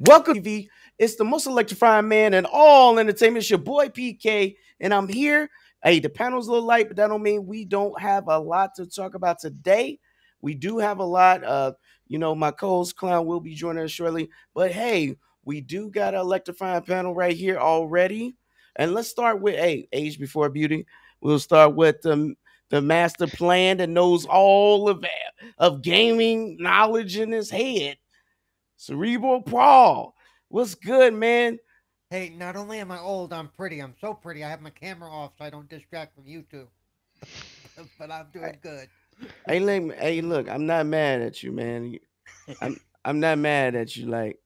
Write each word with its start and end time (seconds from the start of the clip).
Welcome, 0.00 0.42
TV. 0.42 0.66
It's 0.98 1.16
the 1.16 1.24
most 1.24 1.46
electrifying 1.46 2.08
man 2.08 2.32
in 2.32 2.46
all 2.50 2.98
entertainment. 2.98 3.42
It's 3.42 3.50
your 3.50 3.58
boy 3.58 3.88
PK, 3.88 4.56
and 4.80 4.94
I'm 4.94 5.06
here. 5.06 5.50
Hey, 5.84 6.00
the 6.00 6.08
panel's 6.08 6.48
a 6.48 6.52
little 6.52 6.66
light, 6.66 6.88
but 6.88 6.96
that 6.96 7.08
don't 7.08 7.22
mean 7.22 7.44
we 7.44 7.66
don't 7.66 8.00
have 8.00 8.26
a 8.28 8.38
lot 8.38 8.74
to 8.76 8.86
talk 8.86 9.14
about 9.14 9.40
today. 9.40 9.98
We 10.40 10.54
do 10.54 10.78
have 10.78 11.00
a 11.00 11.04
lot. 11.04 11.44
Uh, 11.44 11.72
you 12.08 12.18
know, 12.18 12.34
my 12.34 12.50
co-host 12.50 12.96
Clown 12.96 13.26
will 13.26 13.40
be 13.40 13.54
joining 13.54 13.84
us 13.84 13.90
shortly. 13.90 14.30
But 14.54 14.72
hey, 14.72 15.16
we 15.44 15.60
do 15.60 15.90
got 15.90 16.14
an 16.14 16.20
electrifying 16.20 16.82
panel 16.82 17.14
right 17.14 17.36
here 17.36 17.58
already. 17.58 18.36
And 18.76 18.94
let's 18.94 19.08
start 19.08 19.42
with 19.42 19.56
hey, 19.56 19.86
age 19.92 20.18
before 20.18 20.48
beauty. 20.48 20.86
We'll 21.20 21.38
start 21.38 21.74
with 21.74 22.00
the 22.00 22.34
the 22.70 22.80
master 22.80 23.26
plan 23.26 23.76
that 23.78 23.90
knows 23.90 24.24
all 24.24 24.88
of 24.88 25.04
of 25.58 25.82
gaming 25.82 26.56
knowledge 26.58 27.18
in 27.18 27.32
his 27.32 27.50
head. 27.50 27.98
Cerebral 28.80 29.42
Paul. 29.42 30.14
What's 30.48 30.74
good, 30.74 31.12
man? 31.12 31.58
Hey, 32.08 32.30
not 32.30 32.56
only 32.56 32.78
am 32.78 32.90
I 32.90 32.98
old, 32.98 33.30
I'm 33.30 33.48
pretty. 33.48 33.80
I'm 33.80 33.94
so 34.00 34.14
pretty. 34.14 34.42
I 34.42 34.48
have 34.48 34.62
my 34.62 34.70
camera 34.70 35.10
off 35.10 35.32
so 35.36 35.44
I 35.44 35.50
don't 35.50 35.68
distract 35.68 36.14
from 36.14 36.24
YouTube. 36.24 36.68
but 37.98 38.10
I'm 38.10 38.28
doing 38.32 38.58
good. 38.62 38.88
Hey, 39.46 39.60
look, 39.60 39.94
hey, 39.96 40.22
look, 40.22 40.48
I'm 40.48 40.64
not 40.64 40.86
mad 40.86 41.20
at 41.20 41.42
you, 41.42 41.52
man. 41.52 41.98
I'm 42.62 42.80
I'm 43.04 43.20
not 43.20 43.36
mad 43.36 43.74
at 43.74 43.96
you. 43.96 44.06
Like, 44.06 44.38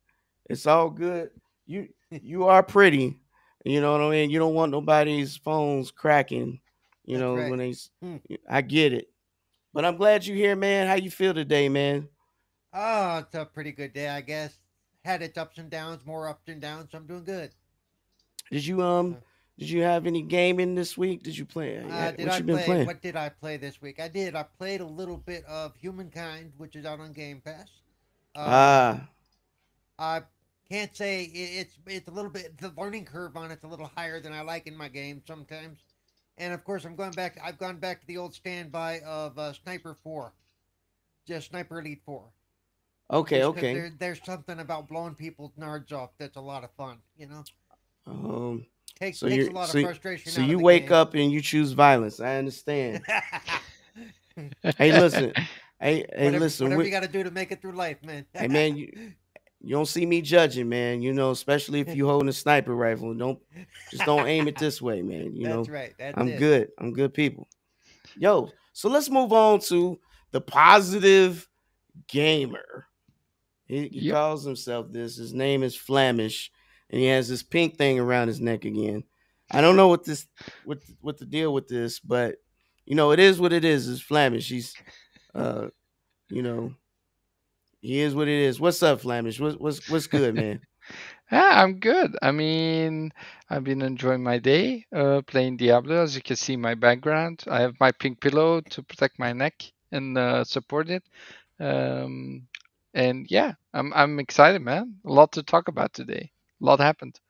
it's 0.51 0.67
all 0.67 0.91
good. 0.91 1.31
You 1.65 1.89
you 2.11 2.47
are 2.47 2.65
pretty. 2.65 3.21
You 3.65 3.81
know 3.81 3.93
what 3.93 4.01
I 4.01 4.11
mean? 4.11 4.31
You 4.31 4.41
don't 4.41 4.55
want 4.55 4.73
nobody's 4.73 5.37
phones 5.37 5.93
cracking. 5.93 6.59
You 7.05 7.19
That's 7.19 7.23
know 7.23 7.37
right. 7.37 7.51
when 7.51 7.61
they. 7.61 7.75
Hmm. 8.03 8.17
I 8.51 8.63
get 8.63 8.93
it, 8.95 9.11
but 9.73 9.85
I'm 9.85 9.97
glad 9.97 10.27
you're 10.27 10.37
here, 10.37 10.57
man. 10.57 10.89
How 10.89 10.95
you 10.95 11.11
feel 11.13 11.35
today, 11.35 11.69
man? 11.69 12.09
Oh, 12.75 13.19
it's 13.19 13.35
a 13.35 13.47
pretty 13.47 13.73
good 13.73 13.95
day, 13.95 14.09
I 14.09 14.21
guess. 14.21 14.59
Had 15.05 15.23
its 15.23 15.39
ups 15.39 15.57
and 15.59 15.71
downs, 15.71 16.05
more 16.05 16.29
ups 16.29 16.49
and 16.49 16.61
downs. 16.61 16.91
So 16.93 16.99
I'm 16.99 17.07
doing 17.07 17.25
good. 17.25 17.55
Did 18.51 18.67
you 18.67 18.83
um? 18.83 19.19
Did 19.59 19.71
you 19.71 19.83
have 19.83 20.07
any 20.07 20.23
gaming 20.23 20.75
this 20.75 20.99
week? 20.99 21.23
Did 21.23 21.39
you 21.39 21.45
play? 21.47 21.79
Uh, 21.79 22.11
did 22.13 22.27
what 22.27 22.35
I 22.35 22.39
you 22.39 22.45
been 22.45 22.57
play? 22.57 22.65
playing? 22.65 22.87
What 22.87 23.03
did 23.03 23.17
I 23.17 23.29
play 23.29 23.57
this 23.57 23.81
week? 23.81 24.01
I 24.01 24.09
did. 24.09 24.35
I 24.35 24.43
played 24.43 24.81
a 24.81 24.87
little 24.87 25.17
bit 25.17 25.45
of 25.47 25.77
Humankind, 25.77 26.53
which 26.57 26.75
is 26.77 26.85
out 26.85 27.01
on 27.01 27.13
Game 27.13 27.41
Pass. 27.41 27.69
Um, 28.35 28.45
Ah, 28.47 29.09
I 29.99 30.23
can't 30.69 30.95
say 30.97 31.25
it's 31.25 31.79
it's 31.87 32.09
a 32.09 32.11
little 32.11 32.31
bit 32.31 32.59
the 32.59 32.73
learning 32.77 33.05
curve 33.05 33.37
on 33.37 33.51
it's 33.51 33.65
a 33.65 33.69
little 33.69 33.91
higher 33.95 34.21
than 34.21 34.33
I 34.33 34.41
like 34.43 34.67
in 34.67 34.77
my 34.77 34.89
game 34.89 35.23
sometimes. 35.27 35.85
And 36.37 36.53
of 36.53 36.65
course, 36.65 36.85
I'm 36.85 36.97
going 36.97 37.13
back. 37.13 37.39
I've 37.43 37.59
gone 37.59 37.79
back 37.79 38.01
to 38.01 38.07
the 38.07 38.17
old 38.19 38.35
standby 38.35 39.01
of 39.01 39.39
uh, 39.39 39.53
Sniper 39.53 39.97
Four, 40.03 40.33
just 41.27 41.51
Sniper 41.51 41.81
Elite 41.81 42.03
Four. 42.05 42.31
Okay, 43.11 43.39
Just 43.39 43.49
'cause 43.49 43.59
okay. 43.59 43.75
There, 43.75 43.93
there's 43.99 44.21
something 44.25 44.59
about 44.61 44.89
blowing 44.89 45.15
people's 45.15 45.53
nards 45.59 45.93
off 45.93 46.11
that's 46.19 46.37
a 46.37 46.41
lot 46.41 46.65
of 46.65 46.71
fun. 46.77 46.99
You 47.17 47.27
know, 47.29 47.45
Um, 48.07 48.67
takes 48.99 49.19
so 49.19 49.29
takes 49.29 49.47
you 49.47 49.51
a 49.51 49.53
lot 49.53 49.69
so, 49.69 49.79
of 49.79 49.85
frustration. 49.85 50.33
so 50.33 50.41
out 50.41 50.45
of 50.45 50.51
you 50.51 50.59
the 50.59 50.63
wake 50.65 50.85
game. 50.89 50.93
up 50.93 51.15
and 51.15 51.31
you 51.33 51.41
choose 51.41 51.73
violence. 51.73 52.21
I 52.21 52.37
understand. 52.37 53.03
Hey, 54.79 54.91
listen. 54.93 55.33
Hey, 55.81 56.07
hey, 56.13 56.25
whatever, 56.25 56.39
listen. 56.41 56.65
whatever 56.67 56.79
we- 56.81 56.87
you 56.87 56.91
got 56.91 57.03
to 57.03 57.09
do 57.09 57.23
to 57.23 57.31
make 57.31 57.53
it 57.53 57.61
through 57.63 57.73
life, 57.73 57.99
man. 58.05 58.27
hey, 58.35 58.49
man, 58.49 58.77
you, 58.77 58.91
you 59.61 59.71
don't 59.71 59.87
see 59.87 60.05
me 60.07 60.23
judging, 60.23 60.69
man. 60.69 61.03
You 61.03 61.13
know, 61.13 61.31
especially 61.31 61.81
if 61.81 61.95
you 61.95 62.07
holding 62.07 62.29
a 62.29 62.33
sniper 62.33 62.75
rifle. 62.75 63.15
Don't 63.15 63.39
just 63.91 64.05
don't 64.05 64.27
aim 64.27 64.49
it 64.49 64.57
this 64.59 64.81
way, 64.83 65.03
man. 65.03 65.37
You 65.37 65.45
that's 65.47 65.69
know, 65.69 65.75
right. 65.75 65.95
That's 65.99 66.17
I'm 66.19 66.29
it. 66.29 66.39
good. 66.39 66.69
I'm 66.79 66.93
good 66.93 67.15
people. 67.15 67.49
Yo, 68.17 68.51
so 68.73 68.89
let's 68.89 69.09
move 69.11 69.33
on 69.33 69.61
to 69.61 70.01
the 70.33 70.41
positive 70.41 71.47
gamer. 72.09 72.87
He, 73.67 73.89
he 73.89 74.03
Yep. 74.03 74.15
calls 74.15 74.45
himself 74.45 74.93
this. 74.93 75.17
His 75.17 75.33
name 75.35 75.63
is 75.63 75.77
Flamish, 75.77 76.51
and 76.91 77.01
he 77.01 77.07
has 77.07 77.29
this 77.29 77.43
pink 77.43 77.77
thing 77.77 77.99
around 77.99 78.29
his 78.29 78.41
neck 78.41 78.65
again. 78.65 79.05
I 79.51 79.61
don't 79.61 79.77
know 79.77 79.89
what 79.89 80.05
this 80.05 80.27
what 80.65 80.81
what 81.01 81.19
the 81.19 81.27
deal 81.27 81.53
with 81.53 81.69
this, 81.69 82.01
but 82.01 82.37
you 82.87 82.95
know, 82.95 83.13
it 83.13 83.19
is 83.21 83.41
what 83.41 83.53
it 83.53 83.65
is. 83.65 83.89
It's 83.89 84.03
Flamish. 84.03 84.49
He's 84.49 84.75
uh 85.35 85.69
you 86.31 86.43
know, 86.43 86.75
he 87.81 88.01
is 88.01 88.15
what 88.15 88.29
it 88.29 88.41
is. 88.41 88.61
What's 88.61 88.83
up, 88.83 89.01
Flamish? 89.03 89.41
What's 89.41 89.57
what's 89.57 89.89
what's 89.89 90.07
good, 90.07 90.35
man? 90.37 90.61
Yeah, 91.31 91.63
I'm 91.63 91.79
good. 91.81 92.17
I 92.23 92.31
mean, 92.31 93.13
I've 93.51 93.65
been 93.65 93.83
enjoying 93.83 94.23
my 94.23 94.39
day, 94.39 94.87
uh, 94.95 95.23
playing 95.27 95.57
Diablo. 95.57 96.03
As 96.03 96.15
you 96.15 96.23
can 96.23 96.37
see, 96.37 96.57
my 96.57 96.75
background. 96.75 97.45
I 97.49 97.61
have 97.63 97.75
my 97.81 97.93
pink 97.93 98.21
pillow 98.21 98.61
to 98.61 98.83
protect 98.83 99.19
my 99.19 99.33
neck 99.33 99.63
and 99.93 100.17
uh, 100.19 100.45
support 100.45 100.91
it. 100.91 101.03
Um, 101.61 102.47
and 102.95 103.27
yeah, 103.29 103.55
I'm 103.73 103.93
I'm 103.93 104.19
excited, 104.19 104.63
man. 104.63 104.95
A 105.05 105.13
lot 105.13 105.33
to 105.33 105.43
talk 105.43 105.69
about 105.69 105.93
today. 105.93 106.31
A 106.63 106.65
lot 106.65 106.81
happened. 106.81 107.21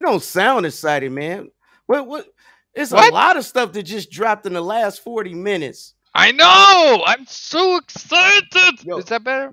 You 0.00 0.08
don't 0.08 0.22
sound 0.22 0.66
excited, 0.66 1.10
man. 1.12 1.50
What 1.86 2.06
what 2.06 2.26
it's 2.74 2.90
a 2.90 2.96
lot 2.96 3.36
of 3.36 3.44
stuff 3.44 3.72
that 3.72 3.84
just 3.84 4.10
dropped 4.10 4.46
in 4.46 4.52
the 4.52 4.60
last 4.60 5.02
40 5.02 5.32
minutes. 5.34 5.94
I 6.14 6.32
know. 6.32 7.02
I'm 7.06 7.24
so 7.26 7.76
excited. 7.76 8.84
Yo. 8.84 8.98
Is 8.98 9.04
that 9.06 9.22
better? 9.22 9.52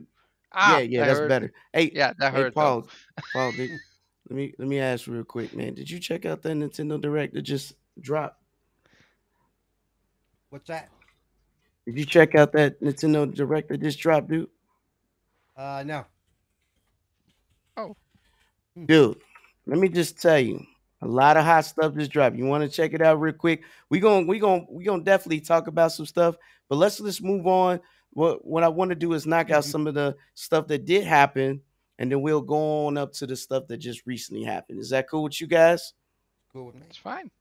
Ah, 0.53 0.79
yeah, 0.79 0.83
yeah, 0.83 0.99
that 1.01 1.07
that's 1.07 1.19
hurt. 1.19 1.29
better. 1.29 1.53
Hey, 1.71 1.91
Yeah, 1.93 2.13
that 2.17 2.33
Hey 2.33 2.41
hurt. 2.41 2.55
though. 2.55 2.61
Paul, 2.61 2.87
Paul, 3.33 3.51
did, 3.53 3.71
let 4.29 4.35
me 4.35 4.53
let 4.57 4.67
me 4.67 4.79
ask 4.79 5.07
real 5.07 5.23
quick, 5.23 5.55
man. 5.55 5.75
Did 5.75 5.89
you 5.89 5.99
check 5.99 6.25
out 6.25 6.41
that 6.41 6.51
Nintendo 6.55 6.99
Direct 6.99 7.33
that 7.35 7.43
just 7.43 7.73
dropped? 7.99 8.41
What's 10.49 10.67
that? 10.67 10.89
Did 11.85 11.97
you 11.97 12.05
check 12.05 12.35
out 12.35 12.51
that 12.53 12.81
Nintendo 12.81 13.31
Direct 13.33 13.69
that 13.69 13.81
just 13.81 13.99
dropped, 13.99 14.29
dude? 14.29 14.49
Uh, 15.55 15.83
no. 15.85 16.05
Oh. 17.77 17.95
Dude, 18.85 19.17
let 19.65 19.79
me 19.79 19.89
just 19.89 20.21
tell 20.21 20.39
you, 20.39 20.63
a 21.01 21.07
lot 21.07 21.37
of 21.37 21.43
hot 21.43 21.65
stuff 21.65 21.93
just 21.95 22.11
dropped. 22.11 22.35
You 22.37 22.45
want 22.45 22.63
to 22.63 22.69
check 22.69 22.93
it 22.93 23.01
out 23.01 23.19
real 23.19 23.33
quick? 23.33 23.63
We 23.89 23.99
going 23.99 24.27
we 24.27 24.39
going 24.39 24.67
we 24.69 24.83
going 24.83 25.01
to 25.01 25.05
definitely 25.05 25.41
talk 25.41 25.67
about 25.67 25.91
some 25.91 26.05
stuff, 26.05 26.35
but 26.69 26.77
let's 26.77 26.97
just 26.97 27.23
move 27.23 27.47
on. 27.47 27.79
What 28.13 28.45
what 28.45 28.63
I 28.63 28.67
want 28.67 28.89
to 28.89 28.95
do 28.95 29.13
is 29.13 29.25
knock 29.25 29.51
out 29.51 29.63
Mhm. 29.63 29.71
some 29.71 29.87
of 29.87 29.93
the 29.93 30.15
stuff 30.35 30.67
that 30.67 30.85
did 30.85 31.03
happen, 31.05 31.61
and 31.99 32.11
then 32.11 32.21
we'll 32.21 32.41
go 32.41 32.87
on 32.87 32.97
up 32.97 33.13
to 33.13 33.27
the 33.27 33.35
stuff 33.35 33.67
that 33.67 33.77
just 33.77 34.05
recently 34.05 34.43
happened. 34.43 34.79
Is 34.79 34.89
that 34.91 35.09
cool 35.09 35.23
with 35.23 35.39
you 35.41 35.47
guys? 35.47 35.93
Cool 36.51 36.67
with 36.67 36.75
me. 36.75 36.81
It's 36.87 36.97
fine. 36.97 37.31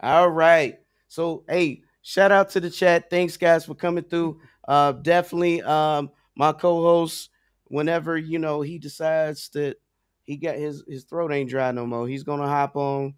All 0.00 0.30
right. 0.30 0.78
So 1.08 1.44
hey, 1.48 1.82
shout 2.02 2.32
out 2.32 2.48
to 2.50 2.60
the 2.60 2.70
chat. 2.70 3.08
Thanks 3.10 3.36
guys 3.36 3.64
for 3.64 3.74
coming 3.74 4.04
through. 4.04 4.40
Uh 4.66 4.92
definitely 4.92 5.62
um 5.62 6.10
my 6.40 6.52
co-host 6.54 7.28
whenever 7.64 8.16
you 8.16 8.38
know 8.38 8.62
he 8.62 8.78
decides 8.78 9.50
that 9.50 9.76
he 10.24 10.38
got 10.38 10.56
his 10.56 10.82
his 10.88 11.04
throat 11.04 11.32
ain't 11.32 11.50
dry 11.50 11.70
no 11.70 11.86
more. 11.86 12.08
He's 12.08 12.22
gonna 12.22 12.48
hop 12.48 12.76
on 12.76 13.12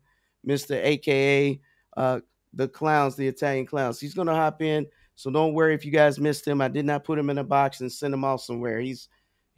Mr. 0.44 0.74
AKA 0.74 1.60
uh 1.96 2.18
the 2.52 2.66
clowns, 2.66 3.14
the 3.14 3.28
Italian 3.28 3.64
clowns. 3.64 4.00
He's 4.00 4.12
gonna 4.14 4.34
hop 4.34 4.60
in. 4.60 4.88
So 5.14 5.30
don't 5.30 5.54
worry 5.54 5.72
if 5.72 5.84
you 5.84 5.92
guys 5.92 6.18
missed 6.18 6.48
him. 6.48 6.60
I 6.60 6.66
did 6.66 6.84
not 6.84 7.04
put 7.04 7.16
him 7.16 7.30
in 7.30 7.38
a 7.38 7.44
box 7.44 7.80
and 7.80 7.92
send 7.92 8.12
him 8.12 8.24
off 8.24 8.42
somewhere. 8.42 8.80
He's 8.80 9.08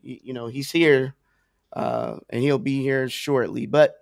you 0.03 0.35
know, 0.35 0.47
he's 0.47 0.71
here 0.71 1.15
uh 1.73 2.17
and 2.29 2.43
he'll 2.43 2.59
be 2.59 2.83
here 2.83 3.09
shortly. 3.09 3.65
But 3.65 3.95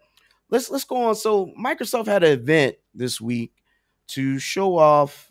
let's 0.51 0.73
let's 0.73 0.83
go 0.83 1.05
on. 1.05 1.15
So 1.15 1.53
Microsoft 1.57 2.07
had 2.07 2.25
an 2.25 2.33
event 2.33 2.75
this 2.97 3.21
week 3.21 3.53
to 4.09 4.41
show 4.41 4.77
off. 4.77 5.31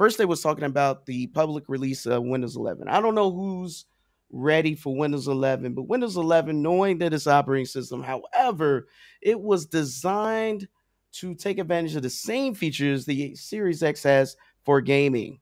First, 0.00 0.16
they 0.16 0.24
was 0.24 0.40
talking 0.40 0.64
about 0.64 1.04
the 1.04 1.26
public 1.26 1.64
release 1.68 2.06
of 2.06 2.22
Windows 2.22 2.56
11. 2.56 2.88
I 2.88 3.02
don't 3.02 3.14
know 3.14 3.30
who's 3.30 3.84
ready 4.30 4.74
for 4.74 4.96
Windows 4.96 5.28
11, 5.28 5.74
but 5.74 5.88
Windows 5.88 6.16
11, 6.16 6.62
knowing 6.62 6.96
that 6.96 7.12
it's 7.12 7.26
operating 7.26 7.66
system, 7.66 8.02
however, 8.02 8.88
it 9.20 9.38
was 9.38 9.66
designed 9.66 10.66
to 11.12 11.34
take 11.34 11.58
advantage 11.58 11.96
of 11.96 12.02
the 12.02 12.08
same 12.08 12.54
features 12.54 13.04
the 13.04 13.34
Series 13.34 13.82
X 13.82 14.02
has 14.04 14.38
for 14.64 14.80
gaming. 14.80 15.38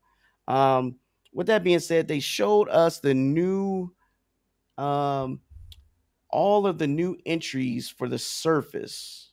Um, 0.49 0.97
with 1.33 1.47
that 1.47 1.63
being 1.63 1.79
said, 1.79 2.09
they 2.09 2.19
showed 2.19 2.69
us 2.69 2.99
the 2.99 3.15
new 3.15 3.93
um 4.77 5.39
all 6.31 6.67
of 6.67 6.79
the 6.79 6.89
new 6.89 7.17
entries 7.27 7.89
for 7.89 8.09
the 8.09 8.19
Surface. 8.19 9.31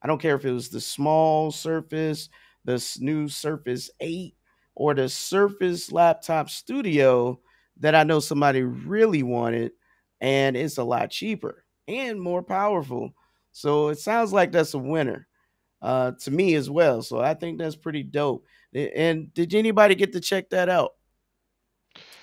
I 0.00 0.06
don't 0.06 0.22
care 0.22 0.36
if 0.36 0.44
it 0.44 0.52
was 0.52 0.68
the 0.68 0.80
small 0.80 1.50
Surface, 1.50 2.28
the 2.64 2.98
new 3.00 3.26
Surface 3.26 3.90
8, 3.98 4.36
or 4.80 4.94
the 4.94 5.10
Surface 5.10 5.92
Laptop 5.92 6.48
Studio 6.48 7.38
that 7.80 7.94
I 7.94 8.02
know 8.02 8.18
somebody 8.18 8.62
really 8.62 9.22
wanted, 9.22 9.72
and 10.22 10.56
it's 10.56 10.78
a 10.78 10.82
lot 10.84 11.10
cheaper 11.10 11.66
and 11.86 12.18
more 12.18 12.42
powerful. 12.42 13.12
So 13.52 13.88
it 13.88 13.98
sounds 13.98 14.32
like 14.32 14.52
that's 14.52 14.72
a 14.72 14.78
winner 14.78 15.28
uh, 15.82 16.12
to 16.20 16.30
me 16.30 16.54
as 16.54 16.70
well. 16.70 17.02
So 17.02 17.20
I 17.20 17.34
think 17.34 17.58
that's 17.58 17.76
pretty 17.76 18.02
dope. 18.02 18.46
And 18.74 19.34
did 19.34 19.54
anybody 19.54 19.94
get 19.94 20.14
to 20.14 20.20
check 20.20 20.48
that 20.48 20.70
out? 20.70 20.92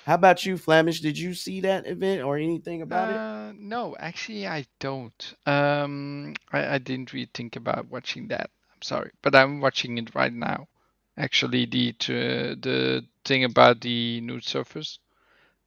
How 0.08 0.16
about 0.16 0.44
you, 0.44 0.56
Flamish? 0.56 1.00
Did 1.00 1.20
you 1.20 1.36
see 1.36 1.62
that 1.62 1.86
event 1.86 2.24
or 2.24 2.38
anything 2.38 2.82
about 2.82 3.12
it? 3.12 3.18
Uh, 3.18 3.54
no, 3.56 3.96
actually, 4.00 4.48
I 4.48 4.66
don't. 4.80 5.36
Um, 5.46 6.34
I, 6.52 6.74
I 6.74 6.78
didn't 6.80 7.14
really 7.14 7.30
think 7.36 7.56
about 7.56 7.92
watching 7.92 8.30
that. 8.30 8.50
I'm 8.74 8.82
sorry, 8.82 9.12
but 9.22 9.36
I'm 9.36 9.60
watching 9.62 10.00
it 10.00 10.16
right 10.16 10.34
now. 10.34 10.68
Actually, 11.18 11.66
the 11.66 11.94
to, 11.94 12.56
the 12.62 13.06
thing 13.26 13.44
about 13.44 13.82
the 13.82 14.22
new 14.22 14.40
Surface, 14.40 15.00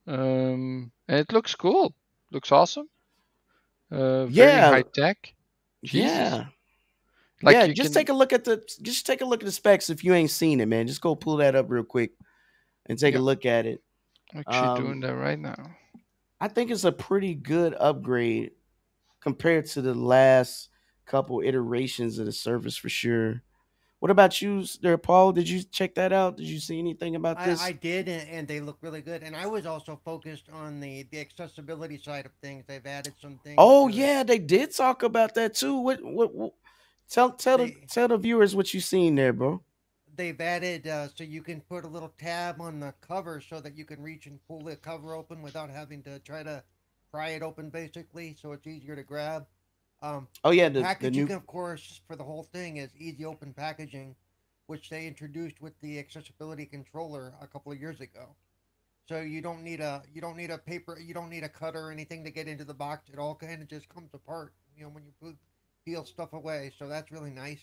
um, 0.07 0.93
and 1.09 1.19
it 1.19 1.33
looks 1.33 1.55
cool. 1.55 1.93
Looks 2.31 2.53
awesome. 2.53 2.89
Uh, 3.91 4.27
very 4.27 4.51
Yeah. 4.51 4.69
high 4.71 4.83
tech. 4.95 5.35
Jesus. 5.85 6.11
Yeah. 6.11 6.45
Like 7.43 7.55
yeah, 7.55 7.67
just 7.69 7.93
can- 7.93 8.01
take 8.03 8.09
a 8.11 8.13
look 8.13 8.33
at 8.33 8.45
the 8.45 8.63
just 8.83 9.07
take 9.07 9.23
a 9.23 9.25
look 9.25 9.43
at 9.43 9.47
the 9.47 9.53
specs 9.53 9.91
if 9.91 10.05
you 10.05 10.15
ain't 10.15 10.31
seen 10.31 10.61
it, 10.61 10.67
man. 10.67 10.87
Just 10.87 11.01
go 11.01 11.15
pull 11.17 11.39
that 11.39 11.57
up 11.57 11.67
real 11.71 11.83
quick 11.85 12.13
and 12.87 12.99
take 12.99 13.15
a 13.15 13.19
look 13.19 13.47
at 13.47 13.67
it. 13.67 13.83
Actually, 14.35 14.57
um, 14.59 14.85
doing 14.85 15.01
that 15.01 15.15
right 15.17 15.39
now. 15.39 15.57
I 16.41 16.49
think 16.49 16.71
it's 16.71 16.85
a 16.85 16.93
pretty 16.93 17.35
good 17.35 17.75
upgrade 17.81 18.53
compared 19.21 19.67
to 19.67 19.83
the 19.83 19.95
last 19.95 20.69
couple 21.07 21.41
iterations 21.41 22.19
of 22.19 22.27
the 22.27 22.33
Surface 22.33 22.77
for 22.77 22.89
sure. 22.89 23.43
What 24.01 24.11
about 24.11 24.41
you, 24.41 24.65
there, 24.81 24.97
Paul? 24.97 25.33
Did 25.33 25.47
you 25.47 25.63
check 25.63 25.95
that 25.97 26.11
out? 26.11 26.39
Did 26.39 26.47
you 26.47 26.59
see 26.59 26.79
anything 26.79 27.17
about 27.17 27.45
this? 27.45 27.63
I 27.63 27.73
did, 27.73 28.09
and, 28.09 28.29
and 28.31 28.49
they 28.49 28.61
look 28.61 28.79
really 28.81 29.03
good. 29.03 29.23
And 29.23 29.37
I 29.37 29.47
was 29.47 29.67
also 29.67 30.01
focused 30.05 30.49
on 30.51 30.81
the 30.81 31.07
the 31.11 31.21
accessibility 31.21 31.99
side 31.99 32.25
of 32.25 32.33
things. 32.43 32.65
They've 32.67 32.87
added 32.87 33.13
some 33.21 33.39
things. 33.45 33.57
oh 33.59 33.89
to 33.89 33.95
it. 33.95 33.99
yeah, 33.99 34.23
they 34.23 34.39
did 34.39 34.75
talk 34.75 35.03
about 35.03 35.35
that 35.35 35.55
too. 35.55 35.77
What 35.77 36.03
what, 36.03 36.35
what 36.35 36.55
tell 37.11 37.31
tell 37.33 37.59
the 37.59 37.77
tell 37.89 38.09
the 38.09 38.17
viewers 38.17 38.57
what 38.57 38.73
you 38.73 38.81
seen 38.81 39.17
there, 39.17 39.35
bro. 39.35 39.63
they've 40.17 40.41
added 40.41 40.87
uh, 40.87 41.09
so 41.15 41.23
you 41.23 41.43
can 41.43 41.61
put 41.61 41.85
a 41.85 41.89
little 41.89 42.13
tab 42.19 42.59
on 42.61 42.81
the 42.81 42.95
cover 43.03 43.41
so 43.41 43.61
that 43.61 43.77
you 43.77 43.85
can 43.85 44.03
reach 44.03 44.27
and 44.27 44.39
pull 44.49 44.63
the 44.63 44.77
cover 44.77 45.15
open 45.15 45.43
without 45.43 45.69
having 45.69 46.03
to 46.05 46.19
try 46.21 46.43
to 46.43 46.63
pry 47.11 47.31
it 47.31 47.43
open, 47.43 47.71
basically. 47.71 48.37
So 48.41 48.53
it's 48.53 48.67
easier 48.67 48.97
to 48.97 49.03
grab. 49.03 49.47
Um, 50.03 50.29
Oh 50.45 50.51
yeah, 50.51 50.69
the, 50.69 50.83
the 51.01 51.11
packaging, 51.11 51.27
new 51.27 51.35
of 51.35 51.47
course, 51.47 52.01
for 52.07 52.17
the 52.17 52.25
whole 52.25 52.43
thing 52.45 52.77
is 52.79 52.91
easy 52.97 53.25
open 53.25 53.53
packaging, 53.53 54.17
which 54.67 54.89
they 54.91 55.07
introduced 55.07 55.61
with 55.61 55.79
the 55.81 55.99
accessibility 55.99 56.67
controller 56.67 57.35
a 57.41 57.47
couple 57.47 57.73
of 57.73 57.81
years 57.81 58.01
ago. 58.01 58.37
So 59.09 59.21
you 59.21 59.41
don't 59.43 59.63
need 59.63 59.81
a 59.81 60.03
you 60.13 60.21
don't 60.21 60.37
need 60.37 60.51
a 60.51 60.59
paper 60.59 60.99
you 60.99 61.15
don't 61.15 61.31
need 61.31 61.43
a 61.43 61.49
cutter 61.49 61.87
or 61.87 61.93
anything 61.93 62.25
to 62.25 62.31
get 62.31 62.49
into 62.49 62.65
the 62.65 62.75
box. 62.75 63.09
It 63.11 63.19
all 63.19 63.35
kind 63.35 63.61
of 63.63 63.69
just 63.69 63.89
comes 63.89 64.11
apart, 64.15 64.55
you 64.77 64.85
know, 64.85 64.91
when 64.91 65.05
you 65.05 65.35
peel 65.85 66.05
stuff 66.05 66.33
away. 66.33 66.73
So 66.79 66.89
that's 66.89 67.11
really 67.11 67.31
nice. 67.31 67.61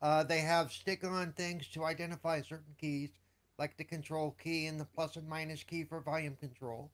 Uh, 0.00 0.22
they 0.22 0.40
have 0.40 0.72
stick-on 0.72 1.32
things 1.32 1.68
to 1.68 1.84
identify 1.84 2.42
certain 2.42 2.74
keys, 2.78 3.10
like 3.58 3.76
the 3.76 3.84
control 3.84 4.36
key 4.42 4.66
and 4.66 4.78
the 4.80 4.84
plus 4.84 5.16
and 5.16 5.28
minus 5.28 5.62
key 5.62 5.84
for 5.84 6.00
volume 6.00 6.36
control. 6.36 6.90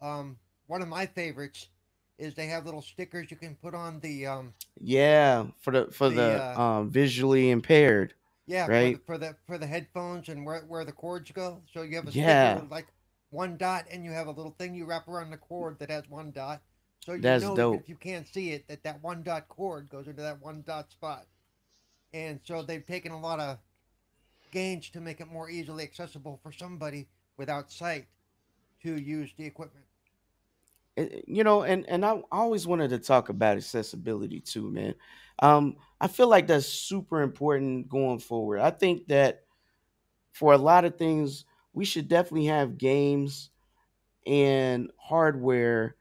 Um, 0.00 0.38
one 0.66 0.82
of 0.82 0.88
my 0.88 1.06
favorites 1.06 1.68
is 2.20 2.34
they 2.34 2.46
have 2.48 2.66
little 2.66 2.82
stickers 2.82 3.30
you 3.30 3.36
can 3.36 3.56
put 3.56 3.74
on 3.74 4.00
the 4.00 4.26
um, 4.26 4.54
yeah 4.80 5.46
for 5.60 5.72
the 5.72 5.86
for 5.92 6.10
the, 6.10 6.42
The, 6.54 6.58
uh, 6.58 6.60
um 6.60 6.90
visually 6.90 7.50
impaired. 7.50 8.14
Yeah, 8.46 8.68
Right. 8.68 8.96
for, 9.06 9.16
the, 9.16 9.18
for 9.18 9.18
the 9.18 9.36
for 9.46 9.58
the 9.58 9.66
headphones 9.66 10.28
and 10.28 10.44
where 10.44 10.60
where 10.62 10.84
the 10.84 10.92
cords 10.92 11.30
go. 11.32 11.62
So 11.72 11.82
you 11.82 11.96
have 11.96 12.08
a 12.08 12.12
Yeah. 12.12 12.12
sticker 12.12 12.50
with 12.62 12.70
like 12.70 12.88
one 13.30 13.56
dot, 13.56 13.86
and 13.90 14.04
you 14.04 14.10
have 14.12 14.26
a 14.26 14.32
little 14.32 14.52
thing 14.58 14.74
you 14.74 14.84
wrap 14.86 15.08
around 15.08 15.30
the 15.30 15.38
cord 15.38 15.78
that 15.78 15.90
has 15.90 16.08
one 16.08 16.32
dot. 16.32 16.62
So 17.00 17.14
you 17.14 17.22
That's 17.22 17.34
know 17.34 17.56
dope. 17.56 17.80
if 17.80 17.88
you 17.88 17.96
can't 17.96 18.26
see 18.28 18.50
it, 18.52 18.68
that 18.68 18.82
that 18.84 19.02
one 19.02 19.22
dot 19.22 19.48
cord 19.48 19.88
goes 19.88 20.08
into 20.08 20.22
that 20.22 20.40
one 20.40 20.62
dot 20.66 20.90
spot. 20.90 21.26
And 22.12 22.40
so 22.44 22.62
they've 22.62 22.86
taken 22.86 23.12
a 23.12 23.20
lot 23.20 23.40
of 23.40 23.58
gains 24.52 24.90
to 24.90 25.00
make 25.00 25.20
it 25.20 25.28
more 25.28 25.50
easily 25.50 25.84
accessible 25.84 26.40
for 26.42 26.52
somebody 26.52 27.08
without 27.36 27.72
sight 27.72 28.08
to 28.82 28.96
use 29.00 29.32
the 29.36 29.46
equipment. 29.46 29.86
It- 31.00 31.24
you 31.28 31.44
know 31.44 31.62
and 31.62 31.88
and 31.88 32.04
i 32.04 32.20
always 32.32 32.66
wanted 32.66 32.90
to 32.90 32.98
talk 32.98 33.28
about 33.28 33.56
accessibility 33.56 34.40
too 34.40 34.70
man. 34.70 34.94
Um 35.40 35.76
i 36.00 36.08
feel 36.08 36.28
like 36.28 36.46
that's 36.46 36.66
super 36.66 37.22
important 37.22 37.88
going 37.88 38.18
forward. 38.18 38.60
I 38.60 38.70
think 38.70 39.08
that 39.08 39.44
for 40.32 40.52
a 40.52 40.58
lot 40.58 40.84
of 40.84 40.96
things 40.98 41.44
we 41.72 41.84
should 41.84 42.08
definitely 42.08 42.46
have 42.46 42.78
games 42.78 43.50
and 44.26 44.90
hardware 44.98 45.96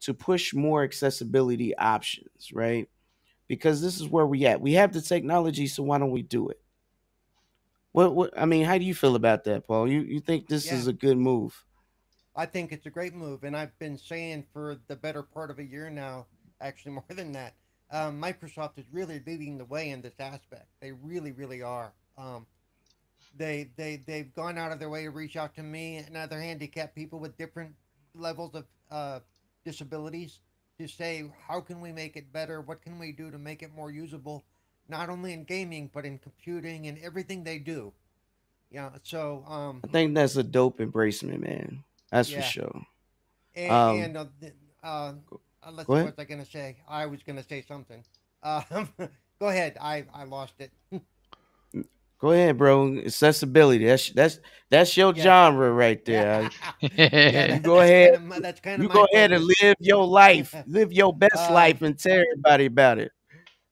to 0.00 0.14
push 0.14 0.54
more 0.54 0.84
accessibility 0.84 1.76
options 1.76 2.52
right? 2.52 2.88
Because 3.48 3.82
this 3.82 4.00
is 4.00 4.08
where 4.08 4.26
we 4.26 4.46
at. 4.46 4.60
We 4.60 4.74
have 4.74 4.92
the 4.92 5.02
technology 5.02 5.66
so 5.68 5.82
why 5.84 5.98
don't 5.98 6.12
we 6.12 6.22
do 6.22 6.48
it? 6.50 6.60
What, 7.92 8.14
what 8.14 8.38
i 8.38 8.44
mean 8.44 8.64
how 8.64 8.78
do 8.78 8.84
you 8.84 8.94
feel 8.94 9.16
about 9.16 9.44
that 9.44 9.66
paul? 9.66 9.88
You 9.88 10.00
you 10.00 10.20
think 10.20 10.48
this 10.48 10.70
is 10.70 10.86
a 10.86 10.92
good 10.92 11.18
move 11.18 11.64
I 12.38 12.46
think 12.46 12.70
it's 12.70 12.86
a 12.86 12.90
great 12.90 13.14
move, 13.14 13.42
and 13.42 13.56
I've 13.56 13.76
been 13.80 13.98
saying 13.98 14.44
for 14.52 14.76
the 14.86 14.94
better 14.94 15.24
part 15.24 15.50
of 15.50 15.58
a 15.58 15.64
year 15.64 15.90
now, 15.90 16.26
actually 16.60 16.92
more 17.00 17.04
than 17.08 17.32
that. 17.32 17.54
Um, 17.90 18.22
Microsoft 18.22 18.78
is 18.78 18.84
really 18.92 19.20
leading 19.26 19.58
the 19.58 19.64
way 19.64 19.90
in 19.90 20.02
this 20.02 20.14
aspect. 20.20 20.66
They 20.80 20.92
really, 20.92 21.32
really 21.32 21.62
are. 21.62 21.92
Um, 22.16 22.46
they 23.36 23.70
they 23.76 24.02
they've 24.06 24.32
gone 24.34 24.56
out 24.56 24.70
of 24.70 24.78
their 24.78 24.88
way 24.88 25.02
to 25.02 25.10
reach 25.10 25.36
out 25.36 25.54
to 25.56 25.62
me 25.62 25.96
and 25.96 26.16
other 26.16 26.40
handicapped 26.40 26.94
people 26.94 27.18
with 27.18 27.36
different 27.36 27.74
levels 28.14 28.54
of 28.54 28.64
uh, 28.90 29.18
disabilities 29.64 30.38
to 30.78 30.86
say 30.86 31.28
how 31.48 31.60
can 31.60 31.80
we 31.80 31.92
make 31.92 32.16
it 32.16 32.32
better? 32.32 32.60
What 32.60 32.82
can 32.82 33.00
we 33.00 33.10
do 33.10 33.32
to 33.32 33.38
make 33.38 33.62
it 33.64 33.74
more 33.74 33.90
usable, 33.90 34.44
not 34.88 35.08
only 35.08 35.32
in 35.32 35.42
gaming 35.42 35.90
but 35.92 36.04
in 36.04 36.18
computing 36.18 36.86
and 36.86 36.98
everything 36.98 37.42
they 37.42 37.58
do. 37.58 37.92
Yeah. 38.70 38.90
So 39.02 39.44
um, 39.48 39.80
i 39.84 39.88
think 39.88 40.14
that's 40.14 40.36
a 40.36 40.42
dope 40.42 40.78
embracement 40.78 41.40
man 41.40 41.84
that's 42.10 42.30
Yeah. 42.30 42.36
for 42.36 42.42
sure 42.42 42.82
And, 43.54 43.72
Um, 43.72 43.96
and 44.04 44.16
uh, 44.16 44.24
uh, 44.82 45.12
uh, 45.62 45.70
let's 45.72 45.88
go 45.88 45.94
see, 45.94 45.96
ahead. 45.96 46.04
what 46.06 46.16
was 46.16 46.24
I 46.24 46.24
going 46.24 46.44
to 46.44 46.50
say? 46.50 46.76
I 46.88 47.06
was 47.06 47.22
going 47.22 47.36
to 47.36 47.42
say 47.48 47.62
something. 47.62 48.04
Um, 48.42 48.88
go 49.40 49.48
ahead. 49.48 49.76
I, 49.80 50.04
I 50.14 50.24
lost 50.24 50.54
it. 50.60 50.72
Go 52.20 52.32
ahead, 52.32 52.58
bro. 52.58 52.98
Accessibility. 52.98 53.86
That's 53.86 54.10
that's 54.10 54.40
that's 54.70 54.96
your 54.96 55.14
Yeah. 55.14 55.22
genre 55.22 55.70
right 55.70 56.04
there. 56.04 56.50
yeah, 56.80 57.54
You 57.54 57.60
go 57.62 57.78
ahead. 57.80 58.14
Kinda, 58.14 58.26
my- 58.26 58.40
that's 58.40 58.60
kind 58.60 58.82
of 58.82 58.88
You 58.88 58.92
go 58.92 59.06
ahead 59.12 59.32
and 59.32 59.44
live 59.44 59.76
your 59.78 60.04
life. 60.04 60.54
Live 60.66 60.92
your 60.92 61.12
best 61.14 61.48
Uh, 61.48 61.52
life 61.54 61.82
and 61.82 61.96
tell 61.98 62.18
everybody 62.18 62.66
about 62.66 62.98
it. 62.98 63.12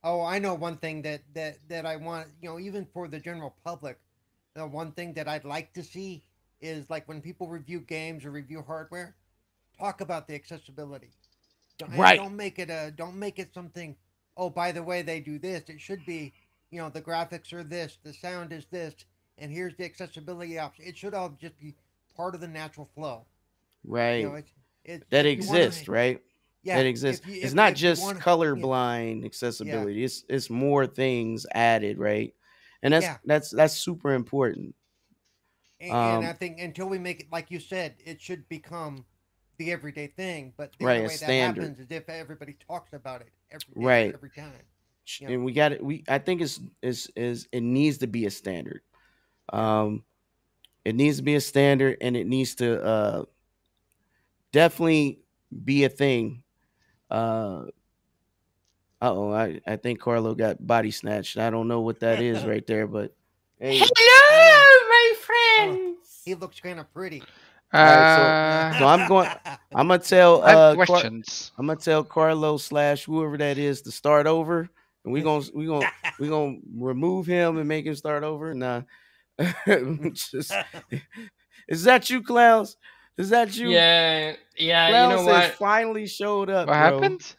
Oh, 0.04 0.20
I 0.22 0.38
know 0.38 0.54
one 0.54 0.76
thing 0.78 1.02
that 1.02 1.22
that 1.34 1.58
that 1.68 1.86
I 1.86 1.96
want. 1.96 2.28
You 2.40 2.50
know, 2.50 2.58
even 2.60 2.86
for 2.86 3.08
the 3.08 3.18
general 3.18 3.54
public, 3.64 3.98
the 4.54 4.66
one 4.66 4.92
thing 4.92 5.12
that 5.14 5.26
I'd 5.26 5.44
like 5.44 5.72
to 5.74 5.82
see 5.82 6.22
is 6.60 6.88
like 6.90 7.06
when 7.08 7.20
people 7.20 7.48
review 7.48 7.80
games 7.80 8.24
or 8.24 8.30
review 8.30 8.62
hardware, 8.66 9.16
talk 9.78 10.00
about 10.00 10.26
the 10.26 10.34
accessibility. 10.34 11.10
Don't, 11.78 11.96
Right. 11.96 12.18
Don't 12.18 12.36
make 12.36 12.58
it 12.58 12.70
a. 12.70 12.92
Don't 12.96 13.16
make 13.18 13.38
it 13.38 13.52
something. 13.52 13.96
Oh, 14.36 14.48
by 14.50 14.72
the 14.72 14.82
way, 14.82 15.02
they 15.02 15.20
do 15.20 15.38
this. 15.38 15.68
It 15.68 15.80
should 15.80 16.04
be. 16.06 16.32
You 16.70 16.80
know, 16.80 16.88
the 16.88 17.00
graphics 17.02 17.52
are 17.52 17.62
this, 17.62 17.98
the 18.02 18.12
sound 18.12 18.52
is 18.52 18.66
this, 18.72 18.92
and 19.38 19.52
here's 19.52 19.76
the 19.76 19.84
accessibility 19.84 20.58
option. 20.58 20.84
It 20.84 20.96
should 20.96 21.14
all 21.14 21.30
just 21.40 21.56
be 21.60 21.74
part 22.16 22.34
of 22.34 22.40
the 22.40 22.48
natural 22.48 22.88
flow. 22.94 23.24
Right. 23.84 24.22
You 24.22 24.28
know, 24.30 24.34
it, 24.34 24.46
it, 24.84 25.10
that 25.10 25.26
if 25.26 25.42
you 25.42 25.48
wanna- 25.48 25.60
exists, 25.60 25.88
right? 25.88 26.20
Yeah, 26.64 26.78
that 26.78 26.86
exists. 26.86 27.24
if 27.24 27.32
you- 27.32 27.42
it's 27.42 27.54
not 27.54 27.74
just 27.76 28.02
wanna- 28.02 28.18
yeah. 28.18 28.24
colorblind 28.24 29.24
accessibility. 29.24 30.02
It's 30.02 30.24
it's 30.28 30.50
more 30.50 30.86
things 30.88 31.46
added, 31.52 31.98
right? 31.98 32.34
And 32.82 32.92
that's 32.92 33.04
Yeah. 33.04 33.18
that's 33.24 33.50
that's 33.50 33.74
super 33.74 34.12
important. 34.12 34.74
And, 35.80 35.94
Um, 35.94 36.22
and 36.22 36.24
I 36.30 36.32
think 36.32 36.58
until 36.60 36.88
we 36.88 36.98
make 36.98 37.20
it, 37.20 37.26
like 37.30 37.50
you 37.50 37.60
said, 37.60 37.94
it 38.04 38.20
should 38.20 38.48
become 38.48 39.04
the 39.58 39.72
everyday 39.72 40.06
thing. 40.08 40.52
But 40.56 40.72
the 40.78 40.84
Right, 40.86 41.00
way 41.00 41.06
that 41.08 41.16
standard. 41.16 41.62
happens 41.62 41.78
is 41.78 41.86
if 41.90 42.08
everybody 42.08 42.56
talks 42.66 42.92
about 42.92 43.20
it 43.20 43.28
every 43.50 43.74
day, 43.74 43.84
Right. 43.84 44.14
every 44.14 44.30
time. 44.30 44.62
And 45.22 45.44
we 45.44 45.52
got 45.52 45.72
it 45.72 45.84
we 45.84 46.02
i 46.08 46.18
think 46.18 46.40
it's 46.40 46.60
is 46.82 47.08
is 47.14 47.46
it 47.52 47.62
needs 47.62 47.98
to 47.98 48.08
be 48.08 48.26
a 48.26 48.30
standard 48.30 48.80
um 49.52 50.02
it 50.84 50.96
needs 50.96 51.18
to 51.18 51.22
be 51.22 51.36
a 51.36 51.40
standard 51.40 51.96
and 52.00 52.16
it 52.16 52.26
needs 52.26 52.56
to 52.56 52.82
uh 52.84 53.24
definitely 54.52 55.20
be 55.64 55.84
a 55.84 55.88
thing 55.88 56.42
uh 57.10 57.62
uh-oh 59.00 59.32
I, 59.32 59.60
I 59.66 59.76
think 59.76 60.00
carlo 60.00 60.34
got 60.34 60.64
body 60.66 60.90
snatched 60.90 61.36
i 61.38 61.50
don't 61.50 61.68
know 61.68 61.80
what 61.82 62.00
that 62.00 62.20
is 62.20 62.44
right 62.46 62.66
there 62.66 62.86
but 62.88 63.14
hey 63.60 63.78
Hello, 63.78 64.45
my 65.58 65.66
friends. 65.66 66.22
He 66.24 66.34
looks 66.34 66.60
kind 66.60 66.80
of 66.80 66.92
pretty. 66.92 67.22
right, 67.72 67.80
Uh, 67.80 68.78
so 68.78 68.86
i'm 68.86 69.08
going 69.08 69.28
i'm 69.74 69.88
gonna 69.88 69.98
tell 69.98 70.42
I 70.42 70.50
have 70.50 70.58
uh 70.58 70.74
Car- 70.76 70.86
questions. 70.86 71.52
i'm 71.58 71.66
gonna 71.66 71.78
tell 71.80 72.04
carlo 72.04 72.56
slash 72.58 73.04
whoever 73.04 73.36
that 73.38 73.58
is 73.58 73.82
to 73.82 73.90
start 73.90 74.26
over 74.28 74.70
and 75.04 75.12
we're 75.12 75.22
gonna 75.24 75.44
we 75.54 75.66
gonna 75.66 75.90
we 76.20 76.28
gonna 76.28 76.58
remove 76.76 77.26
him 77.26 77.58
and 77.58 77.68
make 77.68 77.84
him 77.86 77.94
start 77.94 78.22
over. 78.24 78.54
Nah, 78.54 78.82
just 80.14 80.52
is 81.68 81.84
that 81.84 82.10
you, 82.10 82.22
Clowns? 82.22 82.76
Is 83.18 83.30
that 83.30 83.56
you? 83.56 83.68
Yeah, 83.70 84.34
yeah. 84.58 84.90
Clowns 84.90 85.20
you 85.20 85.26
know 85.26 85.32
has 85.32 85.48
what? 85.50 85.58
finally 85.58 86.06
showed 86.06 86.50
up. 86.50 86.66
What 86.68 86.72
bro. 86.74 86.76
happened? 87.00 87.34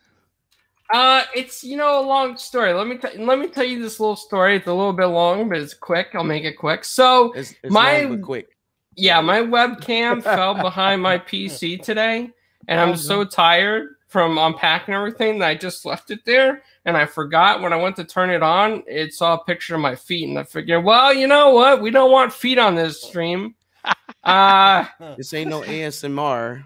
Uh, 0.94 1.24
it's 1.36 1.64
you 1.64 1.76
know 1.76 2.00
a 2.00 2.06
long 2.06 2.38
story. 2.38 2.74
Let 2.74 2.88
me 2.88 2.98
t- 2.98 3.18
let 3.18 3.40
me 3.40 3.48
tell 3.48 3.66
you 3.66 3.82
this 3.82 4.00
little 4.00 4.16
story. 4.16 4.56
It's 4.56 4.68
a 4.68 4.74
little 4.74 4.94
bit 4.94 5.06
long, 5.08 5.50
but 5.50 5.58
it's 5.58 5.74
quick. 5.74 6.08
I'll 6.14 6.24
make 6.24 6.44
it 6.46 6.54
quick. 6.54 6.86
So 6.86 7.34
It's, 7.34 7.54
it's 7.62 7.74
My- 7.74 8.18
quick. 8.24 8.50
yeah, 8.96 9.20
my 9.22 9.40
webcam 9.42 10.24
fell 10.36 10.54
behind 10.54 11.02
my 11.02 11.18
PC 11.18 11.82
today, 11.84 12.30
and 12.70 12.80
I'm 12.80 12.96
so 12.96 13.26
tired 13.26 13.90
from 14.08 14.38
unpacking 14.38 14.94
everything 14.94 15.40
that 15.40 15.50
I 15.50 15.56
just 15.56 15.86
left 15.86 16.10
it 16.12 16.24
there, 16.26 16.64
and 16.86 16.96
I 16.96 17.06
forgot 17.06 17.62
when 17.62 17.74
I 17.74 17.76
went 17.76 17.98
to 17.98 18.06
turn 18.06 18.30
it 18.30 18.42
on, 18.42 18.82
it 18.88 19.14
saw 19.14 19.34
a 19.36 19.44
picture 19.44 19.76
of 19.76 19.82
my 19.82 19.96
feet, 19.96 20.30
and 20.30 20.40
I 20.40 20.44
figured, 20.44 20.86
well, 20.86 21.14
you 21.14 21.28
know 21.28 21.50
what? 21.50 21.82
We 21.82 21.92
don't 21.92 22.12
want 22.14 22.32
feet 22.32 22.58
on 22.58 22.76
this 22.76 23.02
stream. 23.04 23.56
Uh, 24.24 24.86
This 25.18 25.34
ain't 25.34 25.50
no 25.50 25.62
ASMR. 25.62 26.66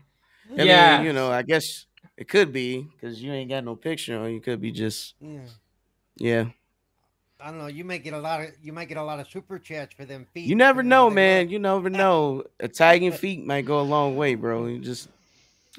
I 0.57 0.63
Yeah. 0.63 0.97
mean, 0.97 1.05
you 1.07 1.13
know, 1.13 1.31
I 1.31 1.43
guess 1.43 1.85
It 2.21 2.27
could 2.27 2.53
be 2.53 2.83
because 2.83 3.19
you 3.19 3.33
ain't 3.33 3.49
got 3.49 3.63
no 3.63 3.75
picture 3.75 4.15
on. 4.19 4.31
You 4.31 4.39
could 4.39 4.61
be 4.61 4.71
just 4.71 5.15
Yeah. 5.19 5.39
yeah. 6.17 6.45
I 7.39 7.47
don't 7.47 7.57
know. 7.57 7.65
You 7.65 7.83
might 7.83 8.03
get 8.03 8.13
a 8.13 8.19
lot 8.19 8.41
of 8.41 8.49
you 8.61 8.71
might 8.71 8.89
get 8.89 8.97
a 8.97 9.03
lot 9.03 9.19
of 9.19 9.27
super 9.27 9.57
chats 9.57 9.95
for 9.95 10.05
them 10.05 10.27
feet. 10.31 10.45
You 10.45 10.53
never 10.53 10.83
know, 10.83 11.09
man. 11.09 11.45
look. 11.45 11.51
You 11.51 11.57
never 11.57 11.89
know. 12.03 12.43
Italian 12.59 13.13
feet 13.13 13.43
might 13.43 13.65
go 13.65 13.79
a 13.79 13.81
long 13.81 14.15
way, 14.17 14.35
bro. 14.35 14.67
You 14.67 14.77
just 14.77 15.09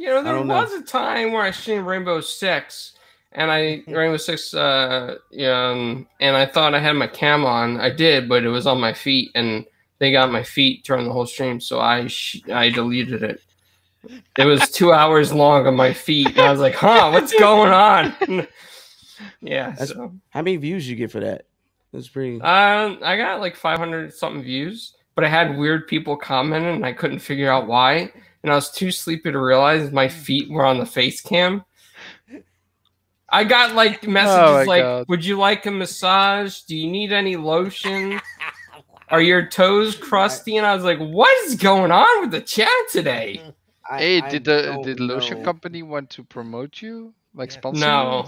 You 0.00 0.06
know, 0.06 0.24
there 0.24 0.32
don't 0.32 0.48
know. 0.48 0.54
was 0.56 0.72
a 0.72 0.82
time 0.82 1.30
where 1.30 1.42
I 1.42 1.52
seen 1.52 1.82
Rainbow 1.82 2.20
Six, 2.20 2.94
and 3.30 3.48
I 3.48 3.84
Rainbow 3.86 4.16
Six, 4.16 4.52
uh, 4.52 5.18
um, 5.46 6.08
and 6.18 6.36
I 6.36 6.44
thought 6.46 6.74
I 6.74 6.80
had 6.80 6.94
my 6.96 7.06
cam 7.06 7.44
on. 7.44 7.78
I 7.80 7.90
did, 7.90 8.28
but 8.28 8.42
it 8.42 8.48
was 8.48 8.66
on 8.66 8.80
my 8.80 8.94
feet, 8.94 9.30
and 9.36 9.64
they 10.00 10.10
got 10.10 10.32
my 10.32 10.42
feet 10.42 10.82
during 10.82 11.04
the 11.06 11.12
whole 11.12 11.26
stream, 11.26 11.60
so 11.60 11.78
I 11.78 12.08
sh- 12.08 12.42
I 12.52 12.68
deleted 12.70 13.22
it. 13.22 13.40
It 14.36 14.44
was 14.44 14.70
two 14.70 14.92
hours 14.92 15.32
long 15.32 15.66
on 15.66 15.76
my 15.76 15.92
feet, 15.92 16.28
and 16.28 16.40
I 16.40 16.50
was 16.50 16.60
like, 16.60 16.74
"Huh, 16.74 17.10
what's 17.12 17.32
going 17.38 17.72
on?" 17.72 18.46
yeah, 19.40 19.74
so 19.74 20.12
how 20.30 20.42
many 20.42 20.56
views 20.56 20.88
you 20.88 20.96
get 20.96 21.10
for 21.10 21.20
that? 21.20 21.46
That's 21.92 22.08
pretty. 22.08 22.40
um, 22.40 22.98
I 23.02 23.16
got 23.16 23.40
like 23.40 23.54
500 23.54 24.12
something 24.14 24.42
views, 24.42 24.94
but 25.14 25.24
I 25.24 25.28
had 25.28 25.56
weird 25.56 25.86
people 25.86 26.16
commenting, 26.16 26.76
and 26.76 26.86
I 26.86 26.92
couldn't 26.92 27.20
figure 27.20 27.50
out 27.50 27.66
why. 27.66 28.12
And 28.42 28.50
I 28.50 28.56
was 28.56 28.70
too 28.72 28.90
sleepy 28.90 29.30
to 29.30 29.38
realize 29.38 29.92
my 29.92 30.08
feet 30.08 30.50
were 30.50 30.64
on 30.64 30.78
the 30.78 30.86
face 30.86 31.20
cam. 31.20 31.64
I 33.28 33.44
got 33.44 33.74
like 33.74 34.02
messages 34.08 34.52
my 34.52 34.64
like, 34.64 34.82
God. 34.82 35.06
"Would 35.08 35.24
you 35.24 35.38
like 35.38 35.64
a 35.66 35.70
massage? 35.70 36.60
Do 36.62 36.76
you 36.76 36.90
need 36.90 37.12
any 37.12 37.36
lotion? 37.36 38.20
Are 39.10 39.22
your 39.22 39.46
toes 39.46 39.94
crusty?" 40.00 40.56
And 40.56 40.66
I 40.66 40.74
was 40.74 40.84
like, 40.84 40.98
"What 40.98 41.32
is 41.44 41.54
going 41.54 41.92
on 41.92 42.20
with 42.20 42.32
the 42.32 42.40
chat 42.40 42.68
today?" 42.90 43.40
I- 43.90 43.98
hey, 43.98 44.20
I 44.22 44.28
did 44.28 44.44
the 44.44 44.62
don't 44.62 44.82
did 44.82 45.00
lotion 45.00 45.38
know. 45.38 45.44
company 45.44 45.82
want 45.82 46.10
to 46.10 46.24
promote 46.24 46.80
you? 46.82 47.14
Like 47.34 47.50
Yeah. 47.50 47.58
sponsor? 47.58 47.80
No, 47.86 48.26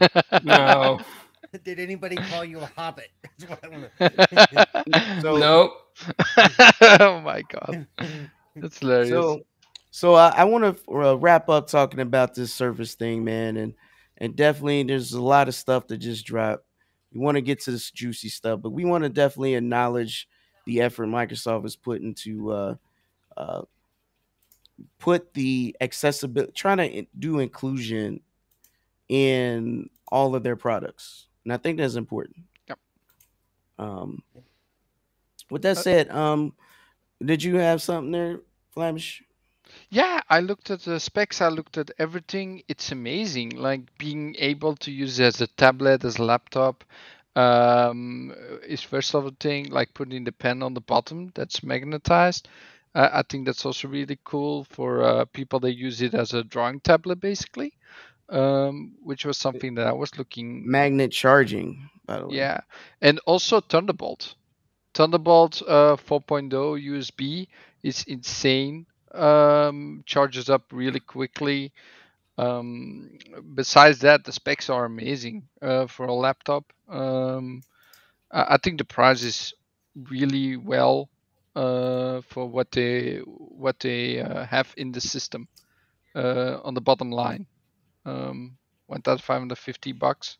you? 0.00 0.08
no, 0.44 1.00
Did 1.64 1.80
anybody 1.80 2.16
call 2.16 2.44
you 2.44 2.60
a 2.60 2.66
hobbit? 2.76 3.08
That's 3.38 3.50
what 3.50 3.64
I 3.64 3.68
wanna- 3.68 5.20
So- 5.22 5.36
nope. 5.38 5.72
oh 6.82 7.20
my 7.22 7.42
god, 7.48 7.86
that's 8.54 8.78
hilarious. 8.78 9.08
So, 9.10 9.40
so 9.90 10.14
I, 10.14 10.28
I 10.28 10.44
want 10.44 10.62
to 10.76 10.92
uh, 10.92 11.14
wrap 11.16 11.48
up 11.48 11.66
talking 11.66 12.00
about 12.00 12.34
this 12.34 12.52
Surface 12.54 12.94
thing, 12.94 13.24
man, 13.24 13.56
and 13.56 13.74
and 14.18 14.36
definitely 14.36 14.82
there's 14.84 15.12
a 15.14 15.20
lot 15.20 15.48
of 15.48 15.54
stuff 15.54 15.86
that 15.88 15.98
just 15.98 16.24
dropped. 16.26 16.64
We 17.12 17.20
want 17.20 17.34
to 17.36 17.40
get 17.40 17.60
to 17.62 17.70
this 17.72 17.90
juicy 17.90 18.28
stuff, 18.28 18.60
but 18.62 18.70
we 18.70 18.84
want 18.84 19.02
to 19.04 19.08
definitely 19.10 19.54
acknowledge 19.54 20.28
the 20.66 20.82
effort 20.82 21.06
Microsoft 21.06 21.62
has 21.62 21.74
put 21.74 22.00
into 22.02 22.52
uh, 22.52 22.74
uh, 23.36 23.62
put 24.98 25.34
the 25.34 25.76
accessibility, 25.80 26.52
trying 26.52 26.78
to 26.78 27.06
do 27.18 27.38
inclusion 27.38 28.20
in 29.08 29.90
all 30.10 30.34
of 30.34 30.42
their 30.42 30.56
products, 30.56 31.28
and 31.44 31.52
I 31.52 31.56
think 31.58 31.78
that's 31.78 31.96
important. 31.96 32.44
Yep. 32.68 32.78
Um, 33.78 34.22
with 35.50 35.62
that 35.62 35.76
Uh, 35.76 35.82
said, 35.82 36.10
um, 36.10 36.54
did 37.24 37.42
you 37.42 37.56
have 37.56 37.82
something 37.82 38.12
there, 38.12 38.40
Flamish? 38.76 39.22
Yeah, 39.90 40.20
I 40.28 40.40
looked 40.40 40.70
at 40.70 40.80
the 40.82 40.98
specs, 41.00 41.40
I 41.40 41.48
looked 41.48 41.76
at 41.78 41.90
everything. 41.98 42.62
It's 42.68 42.92
amazing. 42.92 43.50
Like 43.56 43.96
being 43.98 44.34
able 44.38 44.76
to 44.76 44.90
use 44.90 45.18
it 45.20 45.24
as 45.26 45.40
a 45.40 45.46
tablet, 45.46 46.04
as 46.04 46.18
a 46.18 46.24
laptop, 46.24 46.84
um, 47.36 48.34
is 48.66 48.82
first 48.82 49.14
of 49.14 49.26
a 49.26 49.30
thing. 49.32 49.70
Like 49.70 49.94
putting 49.94 50.24
the 50.24 50.32
pen 50.32 50.62
on 50.62 50.74
the 50.74 50.80
bottom 50.80 51.32
that's 51.34 51.62
magnetized. 51.62 52.48
Uh, 52.94 53.08
I 53.12 53.22
think 53.22 53.46
that's 53.46 53.64
also 53.64 53.88
really 53.88 54.18
cool 54.24 54.64
for 54.64 55.02
uh, 55.02 55.24
people 55.26 55.60
that 55.60 55.74
use 55.74 56.02
it 56.02 56.14
as 56.14 56.34
a 56.34 56.42
drawing 56.44 56.80
tablet, 56.80 57.20
basically. 57.20 57.72
Um, 58.30 58.92
which 59.02 59.24
was 59.24 59.38
something 59.38 59.74
that 59.76 59.86
I 59.86 59.92
was 59.92 60.18
looking 60.18 60.70
magnet 60.70 61.12
charging, 61.12 61.88
by 62.04 62.18
the 62.18 62.28
way. 62.28 62.36
yeah, 62.36 62.60
and 63.00 63.18
also 63.24 63.60
Thunderbolt. 63.62 64.34
Thunderbolt 64.92 65.62
uh, 65.66 65.96
4.0 65.96 66.50
USB 66.50 67.48
is 67.82 68.04
insane. 68.06 68.84
Um, 69.12 70.02
charges 70.04 70.50
up 70.50 70.64
really 70.72 71.00
quickly. 71.00 71.72
Um, 72.36 73.18
besides 73.54 74.00
that, 74.00 74.24
the 74.24 74.32
specs 74.32 74.68
are 74.68 74.84
amazing 74.84 75.48
uh, 75.62 75.86
for 75.86 76.06
a 76.06 76.14
laptop. 76.14 76.64
Um, 76.88 77.62
I 78.30 78.58
think 78.58 78.78
the 78.78 78.84
price 78.84 79.22
is 79.22 79.54
really 80.10 80.56
well 80.56 81.08
uh, 81.58 82.20
for 82.22 82.46
what 82.48 82.70
they 82.70 83.18
what 83.26 83.78
they 83.80 84.20
uh, 84.20 84.44
have 84.46 84.72
in 84.76 84.92
the 84.92 85.00
system 85.00 85.48
uh, 86.14 86.60
on 86.64 86.74
the 86.74 86.80
bottom 86.80 87.10
line. 87.10 87.46
Um, 88.06 88.58
1,550 88.86 89.92
bucks 89.92 90.38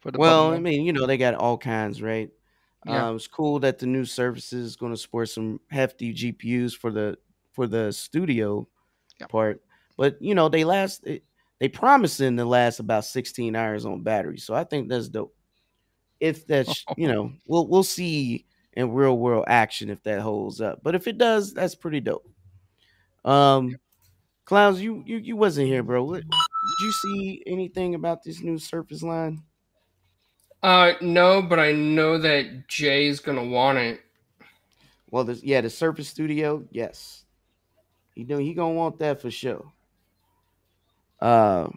for 0.00 0.12
the 0.12 0.18
Well, 0.18 0.52
I 0.52 0.58
mean, 0.58 0.84
you 0.84 0.92
know, 0.92 1.06
they 1.06 1.16
got 1.16 1.34
all 1.34 1.58
kinds, 1.58 2.02
right? 2.02 2.30
Yeah. 2.84 3.08
Um, 3.08 3.16
it's 3.16 3.26
cool 3.26 3.58
that 3.60 3.78
the 3.78 3.86
new 3.86 4.04
Surface 4.04 4.52
is 4.52 4.76
going 4.76 4.92
to 4.92 4.98
support 4.98 5.28
some 5.30 5.60
hefty 5.70 6.12
GPUs 6.12 6.74
for 6.76 6.90
the 6.90 7.16
for 7.52 7.66
the 7.66 7.92
studio 7.92 8.68
Yeah. 9.20 9.26
part, 9.28 9.62
but 9.96 10.20
you 10.22 10.34
know, 10.34 10.48
they 10.48 10.64
last 10.64 11.04
they, 11.04 11.22
they 11.60 11.68
promise 11.68 12.18
them 12.18 12.36
to 12.36 12.44
last 12.44 12.80
about 12.80 13.04
16 13.06 13.56
hours 13.56 13.86
on 13.86 14.02
battery, 14.02 14.38
so 14.38 14.54
I 14.54 14.64
think 14.64 14.88
that's 14.88 15.08
dope. 15.08 15.34
If 16.20 16.46
that's 16.46 16.86
you 16.96 17.08
know, 17.08 17.32
we'll 17.46 17.68
we'll 17.68 17.84
see 17.84 18.46
in 18.76 18.92
real 18.92 19.16
world 19.16 19.44
action 19.48 19.90
if 19.90 20.02
that 20.02 20.20
holds 20.20 20.60
up, 20.60 20.80
but 20.82 20.94
if 20.94 21.06
it 21.06 21.18
does, 21.18 21.52
that's 21.54 21.74
pretty 21.74 22.00
dope. 22.00 22.28
Um, 23.24 23.76
clowns, 24.44 24.80
you 24.80 25.02
you 25.06 25.18
you 25.18 25.36
wasn't 25.36 25.68
here, 25.68 25.82
bro. 25.82 26.04
What, 26.04 26.22
did 26.22 26.30
you 26.80 26.92
see 26.92 27.42
anything 27.46 27.94
about 27.94 28.22
this 28.22 28.42
new 28.42 28.58
Surface 28.58 29.02
line? 29.02 29.42
Uh, 30.62 30.94
no, 31.00 31.42
but 31.42 31.58
I 31.58 31.72
know 31.72 32.18
that 32.18 32.68
Jay's 32.68 33.20
gonna 33.20 33.44
want 33.44 33.78
it. 33.78 34.00
Well, 35.10 35.24
this, 35.24 35.42
yeah, 35.42 35.60
the 35.60 35.70
Surface 35.70 36.08
Studio, 36.08 36.64
yes, 36.70 37.24
he 38.14 38.24
do 38.24 38.38
he 38.38 38.54
gonna 38.54 38.74
want 38.74 38.98
that 38.98 39.20
for 39.20 39.30
sure. 39.30 39.72
Uh, 41.20 41.68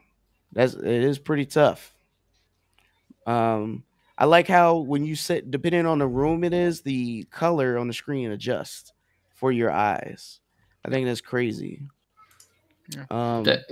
that's 0.51 0.73
it 0.73 0.85
is 0.85 1.19
pretty 1.19 1.45
tough. 1.45 1.93
Um, 3.25 3.83
I 4.17 4.25
like 4.25 4.47
how 4.47 4.77
when 4.77 5.05
you 5.05 5.15
set, 5.15 5.51
depending 5.51 5.85
on 5.85 5.99
the 5.99 6.07
room 6.07 6.43
it 6.43 6.53
is, 6.53 6.81
the 6.81 7.23
color 7.31 7.77
on 7.77 7.87
the 7.87 7.93
screen 7.93 8.31
adjusts 8.31 8.91
for 9.35 9.51
your 9.51 9.71
eyes. 9.71 10.39
I 10.83 10.89
think 10.89 11.05
that's 11.05 11.21
crazy. 11.21 11.81
Yeah. 12.89 13.05
Um, 13.09 13.43
That- 13.43 13.65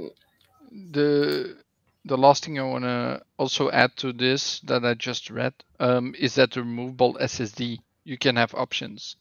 the 0.92 1.58
the 2.04 2.18
last 2.18 2.46
thing 2.46 2.60
I 2.60 2.64
want 2.64 2.84
to 2.84 3.22
also 3.38 3.72
add 3.72 3.96
to 3.98 4.14
this 4.14 4.60
that 4.62 4.86
I 4.86 4.94
just 4.94 5.30
read 5.32 5.54
um, 5.80 6.14
is 6.20 6.36
that 6.36 6.52
the 6.52 6.60
removable 6.62 7.18
SSD 7.20 7.80
you 8.04 8.18
can 8.18 8.36
have 8.36 8.54
options. 8.54 9.16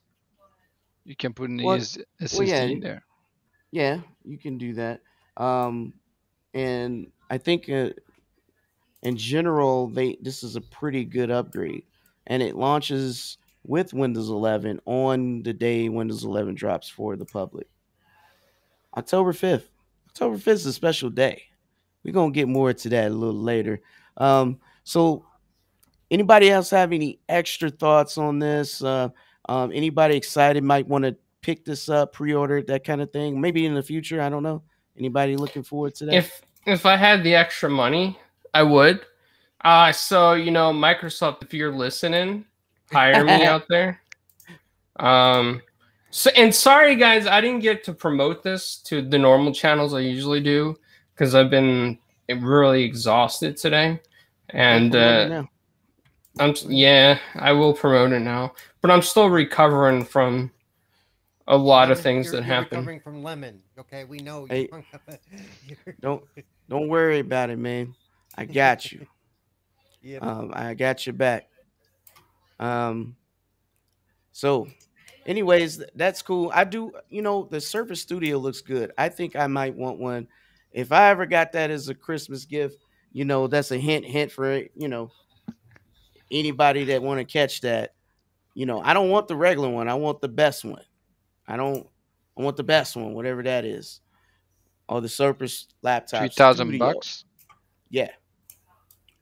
You 1.05 1.17
can 1.17 1.33
put 1.33 1.49
an 1.49 1.63
Well- 1.63 1.79
SSD 1.79 2.39
well, 2.39 2.49
yeah, 2.49 2.63
in 2.65 2.81
there. 2.81 3.05
Yeah, 3.71 4.01
you 4.25 4.37
can 4.37 4.59
do 4.59 4.75
that. 4.75 5.01
Um, 5.37 5.95
and 6.53 7.11
I 7.31 7.39
think 7.39 7.69
uh, 7.71 7.91
in 9.05 9.17
general, 9.17 9.89
they 9.89 10.17
this 10.21 10.43
is 10.43 10.57
a 10.57 10.61
pretty 10.61 11.05
good 11.05 11.31
upgrade, 11.31 11.85
and 12.27 12.43
it 12.43 12.57
launches 12.57 13.39
with 13.67 13.95
Windows 13.95 14.29
11 14.29 14.81
on 14.85 15.43
the 15.43 15.53
day 15.53 15.89
Windows 15.89 16.25
11 16.25 16.55
drops 16.55 16.89
for 16.89 17.17
the 17.17 17.25
public. 17.25 17.67
October 18.97 19.33
5th. 19.33 19.65
October 20.09 20.37
5th 20.37 20.49
is 20.53 20.67
a 20.67 20.73
special 20.73 21.11
day. 21.11 21.43
We're 22.03 22.13
gonna 22.13 22.33
get 22.33 22.49
more 22.49 22.73
to 22.73 22.89
that 22.91 23.11
a 23.11 23.15
little 23.15 23.41
later. 23.41 23.81
Um, 24.17 24.59
so 24.85 25.25
anybody 26.11 26.51
else 26.51 26.71
have 26.71 26.93
any 26.93 27.21
extra 27.29 27.71
thoughts 27.71 28.19
on 28.19 28.39
this? 28.39 28.83
Uh, 28.83 29.09
um, 29.49 29.73
anybody 29.73 30.17
excited 30.17 30.63
might 30.65 30.87
want 30.87 31.05
to 31.05 31.17
pick 31.43 31.65
this 31.65 31.89
up, 31.89 32.13
pre-order 32.13 32.63
that 32.63 32.85
kind 32.85 33.03
of 33.03 33.11
thing. 33.13 33.41
Maybe 33.41 33.67
in 33.67 33.75
the 33.75 33.83
future, 33.83 34.21
I 34.21 34.29
don't 34.29 34.43
know. 34.43 34.63
Anybody 34.99 35.37
looking 35.37 35.63
forward 35.63 35.95
to 35.97 36.07
that? 36.07 36.15
If 36.15 36.43
if 36.67 36.87
I 36.87 36.97
had 36.97 37.23
the 37.23 37.35
extra 37.35 37.69
money, 37.69 38.19
I 38.55 38.63
would. 38.63 39.05
Uh 39.63 39.93
so 39.93 40.33
you 40.35 40.51
know, 40.51 40.73
Microsoft, 40.73 41.43
if 41.43 41.53
you're 41.53 41.75
listening, 41.75 42.45
hire 42.91 43.25
me 43.25 43.45
out 43.45 43.65
there. 43.69 44.01
Um 44.97 45.61
so 46.11 46.31
and 46.37 46.55
sorry 46.55 46.95
guys, 46.97 47.27
I 47.27 47.41
didn't 47.41 47.61
get 47.61 47.85
to 47.85 47.93
promote 47.93 48.43
this 48.43 48.77
to 48.85 49.03
the 49.03 49.19
normal 49.19 49.53
channels 49.53 49.93
I 49.93 50.01
usually 50.01 50.41
do 50.41 50.77
because 51.15 51.35
I've 51.35 51.51
been 51.51 51.99
really 52.29 52.85
exhausted 52.85 53.57
today. 53.57 54.01
And 54.51 54.95
uh. 54.95 55.45
I'm 56.39 56.55
yeah, 56.69 57.19
I 57.37 57.53
will 57.53 57.73
promote 57.75 58.13
it 58.13 58.21
now. 58.21 58.55
But 58.81 58.91
I'm 58.91 59.03
still 59.03 59.31
recovering 59.31 60.05
from 60.05 60.51
a 61.47 61.57
lot 61.57 61.91
of 61.91 62.01
things 62.01 62.27
you're- 62.27 62.39
that 62.41 62.47
you're 62.47 62.55
happen. 62.55 62.79
Recovering 62.79 63.01
from 63.01 63.23
lemon, 63.23 63.63
okay? 63.79 64.05
We 64.05 64.19
know. 64.19 64.47
Hey, 64.47 64.69
You're- 65.67 65.95
don't 66.01 66.25
don't 66.69 66.89
worry 66.89 67.21
about 67.21 67.51
it, 67.51 67.59
man. 67.59 67.95
I 68.37 68.45
got 68.45 68.91
you. 68.93 69.07
yeah, 70.03 70.19
Um, 70.19 70.51
I 70.55 70.75
got 70.75 71.07
your 71.07 71.15
back. 71.15 71.49
Um, 72.59 73.17
so, 74.33 74.69
anyways, 75.27 75.83
that's 75.95 76.23
cool. 76.23 76.51
I 76.55 76.65
do, 76.65 76.93
you 77.09 77.23
know, 77.23 77.49
the 77.51 77.61
Surface 77.61 78.01
Studio 78.01 78.39
looks 78.39 78.61
good. 78.61 78.93
I 78.99 79.09
think 79.09 79.37
I 79.37 79.47
might 79.47 79.75
want 79.75 79.99
one. 79.99 80.29
if 80.73 80.91
I 80.93 81.11
ever 81.11 81.27
got 81.27 81.53
that 81.53 81.71
as 81.71 81.89
a 81.89 81.95
Christmas 81.95 82.45
gift, 82.45 82.77
you 83.13 83.25
know, 83.25 83.47
that's 83.47 83.71
a 83.71 83.79
hint, 83.79 84.05
hint 84.05 84.33
for 84.33 84.57
you 84.75 84.89
know 84.89 85.11
anybody 86.33 86.85
that 86.85 87.03
want 87.03 87.19
to 87.21 87.25
catch 87.25 87.61
that. 87.61 87.95
You 88.55 88.67
know, 88.67 88.81
I 88.81 88.93
don't 88.95 89.11
want 89.11 89.29
the 89.29 89.37
regular 89.37 89.69
one. 89.69 89.89
I 89.89 89.95
want 89.95 90.21
the 90.21 90.29
best 90.29 90.65
one. 90.65 90.83
I 91.47 91.57
don't. 91.57 91.87
I 92.37 92.43
want 92.43 92.57
the 92.57 92.65
best 92.65 92.97
one, 92.97 93.15
whatever 93.15 93.43
that 93.45 93.65
is. 93.65 94.01
Or 94.89 95.01
the 95.01 95.09
Surface 95.09 95.69
laptop. 95.83 96.21
Three 96.21 96.29
thousand 96.29 96.77
bucks. 96.79 97.25
Yeah. 97.91 98.11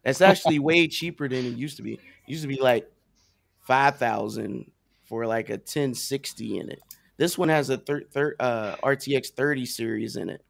That's 0.04 0.20
actually 0.20 0.58
way 0.58 0.88
cheaper 0.88 1.28
than 1.28 1.46
it 1.46 1.56
used 1.56 1.76
to 1.76 1.82
be. 1.82 1.94
It 1.94 2.00
used 2.26 2.42
to 2.42 2.48
be 2.48 2.60
like 2.60 2.90
five 3.60 3.96
thousand 3.96 4.70
for 5.04 5.26
like 5.26 5.50
a 5.50 5.54
1060 5.54 6.58
in 6.58 6.70
it. 6.70 6.80
This 7.18 7.36
one 7.36 7.50
has 7.50 7.70
a 7.70 7.76
thir- 7.76 8.04
thir- 8.10 8.36
uh, 8.40 8.76
RTX 8.76 9.30
30 9.30 9.66
series 9.66 10.16
in 10.16 10.30
it. 10.30 10.42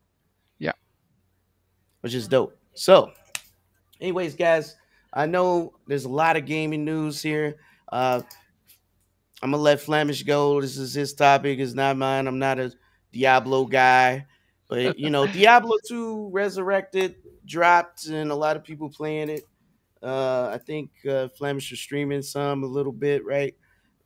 Yeah. 0.58 0.72
Which 2.00 2.14
is 2.14 2.28
dope. 2.28 2.56
So, 2.74 3.12
anyways, 4.00 4.36
guys, 4.36 4.76
I 5.12 5.26
know 5.26 5.74
there's 5.86 6.04
a 6.04 6.08
lot 6.08 6.36
of 6.36 6.46
gaming 6.46 6.84
news 6.84 7.20
here. 7.20 7.56
Uh, 7.90 8.22
I'm 9.42 9.50
gonna 9.50 9.62
let 9.62 9.80
Flamish 9.80 10.24
go. 10.24 10.60
This 10.60 10.78
is 10.78 10.94
his 10.94 11.12
topic. 11.12 11.58
It's 11.58 11.74
not 11.74 11.96
mine. 11.96 12.28
I'm 12.28 12.38
not 12.38 12.60
a 12.60 12.72
Diablo 13.12 13.66
guy, 13.66 14.26
but 14.68 14.98
you 14.98 15.10
know, 15.10 15.26
Diablo 15.32 15.76
2 15.88 16.30
Resurrected 16.32 17.16
dropped, 17.46 18.06
and 18.06 18.30
a 18.30 18.34
lot 18.34 18.56
of 18.56 18.64
people 18.64 18.88
playing 18.88 19.28
it. 19.28 19.44
Uh, 20.02 20.50
I 20.52 20.58
think 20.58 20.90
uh, 21.04 21.28
Flamish 21.38 21.70
was 21.70 21.80
streaming 21.80 22.22
some 22.22 22.64
a 22.64 22.66
little 22.66 22.92
bit, 22.92 23.24
right? 23.24 23.54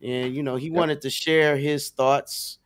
And 0.01 0.35
you 0.35 0.43
know, 0.43 0.55
he 0.55 0.69
wanted 0.69 1.01
to 1.01 1.09
share 1.09 1.57
his 1.57 1.89
thoughts. 1.89 2.59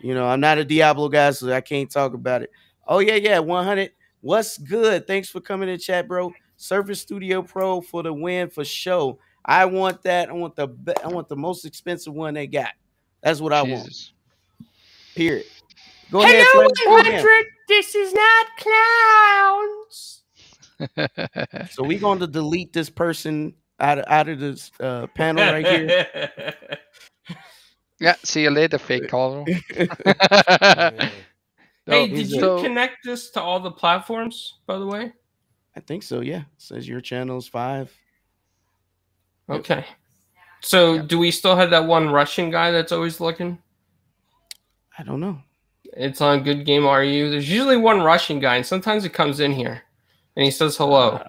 You 0.00 0.14
know, 0.14 0.26
I'm 0.26 0.40
not 0.40 0.58
a 0.58 0.64
Diablo 0.64 1.08
guy, 1.08 1.30
so 1.32 1.52
I 1.52 1.60
can't 1.60 1.90
talk 1.90 2.14
about 2.14 2.42
it. 2.42 2.50
Oh 2.86 3.00
yeah, 3.00 3.16
yeah, 3.16 3.38
100. 3.40 3.90
What's 4.20 4.58
good? 4.58 5.06
Thanks 5.06 5.28
for 5.28 5.40
coming 5.40 5.68
in 5.68 5.78
chat, 5.78 6.08
bro. 6.08 6.32
Surface 6.56 7.00
Studio 7.00 7.42
Pro 7.42 7.80
for 7.80 8.02
the 8.02 8.12
win 8.12 8.48
for 8.50 8.64
show. 8.64 9.18
I 9.44 9.64
want 9.66 10.02
that. 10.02 10.28
I 10.28 10.32
want 10.32 10.56
the 10.56 10.66
be- 10.66 10.96
I 11.04 11.08
want 11.08 11.28
the 11.28 11.36
most 11.36 11.64
expensive 11.64 12.14
one 12.14 12.34
they 12.34 12.46
got. 12.46 12.70
That's 13.22 13.40
what 13.40 13.52
I 13.52 13.62
want. 13.62 14.12
Period. 15.14 15.46
Go 16.10 16.22
ahead. 16.22 16.46
Hello, 16.48 16.66
Flamish, 16.68 16.84
go 16.84 16.98
again. 16.98 17.24
100. 17.24 17.46
This 17.68 17.94
is 17.94 18.14
not 18.14 18.46
clowns. 18.58 20.17
So 21.70 21.82
we 21.82 21.98
going 21.98 22.18
to 22.20 22.26
delete 22.26 22.72
this 22.72 22.90
person 22.90 23.54
out 23.80 23.98
of 23.98 24.04
out 24.08 24.28
of 24.28 24.38
this 24.40 24.70
uh, 24.80 25.06
panel 25.08 25.44
right 25.44 25.66
here. 25.66 26.54
yeah. 28.00 28.14
See 28.22 28.42
you 28.42 28.50
later, 28.50 28.78
fake 28.78 29.08
caller. 29.10 29.44
No, 31.88 31.94
hey, 32.04 32.08
did 32.08 32.30
you 32.30 32.38
so- 32.40 32.60
connect 32.62 32.98
this 33.02 33.30
to 33.30 33.40
all 33.40 33.60
the 33.60 33.70
platforms, 33.70 34.58
by 34.66 34.78
the 34.78 34.84
way? 34.84 35.10
I 35.74 35.80
think 35.80 36.02
so. 36.02 36.20
Yeah, 36.20 36.42
says 36.58 36.86
your 36.86 37.00
channel's 37.00 37.48
five. 37.48 37.90
Okay. 39.48 39.86
So, 40.60 40.94
Yeah. 40.94 41.02
do 41.02 41.18
we 41.18 41.30
still 41.30 41.56
have 41.56 41.70
that 41.70 41.86
one 41.86 42.10
Russian 42.10 42.50
guy 42.50 42.72
that's 42.72 42.92
always 42.92 43.20
looking? 43.20 43.58
I 44.98 45.02
don't 45.02 45.20
know. 45.20 45.40
It's 45.96 46.20
on 46.20 46.42
Good 46.42 46.66
Game 46.66 46.84
RU. 46.86 47.30
There's 47.30 47.48
usually 47.50 47.78
one 47.78 48.02
Russian 48.02 48.38
guy, 48.38 48.56
and 48.56 48.66
sometimes 48.66 49.02
he 49.02 49.08
comes 49.08 49.40
in 49.40 49.52
here 49.52 49.80
and 50.38 50.44
he 50.44 50.50
says 50.52 50.76
hello. 50.76 51.20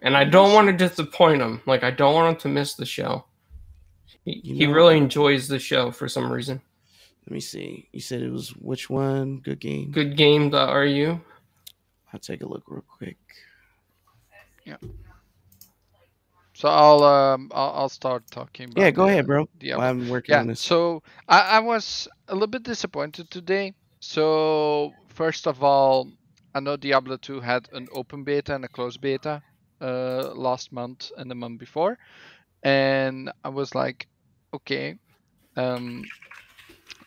And 0.00 0.16
I 0.16 0.22
don't 0.24 0.52
want 0.54 0.68
to 0.68 0.72
disappoint 0.72 1.42
him. 1.42 1.60
Like, 1.66 1.82
I 1.82 1.90
don't 1.90 2.14
want 2.14 2.36
him 2.36 2.40
to 2.42 2.48
miss 2.48 2.74
the 2.74 2.86
show. 2.86 3.24
He, 4.24 4.40
You 4.44 4.54
he 4.54 4.66
really 4.66 4.96
enjoys 4.96 5.48
the 5.48 5.58
show 5.58 5.90
for 5.90 6.08
some 6.08 6.30
reason. 6.32 6.60
Let 7.26 7.32
me 7.32 7.40
see. 7.40 7.88
You 7.92 8.00
said 8.00 8.22
it 8.22 8.30
was 8.30 8.50
which 8.56 8.88
one? 8.88 9.38
Good 9.38 9.58
game. 9.60 9.90
Good 9.90 10.16
Game.ru. 10.16 11.20
I'll 12.12 12.20
take 12.20 12.42
a 12.42 12.46
look 12.46 12.62
real 12.68 12.84
quick. 12.98 13.16
Yeah. 14.64 14.76
So 16.54 16.68
I'll 16.68 17.02
um 17.02 17.50
I'll, 17.54 17.70
I'll 17.72 17.88
start 17.88 18.22
talking. 18.30 18.70
About 18.70 18.80
Yeah, 18.82 18.90
go 18.92 19.04
the- 19.06 19.10
ahead, 19.12 19.26
bro. 19.26 19.48
the 19.58 19.72
While 19.74 19.80
I'm 19.90 20.08
working 20.08 20.34
Yeah. 20.34 20.40
on 20.40 20.46
this. 20.46 20.60
So 20.60 21.02
I, 21.28 21.40
I 21.40 21.58
was 21.60 22.06
a 22.28 22.34
little 22.34 22.46
bit 22.48 22.62
disappointed 22.62 23.30
today. 23.30 23.72
So 24.00 24.92
first 25.08 25.46
of 25.46 25.62
all, 25.64 26.08
I 26.54 26.60
know 26.60 26.76
Diablo 26.76 27.16
2 27.16 27.40
had 27.40 27.68
an 27.72 27.88
open 27.92 28.24
beta 28.24 28.54
and 28.54 28.64
a 28.64 28.68
closed 28.68 29.00
beta 29.00 29.42
uh, 29.80 30.32
last 30.34 30.72
month 30.72 31.10
and 31.16 31.30
the 31.30 31.34
month 31.34 31.58
before, 31.58 31.98
and 32.62 33.32
I 33.44 33.50
was 33.50 33.74
like, 33.74 34.08
okay, 34.54 34.98
um, 35.56 36.04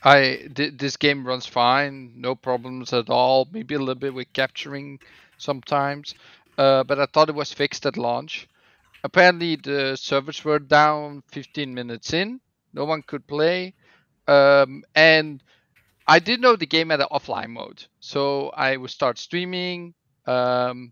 I 0.04 0.48
th- 0.56 0.78
this 0.78 0.96
game 0.98 1.26
runs 1.28 1.46
fine, 1.46 2.14
no 2.22 2.36
problems 2.36 2.94
at 2.94 3.10
all. 3.10 3.48
Maybe 3.52 3.76
a 3.76 3.80
little 3.80 3.96
bit 3.96 4.14
with 4.14 4.32
capturing 4.34 5.00
sometimes, 5.38 6.14
uh, 6.58 6.84
but 6.86 7.00
I 7.00 7.06
thought 7.08 7.30
it 7.30 7.36
was 7.36 7.52
fixed 7.54 7.86
at 7.86 7.98
launch. 7.98 8.48
Apparently, 9.04 9.56
the 9.58 9.96
servers 9.98 10.44
were 10.46 10.60
down 10.60 11.24
15 11.32 11.74
minutes 11.74 12.14
in. 12.14 12.42
No 12.74 12.86
one 12.86 13.04
could 13.04 13.28
play, 13.28 13.74
um, 14.28 14.84
and 14.96 15.44
I 16.08 16.20
did 16.20 16.40
know 16.40 16.56
the 16.56 16.68
game 16.68 16.90
had 16.90 17.02
an 17.02 17.08
offline 17.12 17.50
mode, 17.50 17.84
so 18.00 18.50
I 18.50 18.78
would 18.78 18.92
start 18.92 19.18
streaming. 19.18 19.94
Um, 20.28 20.92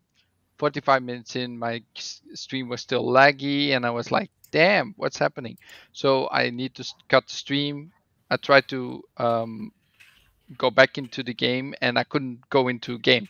45 0.58 1.04
minutes 1.04 1.36
in, 1.36 1.58
my 1.58 1.84
stream 1.96 2.70
was 2.70 2.82
still 2.82 3.06
laggy, 3.06 3.72
and 3.72 3.86
I 3.86 3.92
was 3.92 4.12
like, 4.12 4.32
"Damn, 4.52 4.94
what's 4.98 5.18
happening?" 5.18 5.58
So 5.92 6.30
I 6.32 6.50
need 6.50 6.76
to 6.76 6.94
cut 7.10 7.28
the 7.28 7.34
stream. 7.34 7.92
I 8.30 8.38
tried 8.38 8.68
to 8.70 9.04
um, 9.18 9.72
go 10.58 10.72
back 10.72 10.98
into 10.98 11.22
the 11.22 11.34
game, 11.34 11.76
and 11.82 12.00
I 12.00 12.04
couldn't 12.04 12.50
go 12.50 12.68
into 12.68 12.98
game. 12.98 13.30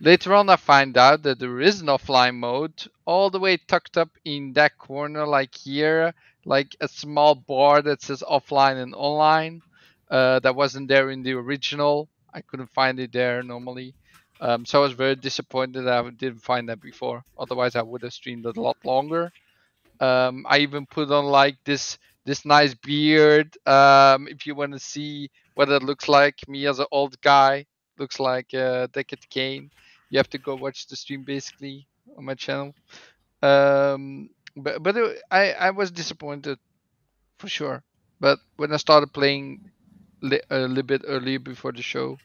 Later 0.00 0.34
on, 0.34 0.48
I 0.48 0.56
find 0.56 0.96
out 0.98 1.22
that 1.22 1.38
there 1.38 1.60
is 1.60 1.80
an 1.80 1.86
offline 1.88 2.36
mode 2.36 2.86
all 3.04 3.30
the 3.30 3.38
way 3.40 3.56
tucked 3.56 3.96
up 3.96 4.10
in 4.24 4.52
that 4.54 4.78
corner, 4.78 5.26
like 5.26 5.54
here, 5.54 6.14
like 6.44 6.76
a 6.80 6.88
small 6.88 7.34
bar 7.34 7.82
that 7.82 8.02
says 8.02 8.22
offline 8.28 8.82
and 8.82 8.94
online. 8.94 9.62
Uh, 10.12 10.40
that 10.40 10.56
wasn't 10.56 10.88
there 10.88 11.10
in 11.10 11.24
the 11.24 11.34
original. 11.34 12.10
I 12.34 12.42
couldn't 12.42 12.70
find 12.74 13.00
it 13.00 13.12
there 13.12 13.42
normally. 13.42 13.96
Um, 14.40 14.66
so 14.66 14.80
I 14.80 14.82
was 14.82 14.94
very 14.94 15.16
disappointed 15.16 15.82
that 15.84 16.04
I 16.04 16.10
didn't 16.10 16.42
find 16.42 16.68
that 16.70 16.80
before. 16.82 17.24
Otherwise, 17.38 17.76
I 17.76 17.82
would 17.82 18.02
have 18.04 18.14
streamed 18.14 18.46
it 18.46 18.58
a 18.58 18.62
lot 18.62 18.78
longer. 18.84 19.32
Um, 20.00 20.46
I 20.48 20.58
even 20.60 20.86
put 20.86 21.10
on 21.10 21.26
like 21.26 21.56
this 21.64 21.98
this 22.24 22.44
nice 22.44 22.74
beard. 22.74 23.56
Um, 23.66 24.28
if 24.28 24.46
you 24.46 24.54
want 24.54 24.72
to 24.74 24.80
see 24.80 25.30
what 25.54 25.70
it 25.70 25.82
looks 25.82 26.08
like, 26.08 26.36
me 26.48 26.66
as 26.66 26.80
an 26.80 26.86
old 26.92 27.20
guy 27.22 27.66
looks 27.98 28.20
like 28.20 28.54
uh, 28.54 28.88
Deckard 28.88 29.28
Cain. 29.30 29.70
You 30.10 30.18
have 30.18 30.30
to 30.30 30.38
go 30.38 30.56
watch 30.56 30.86
the 30.88 30.96
stream 30.96 31.24
basically 31.24 31.86
on 32.16 32.24
my 32.24 32.34
channel. 32.34 32.74
Um, 33.42 34.30
but 34.56 34.82
but 34.82 34.96
it, 34.96 35.22
I 35.30 35.52
I 35.52 35.70
was 35.70 35.90
disappointed 35.92 36.58
for 37.38 37.48
sure. 37.48 37.84
But 38.20 38.38
when 38.56 38.72
I 38.72 38.78
started 38.78 39.12
playing 39.12 39.70
li- 40.22 40.40
a 40.50 40.60
little 40.60 40.82
bit 40.82 41.02
earlier 41.06 41.38
before 41.38 41.72
the 41.72 41.82
show, 41.82 42.18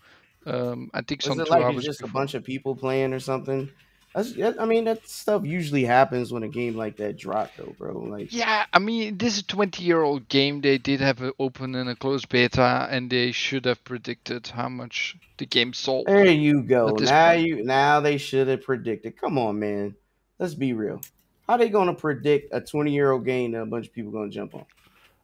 um, 0.45 0.89
I 0.93 1.01
think 1.01 1.21
Was 1.21 1.27
some 1.27 1.39
it 1.41 1.45
two 1.45 1.51
like 1.51 1.63
hours 1.63 1.83
just 1.83 2.01
a 2.01 2.07
bunch 2.07 2.33
of 2.33 2.43
people 2.43 2.75
playing 2.75 3.13
or 3.13 3.19
something? 3.19 3.69
That's, 4.15 4.33
I 4.59 4.65
mean, 4.65 4.85
that 4.85 5.07
stuff 5.07 5.45
usually 5.45 5.83
happens 5.83 6.33
when 6.33 6.41
a 6.41 6.47
game 6.47 6.75
like 6.75 6.97
that 6.97 7.17
drop, 7.17 7.51
though, 7.55 7.75
bro. 7.77 7.99
Like, 7.99 8.33
Yeah, 8.33 8.65
I 8.73 8.79
mean, 8.79 9.17
this 9.17 9.33
is 9.33 9.39
a 9.41 9.45
20 9.45 9.83
year 9.83 10.01
old 10.01 10.27
game. 10.27 10.61
They 10.61 10.79
did 10.79 11.01
have 11.01 11.21
an 11.21 11.33
open 11.37 11.75
and 11.75 11.87
a 11.89 11.95
closed 11.95 12.29
beta, 12.29 12.87
and 12.89 13.11
they 13.11 13.31
should 13.31 13.65
have 13.65 13.83
predicted 13.83 14.47
how 14.47 14.69
much 14.69 15.15
the 15.37 15.45
game 15.45 15.73
sold. 15.73 16.07
there 16.07 16.25
you 16.25 16.63
go. 16.63 16.95
Now 16.99 17.33
point. 17.33 17.41
you, 17.41 17.63
now 17.63 17.99
they 17.99 18.17
should 18.17 18.47
have 18.47 18.63
predicted. 18.63 19.17
Come 19.17 19.37
on, 19.37 19.59
man. 19.59 19.95
Let's 20.39 20.55
be 20.55 20.73
real. 20.73 21.01
How 21.47 21.57
they 21.57 21.69
gonna 21.69 21.93
predict 21.93 22.53
a 22.53 22.59
twenty 22.59 22.93
year 22.93 23.11
old 23.11 23.23
game 23.23 23.51
that 23.51 23.61
a 23.61 23.65
bunch 23.65 23.87
of 23.87 23.93
people 23.93 24.11
gonna 24.11 24.29
jump 24.29 24.55
on? 24.55 24.65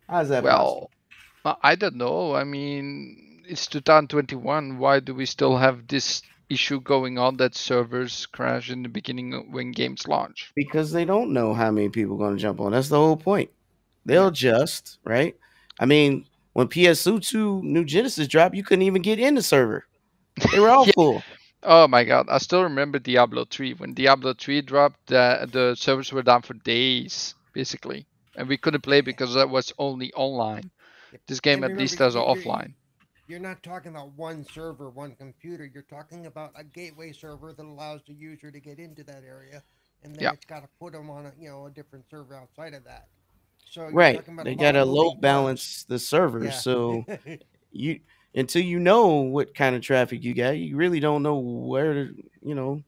How's 0.07 0.29
that 0.29 0.43
possible? 0.43 0.81
Well, 0.81 0.91
I 1.02 1.02
Uh, 1.45 1.55
I 1.61 1.75
don't 1.75 1.95
know. 1.95 2.35
I 2.35 2.43
mean, 2.43 3.43
it's 3.47 3.67
2021. 3.67 4.77
Why 4.77 4.99
do 4.99 5.13
we 5.13 5.25
still 5.25 5.57
have 5.57 5.87
this 5.87 6.21
issue 6.49 6.79
going 6.81 7.17
on 7.17 7.37
that 7.37 7.55
servers 7.55 8.25
crash 8.27 8.69
in 8.69 8.83
the 8.83 8.89
beginning 8.89 9.51
when 9.51 9.71
games 9.71 10.07
launch? 10.07 10.51
Because 10.55 10.91
they 10.91 11.05
don't 11.05 11.33
know 11.33 11.53
how 11.53 11.71
many 11.71 11.89
people 11.89 12.15
are 12.15 12.27
gonna 12.27 12.37
jump 12.37 12.59
on. 12.61 12.71
That's 12.71 12.89
the 12.89 12.97
whole 12.97 13.17
point. 13.17 13.49
They'll 14.05 14.31
just 14.31 14.99
right? 15.03 15.35
I 15.79 15.85
mean, 15.85 16.25
when 16.53 16.67
PSO2 16.67 17.61
New 17.63 17.83
Genesis 17.85 18.27
dropped, 18.27 18.55
you 18.55 18.63
couldn't 18.63 18.83
even 18.83 19.01
get 19.01 19.19
in 19.19 19.35
the 19.35 19.41
server. 19.41 19.85
They 20.51 20.59
were 20.59 20.69
all 20.75 20.85
Yeah. 20.85 20.93
full. 20.95 21.23
Oh 21.63 21.87
my 21.87 22.03
god, 22.03 22.27
I 22.29 22.37
still 22.39 22.63
remember 22.63 22.99
Diablo 22.99 23.45
3. 23.45 23.73
When 23.75 23.93
Diablo 23.93 24.33
3 24.33 24.61
dropped, 24.61 25.07
the, 25.07 25.47
the 25.49 25.75
servers 25.75 26.11
were 26.11 26.21
down 26.21 26.41
for 26.41 26.53
days, 26.55 27.35
basically. 27.53 28.05
And 28.35 28.49
we 28.49 28.57
couldn't 28.57 28.81
play 28.81 28.99
because 29.01 29.33
that 29.35 29.49
was 29.49 29.71
only 29.79 30.11
online. 30.13 30.71
This 31.27 31.39
game 31.39 31.63
And 31.63 31.65
at 31.65 31.77
least 31.77 31.99
remember, 31.99 32.05
has 32.05 32.15
an 32.15 32.21
you- 32.21 32.27
you- 32.35 32.41
offline. 32.43 32.73
You're 33.27 33.39
not 33.39 33.63
talking 33.63 33.91
about 33.91 34.11
one 34.13 34.43
server, 34.43 34.89
one 34.89 35.15
computer. 35.15 35.65
You're 35.65 35.83
talking 35.83 36.25
about 36.25 36.51
a 36.55 36.63
gateway 36.63 37.13
server 37.13 37.53
that 37.53 37.63
allows 37.65 38.01
the 38.05 38.13
user 38.13 38.51
to 38.51 38.59
get 38.59 38.79
into 38.79 39.03
that 39.05 39.23
area, 39.23 39.63
and 40.03 40.13
then 40.15 40.23
Yeah. 40.23 40.31
it's 40.33 40.45
got 40.45 40.61
to 40.61 40.69
put 40.79 40.93
them 40.93 41.09
on 41.09 41.25
a 41.27 41.33
you 41.39 41.49
know 41.49 41.65
a 41.65 41.71
different 41.71 42.05
server 42.09 42.35
outside 42.35 42.73
of 42.73 42.83
that. 42.83 43.07
So 43.65 43.87
you're 43.87 43.93
Right. 43.93 44.27
about 44.27 44.45
They 44.45 44.53
a 44.53 44.55
gotta 44.55 44.83
load 44.85 45.21
balance 45.21 45.83
the 45.85 45.99
server. 45.99 46.39
parts. 46.41 46.63
So 46.63 47.05
you 47.71 48.01
until 48.35 48.61
you 48.63 48.79
know 48.79 49.07
what 49.21 49.53
kind 49.55 49.75
of 49.75 49.81
traffic 49.81 50.23
you 50.23 50.33
got, 50.33 50.57
you 50.57 50.75
really 50.75 50.99
don't 50.99 51.23
know 51.23 51.37
where 51.37 51.93
to, 51.93 52.23
you 52.41 52.55
know, 52.55 52.83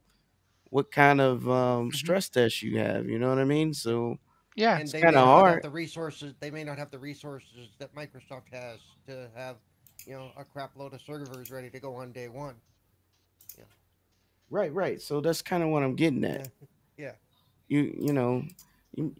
what 0.69 0.91
kind 0.91 1.21
of 1.21 1.47
um, 1.49 1.91
Mhm. 1.91 1.95
stress 1.95 2.29
test 2.29 2.61
you 2.61 2.79
have. 2.79 3.07
You 3.07 3.19
know 3.19 3.29
what 3.29 3.39
I 3.39 3.45
mean? 3.45 3.73
So 3.73 4.17
Yeah. 4.55 4.77
and 4.77 4.87
they 4.91 5.01
kinda 5.01 5.19
may 5.19 5.25
not 5.25 5.25
hard. 5.25 5.53
have 5.53 5.61
the 5.63 5.69
resources. 5.69 6.33
They 6.39 6.51
may 6.51 6.63
not 6.63 6.77
have 6.77 6.91
the 6.91 6.99
resources 6.99 7.69
that 7.79 7.93
Microsoft 7.95 8.49
has 8.51 8.79
to 9.07 9.29
have, 9.35 9.57
you 10.05 10.13
know, 10.13 10.31
a 10.37 10.45
crap 10.45 10.75
load 10.75 10.93
of 10.93 11.01
servers 11.01 11.51
ready 11.51 11.69
to 11.69 11.79
go 11.79 11.95
on 11.95 12.11
day 12.11 12.29
one. 12.29 12.55
Yeah. 13.57 13.65
right, 14.49 14.73
right. 14.73 15.01
So 15.01 15.21
that's 15.21 15.41
kind 15.41 15.63
of 15.63 15.69
what 15.69 15.83
I'm 15.83 15.95
getting 15.95 16.23
at. 16.25 16.49
Yeah. 16.97 17.11
You, 17.67 17.93
you 17.99 18.13
know, 18.13 18.43
you, 18.95 19.15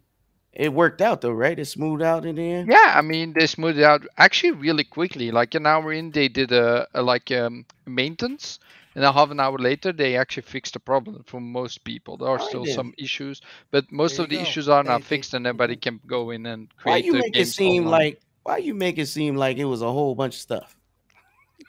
it 0.52 0.72
worked 0.72 1.00
out 1.02 1.20
though, 1.20 1.32
right? 1.32 1.58
It 1.58 1.66
smoothed 1.66 2.02
out 2.02 2.24
in 2.24 2.36
the 2.36 2.50
end. 2.52 2.70
Yeah, 2.70 2.94
I 2.96 3.02
mean 3.02 3.32
they 3.34 3.46
smoothed 3.46 3.80
out 3.80 4.06
actually 4.16 4.52
really 4.52 4.84
quickly. 4.84 5.30
Like 5.30 5.54
an 5.54 5.66
hour 5.66 5.92
in, 5.92 6.10
they 6.12 6.28
did 6.28 6.52
a, 6.52 6.86
a 6.94 7.02
like 7.02 7.30
um, 7.32 7.66
maintenance, 7.86 8.58
and 8.96 9.04
a 9.04 9.12
half 9.12 9.30
an 9.30 9.38
hour 9.38 9.58
later, 9.58 9.92
they 9.92 10.16
actually 10.16 10.42
fixed 10.44 10.72
the 10.72 10.80
problem 10.80 11.22
for 11.26 11.38
most 11.38 11.84
people. 11.84 12.16
There 12.16 12.28
are 12.28 12.38
still 12.40 12.64
some 12.64 12.94
issues, 12.96 13.42
but 13.70 13.92
most 13.92 14.16
There 14.16 14.24
of 14.24 14.30
the 14.30 14.36
go. 14.36 14.42
issues 14.42 14.70
are 14.70 14.82
now 14.82 14.98
fixed, 14.98 15.34
and 15.34 15.46
everybody 15.46 15.76
mm-hmm. 15.76 15.98
can 15.98 16.00
go 16.06 16.30
in 16.30 16.46
and 16.46 16.74
create 16.78 17.04
Why 17.04 17.06
you 17.06 17.12
make 17.12 17.36
it 17.36 17.46
seem 17.46 17.84
online. 17.84 18.00
like? 18.00 18.20
Why 18.42 18.56
you 18.56 18.74
make 18.74 18.96
it 18.98 19.06
seem 19.06 19.36
like 19.36 19.58
it 19.58 19.66
was 19.66 19.82
a 19.82 19.92
whole 19.92 20.14
bunch 20.14 20.34
of 20.36 20.40
stuff? 20.40 20.76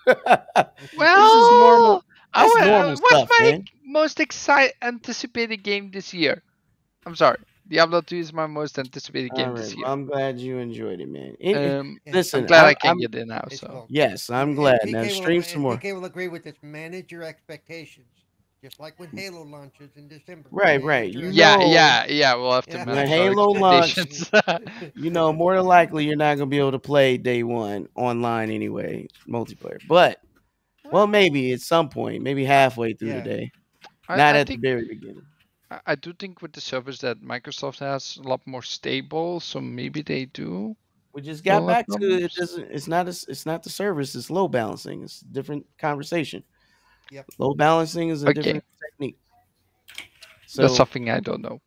Well, 0.97 1.51
normal- 1.59 2.03
I 2.33 2.47
normal 2.65 2.89
what's 2.91 2.99
stuff, 3.09 3.29
my 3.39 3.51
man. 3.51 3.65
most 3.83 4.19
excited 4.21 4.75
anticipated 4.81 5.63
game 5.63 5.91
this 5.91 6.13
year? 6.13 6.43
I'm 7.05 7.15
sorry, 7.15 7.39
Diablo 7.67 8.01
2 8.01 8.15
is 8.17 8.34
my 8.34 8.47
most 8.47 8.80
anticipated 8.80 9.32
game 9.36 9.49
All 9.49 9.56
this 9.56 9.75
year. 9.75 9.86
I'm 9.86 10.06
glad 10.06 10.39
you 10.39 10.58
enjoyed 10.58 11.01
it, 11.01 11.10
man. 11.10 11.36
It- 11.39 11.56
it- 11.58 11.71
Um, 11.80 11.97
listen, 12.08 12.41
I'm 12.41 12.45
glad 12.47 12.65
I, 12.65 12.69
I- 12.69 12.73
can 12.75 12.88
I'm- 12.89 12.97
get 12.99 13.15
in 13.15 13.27
now. 13.27 13.45
So 13.51 13.67
called- 13.67 13.88
yes, 13.89 14.30
I'm 14.30 14.56
glad. 14.56 14.80
PK 14.84 14.91
Now 14.91 15.01
will- 15.01 15.10
stream 15.10 15.36
and 15.41 15.45
some 15.45 15.62
more. 15.62 15.77
PK 15.77 15.93
will 15.93 16.06
agree 16.06 16.27
with 16.30 16.43
this. 16.43 16.56
Manage 16.62 17.12
your 17.12 17.23
expectations, 17.23 18.08
just 18.63 18.80
like 18.80 18.97
when 18.99 19.10
Halo 19.10 19.43
launches 19.43 19.89
in 19.97 20.08
December. 20.08 20.47
Right, 20.51 20.82
right. 20.82 21.12
You 21.12 21.27
yeah, 21.30 21.58
know- 21.58 21.65
yeah, 21.71 22.06
yeah. 22.08 22.36
We'll 22.36 22.53
have 22.53 22.65
to 22.67 22.77
Yeah. 22.77 22.86
manage 22.86 23.10
When 23.10 23.19
our 23.19 23.25
Halo 23.25 23.47
launches. 23.51 24.32
You 24.95 25.10
know, 25.10 25.34
more 25.34 25.56
than 25.58 25.65
likely 25.65 26.06
you're 26.06 26.15
not 26.15 26.36
gonna 26.38 26.45
be 26.47 26.60
able 26.60 26.71
to 26.71 26.80
play 26.80 27.17
day 27.17 27.43
one 27.43 27.88
online 27.95 28.49
anyway, 28.49 29.08
multiplayer. 29.27 29.80
But 29.88 30.21
well, 30.89 31.06
maybe 31.08 31.51
at 31.51 31.60
some 31.60 31.89
point, 31.89 32.23
maybe 32.23 32.45
halfway 32.45 32.93
through 32.93 33.10
Yeah. 33.10 33.19
the 33.21 33.30
day, 33.30 33.51
I, 34.08 34.15
not 34.15 34.36
I 34.36 34.39
at 34.39 34.47
think 34.47 34.62
the 34.62 34.69
very 34.69 34.88
beginning. 34.88 35.23
I- 35.71 35.82
I 35.88 35.95
do 35.95 36.13
think 36.13 36.41
with 36.41 36.53
the 36.53 36.62
servers 36.62 36.99
that 37.01 37.21
Microsoft 37.21 37.80
has 37.80 38.17
a 38.17 38.21
lot 38.27 38.45
more 38.45 38.63
stable, 38.63 39.39
so 39.39 39.60
maybe 39.60 40.01
they 40.01 40.25
do. 40.25 40.75
We 41.13 41.21
just 41.21 41.43
got 41.43 41.63
Well, 41.63 41.67
back 41.67 41.88
to 41.88 41.97
it. 42.25 42.32
Doesn't 42.36 42.71
it's 42.71 42.88
not 42.88 43.08
a, 43.08 43.25
it's 43.27 43.45
not 43.45 43.63
the 43.63 43.69
service. 43.69 44.13
It's 44.15 44.30
load 44.30 44.49
balancing. 44.49 45.03
It's 45.03 45.21
a 45.23 45.25
different 45.25 45.65
conversation. 45.80 46.43
Yep. 47.12 47.25
Load 47.39 47.58
balancing 47.58 48.10
is 48.10 48.23
a 48.23 48.27
Okay. 48.30 48.41
different 48.41 48.65
technique. 48.84 49.17
So 50.45 50.62
That's 50.63 50.75
something 50.75 51.10
I 51.10 51.19
don't 51.19 51.41
know. 51.41 51.60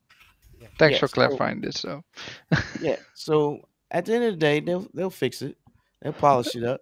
Yeah. 0.61 0.69
Thanks 0.79 0.95
Yeah, 0.95 1.01
for 1.01 1.09
so- 1.09 1.15
clarifying 1.15 1.61
this. 1.61 1.77
So 1.81 2.03
yeah. 2.81 2.97
So 3.15 3.69
at 3.91 4.05
the 4.05 4.15
end 4.15 4.25
of 4.25 4.33
the 4.35 4.39
day, 4.39 4.61
they'll 4.61 4.89
they'll 4.95 5.11
fix 5.11 5.43
it. 5.43 5.57
They'll 6.01 6.13
polish 6.13 6.55
it 6.55 6.65
up. 6.65 6.81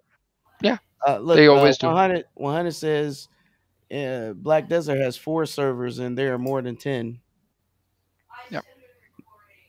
Yeah. 0.61 0.77
Uh, 1.07 1.17
look, 1.17 1.37
They 1.37 1.47
always 1.47 1.77
do. 1.77 1.87
100, 1.87 2.25
100 2.35 2.71
says 2.71 3.29
uh, 3.93 4.33
Black 4.33 4.67
Desert 4.67 4.99
has 4.99 5.17
four 5.17 5.45
servers 5.45 5.99
and 5.99 6.17
there 6.17 6.33
are 6.33 6.39
more 6.39 6.61
than 6.61 6.75
ten. 6.75 7.19
Yep. 8.51 8.63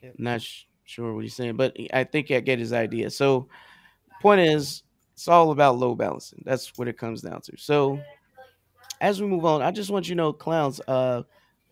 Yep. 0.03 0.15
Not 0.19 0.43
sh- 0.43 0.65
sure 0.85 1.15
what 1.15 1.25
he's 1.25 1.35
saying, 1.35 1.57
but 1.57 1.77
I 1.93 2.05
think 2.05 2.31
I 2.31 2.41
get 2.41 2.59
his 2.59 2.73
idea. 2.73 3.11
So, 3.11 3.49
point 4.21 4.41
is, 4.41 4.83
it's 5.15 5.29
all 5.29 5.51
about 5.51 5.79
load 5.79 5.97
balancing. 5.99 6.43
That's 6.45 6.77
what 6.77 6.89
it 6.89 6.99
comes 6.99 7.23
down 7.23 7.41
to. 7.43 7.53
So, 7.57 8.01
as 9.01 9.21
we 9.21 9.27
move 9.27 9.45
on, 9.45 9.63
I 9.63 9.71
just 9.71 9.91
want 9.91 10.09
you 10.09 10.15
to 10.15 10.17
know, 10.17 10.33
clowns, 10.33 10.81
uh, 10.87 11.23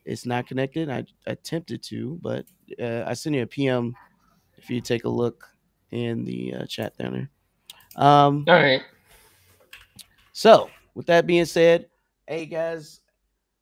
it's 0.05 0.25
not 0.25 0.47
connected. 0.47 0.89
I 0.89 1.05
attempted 1.27 1.83
to, 1.85 2.19
but 2.23 2.47
uh, 2.81 3.05
I 3.07 3.13
sent 3.13 3.37
you 3.37 3.43
a 3.43 3.47
PM 3.47 3.95
if 4.57 4.71
you 4.71 4.81
take 4.81 5.05
a 5.05 5.09
look 5.09 5.45
in 5.91 6.25
the 6.25 6.55
uh, 6.55 6.67
chat 6.67 6.97
down 6.97 7.13
there. 7.13 7.31
Um, 7.97 8.45
All 8.49 8.55
right. 8.55 8.83
so, 10.33 10.71
with 10.95 11.07
that 11.07 11.27
being 11.27 11.45
said, 11.45 11.87
hey 12.29 12.45
guys, 12.45 13.01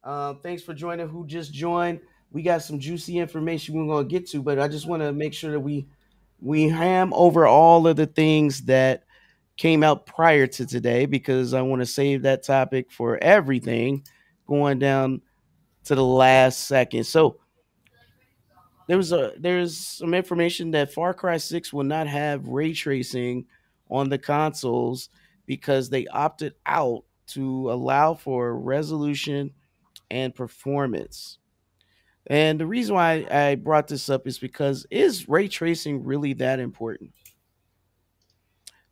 um, 0.02 0.40
thanks 0.42 0.60
for 0.60 0.74
joining. 0.74 1.08
Who 1.08 1.24
just 1.24 1.54
joined? 1.54 2.00
We 2.32 2.42
got 2.42 2.62
some 2.62 2.80
juicy 2.80 3.18
information 3.18 3.76
we're 3.76 3.94
gonna 3.94 4.08
get 4.08 4.28
to, 4.30 4.42
but 4.42 4.58
I 4.58 4.66
just 4.66 4.88
want 4.88 5.02
to 5.02 5.12
make 5.12 5.32
sure 5.32 5.52
that 5.52 5.60
we 5.60 5.86
we 6.40 6.68
ham 6.68 7.12
over 7.14 7.46
all 7.46 7.86
of 7.86 7.94
the 7.94 8.06
things 8.06 8.62
that 8.62 9.04
came 9.56 9.84
out 9.84 10.04
prior 10.04 10.48
to 10.48 10.66
today 10.66 11.06
because 11.06 11.54
I 11.54 11.62
want 11.62 11.80
to 11.80 11.86
save 11.86 12.22
that 12.22 12.42
topic 12.42 12.90
for 12.90 13.22
everything 13.22 14.04
going 14.48 14.80
down 14.80 15.22
to 15.84 15.94
the 15.94 16.04
last 16.04 16.66
second. 16.66 17.04
So 17.04 17.38
there 18.88 18.96
was 18.96 19.12
a 19.12 19.32
there's 19.38 19.76
some 19.76 20.12
information 20.12 20.72
that 20.72 20.92
Far 20.92 21.14
Cry 21.14 21.36
6 21.36 21.72
will 21.72 21.84
not 21.84 22.08
have 22.08 22.48
ray 22.48 22.72
tracing 22.72 23.46
on 23.88 24.08
the 24.08 24.18
consoles 24.18 25.08
because 25.46 25.88
they 25.88 26.08
opted 26.08 26.54
out 26.66 27.04
to 27.28 27.70
allow 27.70 28.14
for 28.14 28.56
resolution 28.58 29.52
and 30.10 30.34
performance. 30.34 31.38
And 32.28 32.58
the 32.58 32.66
reason 32.66 32.94
why 32.94 33.26
I 33.30 33.54
brought 33.54 33.88
this 33.88 34.08
up 34.08 34.26
is 34.26 34.38
because 34.38 34.86
is 34.90 35.28
ray 35.28 35.48
tracing 35.48 36.04
really 36.04 36.32
that 36.34 36.58
important? 36.58 37.12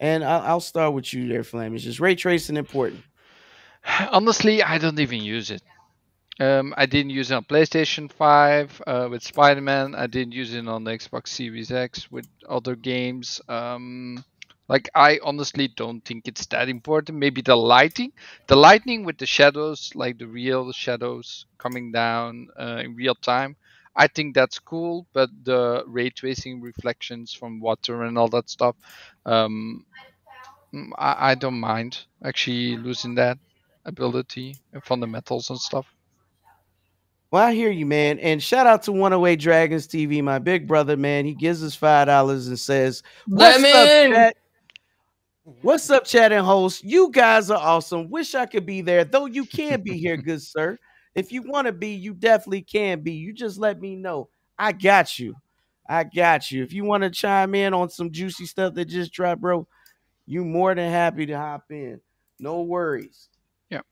And 0.01 0.25
I'll, 0.25 0.61
start 0.61 0.93
with 0.93 1.13
you 1.15 1.29
there, 1.29 1.43
Flamish. 1.43 1.87
Is 1.87 2.01
ray 2.01 2.15
tracing 2.15 2.57
important? 2.57 3.03
honestly, 4.11 4.63
I 4.63 4.79
don't 4.79 4.99
even 4.99 5.23
use 5.23 5.51
it. 5.51 5.63
Um, 6.41 6.75
I 6.77 6.87
didn't 6.87 7.11
use 7.11 7.31
it 7.31 7.35
on 7.35 7.45
PlayStation 7.45 8.11
5 8.11 8.83
uh, 8.87 9.09
with 9.11 9.23
Spider 9.23 9.61
Man. 9.61 9.95
I 9.95 10.09
didn't 10.09 10.33
use 10.33 10.53
it 10.53 10.67
on 10.67 10.83
the 10.83 10.91
Xbox 10.91 11.29
Series 11.29 11.71
X 11.71 12.11
with 12.11 12.27
other 12.49 12.75
games. 12.75 13.41
Um, 13.49 14.25
like, 14.69 14.89
I 14.95 15.21
honestly 15.23 15.69
don't 15.69 16.05
think 16.05 16.29
it's 16.29 16.47
that 16.47 16.69
important. 16.69 17.19
Maybe 17.19 17.43
the 17.43 17.57
lighting, 17.57 18.13
the 18.47 18.57
lighting 18.57 19.05
with 19.05 19.19
the 19.19 19.27
shadows, 19.27 19.93
like 19.95 20.19
the 20.19 20.27
real 20.27 20.73
shadows 20.73 21.47
coming 21.59 21.93
down 21.93 22.49
uh, 22.59 22.83
in 22.85 22.95
real 22.95 23.15
time. 23.15 23.57
I 23.97 24.09
think 24.09 24.35
that's 24.35 24.59
cool, 24.59 25.07
but 25.13 25.31
the 25.45 25.85
ray 25.87 26.11
tracing 26.11 26.61
reflections 26.61 27.33
from 27.33 27.61
water 27.61 28.03
and 28.03 28.19
all 28.19 28.29
that 28.29 28.51
stuff, 28.51 28.77
um, 29.27 29.85
mm, 30.75 30.91
I, 30.99 31.33
I 31.33 31.35
don't 31.35 31.61
mind 31.61 31.99
actually 32.25 32.77
losing 32.77 33.15
that 33.17 33.39
ability 33.85 34.57
and 34.73 34.83
fundamentals 34.85 35.51
and 35.51 35.59
stuff. 35.61 35.87
Well, 37.31 37.45
I 37.45 37.55
hear 37.55 37.71
you, 37.71 37.87
man. 37.87 38.19
And 38.21 38.43
shout 38.43 38.67
out 38.67 38.85
to 38.85 38.93
108 38.93 39.37
Dragons 39.41 39.89
TV, 39.89 40.23
my 40.23 40.39
big 40.39 40.69
brother, 40.69 40.97
man. 40.97 41.25
He 41.27 41.35
gives 41.35 41.63
us 41.65 41.75
five 41.75 42.07
dollars 42.07 42.49
and 42.49 42.59
says, 42.59 43.03
What's 43.33 43.73
up, 43.75 43.93
chat? 44.11 44.37
What's 45.45 45.91
up, 45.91 46.07
chat 46.07 46.33
and 46.33 46.47
host? 46.47 46.83
You 46.85 47.11
guys 47.11 47.51
are 47.51 47.61
awesome. 47.61 48.09
Wish 48.09 48.35
I 48.35 48.47
could 48.47 48.65
be 48.65 48.81
there, 48.81 49.05
though 49.05 49.27
you 49.27 49.45
can 49.45 49.83
be 49.83 49.99
here, 49.99 50.17
good 50.17 50.41
sir. 50.43 50.79
If 51.15 51.33
you 51.33 51.43
want 51.43 51.67
to 51.67 51.73
be, 51.73 51.91
you 51.91 52.15
definitely 52.15 52.63
can 52.63 53.03
be. 53.03 53.13
You 53.13 53.35
just 53.35 53.59
let 53.59 53.79
me 53.79 53.95
know. 53.95 54.31
I 54.59 54.73
got 54.73 55.19
you. 55.19 55.35
I 55.87 56.05
got 56.05 56.51
you. 56.51 56.63
If 56.63 56.73
you 56.73 56.85
want 56.85 57.03
to 57.03 57.11
chime 57.11 57.55
in 57.55 57.75
on 57.75 57.91
some 57.91 58.11
juicy 58.11 58.47
stuff 58.47 58.73
that 58.73 58.87
just 58.87 59.13
dropped, 59.13 59.43
bro, 59.43 59.69
you 60.25 60.47
more 60.47 60.75
than 60.75 60.91
happy 60.91 61.27
to 61.27 61.37
hop 61.37 61.65
in. 61.69 62.01
No 62.41 62.63
worries. 62.63 63.29
Yeah. 63.69 63.83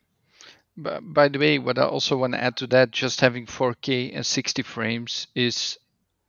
But 0.74 1.00
by 1.02 1.28
the 1.28 1.38
way, 1.38 1.58
what 1.58 1.78
I 1.78 1.82
also 1.82 2.16
want 2.16 2.32
to 2.32 2.42
add 2.42 2.56
to 2.58 2.66
that, 2.68 2.92
just 2.92 3.20
having 3.20 3.44
4K 3.44 4.16
and 4.16 4.24
60 4.24 4.62
frames 4.62 5.26
is 5.34 5.76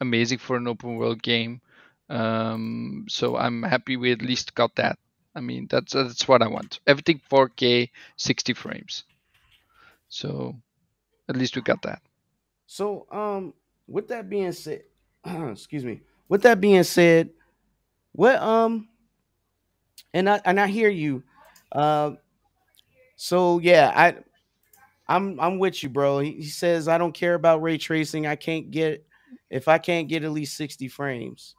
amazing 0.02 0.40
for 0.40 0.58
an 0.58 0.68
open 0.68 0.98
world 0.98 1.24
game. 1.24 1.62
Um, 2.10 3.06
so 3.08 3.38
I'm 3.38 3.64
happy 3.64 3.96
we 3.96 4.12
at 4.12 4.22
least 4.22 4.54
got 4.54 4.76
that. 4.76 5.00
I 5.36 5.42
mean, 5.42 5.68
that's 5.70 5.94
that's 5.94 6.28
what 6.28 6.42
I 6.42 6.48
want. 6.48 6.80
Everything 6.86 7.22
4K, 7.32 7.90
60 8.18 8.54
frames. 8.54 9.04
So 10.10 10.56
at 11.28 11.36
least 11.36 11.56
we 11.56 11.62
got 11.62 11.82
that. 11.84 12.02
So, 12.68 13.08
um, 13.12 13.54
with 13.88 14.08
that 14.10 14.30
being 14.30 14.52
said, 14.52 14.84
excuse 15.26 15.84
me. 15.84 16.02
With 16.30 16.44
that 16.44 16.62
being 16.62 16.84
said, 16.84 17.30
what 18.14 18.36
um, 18.42 18.88
and 20.14 20.30
I 20.30 20.42
and 20.46 20.60
I 20.60 20.68
hear 20.68 20.90
you. 20.90 21.24
Um, 21.72 22.18
so 23.16 23.60
yeah, 23.60 23.92
I, 23.96 24.16
I'm 25.08 25.40
I'm 25.40 25.60
with 25.60 25.84
you, 25.84 25.90
bro. 25.90 26.20
He, 26.20 26.32
he 26.32 26.50
says 26.50 26.88
I 26.88 26.98
don't 26.98 27.14
care 27.14 27.34
about 27.34 27.62
ray 27.62 27.78
tracing. 27.78 28.28
I 28.28 28.36
can't 28.36 28.72
get 28.72 29.06
if 29.50 29.68
I 29.68 29.78
can't 29.78 30.08
get 30.08 30.24
at 30.24 30.32
least 30.32 30.56
sixty 30.56 30.88
frames. 30.88 31.56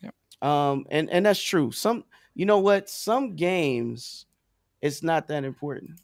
Yep. 0.00 0.14
Um, 0.42 0.86
and 0.90 1.10
and 1.10 1.26
that's 1.26 1.42
true. 1.42 1.72
Some, 1.72 2.04
you 2.38 2.46
know 2.46 2.60
what? 2.60 2.88
Some 2.88 3.34
games, 3.34 4.24
it's 4.80 5.02
not 5.02 5.26
that 5.26 5.44
important. 5.44 6.00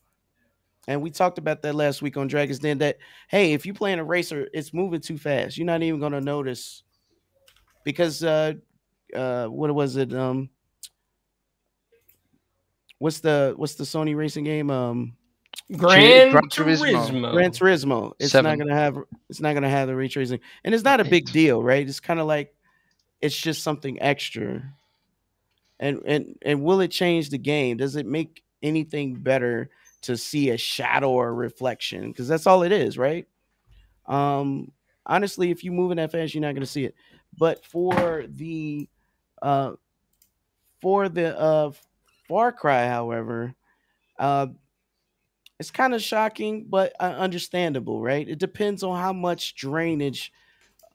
And 0.88 1.01
we 1.01 1.11
talked 1.11 1.38
about 1.38 1.62
that 1.62 1.77
last 1.77 2.03
week 2.03 2.16
on 2.16 2.27
Dragon's 2.27 2.59
Den. 2.59 2.79
That 2.79 2.99
hey, 3.29 3.53
if 3.53 3.64
you're 3.64 3.75
playing 3.75 4.01
a 4.01 4.05
racer, 4.05 4.49
it's 4.53 4.75
moving 4.75 5.01
too 5.01 5.16
fast. 5.16 5.57
You're 5.57 5.64
not 5.64 5.85
even 5.85 6.01
gonna 6.01 6.20
notice 6.20 6.83
because 7.85 8.25
uh, 8.25 8.55
uh, 9.14 9.47
what 9.47 9.73
was 9.73 9.97
it? 9.97 10.12
Um, 10.12 10.51
what's 12.99 13.20
the 13.20 13.55
what's 13.57 13.77
the 13.77 13.85
Sony 13.85 14.16
racing 14.16 14.42
game? 14.42 14.70
Um, 14.70 15.16
Gran, 15.77 16.33
Gran 16.33 16.49
Turismo. 16.49 17.07
Turismo. 17.07 17.33
Gran 17.33 17.51
Turismo. 17.53 18.12
It's 18.18 18.33
Seven. 18.33 18.51
not 18.51 18.59
gonna 18.59 18.79
have 18.79 18.99
it's 19.31 19.40
not 19.40 19.55
gonna 19.55 19.70
have 19.70 19.87
the 19.87 19.94
ray 19.94 20.09
tracing, 20.09 20.40
and 20.64 20.75
it's 20.75 20.85
not 20.85 20.99
a 20.99 21.05
big 21.05 21.27
deal, 21.27 21.62
right? 21.62 21.88
It's 21.88 22.01
kind 22.01 22.18
of 22.18 22.27
like 22.27 22.53
it's 23.20 23.37
just 23.37 23.62
something 23.62 24.03
extra. 24.03 24.64
And 25.81 26.01
and 26.07 26.39
and 26.43 26.63
will 26.63 26.81
it 26.81 26.91
change 26.91 27.31
the 27.31 27.39
game? 27.39 27.77
Does 27.79 27.97
it 27.97 28.07
make 28.07 28.43
anything 28.63 29.15
better 29.17 29.71
to 30.03 30.17
see 30.17 30.51
a 30.51 30.59
shadow 30.59 31.11
or 31.11 31.29
a 31.29 31.33
reflection? 31.33 32.09
Because 32.09 32.29
that's 32.29 32.47
all 32.47 32.63
it 32.63 32.73
is, 32.73 32.97
right? 32.97 33.27
Um, 34.07 34.73
honestly, 35.07 35.51
if 35.51 35.65
you 35.65 35.73
move 35.73 35.91
in 35.91 35.97
that 35.99 36.13
fast, 36.13 36.35
you're 36.35 36.43
not 36.43 36.55
gonna 36.55 36.67
see 36.67 36.85
it. 36.85 36.95
But 37.37 37.65
for 37.65 38.25
the 38.29 38.89
uh 39.43 39.73
for 40.81 41.09
the 41.09 41.39
uh 41.39 41.73
Far 42.29 42.53
Cry, 42.53 42.87
however, 42.87 43.55
uh 44.19 44.49
it's 45.59 45.71
kind 45.71 45.95
of 45.95 46.03
shocking, 46.03 46.67
but 46.69 46.93
uh, 46.99 47.05
understandable, 47.17 48.03
right? 48.03 48.29
It 48.29 48.39
depends 48.39 48.83
on 48.83 48.99
how 49.01 49.13
much 49.13 49.55
drainage 49.55 50.33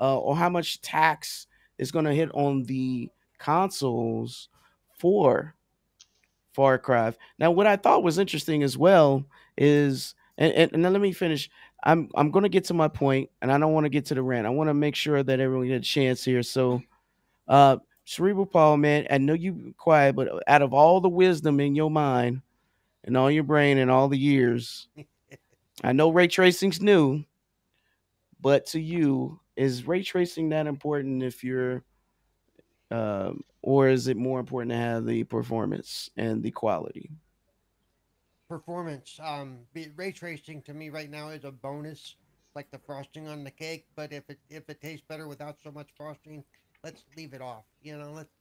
uh, 0.01 0.19
or 0.19 0.35
how 0.35 0.49
much 0.49 0.81
tax 0.81 1.47
is 1.77 1.91
going 1.91 2.05
to 2.05 2.13
hit 2.13 2.29
on 2.33 2.63
the 2.63 3.09
consoles 3.37 4.49
for 4.99 5.55
Far 6.53 6.77
Cry. 6.77 7.13
Now, 7.39 7.51
what 7.51 7.67
I 7.67 7.77
thought 7.77 8.03
was 8.03 8.19
interesting 8.19 8.63
as 8.63 8.77
well 8.77 9.25
is, 9.57 10.13
and, 10.37 10.53
and, 10.53 10.71
and 10.73 10.93
let 10.93 11.01
me 11.01 11.11
finish. 11.11 11.49
I'm 11.83 12.09
I'm 12.15 12.29
going 12.29 12.43
to 12.43 12.49
get 12.49 12.65
to 12.65 12.73
my 12.73 12.89
point, 12.89 13.29
and 13.41 13.51
I 13.51 13.57
don't 13.57 13.73
want 13.73 13.85
to 13.85 13.89
get 13.89 14.05
to 14.07 14.15
the 14.15 14.21
rant. 14.21 14.45
I 14.45 14.49
want 14.49 14.69
to 14.69 14.73
make 14.73 14.95
sure 14.95 15.23
that 15.23 15.39
everyone 15.39 15.67
gets 15.67 15.87
a 15.87 15.89
chance 15.89 16.23
here. 16.23 16.43
So, 16.43 16.81
uh, 17.47 17.77
Cerebral 18.03 18.45
Paul, 18.45 18.77
man, 18.77 19.07
I 19.09 19.17
know 19.17 19.33
you 19.33 19.73
quiet, 19.77 20.15
but 20.15 20.27
out 20.47 20.61
of 20.61 20.73
all 20.73 20.99
the 20.99 21.09
wisdom 21.09 21.59
in 21.59 21.75
your 21.75 21.91
mind 21.91 22.41
and 23.03 23.15
all 23.15 23.31
your 23.31 23.43
brain 23.43 23.77
and 23.77 23.89
all 23.89 24.09
the 24.09 24.17
years, 24.17 24.87
I 25.83 25.93
know 25.93 26.09
ray 26.09 26.27
tracing's 26.27 26.81
new, 26.81 27.23
but 28.41 28.65
to 28.67 28.79
you, 28.79 29.39
is 29.55 29.87
ray 29.87 30.03
tracing 30.03 30.49
that 30.49 30.67
important 30.67 31.21
if 31.21 31.43
you're, 31.43 31.83
um, 32.91 33.43
or 33.61 33.87
is 33.89 34.07
it 34.07 34.17
more 34.17 34.39
important 34.39 34.71
to 34.71 34.77
have 34.77 35.05
the 35.05 35.23
performance 35.23 36.09
and 36.17 36.43
the 36.43 36.51
quality? 36.51 37.11
performance. 38.49 39.19
Um, 39.23 39.59
ray 39.95 40.11
tracing 40.11 40.61
to 40.63 40.73
me 40.73 40.89
right 40.89 41.09
now 41.09 41.29
is 41.29 41.45
a 41.45 41.51
bonus, 41.51 42.15
like 42.55 42.69
the 42.71 42.79
frosting 42.79 43.27
on 43.27 43.43
the 43.43 43.51
cake. 43.51 43.85
But 43.95 44.11
if 44.11 44.29
it 44.29 44.39
if 44.49 44.67
it 44.69 44.81
tastes 44.81 45.05
better 45.07 45.27
without 45.27 45.57
so 45.63 45.71
much 45.71 45.89
frosting, 45.95 46.43
let's 46.83 47.05
leave 47.15 47.33
it 47.33 47.41
off. 47.41 47.63
You 47.81 47.97
know, 47.97 48.11
let's. 48.11 48.33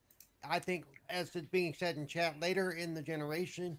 I 0.48 0.58
think, 0.58 0.84
as 1.10 1.34
is 1.36 1.46
being 1.46 1.74
said 1.74 1.96
in 1.96 2.06
chat, 2.06 2.40
later 2.40 2.72
in 2.72 2.94
the 2.94 3.02
generation, 3.02 3.78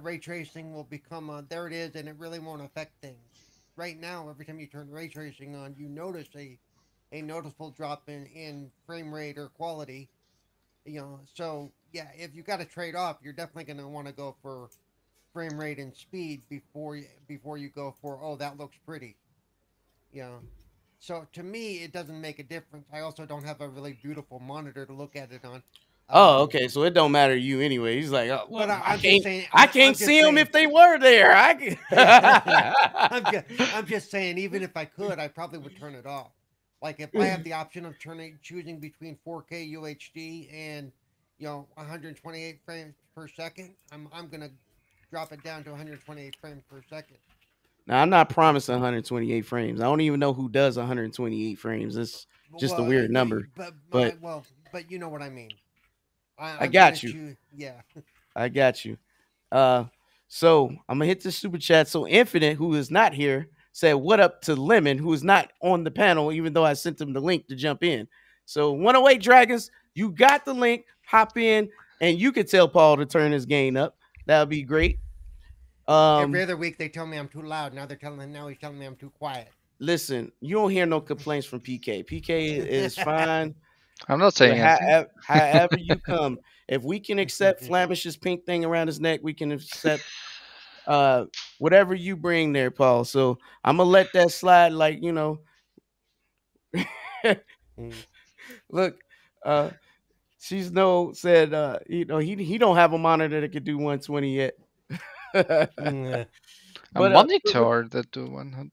ray 0.00 0.18
tracing 0.18 0.74
will 0.74 0.84
become 0.84 1.30
a, 1.30 1.44
there. 1.48 1.66
It 1.66 1.72
is, 1.72 1.94
and 1.94 2.08
it 2.08 2.16
really 2.18 2.38
won't 2.38 2.62
affect 2.62 3.00
things. 3.00 3.16
Right 3.76 3.98
now, 3.98 4.28
every 4.28 4.44
time 4.44 4.58
you 4.58 4.66
turn 4.66 4.90
ray 4.90 5.08
tracing 5.08 5.54
on, 5.54 5.74
you 5.78 5.88
notice 5.88 6.28
a 6.36 6.58
a 7.12 7.22
noticeable 7.22 7.70
drop 7.70 8.08
in 8.08 8.26
in 8.26 8.70
frame 8.86 9.12
rate 9.14 9.38
or 9.38 9.48
quality. 9.48 10.08
You 10.84 11.00
know, 11.00 11.20
so 11.34 11.72
yeah, 11.92 12.08
if 12.16 12.34
you 12.34 12.42
got 12.42 12.60
to 12.60 12.64
trade 12.64 12.94
off, 12.94 13.18
you're 13.22 13.32
definitely 13.32 13.64
going 13.64 13.78
to 13.78 13.88
want 13.88 14.06
to 14.06 14.12
go 14.12 14.36
for 14.42 14.70
frame 15.32 15.60
rate 15.60 15.78
and 15.78 15.94
speed 15.94 16.42
before 16.48 16.96
you 16.96 17.04
before 17.28 17.58
you 17.58 17.68
go 17.68 17.94
for 18.00 18.18
oh 18.22 18.36
that 18.36 18.56
looks 18.56 18.78
pretty 18.86 19.14
you 20.10 20.22
know 20.22 20.38
so 20.98 21.26
to 21.32 21.42
me 21.42 21.82
it 21.84 21.92
doesn't 21.92 22.18
make 22.22 22.38
a 22.38 22.42
difference 22.42 22.86
i 22.90 23.00
also 23.00 23.26
don't 23.26 23.44
have 23.44 23.60
a 23.60 23.68
really 23.68 23.98
beautiful 24.02 24.38
monitor 24.40 24.86
to 24.86 24.94
look 24.94 25.14
at 25.14 25.30
it 25.32 25.44
on 25.44 25.62
Oh, 26.08 26.36
Um, 26.36 26.42
okay. 26.42 26.68
So 26.68 26.84
it 26.84 26.94
don't 26.94 27.10
matter 27.10 27.34
to 27.34 27.40
you 27.40 27.60
anyway. 27.60 27.96
He's 27.96 28.12
like, 28.12 28.30
oh, 28.30 28.46
but 28.50 28.70
I, 28.70 28.80
I 28.92 28.96
can't, 28.96 29.22
saying 29.24 29.46
I 29.52 29.66
can't 29.66 29.96
see 29.96 30.22
them 30.22 30.38
if 30.38 30.52
they 30.52 30.66
were 30.68 30.98
there. 31.00 31.36
I 31.36 31.54
can. 31.54 31.78
I'm 31.90 33.24
just, 33.32 33.74
I'm 33.74 33.86
just 33.86 34.10
saying 34.10 34.38
even 34.38 34.62
if 34.62 34.76
i 34.76 34.84
could 34.84 35.18
i 35.18 35.28
probably 35.28 35.58
would 35.58 35.76
turn 35.76 35.94
it 35.94 36.06
off 36.06 36.30
like 36.82 37.00
if 37.00 37.10
i 37.18 37.24
have 37.24 37.42
the 37.44 37.52
option 37.52 37.84
of 37.86 37.98
turning 37.98 38.38
choosing 38.42 38.78
between 38.78 39.18
4k 39.26 39.72
uhd 39.74 40.48
and 40.52 40.92
you 41.38 41.46
know 41.46 41.66
128 41.74 42.58
frames 42.64 42.94
per 43.14 43.28
second 43.28 43.74
i'm 43.92 44.08
i'm 44.12 44.28
gonna 44.28 44.50
drop 45.10 45.32
it 45.32 45.42
down 45.42 45.62
to 45.64 45.70
128 45.70 46.36
frames 46.40 46.62
per 46.70 46.82
second 46.88 47.16
now 47.88 48.02
I'm 48.02 48.10
not 48.10 48.28
promising 48.30 48.74
128 48.74 49.42
frames. 49.42 49.80
I 49.80 49.84
don't 49.84 50.00
even 50.00 50.18
know 50.18 50.32
who 50.32 50.48
does 50.48 50.76
128 50.76 51.54
frames. 51.56 51.96
It's 51.96 52.26
Just 52.58 52.76
a 52.78 52.82
weird 52.82 53.12
number, 53.12 53.46
But, 53.54 53.74
but- 53.90 54.14
my- 54.14 54.18
well, 54.20 54.44
but 54.72 54.90
you 54.90 54.98
know 54.98 55.08
what 55.08 55.22
I 55.22 55.28
mean. 55.30 55.52
I, 56.36 56.64
I 56.64 56.66
got 56.66 57.00
you. 57.04 57.12
choo- 57.12 57.36
yeah. 57.54 57.82
I 58.34 58.48
got 58.48 58.84
you. 58.84 58.98
Uh, 59.52 59.84
so 60.26 60.70
I'm 60.88 60.98
gonna 60.98 61.06
hit 61.06 61.22
the 61.22 61.30
super 61.30 61.58
chat. 61.58 61.86
So 61.86 62.08
Infinite, 62.08 62.56
who 62.56 62.74
is 62.74 62.90
not 62.90 63.14
here, 63.14 63.46
said, 63.76 63.92
"What 63.92 64.20
up 64.20 64.40
to 64.42 64.56
Lemon, 64.56 64.96
who 64.96 65.12
is 65.12 65.22
not 65.22 65.52
on 65.60 65.84
the 65.84 65.90
panel, 65.90 66.32
even 66.32 66.54
though 66.54 66.64
I 66.64 66.72
sent 66.72 66.98
him 66.98 67.12
the 67.12 67.20
link 67.20 67.46
to 67.48 67.54
jump 67.54 67.84
in." 67.84 68.08
So 68.46 68.72
108 68.72 69.20
Dragons, 69.20 69.70
you 69.94 70.12
got 70.12 70.46
the 70.46 70.54
link. 70.54 70.86
Hop 71.04 71.36
in, 71.36 71.68
and 72.00 72.18
you 72.18 72.32
could 72.32 72.48
tell 72.48 72.68
Paul 72.68 72.96
to 72.96 73.04
turn 73.04 73.32
his 73.32 73.44
gain 73.44 73.76
up. 73.76 73.96
That 74.24 74.40
would 74.40 74.48
be 74.48 74.62
great. 74.62 74.98
Um, 75.86 76.22
Every 76.22 76.42
other 76.42 76.56
week 76.56 76.78
they 76.78 76.88
tell 76.88 77.06
me 77.06 77.18
I'm 77.18 77.28
too 77.28 77.42
loud. 77.42 77.74
Now 77.74 77.84
they're 77.84 77.98
telling 77.98 78.32
now 78.32 78.48
he's 78.48 78.58
telling 78.58 78.78
me 78.78 78.86
I'm 78.86 78.96
too 78.96 79.10
quiet. 79.10 79.48
listen, 79.78 80.32
you 80.40 80.56
don't 80.56 80.70
hear 80.70 80.86
no 80.86 81.00
complaints 81.02 81.46
from 81.46 81.60
PK. 81.60 82.02
PK 82.06 82.66
is 82.66 82.96
fine. 83.10 83.54
I'm 84.08 84.18
not 84.18 84.34
saying 84.34 84.56
however, 84.58 85.08
however 85.22 85.78
you 85.78 85.96
come, 85.96 86.38
if 86.68 86.82
we 86.82 86.98
can 86.98 87.18
accept 87.24 87.62
Flamish's 87.62 88.16
pink 88.16 88.46
thing 88.46 88.64
around 88.64 88.86
his 88.86 89.00
neck, 89.00 89.20
we 89.22 89.34
can 89.34 89.52
accept 89.52 90.02
uh 90.86 91.26
whatever 91.58 91.94
you 91.94 92.16
bring 92.16 92.52
there, 92.52 92.70
Paul. 92.70 93.04
So 93.04 93.38
I'm 93.64 93.76
gonna 93.78 93.88
let 93.90 94.12
that 94.12 94.30
slide, 94.32 94.72
like 94.72 95.02
you 95.02 95.12
know. 95.12 95.40
Mm. 97.78 98.04
Look, 98.70 98.96
uh 99.44 99.70
she's 100.38 100.70
no 100.72 101.12
said 101.12 101.52
uh 101.54 101.78
you 101.88 102.04
know 102.04 102.18
he 102.18 102.34
he 102.36 102.58
don't 102.58 102.76
have 102.76 102.92
a 102.92 102.98
monitor 102.98 103.40
that 103.40 103.52
could 103.52 103.64
do 103.64 103.78
120 103.78 104.34
yet. 104.36 104.54
Mm, 105.80 106.26
A 106.96 107.02
but, 107.02 107.12
uh, 107.12 107.26
monitor 107.26 107.84
that 107.90 108.10
do 108.10 108.26
100. 108.30 108.72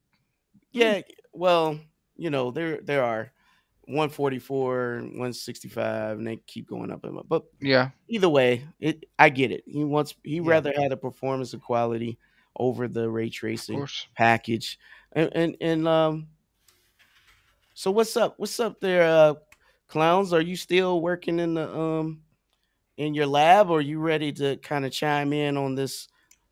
Yeah, 0.72 1.02
well, 1.32 1.80
you 2.16 2.30
know, 2.30 2.50
there 2.52 2.80
there 2.82 3.04
are 3.04 3.32
144, 3.86 5.00
165, 5.00 6.18
and 6.18 6.26
they 6.26 6.36
keep 6.46 6.68
going 6.68 6.90
up 6.90 7.04
and 7.04 7.18
up. 7.18 7.26
But 7.28 7.44
Yeah. 7.60 7.90
either 8.08 8.28
way, 8.28 8.66
it 8.80 9.04
I 9.18 9.28
get 9.30 9.50
it. 9.52 9.64
He 9.66 9.84
wants 9.84 10.14
he 10.22 10.36
Yeah. 10.36 10.48
rather 10.50 10.72
had 10.76 10.92
a 10.92 10.96
performance 10.96 11.52
and 11.52 11.62
quality 11.62 12.18
over 12.56 12.88
the 12.88 13.08
ray 13.10 13.30
tracing 13.30 13.86
package. 14.16 14.78
And 15.12 15.30
and, 15.34 15.56
and 15.60 15.88
um 15.88 16.28
so 17.74 17.90
what's 17.90 18.16
up? 18.16 18.34
What's 18.38 18.60
up 18.60 18.80
there, 18.80 19.02
uh 19.02 19.34
clowns? 19.88 20.32
Are 20.32 20.40
you 20.40 20.56
still 20.56 21.00
working 21.00 21.38
in 21.40 21.54
the 21.54 21.72
um 21.76 22.22
in 22.96 23.14
your 23.14 23.26
lab 23.26 23.70
or 23.70 23.78
are 23.78 23.82
you 23.82 23.98
ready 23.98 24.32
to 24.32 24.56
kind 24.58 24.84
of 24.84 24.92
chime 24.92 25.32
in 25.32 25.56
on 25.56 25.74
this? 25.74 26.08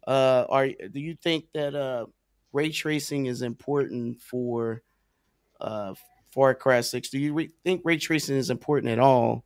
Uh 0.06 0.44
are 0.48 0.68
do 0.68 1.00
you 1.00 1.14
think 1.14 1.46
that 1.54 1.74
uh 1.74 2.06
ray 2.52 2.70
tracing 2.70 3.26
is 3.26 3.42
important 3.42 4.20
for 4.20 4.82
uh 5.60 5.94
Far 6.32 6.54
Cry 6.54 6.80
6? 6.80 7.10
Do 7.10 7.18
you 7.18 7.34
re- 7.34 7.50
think 7.64 7.82
ray 7.84 7.98
tracing 7.98 8.36
is 8.36 8.50
important 8.50 8.90
at 8.90 8.98
all 8.98 9.44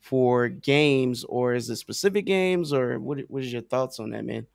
for 0.00 0.48
games 0.48 1.24
or 1.24 1.54
is 1.54 1.68
it 1.70 1.76
specific 1.76 2.26
games 2.26 2.72
or 2.72 3.00
what 3.00 3.18
what 3.28 3.42
is 3.42 3.52
your 3.52 3.62
thoughts 3.62 3.98
on 3.98 4.10
that, 4.10 4.24
man? 4.24 4.46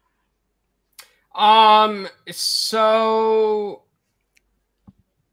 Um. 1.35 2.07
So, 2.29 3.83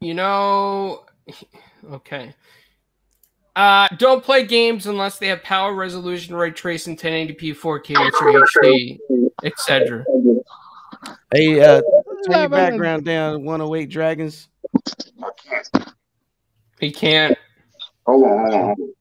you 0.01 0.13
know, 0.13 1.05
okay. 1.91 2.33
Uh, 3.55 3.87
don't 3.97 4.23
play 4.23 4.45
games 4.45 4.87
unless 4.87 5.19
they 5.19 5.27
have 5.27 5.43
power 5.43 5.73
resolution, 5.73 6.33
ray 6.33 6.51
tracing, 6.51 6.95
1080p, 6.95 7.55
4K, 7.57 7.97
Ultra 7.97 8.41
HD, 8.63 8.97
etc. 9.43 10.05
Hey, 11.33 11.59
uh 11.59 11.81
turn 12.25 12.39
your 12.39 12.49
background 12.49 13.05
down 13.05 13.43
108 13.43 13.89
Dragons. 13.89 14.47
He 16.79 16.91
can't. 16.91 17.37
Hold 18.05 18.23
on, 18.23 18.39
hold 18.39 18.53
on, 18.53 18.65
hold 18.65 18.79
on. 18.79 18.93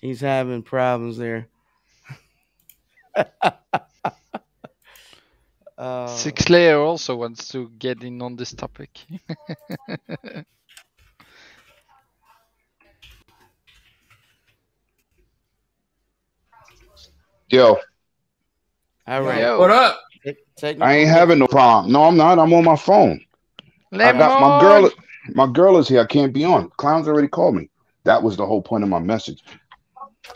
He's 0.00 0.20
having 0.20 0.62
problems 0.62 1.16
there. 1.16 1.48
uh, 5.78 6.06
Six 6.16 6.48
Layer 6.50 6.78
also 6.78 7.14
wants 7.16 7.48
to 7.48 7.70
get 7.78 8.02
in 8.02 8.20
on 8.20 8.36
this 8.36 8.52
topic. 8.52 8.90
Yo, 17.48 17.78
all 19.06 19.22
right. 19.22 19.42
Yo. 19.42 19.58
What 19.60 19.70
up? 19.70 20.00
I 20.80 20.96
ain't 20.96 21.10
having 21.10 21.38
no 21.38 21.46
problem. 21.46 21.92
No, 21.92 22.04
I'm 22.04 22.16
not. 22.16 22.38
I'm 22.38 22.52
on 22.52 22.64
my 22.64 22.76
phone. 22.76 23.20
I 23.92 24.12
got 24.12 24.40
my 24.40 24.58
girl. 24.60 24.90
My 25.30 25.46
girl 25.46 25.78
is 25.78 25.88
here. 25.88 26.00
I 26.00 26.06
can't 26.06 26.32
be 26.32 26.44
on. 26.44 26.70
Clowns 26.76 27.08
already 27.08 27.28
called 27.28 27.54
me. 27.54 27.70
That 28.04 28.22
was 28.22 28.36
the 28.36 28.46
whole 28.46 28.62
point 28.62 28.84
of 28.84 28.90
my 28.90 28.98
message. 28.98 29.42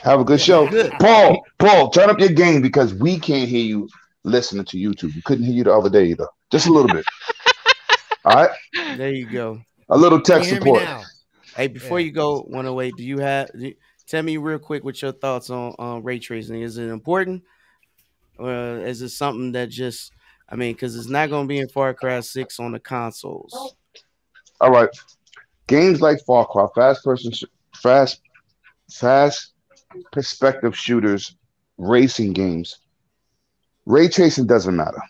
Have 0.00 0.20
a 0.20 0.24
good 0.24 0.40
show. 0.40 0.68
Good. 0.68 0.92
Paul, 1.00 1.42
Paul, 1.58 1.90
turn 1.90 2.10
up 2.10 2.18
your 2.18 2.30
game 2.30 2.62
because 2.62 2.94
we 2.94 3.18
can't 3.18 3.48
hear 3.48 3.64
you 3.64 3.88
listening 4.24 4.64
to 4.66 4.76
YouTube. 4.76 5.14
We 5.14 5.22
couldn't 5.22 5.44
hear 5.44 5.54
you 5.54 5.64
the 5.64 5.72
other 5.72 5.90
day 5.90 6.06
either. 6.06 6.28
Just 6.50 6.66
a 6.66 6.72
little 6.72 6.88
bit. 6.88 7.04
All 8.24 8.34
right. 8.34 8.50
There 8.96 9.12
you 9.12 9.30
go. 9.30 9.60
A 9.90 9.96
little 9.96 10.20
tech 10.20 10.44
support. 10.44 10.82
Hey, 11.56 11.66
before 11.66 12.00
yeah. 12.00 12.06
you 12.06 12.12
go, 12.12 12.42
108, 12.42 12.94
do 12.96 13.04
you 13.04 13.18
have 13.18 13.50
do, 13.58 13.72
tell 14.06 14.22
me 14.22 14.36
real 14.36 14.58
quick 14.58 14.84
what 14.84 15.00
your 15.00 15.12
thoughts 15.12 15.50
on, 15.50 15.74
on 15.78 16.02
ray 16.02 16.18
tracing? 16.18 16.62
Is 16.62 16.78
it 16.78 16.88
important? 16.88 17.42
Or 18.38 18.78
is 18.78 19.02
it 19.02 19.08
something 19.10 19.52
that 19.52 19.70
just 19.70 20.12
I 20.48 20.56
mean, 20.56 20.72
because 20.72 20.96
it's 20.96 21.08
not 21.08 21.30
going 21.30 21.44
to 21.44 21.48
be 21.48 21.58
in 21.58 21.68
Far 21.68 21.92
Cry 21.92 22.20
6 22.20 22.60
on 22.60 22.72
the 22.72 22.80
consoles. 22.80 23.74
All 24.60 24.70
right. 24.70 24.88
Games 25.66 26.00
like 26.00 26.20
Far 26.26 26.46
Cry, 26.46 26.66
fast 26.74 27.04
person, 27.04 27.32
fast, 27.74 28.20
fast 28.90 29.52
perspective 30.12 30.76
shooters, 30.76 31.36
racing 31.76 32.32
games, 32.32 32.80
ray 33.86 34.08
tracing 34.08 34.46
doesn't 34.46 34.76
matter. 34.76 35.00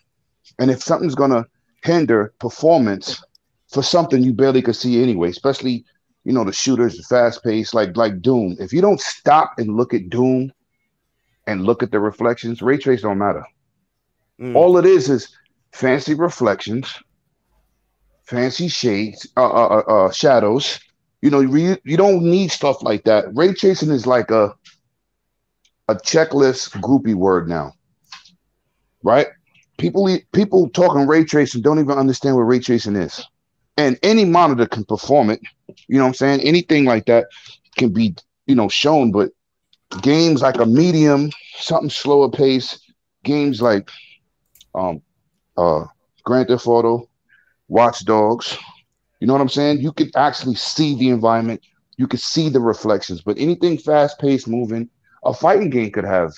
And 0.59 0.71
if 0.71 0.83
something's 0.83 1.15
going 1.15 1.31
to 1.31 1.47
hinder 1.85 2.35
performance 2.41 3.23
for 3.69 3.83
something 3.83 4.23
you 4.23 4.33
barely 4.33 4.63
could 4.63 4.77
see 4.77 5.03
anyway, 5.03 5.31
especially 5.31 5.85
you 6.25 6.33
know 6.33 6.45
the 6.45 6.53
shooters, 6.53 6.97
the 6.97 7.03
fast 7.05 7.43
pace, 7.43 7.73
like 7.73 7.97
like 7.97 8.21
Doom. 8.21 8.57
If 8.59 8.73
you 8.73 8.81
don't 8.81 9.01
stop 9.01 9.55
and 9.59 9.77
look 9.77 9.95
at 9.95 10.11
Doom 10.11 10.53
and 11.47 11.65
look 11.65 11.83
at 11.83 11.91
the 11.91 12.01
reflections, 12.01 12.61
ray 12.61 12.79
trace 12.79 13.03
don't 13.03 13.19
matter. 13.19 13.45
Mm. 14.41 14.55
All 14.55 14.77
it 14.79 14.85
is 14.85 15.09
is 15.09 15.35
fancy 15.73 16.15
reflections, 16.15 16.93
fancy 18.29 18.69
shades, 18.69 19.27
uh, 19.37 19.49
uh, 19.49 19.67
uh, 19.89 19.93
uh 19.93 20.13
shadows. 20.13 20.79
You 21.23 21.31
know, 21.31 21.41
you, 21.41 21.77
you 21.85 21.97
don't 21.97 22.23
need 22.23 22.53
stuff 22.53 22.83
like 22.83 23.05
that. 23.05 23.25
Ray 23.35 23.55
tracing 23.55 23.91
is 23.91 24.07
like 24.07 24.31
a 24.31 24.55
a 25.89 25.95
checklist 25.95 26.79
groupie 26.81 27.15
word 27.15 27.49
now, 27.49 27.73
right? 29.03 29.27
People 29.79 30.17
people 30.33 30.69
talking 30.71 31.07
ray 31.07 31.25
tracing 31.25 31.63
don't 31.63 31.79
even 31.79 31.97
understand 31.99 32.37
what 32.37 32.43
ray 32.43 32.61
tracing 32.61 32.97
is, 32.97 33.25
and 33.77 33.99
any 34.03 34.25
monitor 34.25 34.67
can 34.67 34.85
perform 34.85 35.31
it. 35.31 35.41
You 35.89 35.97
know 35.97 36.05
what 36.05 36.09
I'm 36.09 36.15
saying? 36.15 36.41
Anything 36.43 36.85
like 36.85 37.07
that 37.07 37.27
can 37.77 37.93
be 37.93 38.15
you 38.47 38.55
know 38.55 38.69
shown, 38.69 39.11
but 39.11 39.31
games 40.03 40.43
like 40.43 40.59
a 40.59 40.67
medium, 40.67 41.31
something 41.57 41.91
slower 41.91 42.31
pace, 42.31 42.79
games 43.25 43.63
like 43.63 43.91
um, 44.75 45.01
uh, 45.57 45.85
Grand 46.25 46.49
Theft 46.49 46.67
Auto, 46.67 47.08
Watch 47.69 48.05
Dogs. 48.05 48.57
You 49.21 49.27
know 49.27 49.33
what 49.33 49.43
I'm 49.43 49.49
saying? 49.49 49.81
You 49.81 49.93
could 49.93 50.11
actually 50.17 50.55
see 50.55 50.97
the 50.97 51.11
environment. 51.11 51.61
You 51.97 52.07
could 52.07 52.21
see 52.21 52.49
the 52.49 52.61
reflections. 52.61 53.23
But 53.23 53.39
anything 53.39 53.79
fast 53.79 54.19
paced, 54.19 54.49
moving, 54.49 54.89
a 55.25 55.35
fighting 55.35 55.71
game 55.71 55.91
could 55.91 56.05
have 56.05 56.33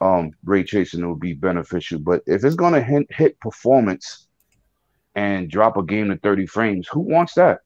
um, 0.00 0.32
ray 0.44 0.62
tracing. 0.62 1.02
It 1.02 1.06
would 1.06 1.20
be 1.20 1.34
beneficial. 1.34 1.98
But 1.98 2.22
if 2.26 2.44
it's 2.44 2.56
going 2.56 2.74
to 2.74 2.82
hit, 2.82 3.06
hit 3.10 3.38
performance 3.40 4.26
and 5.14 5.50
drop 5.50 5.76
a 5.76 5.82
game 5.82 6.08
to 6.08 6.16
30 6.16 6.46
frames, 6.46 6.88
who 6.88 7.00
wants 7.00 7.34
that? 7.34 7.60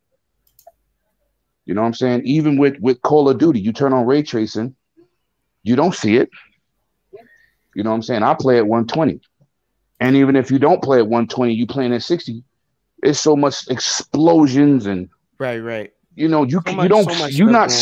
You 1.65 1.75
know 1.75 1.83
what 1.83 1.89
I'm 1.89 1.95
saying? 1.95 2.23
Even 2.25 2.59
with 2.59 2.79
with 2.81 3.01
Call 3.03 3.29
of 3.29 3.39
Duty, 3.39 3.61
you 3.61 3.73
turn 3.73 3.93
on 3.93 4.07
ray 4.07 4.23
tracing, 4.23 4.75
you 5.63 5.77
don't 5.77 5.95
see 5.95 6.17
it. 6.17 6.29
You 7.75 7.85
know 7.85 7.91
what 7.91 7.97
I'm 7.97 8.03
saying? 8.03 8.23
I 8.25 8.35
play 8.35 8.59
at 8.59 8.67
120. 8.67 9.21
And 10.01 10.17
even 10.17 10.35
if 10.35 10.51
you 10.51 10.59
don't 10.59 10.83
play 10.83 10.99
at 10.99 11.07
120, 11.07 11.53
you 11.53 11.67
playing 11.67 11.93
at 11.93 12.03
60, 12.03 12.43
it's 13.03 13.21
so 13.21 13.37
much 13.37 13.69
explosions 13.69 14.87
and 14.87 15.09
right, 15.39 15.59
right. 15.59 15.93
You 16.17 16.29
know, 16.29 16.45
you 16.45 16.61
so 16.67 16.75
much, 16.75 16.83
you 16.85 16.89
don't 16.89 17.11
so 17.11 17.27
you 17.27 17.47
not 17.47 17.73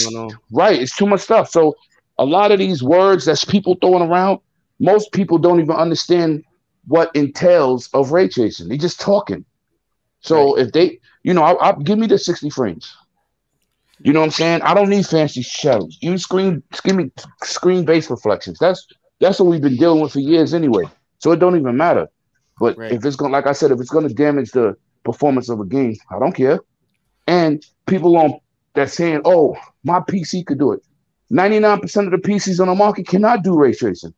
right. 0.52 0.80
It's 0.80 0.96
too 0.96 1.06
much 1.06 1.20
stuff. 1.20 1.50
So 1.50 1.74
a 2.18 2.24
lot 2.24 2.52
of 2.52 2.58
these 2.58 2.82
words 2.82 3.24
that's 3.24 3.44
people 3.44 3.76
throwing 3.76 4.08
around, 4.08 4.40
most 4.78 5.12
people 5.12 5.38
don't 5.38 5.60
even 5.60 5.74
understand 5.74 6.44
what 6.86 7.14
entails 7.14 7.88
of 7.94 8.12
ray 8.12 8.28
tracing. 8.28 8.68
They 8.68 8.76
just 8.76 9.00
talking. 9.00 9.44
So 10.20 10.56
right. 10.56 10.66
if 10.66 10.72
they, 10.72 11.00
you 11.22 11.34
know, 11.34 11.42
I, 11.42 11.70
I 11.70 11.72
give 11.82 11.98
me 11.98 12.06
the 12.06 12.18
60 12.18 12.50
frames. 12.50 12.94
You 14.00 14.12
know 14.12 14.20
what 14.20 14.26
I'm 14.26 14.32
saying? 14.32 14.62
I 14.62 14.74
don't 14.74 14.88
need 14.88 15.06
fancy 15.06 15.42
shadows. 15.42 15.98
Even 16.00 16.18
screen, 16.18 16.62
give 16.84 16.94
me 16.94 17.10
screen 17.42 17.84
based 17.84 18.10
reflections. 18.10 18.58
That's 18.58 18.86
that's 19.20 19.40
what 19.40 19.48
we've 19.48 19.60
been 19.60 19.76
dealing 19.76 20.00
with 20.00 20.12
for 20.12 20.20
years 20.20 20.54
anyway. 20.54 20.84
So 21.18 21.32
it 21.32 21.40
don't 21.40 21.58
even 21.58 21.76
matter. 21.76 22.08
But 22.60 22.76
right. 22.78 22.92
if 22.92 23.04
it's 23.04 23.16
going, 23.16 23.32
to 23.32 23.36
like 23.36 23.46
I 23.46 23.52
said, 23.52 23.72
if 23.72 23.80
it's 23.80 23.90
going 23.90 24.06
to 24.06 24.14
damage 24.14 24.52
the 24.52 24.76
performance 25.12 25.48
of 25.48 25.60
a 25.60 25.64
game, 25.64 25.96
I 26.10 26.18
don't 26.18 26.34
care. 26.34 26.60
And 27.26 27.64
people 27.86 28.16
on 28.16 28.38
that 28.74 28.90
saying, 28.90 29.22
"Oh, 29.24 29.56
my 29.84 30.00
PC 30.00 30.46
could 30.46 30.58
do 30.58 30.72
it." 30.72 30.80
Ninety 31.30 31.58
nine 31.58 31.80
percent 31.80 32.12
of 32.12 32.20
the 32.20 32.28
PCs 32.28 32.60
on 32.60 32.68
the 32.68 32.74
market 32.74 33.06
cannot 33.06 33.42
do 33.42 33.58
ray 33.58 33.74
tracing. 33.74 34.14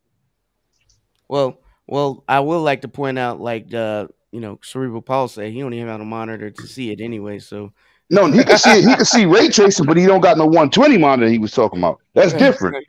Well, 1.28 1.60
well, 1.86 2.24
I 2.28 2.40
will 2.40 2.62
like 2.62 2.82
to 2.82 2.88
point 2.88 3.18
out, 3.18 3.40
like 3.40 3.72
uh, 3.74 4.08
you 4.32 4.40
know, 4.40 4.58
Cerebral 4.62 5.02
Paul 5.02 5.28
said 5.28 5.52
he 5.52 5.60
don't 5.60 5.74
even 5.74 5.88
have 5.88 6.00
a 6.00 6.04
monitor 6.04 6.50
to 6.50 6.66
see 6.66 6.90
it 6.90 7.00
anyway. 7.00 7.38
So 7.38 7.72
no, 8.10 8.26
he 8.26 8.44
can 8.44 8.58
see 8.58 8.78
it. 8.78 8.88
He 8.88 8.94
can 8.94 9.04
see 9.04 9.26
ray 9.26 9.48
tracing, 9.48 9.86
but 9.86 9.96
he 9.96 10.06
don't 10.06 10.20
got 10.20 10.38
no 10.38 10.44
120 10.44 10.98
monitor. 10.98 11.30
He 11.30 11.38
was 11.38 11.52
talking 11.52 11.78
about 11.78 11.98
that's 12.14 12.32
different. 12.32 12.84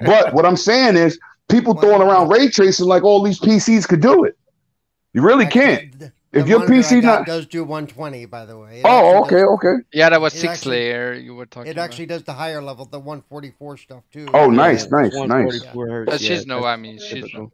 but 0.00 0.34
what 0.34 0.44
I'm 0.46 0.56
saying 0.56 0.96
is, 0.96 1.18
people 1.48 1.74
throwing 1.74 2.02
around 2.02 2.28
ray 2.28 2.48
tracing 2.48 2.86
like 2.86 3.04
all 3.04 3.22
these 3.22 3.40
PCs 3.40 3.88
could 3.88 4.00
do 4.00 4.24
it. 4.24 4.36
You 5.12 5.22
really 5.22 5.46
can't. 5.46 6.12
The, 6.36 6.42
the 6.42 6.44
if 6.44 6.48
your 6.48 6.68
PC 6.68 7.02
not 7.02 7.26
does 7.26 7.46
do 7.46 7.62
120, 7.62 8.26
by 8.26 8.44
the 8.44 8.58
way. 8.58 8.80
It 8.80 8.84
oh, 8.84 9.22
okay, 9.24 9.36
does, 9.36 9.48
okay. 9.54 9.74
Yeah, 9.92 10.10
that 10.10 10.20
was 10.20 10.32
six 10.32 10.54
actually, 10.54 10.76
layer. 10.76 11.14
You 11.14 11.34
were 11.34 11.46
talking. 11.46 11.68
It 11.68 11.72
about. 11.72 11.84
actually 11.84 12.06
does 12.06 12.24
the 12.24 12.32
higher 12.32 12.62
level, 12.62 12.84
the 12.84 12.98
144 12.98 13.76
stuff 13.78 14.04
too. 14.12 14.26
Oh, 14.34 14.50
nice, 14.50 14.84
yeah, 14.84 15.08
nice, 15.08 15.14
nice. 15.14 15.66
But 15.74 16.08
yeah, 16.08 16.16
she's 16.16 16.46
no, 16.46 16.64
I 16.64 16.76
mean, 16.76 16.98
she's 16.98 17.32
no. 17.32 17.52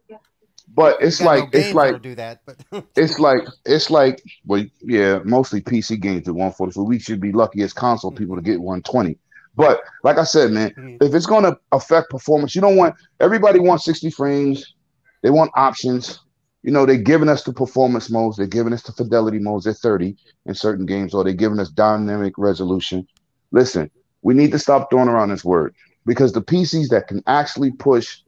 But 0.75 0.97
it's 1.01 1.21
like 1.21 1.53
no 1.53 1.59
it's 1.59 1.73
like 1.73 2.01
do 2.01 2.15
that, 2.15 2.41
but 2.45 2.57
it's 2.95 3.19
like 3.19 3.41
it's 3.65 3.89
like 3.89 4.23
well, 4.45 4.65
yeah, 4.81 5.19
mostly 5.23 5.61
PC 5.61 5.99
games 5.99 6.27
at 6.27 6.33
144. 6.33 6.83
We 6.83 6.99
should 6.99 7.19
be 7.19 7.31
lucky 7.31 7.61
as 7.61 7.73
console 7.73 8.11
people 8.11 8.35
to 8.35 8.41
get 8.41 8.59
120. 8.59 9.17
But 9.55 9.81
like 10.03 10.17
I 10.17 10.23
said, 10.23 10.51
man, 10.51 10.71
mm-hmm. 10.71 10.97
if 11.01 11.13
it's 11.13 11.27
going 11.27 11.43
to 11.43 11.57
affect 11.71 12.09
performance, 12.09 12.55
you 12.55 12.61
don't 12.61 12.75
want 12.75 12.95
everybody 13.19 13.59
wants 13.59 13.85
60 13.85 14.09
frames. 14.11 14.73
They 15.21 15.29
want 15.29 15.51
options. 15.55 16.19
You 16.63 16.71
know, 16.71 16.85
they're 16.85 16.97
giving 16.97 17.29
us 17.29 17.43
the 17.43 17.53
performance 17.53 18.09
modes, 18.09 18.37
they're 18.37 18.47
giving 18.47 18.73
us 18.73 18.83
the 18.83 18.93
fidelity 18.93 19.37
modes 19.37 19.67
at 19.67 19.75
30 19.77 20.15
in 20.45 20.55
certain 20.55 20.85
games, 20.85 21.13
or 21.13 21.23
they're 21.23 21.33
giving 21.33 21.59
us 21.59 21.69
dynamic 21.69 22.33
resolution. 22.37 23.05
Listen, 23.51 23.91
we 24.21 24.33
need 24.33 24.51
to 24.51 24.59
stop 24.59 24.89
throwing 24.89 25.09
around 25.09 25.29
this 25.29 25.43
word 25.43 25.75
because 26.05 26.31
the 26.31 26.41
PCs 26.41 26.89
that 26.89 27.07
can 27.07 27.21
actually 27.27 27.71
push 27.71 28.21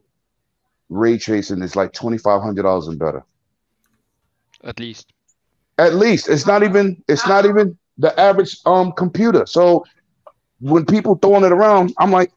ray 0.90 1.16
tracing 1.16 1.62
is 1.62 1.74
like 1.74 1.92
$2,500 1.92 2.88
and 2.88 2.98
better. 2.98 3.24
At 4.62 4.78
least. 4.78 5.12
At 5.78 5.94
least. 5.94 6.28
It's 6.28 6.46
not 6.46 6.62
even, 6.62 7.02
it's 7.08 7.26
not 7.26 7.46
even 7.46 7.76
the 7.98 8.18
average 8.20 8.58
um 8.66 8.92
computer. 8.92 9.46
So 9.46 9.84
when 10.60 10.84
people 10.84 11.16
throwing 11.16 11.44
it 11.44 11.52
around, 11.52 11.94
I'm 11.98 12.10
like, 12.10 12.32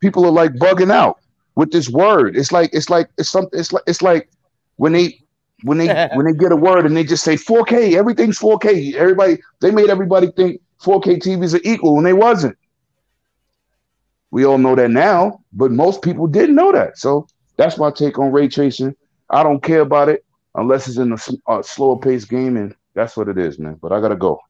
people 0.00 0.24
are 0.24 0.32
like 0.32 0.52
bugging 0.54 0.90
out 0.90 1.19
with 1.54 1.72
this 1.72 1.88
word. 1.88 2.36
It's 2.36 2.52
like 2.52 2.70
it's 2.72 2.90
like 2.90 3.10
it's 3.18 3.30
something. 3.30 3.58
It's 3.58 3.72
like 3.72 3.82
it's 3.86 4.02
like 4.02 4.30
when 4.76 4.92
they 4.92 5.20
when 5.62 5.78
they 5.78 6.08
when 6.14 6.26
they 6.26 6.32
get 6.32 6.52
a 6.52 6.56
word 6.56 6.86
and 6.86 6.96
they 6.96 7.04
just 7.04 7.24
say 7.24 7.36
4K, 7.36 7.94
everything's 7.94 8.38
4K. 8.38 8.94
Everybody 8.94 9.38
they 9.60 9.70
made 9.70 9.90
everybody 9.90 10.30
think 10.32 10.60
4K 10.82 11.18
TVs 11.18 11.54
are 11.54 11.60
equal 11.64 11.94
when 11.96 12.04
they 12.04 12.12
wasn't. 12.12 12.56
We 14.30 14.44
all 14.44 14.58
know 14.58 14.76
that 14.76 14.90
now, 14.90 15.40
but 15.52 15.72
most 15.72 16.02
people 16.02 16.26
didn't 16.26 16.54
know 16.54 16.72
that. 16.72 16.98
So 16.98 17.26
that's 17.56 17.78
my 17.78 17.90
take 17.90 18.18
on 18.18 18.30
ray 18.32 18.48
tracing. 18.48 18.94
I 19.28 19.42
don't 19.42 19.62
care 19.62 19.80
about 19.80 20.08
it 20.08 20.24
unless 20.54 20.88
it's 20.88 20.98
in 20.98 21.12
a, 21.12 21.52
a 21.52 21.62
slower 21.62 21.98
paced 21.98 22.28
game, 22.28 22.56
and 22.56 22.74
that's 22.94 23.16
what 23.16 23.28
it 23.28 23.38
is, 23.38 23.58
man. 23.58 23.74
But 23.74 23.92
I 23.92 24.00
gotta 24.00 24.16
go. 24.16 24.40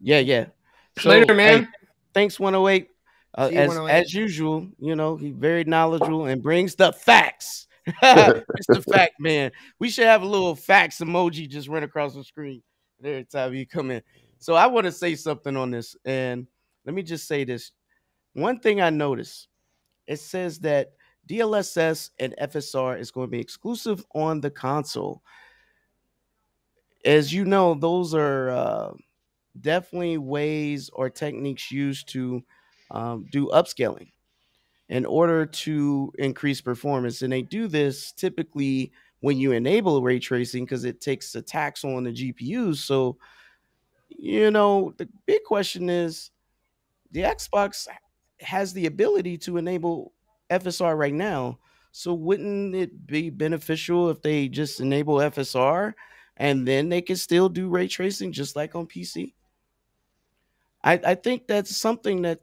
Yeah, 0.00 0.18
yeah. 0.20 0.46
So, 0.98 1.10
Later, 1.10 1.34
man. 1.34 1.64
Hey, 1.64 1.68
thanks, 2.14 2.38
108. 2.40 2.90
Uh, 3.36 3.50
as, 3.52 3.76
as 3.76 4.14
usual, 4.14 4.66
you 4.78 4.96
know, 4.96 5.16
he's 5.16 5.34
very 5.34 5.62
knowledgeable 5.64 6.24
and 6.26 6.42
brings 6.42 6.74
the 6.74 6.92
facts. 6.92 7.66
it's 7.86 8.66
the 8.68 8.82
fact, 8.82 9.14
man. 9.20 9.52
We 9.78 9.90
should 9.90 10.06
have 10.06 10.22
a 10.22 10.26
little 10.26 10.56
facts 10.56 11.00
emoji 11.00 11.48
just 11.48 11.68
run 11.68 11.82
across 11.82 12.14
the 12.14 12.24
screen 12.24 12.62
every 13.04 13.24
time 13.24 13.54
you 13.54 13.66
come 13.66 13.90
in. 13.90 14.02
So 14.38 14.54
I 14.54 14.66
want 14.66 14.86
to 14.86 14.92
say 14.92 15.14
something 15.14 15.56
on 15.56 15.70
this, 15.70 15.96
and 16.04 16.46
let 16.86 16.94
me 16.94 17.02
just 17.02 17.28
say 17.28 17.44
this. 17.44 17.72
One 18.32 18.58
thing 18.58 18.80
I 18.80 18.90
noticed, 18.90 19.48
it 20.06 20.20
says 20.20 20.58
that 20.60 20.92
DLSS 21.28 22.10
and 22.18 22.34
FSR 22.40 22.98
is 22.98 23.10
going 23.10 23.26
to 23.26 23.30
be 23.30 23.40
exclusive 23.40 24.04
on 24.14 24.40
the 24.40 24.50
console. 24.50 25.22
As 27.04 27.32
you 27.32 27.44
know, 27.44 27.74
those 27.74 28.14
are 28.14 28.50
uh, 28.50 28.90
definitely 29.60 30.18
ways 30.18 30.90
or 30.92 31.10
techniques 31.10 31.70
used 31.70 32.08
to 32.10 32.42
um, 32.90 33.26
do 33.30 33.48
upscaling 33.48 34.10
in 34.88 35.04
order 35.04 35.46
to 35.46 36.12
increase 36.18 36.60
performance. 36.60 37.22
And 37.22 37.32
they 37.32 37.42
do 37.42 37.66
this 37.66 38.12
typically 38.12 38.92
when 39.20 39.38
you 39.38 39.52
enable 39.52 40.02
ray 40.02 40.18
tracing 40.18 40.64
because 40.64 40.84
it 40.84 41.00
takes 41.00 41.34
a 41.34 41.42
tax 41.42 41.84
on 41.84 42.04
the 42.04 42.12
GPUs. 42.12 42.76
So, 42.76 43.16
you 44.08 44.50
know, 44.50 44.94
the 44.98 45.08
big 45.26 45.42
question 45.44 45.90
is 45.90 46.30
the 47.10 47.22
Xbox 47.22 47.88
has 48.40 48.72
the 48.72 48.86
ability 48.86 49.38
to 49.38 49.56
enable 49.56 50.12
FSR 50.50 50.96
right 50.96 51.14
now. 51.14 51.58
So 51.92 52.12
wouldn't 52.12 52.74
it 52.74 53.06
be 53.06 53.30
beneficial 53.30 54.10
if 54.10 54.20
they 54.20 54.48
just 54.48 54.80
enable 54.80 55.16
FSR 55.16 55.94
and 56.36 56.68
then 56.68 56.90
they 56.90 57.00
can 57.00 57.16
still 57.16 57.48
do 57.48 57.70
ray 57.70 57.88
tracing 57.88 58.32
just 58.32 58.54
like 58.54 58.74
on 58.74 58.86
PC? 58.86 59.32
I, 60.84 61.00
I 61.04 61.14
think 61.14 61.46
that's 61.46 61.74
something 61.74 62.22
that 62.22 62.40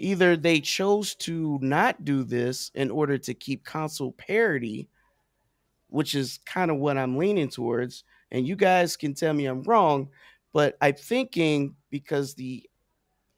either 0.00 0.36
they 0.36 0.60
chose 0.60 1.14
to 1.16 1.58
not 1.62 2.04
do 2.04 2.24
this 2.24 2.70
in 2.74 2.90
order 2.90 3.18
to 3.18 3.34
keep 3.34 3.64
console 3.64 4.12
parity, 4.12 4.88
which 5.88 6.14
is 6.14 6.38
kind 6.46 6.70
of 6.70 6.78
what 6.78 6.98
I'm 6.98 7.16
leaning 7.16 7.48
towards. 7.48 8.04
And 8.30 8.46
you 8.46 8.56
guys 8.56 8.96
can 8.96 9.14
tell 9.14 9.32
me 9.32 9.46
I'm 9.46 9.62
wrong, 9.62 10.08
but 10.52 10.76
I'm 10.80 10.94
thinking 10.94 11.74
because 11.90 12.34
the 12.34 12.68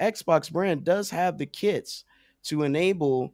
Xbox 0.01 0.51
brand 0.51 0.85
does 0.85 1.11
have 1.11 1.39
the 1.39 1.47
kits 1.47 2.05
to 2.45 2.63
enable 2.63 3.33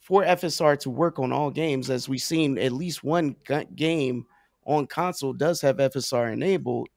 for 0.00 0.24
FSR 0.24 0.78
to 0.80 0.90
work 0.90 1.18
on 1.18 1.32
all 1.32 1.50
games, 1.50 1.90
as 1.90 2.08
we've 2.08 2.20
seen 2.20 2.58
at 2.58 2.72
least 2.72 3.04
one 3.04 3.36
game 3.76 4.26
on 4.64 4.86
console 4.86 5.32
does 5.32 5.60
have 5.60 5.76
FSR 5.76 6.32
enabled. 6.32 6.88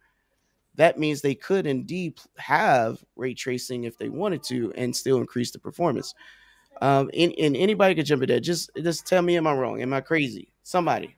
That 0.75 0.99
means 0.99 1.21
they 1.21 1.35
could 1.35 1.65
indeed 1.65 2.19
have 2.37 3.03
ray 3.15 3.33
tracing 3.33 3.83
if 3.83 3.97
they 3.97 4.09
wanted 4.09 4.43
to 4.43 4.73
and 4.75 4.95
still 4.95 5.17
increase 5.17 5.51
the 5.51 5.59
performance. 5.59 6.13
Um, 6.81 7.09
and, 7.17 7.33
and 7.39 7.55
anybody 7.55 7.95
could 7.95 8.05
jump 8.05 8.23
in 8.23 8.29
there. 8.29 8.39
Just 8.39 8.69
just 8.75 9.07
tell 9.07 9.21
me, 9.21 9.37
am 9.37 9.47
I 9.47 9.53
wrong? 9.53 9.81
Am 9.81 9.93
I 9.93 10.01
crazy? 10.01 10.51
Somebody. 10.63 11.15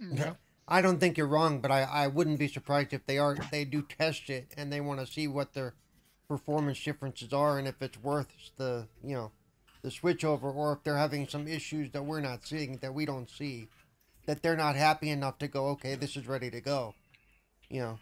Yeah. 0.00 0.34
I 0.68 0.82
don't 0.82 1.00
think 1.00 1.18
you're 1.18 1.26
wrong, 1.26 1.60
but 1.60 1.72
I, 1.72 1.82
I 1.82 2.06
wouldn't 2.06 2.38
be 2.38 2.46
surprised 2.46 2.92
if 2.92 3.04
they 3.04 3.18
are 3.18 3.34
if 3.34 3.50
they 3.50 3.64
do 3.64 3.82
test 3.82 4.30
it 4.30 4.54
and 4.56 4.72
they 4.72 4.80
want 4.80 5.00
to 5.00 5.06
see 5.06 5.26
what 5.26 5.52
their 5.52 5.74
performance 6.30 6.82
differences 6.84 7.32
are 7.32 7.58
and 7.58 7.66
if 7.66 7.82
it's 7.82 8.00
worth 8.00 8.28
the 8.56 8.86
you 9.02 9.16
know 9.16 9.32
the 9.82 9.90
switch 9.90 10.24
over 10.24 10.48
or 10.48 10.74
if 10.74 10.84
they're 10.84 10.96
having 10.96 11.26
some 11.26 11.48
issues 11.48 11.90
that 11.90 12.04
we're 12.04 12.20
not 12.20 12.46
seeing 12.46 12.76
that 12.76 12.94
we 12.94 13.04
don't 13.04 13.28
see 13.28 13.66
that 14.26 14.40
they're 14.40 14.56
not 14.56 14.76
happy 14.76 15.10
enough 15.10 15.38
to 15.38 15.48
go 15.48 15.66
okay 15.66 15.96
this 15.96 16.16
is 16.16 16.28
ready 16.28 16.48
to 16.48 16.60
go 16.60 16.94
you 17.70 17.80
know 17.80 17.98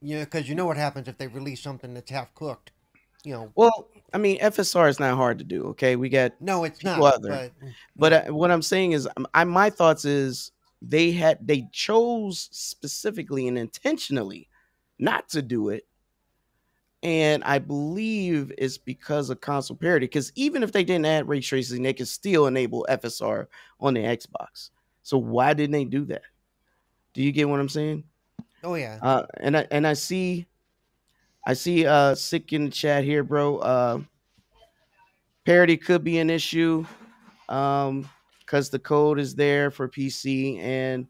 you 0.00 0.18
know 0.18 0.24
because 0.24 0.48
you 0.48 0.54
know 0.54 0.66
what 0.66 0.76
happens 0.76 1.08
if 1.08 1.16
they 1.16 1.28
release 1.28 1.62
something 1.62 1.94
that's 1.94 2.10
half 2.10 2.34
cooked 2.34 2.72
you 3.24 3.32
know 3.32 3.50
well 3.54 3.88
i 4.12 4.18
mean 4.18 4.38
fsr 4.40 4.88
is 4.88 5.00
not 5.00 5.16
hard 5.16 5.38
to 5.38 5.44
do 5.44 5.66
okay 5.66 5.96
we 5.96 6.08
got 6.08 6.32
no 6.40 6.64
it's 6.64 6.82
not 6.82 7.00
out 7.00 7.22
there. 7.22 7.50
but, 7.60 7.70
but 7.96 8.12
uh, 8.12 8.32
what 8.32 8.50
i'm 8.50 8.62
saying 8.62 8.92
is 8.92 9.08
um, 9.16 9.26
I, 9.32 9.44
my 9.44 9.70
thoughts 9.70 10.04
is 10.04 10.50
they 10.82 11.12
had 11.12 11.38
they 11.40 11.68
chose 11.72 12.48
specifically 12.50 13.46
and 13.46 13.56
intentionally 13.56 14.48
not 14.98 15.28
to 15.30 15.40
do 15.40 15.68
it 15.68 15.86
and 17.04 17.42
I 17.42 17.58
believe 17.58 18.52
it's 18.56 18.78
because 18.78 19.28
of 19.28 19.40
console 19.40 19.76
parity. 19.76 20.06
Because 20.06 20.30
even 20.36 20.62
if 20.62 20.70
they 20.70 20.84
didn't 20.84 21.06
add 21.06 21.28
ray 21.28 21.40
tracing, 21.40 21.82
they 21.82 21.94
could 21.94 22.06
still 22.06 22.46
enable 22.46 22.86
FSR 22.88 23.46
on 23.80 23.94
the 23.94 24.00
Xbox. 24.00 24.70
So 25.02 25.18
why 25.18 25.52
didn't 25.52 25.72
they 25.72 25.84
do 25.84 26.04
that? 26.06 26.22
Do 27.14 27.22
you 27.22 27.32
get 27.32 27.48
what 27.48 27.60
I'm 27.60 27.68
saying? 27.68 28.04
Oh 28.64 28.74
yeah. 28.74 28.98
Uh, 29.02 29.26
and 29.40 29.56
I 29.56 29.66
and 29.70 29.86
I 29.86 29.94
see, 29.94 30.46
I 31.46 31.54
see 31.54 31.86
uh 31.86 32.14
sick 32.14 32.52
in 32.52 32.66
the 32.66 32.70
chat 32.70 33.04
here, 33.04 33.22
bro. 33.22 33.58
Uh, 33.58 34.00
parity 35.44 35.76
could 35.76 36.04
be 36.04 36.18
an 36.18 36.30
issue, 36.30 36.84
um, 37.48 38.08
because 38.40 38.70
the 38.70 38.78
code 38.78 39.18
is 39.18 39.34
there 39.34 39.70
for 39.70 39.88
PC 39.88 40.60
and 40.60 41.06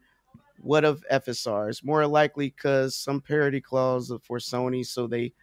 what 0.59 0.85
of 0.85 1.03
FSR? 1.11 1.69
It's 1.69 1.83
more 1.83 2.07
likely 2.07 2.49
because 2.49 2.95
some 2.95 3.21
parity 3.21 3.61
clause 3.61 4.11
for 4.23 4.37
Sony, 4.37 4.85
so 4.85 5.07
they 5.07 5.33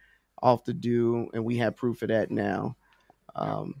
off 0.41 0.65
the 0.65 0.73
do, 0.73 1.29
and 1.33 1.45
we 1.45 1.57
have 1.57 1.75
proof 1.75 2.01
of 2.01 2.09
that 2.09 2.31
now. 2.31 2.75
Um, 3.35 3.75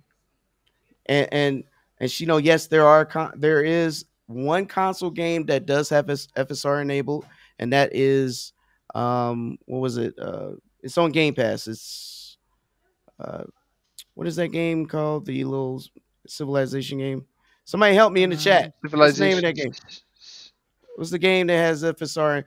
and 1.07 1.27
and 1.31 1.63
and 1.99 2.09
she 2.09 2.25
know, 2.25 2.37
yes, 2.37 2.67
there 2.67 2.85
are 2.85 3.05
con- 3.05 3.33
there 3.35 3.63
is 3.63 4.05
one 4.33 4.65
console 4.65 5.11
game 5.11 5.45
that 5.47 5.65
does 5.65 5.89
have 5.89 6.07
FSR 6.07 6.81
enabled, 6.81 7.25
and 7.59 7.73
that 7.73 7.95
is 7.95 8.53
um, 8.95 9.57
what 9.65 9.79
was 9.79 9.97
it? 9.97 10.13
Uh, 10.19 10.51
it's 10.81 10.97
on 10.97 11.11
Game 11.11 11.33
Pass. 11.33 11.67
It's 11.67 12.37
uh, 13.19 13.43
what 14.13 14.27
is 14.27 14.35
that 14.37 14.49
game 14.49 14.85
called? 14.85 15.25
The 15.25 15.43
little 15.43 15.81
civilization 16.27 16.97
game. 16.97 17.25
Somebody 17.65 17.95
help 17.95 18.11
me 18.13 18.23
in 18.23 18.29
the 18.31 18.37
chat. 18.37 18.73
What's 18.89 19.17
the 19.17 19.25
name 19.25 19.37
of 19.37 19.43
that 19.43 19.55
game? 19.55 19.71
What's 20.95 21.11
the 21.11 21.19
game 21.19 21.47
that 21.47 21.57
has 21.57 21.83
FSR 21.83 22.43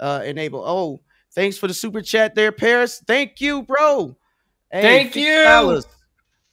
uh, 0.00 0.22
enabled? 0.24 0.64
Oh, 0.66 1.00
Thanks 1.34 1.58
for 1.58 1.66
the 1.66 1.74
super 1.74 2.00
chat 2.00 2.36
there, 2.36 2.52
Paris. 2.52 3.02
Thank 3.04 3.40
you, 3.40 3.64
bro. 3.64 4.16
Hey, 4.70 5.10
Thank 5.10 5.12
$50. 5.14 5.76
you. 5.76 5.82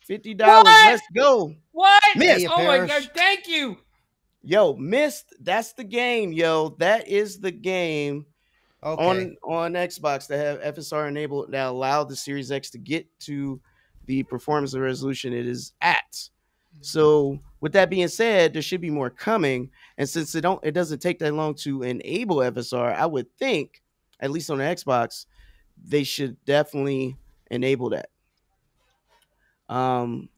Fifty 0.01 0.33
dollars. 0.33 0.65
Let's 0.65 1.03
go. 1.15 1.53
What? 1.71 2.03
Myst. 2.15 2.47
Oh 2.49 2.65
my 2.65 2.85
god! 2.85 3.09
Thank 3.15 3.47
you. 3.47 3.77
Yo, 4.43 4.73
Myst. 4.75 5.35
That's 5.39 5.73
the 5.73 5.83
game, 5.83 6.31
yo. 6.33 6.75
That 6.79 7.07
is 7.07 7.39
the 7.39 7.51
game 7.51 8.25
okay. 8.83 9.03
on 9.03 9.35
on 9.43 9.73
Xbox 9.73 10.27
that 10.27 10.37
have 10.37 10.75
FSR 10.75 11.07
enabled 11.07 11.51
that 11.51 11.67
allow 11.67 12.03
the 12.03 12.15
Series 12.15 12.51
X 12.51 12.69
to 12.71 12.77
get 12.77 13.07
to 13.21 13.59
the 14.05 14.23
performance 14.23 14.73
and 14.73 14.83
resolution 14.83 15.33
it 15.33 15.45
is 15.45 15.73
at. 15.81 16.29
So, 16.79 17.39
with 17.59 17.73
that 17.73 17.89
being 17.89 18.07
said, 18.07 18.53
there 18.53 18.61
should 18.61 18.81
be 18.81 18.89
more 18.89 19.09
coming. 19.09 19.69
And 19.97 20.09
since 20.09 20.33
it 20.33 20.41
don't, 20.41 20.63
it 20.63 20.71
doesn't 20.71 20.99
take 20.99 21.19
that 21.19 21.33
long 21.33 21.53
to 21.55 21.83
enable 21.83 22.37
FSR. 22.37 22.95
I 22.95 23.05
would 23.05 23.31
think 23.37 23.81
at 24.21 24.31
least 24.31 24.49
on 24.49 24.59
the 24.59 24.63
Xbox, 24.63 25.25
they 25.83 26.03
should 26.03 26.43
definitely 26.45 27.17
enable 27.49 27.89
that. 27.89 28.09
Um, 29.69 30.29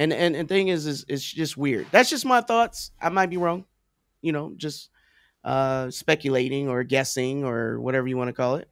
and 0.00 0.14
and 0.14 0.34
and 0.34 0.48
thing 0.48 0.68
is, 0.68 0.86
is 0.86 1.04
it's 1.08 1.22
just 1.22 1.58
weird. 1.58 1.86
That's 1.90 2.08
just 2.08 2.24
my 2.24 2.40
thoughts. 2.40 2.90
I 3.00 3.10
might 3.10 3.28
be 3.28 3.36
wrong, 3.36 3.66
you 4.22 4.32
know, 4.32 4.54
just 4.56 4.88
uh, 5.44 5.90
speculating 5.90 6.68
or 6.68 6.82
guessing 6.84 7.44
or 7.44 7.78
whatever 7.78 8.08
you 8.08 8.16
want 8.16 8.28
to 8.28 8.32
call 8.32 8.56
it. 8.56 8.68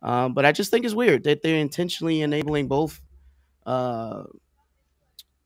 Um, 0.00 0.32
but 0.32 0.46
I 0.46 0.52
just 0.52 0.70
think 0.70 0.84
it's 0.84 0.94
weird 0.94 1.24
that 1.24 1.42
they're 1.42 1.56
intentionally 1.56 2.22
enabling 2.22 2.68
both, 2.68 3.02
uh, 3.66 4.22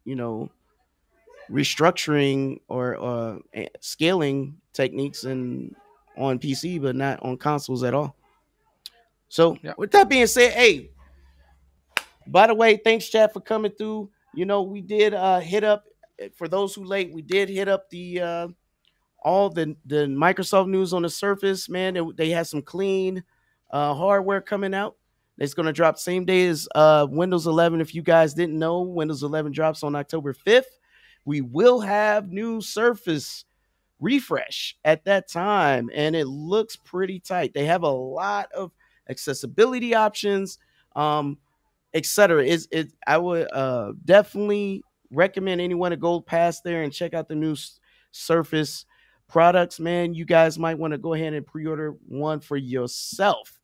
you 0.05 0.14
know, 0.14 0.51
restructuring 1.51 2.61
or 2.68 3.03
uh, 3.03 3.39
scaling 3.81 4.59
techniques 4.75 5.25
and 5.25 5.75
on 6.18 6.39
PC, 6.39 6.83
but 6.83 6.97
not 6.97 7.22
on 7.22 7.39
consoles 7.39 7.83
at 7.83 7.95
all. 7.95 8.14
So, 9.31 9.57
yep. 9.62 9.79
with 9.79 9.91
that 9.93 10.11
being 10.11 10.27
said, 10.27 10.53
hey, 10.53 10.91
by 12.27 12.47
the 12.47 12.55
way, 12.55 12.77
thanks, 12.77 13.09
chat, 13.09 13.33
for 13.33 13.41
coming 13.41 13.72
through. 13.72 14.11
You 14.37 14.45
know, 14.47 14.62
we 14.62 14.80
did 14.80 15.14
uh 15.14 15.41
hit 15.41 15.64
up 15.64 15.85
eh, 16.18 16.28
for 16.37 16.49
those 16.49 16.74
who 16.74 16.85
late, 16.85 17.12
we 17.12 17.22
did 17.22 17.49
hit 17.49 17.68
up 17.68 17.91
the 17.91 18.20
uh 18.20 18.49
all 19.22 19.51
the 19.51 19.76
the 19.87 20.07
Microsoft 20.07 20.68
news 20.68 20.93
on 20.93 21.03
the 21.03 21.11
surface, 21.11 21.68
man. 21.68 21.95
They, 21.95 22.03
they 22.16 22.30
had 22.30 22.47
some 22.47 22.62
clean 22.62 23.24
uh 23.70 23.95
hardware 23.95 24.41
coming 24.41 24.74
out. 24.74 24.97
It's 25.39 25.55
gonna 25.55 25.72
drop 25.72 25.99
same 25.99 26.24
day 26.24 26.47
as 26.47 26.68
uh 26.74 27.07
Windows 27.11 27.47
11. 27.47 27.80
If 27.80 27.95
you 27.95 28.03
guys 28.03 28.35
didn't 28.35 28.59
know, 28.59 28.82
Windows 28.82 29.22
11 29.22 29.53
drops 29.53 29.82
on 29.82 29.95
October 29.97 30.35
5th. 30.35 30.64
We 31.24 31.41
will 31.41 31.80
have 31.80 32.30
new 32.30 32.61
Surface 32.61 33.45
refresh 34.01 34.76
at 34.85 35.05
that 35.05 35.28
time, 35.28 35.91
and 35.95 36.14
it 36.14 36.26
looks 36.26 36.76
pretty 36.76 37.18
tight. 37.20 37.55
They 37.55 37.64
have 37.66 37.82
a 37.82 37.89
lot 37.89 38.53
of 38.53 38.72
accessibility 39.09 39.95
options, 39.95 40.59
um, 40.95 41.39
etc. 41.95 42.45
Is 42.45 42.68
it? 42.70 42.92
I 43.07 43.18
would 43.18 43.49
uh, 43.53 43.92
definitely 44.05 44.82
recommend 45.11 45.61
anyone 45.61 45.92
to 45.92 45.97
go 45.97 46.20
past 46.20 46.64
there 46.64 46.82
and 46.82 46.92
check 46.92 47.14
out 47.14 47.28
the 47.28 47.34
new 47.34 47.57
Surface 48.11 48.84
products. 49.28 49.80
Man, 49.80 50.14
you 50.14 50.24
guys 50.24 50.59
might 50.59 50.78
want 50.78 50.92
to 50.92 50.99
go 50.99 51.14
ahead 51.14 51.32
and 51.32 51.47
pre-order 51.47 51.97
one 52.07 52.40
for 52.40 52.57
yourself. 52.57 53.59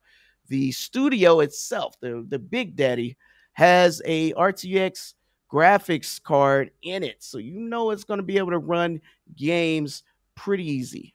The 0.49 0.73
studio 0.73 1.41
itself, 1.41 1.95
the 2.01 2.25
the 2.29 2.39
Big 2.39 2.77
Daddy, 2.77 3.17
has 3.53 4.01
a 4.05 4.33
RTX 4.33 5.15
graphics 5.53 6.23
card 6.23 6.71
in 6.83 7.03
it, 7.03 7.23
so 7.23 7.39
you 7.39 7.61
know 7.61 7.91
it's 7.91 8.05
going 8.05 8.19
to 8.19 8.25
be 8.25 8.39
able 8.39 8.51
to 8.51 8.59
run 8.59 9.01
games 9.37 10.03
pretty 10.35 10.69
easy. 10.69 11.15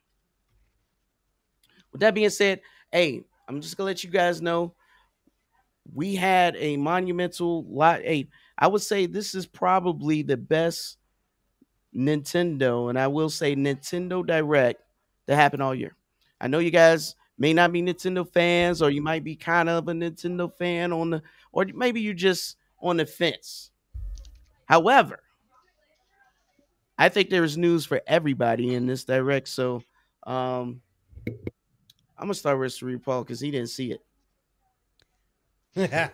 With 1.91 2.01
that 2.01 2.13
being 2.13 2.29
said, 2.29 2.61
hey, 2.91 3.23
I'm 3.47 3.61
just 3.61 3.77
gonna 3.77 3.85
let 3.85 4.03
you 4.03 4.09
guys 4.09 4.41
know 4.41 4.73
we 5.93 6.15
had 6.15 6.55
a 6.57 6.77
monumental 6.77 7.65
lot. 7.65 8.01
Hey, 8.01 8.27
I 8.57 8.67
would 8.67 8.81
say 8.81 9.05
this 9.05 9.35
is 9.35 9.45
probably 9.45 10.21
the 10.21 10.37
best 10.37 10.97
Nintendo, 11.95 12.89
and 12.89 12.99
I 12.99 13.07
will 13.07 13.29
say 13.29 13.55
Nintendo 13.55 14.25
Direct 14.25 14.81
that 15.27 15.35
happened 15.35 15.63
all 15.63 15.75
year. 15.75 15.95
I 16.41 16.47
know 16.47 16.59
you 16.59 16.71
guys 16.71 17.15
may 17.37 17.53
not 17.53 17.71
be 17.71 17.81
Nintendo 17.81 18.27
fans, 18.27 18.81
or 18.81 18.89
you 18.89 19.01
might 19.01 19.23
be 19.23 19.35
kind 19.35 19.69
of 19.69 19.87
a 19.87 19.93
Nintendo 19.93 20.51
fan 20.57 20.91
on 20.91 21.11
the, 21.11 21.21
or 21.51 21.65
maybe 21.73 22.01
you're 22.01 22.13
just 22.13 22.57
on 22.81 22.97
the 22.97 23.05
fence. 23.05 23.71
However, 24.65 25.19
I 26.97 27.09
think 27.09 27.29
there's 27.29 27.57
news 27.57 27.85
for 27.85 28.01
everybody 28.07 28.73
in 28.73 28.87
this 28.87 29.03
direct. 29.03 29.47
So, 29.49 29.83
um, 30.25 30.81
I'm 31.27 32.27
gonna 32.27 32.33
start 32.33 32.59
with 32.59 32.73
Cerebral 32.73 33.23
because 33.23 33.39
he 33.39 33.51
didn't 33.51 33.69
see 33.69 33.91
it. 33.91 34.01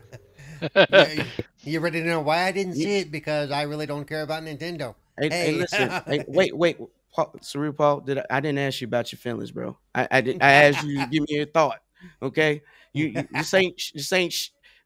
You, 0.91 1.23
you 1.63 1.79
ready 1.79 2.01
to 2.01 2.07
know 2.07 2.21
why 2.21 2.43
I 2.43 2.51
didn't 2.51 2.75
see 2.75 2.97
it? 2.97 3.11
Because 3.11 3.51
I 3.51 3.63
really 3.63 3.85
don't 3.85 4.05
care 4.05 4.23
about 4.23 4.43
Nintendo. 4.43 4.95
Hey, 5.19 5.29
hey, 5.29 5.51
Hey. 5.51 5.51
listen. 5.51 5.93
hey, 6.07 6.23
wait, 6.27 6.57
wait. 6.57 6.77
Paul, 7.13 7.33
Cerebral 7.41 7.73
Paul, 7.73 7.99
did 8.01 8.17
I, 8.19 8.25
I 8.29 8.39
didn't 8.39 8.59
ask 8.59 8.81
you 8.81 8.87
about 8.87 9.11
your 9.11 9.17
feelings, 9.19 9.51
bro. 9.51 9.77
I 9.93 10.07
I, 10.09 10.21
did, 10.21 10.41
I 10.41 10.51
asked 10.63 10.81
you 10.83 10.99
to 11.01 11.09
give 11.09 11.21
me 11.29 11.35
your 11.35 11.45
thought. 11.45 11.81
Okay, 12.21 12.61
you, 12.93 13.05
you 13.07 13.27
this 13.31 13.53
ain't 13.53 13.79
this 13.93 14.11
ain't 14.13 14.33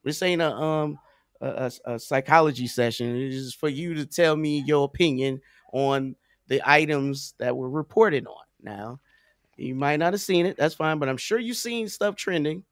this 0.04 0.22
ain't 0.22 0.42
a 0.42 0.52
um 0.52 1.00
a, 1.42 1.72
a, 1.86 1.94
a 1.94 2.00
psychology 2.00 2.68
session. 2.68 3.16
It 3.16 3.34
is 3.34 3.54
for 3.54 3.70
you 3.70 3.94
to 3.96 4.06
tell 4.06 4.36
me 4.36 4.64
your 4.66 4.86
opinion 4.86 5.42
on 5.72 6.16
the 6.48 6.62
items 6.70 7.34
that 7.40 7.56
were 7.56 7.70
reported 7.70 8.28
on. 8.28 8.44
Now, 8.62 9.00
you 9.58 9.76
might 9.76 9.98
not 9.98 10.14
have 10.14 10.22
seen 10.22 10.46
it. 10.46 10.58
That's 10.58 10.76
fine, 10.76 11.00
but 11.00 11.10
I'm 11.10 11.18
sure 11.18 11.40
you've 11.40 11.58
seen 11.58 11.88
stuff 11.88 12.16
trending. 12.16 12.64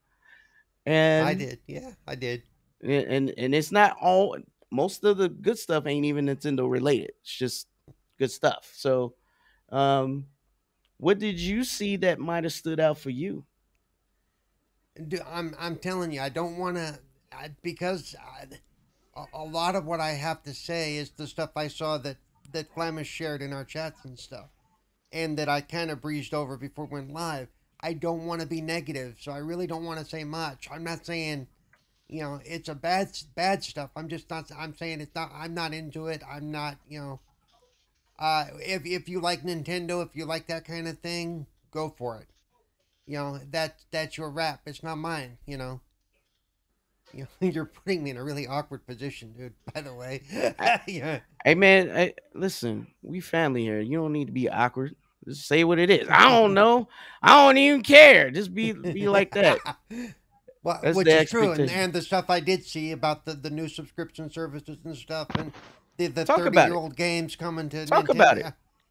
And 0.85 1.27
I 1.27 1.33
did. 1.33 1.59
Yeah, 1.67 1.91
I 2.07 2.15
did. 2.15 2.43
and 2.81 2.91
and, 2.91 3.33
and 3.37 3.55
it's 3.55 3.71
not 3.71 3.97
all 4.01 4.37
most 4.71 5.03
of 5.03 5.17
the 5.17 5.29
good 5.29 5.57
stuff 5.57 5.85
ain't 5.87 6.05
even 6.05 6.25
Nintendo 6.25 6.69
related. 6.69 7.11
It's 7.21 7.37
just 7.37 7.67
good 8.19 8.31
stuff. 8.31 8.71
So 8.75 9.15
um 9.69 10.25
what 10.97 11.19
did 11.19 11.39
you 11.39 11.63
see 11.63 11.97
that 11.97 12.19
might 12.19 12.43
have 12.43 12.53
stood 12.53 12.79
out 12.79 12.97
for 12.97 13.09
you? 13.09 13.45
I'm 15.27 15.55
I'm 15.59 15.77
telling 15.77 16.11
you, 16.11 16.21
I 16.21 16.29
don't 16.29 16.57
want 16.57 16.77
to 16.77 16.99
because 17.61 18.15
I, 18.19 19.25
a, 19.33 19.43
lot 19.43 19.75
of 19.75 19.85
what 19.85 19.99
I 19.99 20.11
have 20.11 20.43
to 20.43 20.53
say 20.53 20.97
is 20.97 21.11
the 21.11 21.27
stuff 21.27 21.51
I 21.55 21.67
saw 21.67 21.97
that 21.99 22.17
that 22.51 22.73
Flamish 22.73 23.05
shared 23.05 23.41
in 23.41 23.53
our 23.53 23.65
chats 23.65 24.05
and 24.05 24.17
stuff, 24.17 24.49
and 25.11 25.37
that 25.37 25.49
I 25.49 25.61
kind 25.61 25.89
of 25.89 26.01
breezed 26.01 26.33
over 26.33 26.57
before 26.57 26.85
we 26.85 26.99
went 26.99 27.11
live. 27.11 27.47
I 27.83 27.93
don't 27.93 28.25
want 28.25 28.41
to 28.41 28.47
be 28.47 28.61
negative, 28.61 29.17
so 29.19 29.31
I 29.31 29.39
really 29.39 29.67
don't 29.67 29.85
want 29.85 29.99
to 29.99 30.05
say 30.05 30.23
much. 30.23 30.67
I'm 30.71 30.83
not 30.83 31.05
saying, 31.05 31.47
you 32.07 32.21
know, 32.21 32.39
it's 32.45 32.69
a 32.69 32.75
bad 32.75 33.09
bad 33.35 33.63
stuff. 33.63 33.91
I'm 33.95 34.07
just 34.07 34.29
not. 34.29 34.49
I'm 34.57 34.75
saying 34.75 35.01
it's 35.01 35.15
not. 35.15 35.31
I'm 35.35 35.53
not 35.53 35.73
into 35.73 36.07
it. 36.07 36.23
I'm 36.29 36.51
not. 36.51 36.77
You 36.87 36.99
know, 36.99 37.19
uh, 38.17 38.45
if 38.59 38.85
if 38.85 39.09
you 39.09 39.19
like 39.19 39.43
Nintendo, 39.43 40.03
if 40.03 40.15
you 40.15 40.25
like 40.25 40.47
that 40.47 40.65
kind 40.65 40.87
of 40.87 40.99
thing, 40.99 41.45
go 41.71 41.93
for 41.97 42.17
it 42.17 42.27
you 43.05 43.17
know 43.17 43.39
that 43.51 43.83
that's 43.91 44.17
your 44.17 44.29
rap 44.29 44.61
it's 44.65 44.83
not 44.83 44.97
mine 44.97 45.37
you 45.45 45.57
know 45.57 45.81
you 47.13 47.27
know, 47.41 47.47
you're 47.47 47.65
putting 47.65 48.03
me 48.03 48.09
in 48.09 48.17
a 48.17 48.23
really 48.23 48.47
awkward 48.47 48.85
position 48.87 49.33
dude 49.37 49.53
by 49.73 49.81
the 49.81 49.93
way 49.93 50.21
yeah 50.87 51.19
Hey 51.45 51.55
man, 51.55 51.89
hey, 51.89 52.13
listen, 52.33 52.87
we 53.01 53.19
family 53.19 53.63
here. 53.63 53.81
You 53.81 53.97
don't 53.97 54.13
need 54.13 54.27
to 54.27 54.31
be 54.31 54.47
awkward. 54.47 54.95
Just 55.27 55.47
say 55.47 55.63
what 55.63 55.79
it 55.79 55.89
is. 55.89 56.07
I 56.09 56.25
don't 56.29 56.53
know. 56.53 56.87
I 57.21 57.45
don't 57.45 57.57
even 57.57 57.81
care. 57.81 58.31
Just 58.31 58.53
be 58.53 58.73
be 58.73 59.07
like 59.07 59.33
that. 59.33 59.59
well, 60.63 60.79
That's 60.81 60.95
which 60.95 61.07
is 61.13 61.29
true 61.29 61.51
and, 61.51 61.69
and 61.69 61.93
the 61.93 62.01
stuff 62.01 62.29
i 62.29 62.39
did 62.39 62.63
see 62.63 62.91
about 62.91 63.25
the, 63.25 63.33
the 63.33 63.49
new 63.49 63.67
subscription 63.67 64.29
services 64.29 64.77
and 64.85 64.95
stuff 64.95 65.27
and 65.37 65.51
the, 65.97 66.07
the 66.07 66.25
Talk 66.25 66.39
30 66.39 66.49
about 66.49 66.67
it. 66.67 66.71
year 66.71 66.75
old 66.75 66.95
games 66.95 67.35
coming 67.35 67.69
to 67.69 67.85
Talk 67.85 68.09
Nintendo, 68.09 68.09
about 68.09 68.37
it. 68.37 68.45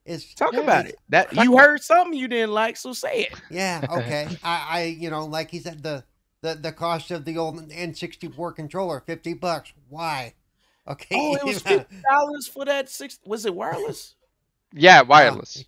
it's 0.04 0.34
Talk 0.34 0.52
Yeah, 0.52 0.62
about 0.62 0.86
it. 0.86 0.98
That 1.08 1.32
you 1.34 1.58
heard 1.58 1.82
something 1.82 2.18
you 2.18 2.28
didn't 2.28 2.52
like, 2.52 2.76
so 2.76 2.92
say 2.92 3.22
it. 3.22 3.40
Yeah, 3.50 3.82
okay. 3.90 4.28
I, 4.42 4.66
I, 4.70 4.84
you 4.84 5.10
know, 5.10 5.24
like 5.26 5.50
he 5.50 5.58
said, 5.58 5.82
the, 5.82 6.04
the, 6.42 6.54
the 6.54 6.72
cost 6.72 7.10
of 7.10 7.24
the 7.24 7.38
old 7.38 7.56
N64 7.70 8.54
controller, 8.54 9.02
fifty 9.06 9.34
bucks. 9.34 9.72
Why? 9.88 10.34
Okay. 10.88 11.16
Oh, 11.16 11.34
it 11.36 11.44
was 11.46 11.62
fifty 11.62 11.84
dollars 12.10 12.48
for 12.48 12.64
that 12.64 12.88
six. 12.88 13.18
Was 13.24 13.46
it 13.46 13.54
wireless? 13.54 14.14
Yeah, 14.72 15.02
wireless. 15.02 15.64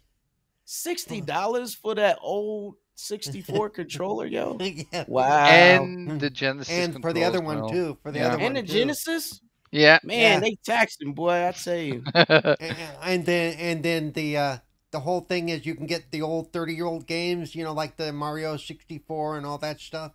Sixty 0.83 1.21
dollars 1.21 1.75
for 1.75 1.95
that 1.95 2.19
old 2.21 2.75
sixty-four 2.97 3.71
controller, 3.71 4.27
yo. 4.27 4.57
yeah. 4.93 5.05
Wow. 5.07 5.47
And 5.47 6.21
the 6.21 6.31
Genesis. 6.31 6.73
And 6.73 7.01
for 7.01 7.13
the 7.13 7.25
other 7.25 7.41
one 7.41 7.59
controls, 7.61 7.73
too. 7.73 7.99
For 8.03 8.11
the 8.13 8.19
Yeah. 8.19 8.27
other 8.27 8.35
and 8.35 8.43
one 8.43 8.55
the 8.55 8.63
too. 8.63 8.73
Genesis, 8.73 9.41
Yeah. 9.71 9.99
man, 10.03 10.19
Yeah. 10.19 10.41
they 10.41 10.57
taxed 10.65 11.01
him, 11.01 11.13
boy. 11.13 11.47
I 11.49 11.53
tell 11.53 11.77
you. 11.77 12.03
And, 12.15 12.77
and 13.03 13.27
then 13.27 13.57
and 13.59 13.83
then 13.85 14.13
the 14.13 14.37
uh 14.37 14.57
the 14.91 15.01
whole 15.01 15.21
thing 15.21 15.49
is 15.49 15.65
you 15.67 15.75
can 15.75 15.87
get 15.87 16.11
the 16.13 16.23
old 16.23 16.53
30 16.53 16.75
year 16.75 16.87
old 16.87 17.07
games, 17.07 17.55
you 17.55 17.65
know, 17.65 17.73
like 17.73 17.97
the 17.97 18.13
Mario 18.13 18.57
64 18.57 19.37
and 19.39 19.47
all 19.47 19.59
that 19.59 19.81
stuff. 19.81 20.13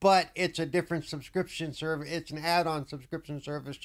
But 0.00 0.30
it's 0.34 0.58
a 0.58 0.66
different 0.66 1.04
subscription 1.06 1.72
service. 1.72 2.08
It's 2.10 2.30
an 2.30 2.38
add 2.38 2.66
on 2.66 2.86
subscription 2.88 3.40
service 3.40 3.78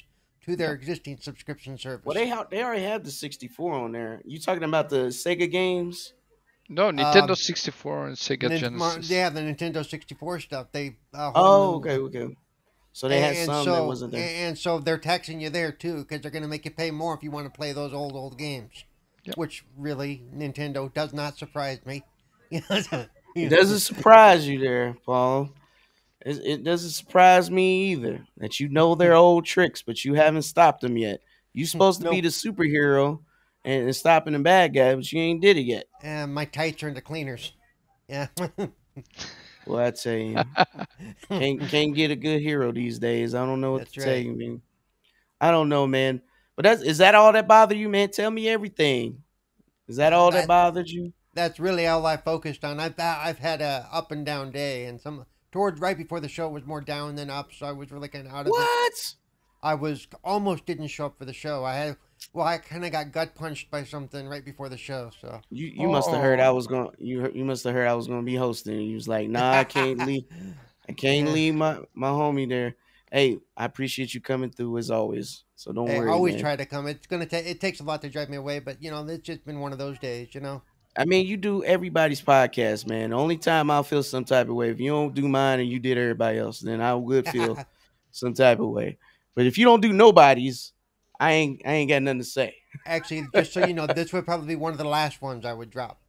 to 0.46 0.56
their 0.56 0.72
existing 0.72 1.18
subscription 1.20 1.76
service. 1.78 2.04
Well, 2.04 2.14
they 2.14 2.28
ha- 2.28 2.46
they 2.50 2.62
already 2.64 2.82
have 2.84 3.04
the 3.04 3.10
sixty-four 3.10 3.72
on 3.74 3.92
there. 3.92 4.22
You 4.24 4.40
talking 4.40 4.64
about 4.64 4.88
the 4.88 5.08
Sega 5.08 5.50
games? 5.50 6.14
No, 6.68 6.90
Nintendo 6.90 7.30
Um, 7.30 7.36
64 7.36 8.06
and 8.08 8.16
Sega 8.16 8.48
Nin- 8.48 8.76
Mar- 8.76 8.90
Genesis. 8.92 9.10
yeah, 9.10 9.28
the 9.30 9.40
Nintendo 9.40 9.88
64 9.88 10.40
stuff. 10.40 10.66
They 10.72 10.96
uh, 11.14 11.32
Oh, 11.34 11.76
okay, 11.76 11.96
okay. 11.98 12.36
So 12.92 13.08
they 13.08 13.20
had 13.20 13.36
some 13.46 13.64
so, 13.64 13.74
that 13.74 13.84
wasn't 13.84 14.12
there. 14.12 14.48
And 14.48 14.58
so 14.58 14.78
they're 14.80 14.98
taxing 14.98 15.40
you 15.40 15.50
there 15.50 15.70
too, 15.72 15.98
because 15.98 16.20
they're 16.20 16.30
going 16.32 16.42
to 16.42 16.48
make 16.48 16.64
you 16.64 16.70
pay 16.72 16.90
more 16.90 17.14
if 17.14 17.22
you 17.22 17.30
want 17.30 17.46
to 17.46 17.56
play 17.56 17.72
those 17.72 17.92
old 17.92 18.14
old 18.14 18.38
games. 18.38 18.84
Yep. 19.24 19.36
Which 19.36 19.64
really, 19.76 20.22
Nintendo 20.34 20.92
does 20.92 21.12
not 21.12 21.38
surprise 21.38 21.78
me. 21.86 22.02
It 23.36 23.50
doesn't 23.50 23.80
surprise 23.80 24.48
you 24.48 24.58
there, 24.58 24.96
Paul. 25.06 25.50
It, 26.26 26.38
it 26.44 26.64
doesn't 26.64 26.90
surprise 26.90 27.50
me 27.50 27.92
either 27.92 28.26
that 28.38 28.58
you 28.58 28.68
know 28.68 28.96
their 28.96 29.14
old 29.14 29.44
tricks, 29.44 29.80
but 29.82 30.04
you 30.04 30.14
haven't 30.14 30.42
stopped 30.42 30.80
them 30.80 30.96
yet. 30.96 31.20
You're 31.52 31.66
supposed 31.68 32.00
to 32.02 32.10
be 32.10 32.20
the 32.20 32.28
superhero 32.30 33.20
and, 33.68 33.84
and 33.84 33.96
stopping 33.96 34.32
the 34.32 34.38
bad 34.38 34.72
guy, 34.74 34.94
but 34.94 35.10
you 35.12 35.20
ain't 35.20 35.42
did 35.42 35.58
it 35.58 35.62
yet. 35.62 35.84
And 36.02 36.34
my 36.34 36.46
tights 36.46 36.82
are 36.82 36.88
in 36.88 36.94
the 36.94 37.02
cleaners. 37.02 37.52
Yeah. 38.08 38.28
Well, 39.66 39.84
I 39.84 39.90
tell 39.90 40.14
you, 40.14 40.34
can't 41.28 41.60
can't 41.68 41.94
get 41.94 42.10
a 42.10 42.16
good 42.16 42.40
hero 42.40 42.72
these 42.72 42.98
days. 42.98 43.34
I 43.34 43.44
don't 43.44 43.60
know 43.60 43.72
what 43.72 43.80
That's 43.80 43.92
to 43.92 44.00
tell 44.00 44.16
you, 44.16 44.34
man. 44.34 44.62
I 45.42 45.50
don't 45.50 45.68
know, 45.68 45.86
man. 45.86 46.22
But 46.56 46.62
that's 46.62 46.82
is 46.82 46.98
that 46.98 47.14
all 47.14 47.32
that 47.34 47.46
bothered 47.46 47.76
you, 47.76 47.90
man? 47.90 48.10
Tell 48.10 48.30
me 48.30 48.48
everything. 48.48 49.22
Is 49.86 49.96
that 49.96 50.14
all 50.14 50.30
that 50.30 50.40
That- 50.40 50.48
bothered 50.48 50.88
you? 50.88 51.12
That's 51.34 51.60
really 51.60 51.86
all 51.86 52.04
I 52.06 52.16
focused 52.16 52.64
on. 52.64 52.80
I've 52.80 52.98
I've 52.98 53.38
had 53.38 53.60
a 53.60 53.86
up 53.92 54.10
and 54.10 54.24
down 54.24 54.50
day, 54.52 54.86
and 54.86 54.98
some 54.98 55.26
towards 55.52 55.80
right 55.80 55.98
before 55.98 56.20
the 56.20 56.28
show 56.28 56.48
was 56.48 56.64
more 56.64 56.80
down 56.80 57.14
than 57.14 57.28
up, 57.28 57.52
so 57.52 57.66
I 57.66 57.72
was 57.72 57.92
really 57.92 58.08
kind 58.08 58.26
of 58.26 58.32
out 58.32 58.40
of 58.40 58.46
it. 58.46 58.50
What? 58.52 59.14
I 59.62 59.74
was 59.74 60.08
almost 60.24 60.64
didn't 60.64 60.88
show 60.88 61.06
up 61.06 61.18
for 61.18 61.26
the 61.26 61.34
show. 61.34 61.62
I 61.64 61.74
had 61.74 61.96
well, 62.32 62.46
I 62.46 62.58
kind 62.58 62.84
of 62.84 62.92
got 62.92 63.12
gut 63.12 63.34
punched 63.34 63.70
by 63.70 63.84
something 63.84 64.28
right 64.28 64.44
before 64.44 64.68
the 64.68 64.76
show, 64.76 65.10
so 65.20 65.40
You 65.50 65.66
you 65.66 65.88
must 65.88 66.10
have 66.10 66.20
heard 66.20 66.40
I 66.40 66.48
Oh. 66.48 66.54
was 66.54 66.66
going. 66.66 66.90
You 66.98 67.30
you 67.34 67.44
must 67.44 67.64
have 67.64 67.74
heard 67.74 67.88
I 67.88 67.94
was 67.94 68.06
going 68.06 68.20
to 68.20 68.26
be 68.26 68.36
hosting. 68.36 68.80
You 68.80 68.94
was 68.94 69.08
like, 69.08 69.28
Nah, 69.28 69.58
I 69.58 69.64
can't 69.64 69.98
leave. 70.06 70.24
I 70.88 70.92
can't 70.92 71.26
Yeah. 71.26 71.32
leave 71.32 71.54
my 71.54 71.80
my 71.94 72.08
homie 72.08 72.48
there. 72.48 72.76
Hey, 73.10 73.38
I 73.56 73.64
appreciate 73.64 74.12
you 74.12 74.20
coming 74.20 74.50
through 74.50 74.76
as 74.78 74.90
always. 74.90 75.44
So 75.56 75.72
don't 75.72 75.86
Hey, 75.88 75.94
I 75.96 75.98
worry. 75.98 76.10
always 76.10 76.34
man. 76.34 76.42
try 76.42 76.56
to 76.56 76.66
come. 76.66 76.86
It's 76.86 77.06
gonna 77.06 77.26
take. 77.26 77.46
It 77.46 77.60
takes 77.60 77.80
a 77.80 77.84
lot 77.84 78.02
to 78.02 78.10
drive 78.10 78.28
me 78.28 78.36
away, 78.36 78.58
but 78.58 78.82
you 78.82 78.90
know, 78.90 79.06
it's 79.06 79.22
just 79.22 79.44
been 79.46 79.60
one 79.60 79.72
of 79.72 79.78
those 79.78 79.98
days. 79.98 80.34
You 80.34 80.40
know. 80.40 80.62
I 80.96 81.04
mean, 81.04 81.26
you 81.26 81.36
do 81.36 81.62
everybody's 81.62 82.20
podcast, 82.20 82.86
man. 82.86 83.10
The 83.10 83.16
only 83.16 83.36
time 83.36 83.70
I'll 83.70 83.84
feel 83.84 84.02
some 84.02 84.24
type 84.24 84.48
of 84.48 84.54
way 84.56 84.70
if 84.70 84.80
you 84.80 84.90
don't 84.90 85.14
do 85.14 85.28
mine 85.28 85.60
and 85.60 85.68
you 85.68 85.78
did 85.78 85.96
everybody 85.96 86.38
else, 86.38 86.58
then 86.60 86.80
I 86.80 86.94
would 86.94 87.26
feel 87.28 87.56
some 88.10 88.34
type 88.34 88.58
of 88.58 88.68
way. 88.70 88.98
But 89.36 89.46
if 89.46 89.56
you 89.56 89.64
don't 89.64 89.80
do 89.80 89.92
nobody's, 89.92 90.72
I 91.20 91.32
ain't 91.32 91.62
I 91.64 91.72
ain't 91.72 91.90
got 91.90 92.02
nothing 92.02 92.18
to 92.18 92.24
say. 92.24 92.54
Actually, 92.86 93.26
just 93.34 93.52
so 93.52 93.66
you 93.66 93.74
know, 93.74 93.86
this 93.86 94.12
would 94.12 94.24
probably 94.24 94.46
be 94.46 94.56
one 94.56 94.72
of 94.72 94.78
the 94.78 94.84
last 94.84 95.20
ones 95.20 95.44
I 95.44 95.52
would 95.52 95.70
drop. 95.70 96.00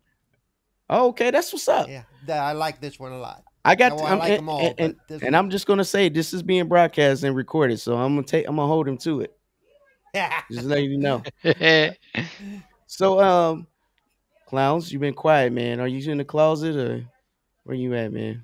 Oh, 0.90 1.10
okay, 1.10 1.32
that's 1.32 1.54
what's 1.54 1.68
up. 1.68 1.88
Yeah, 1.88 2.04
I 2.30 2.54
like 2.54 2.82
this 2.82 3.00
one 3.00 3.12
a 3.12 3.20
lot. 3.20 3.44
I 3.66 3.76
got 3.76 3.92
I 3.92 4.16
like 4.16 4.32
and, 4.32 4.38
'em 4.40 4.50
all, 4.50 4.76
and, 4.78 4.96
and, 5.10 5.24
and 5.24 5.36
I'm 5.36 5.50
just 5.50 5.68
gonna 5.68 5.84
say 5.84 6.10
this 6.10 6.34
is 6.34 6.42
being 6.42 6.68
broadcast 6.68 7.24
and 7.24 7.36
recorded, 7.36 7.80
so 7.80 7.96
I'm 7.98 8.16
gonna 8.16 8.26
take 8.26 8.48
I'm 8.48 8.56
gonna 8.56 8.68
hold 8.68 8.88
him 8.88 8.98
to 9.00 9.22
it. 9.22 9.36
Yeah. 10.14 10.42
Just 10.52 10.66
let 10.66 10.84
you 10.84 10.98
know. 10.98 11.24
So, 12.92 13.20
um, 13.20 13.68
clowns, 14.48 14.92
you've 14.92 15.02
been 15.02 15.14
quiet, 15.14 15.54
man. 15.54 15.80
Are 15.80 15.88
you 15.88 16.12
in 16.12 16.18
the 16.18 16.26
closet 16.26 16.76
or 16.76 17.06
where 17.64 17.78
you 17.78 17.94
at, 17.94 18.12
man? 18.12 18.44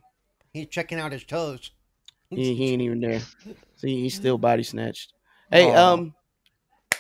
He's 0.54 0.68
checking 0.68 1.00
out 1.00 1.12
his 1.12 1.24
toes. 1.24 1.72
He, 2.30 2.54
he 2.54 2.74
ain't 2.74 2.84
even 2.84 3.00
there. 3.02 3.22
See, 3.78 4.02
he's 4.02 4.14
still 4.14 4.38
body 4.38 4.62
snatched. 4.62 5.14
Hey, 5.50 5.74
um, 5.74 6.14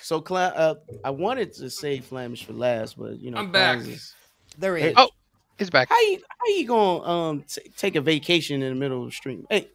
so 0.05 0.21
clown, 0.21 0.53
uh, 0.55 0.75
I 1.03 1.09
wanted 1.09 1.53
to 1.53 1.69
say 1.69 1.99
Flamish 1.99 2.43
for 2.45 2.53
last, 2.53 2.97
but 2.97 3.19
you 3.19 3.31
know, 3.31 3.37
I'm 3.39 3.51
back. 3.51 3.79
Is- 3.79 4.13
There 4.57 4.77
he 4.77 4.85
is. 4.87 4.93
Oh. 4.97 5.09
He's 5.57 5.69
back. 5.69 5.87
How 5.89 5.99
you 6.01 6.19
how 6.27 6.47
you 6.57 6.67
gonna 6.67 7.03
um 7.03 7.43
t- 7.47 7.61
take 7.77 7.95
a 7.95 8.01
vacation 8.01 8.61
in 8.61 8.69
the 8.73 8.75
middle 8.79 9.03
of 9.03 9.05
the 9.09 9.11
stream? 9.13 9.47
Hey, 9.49 9.69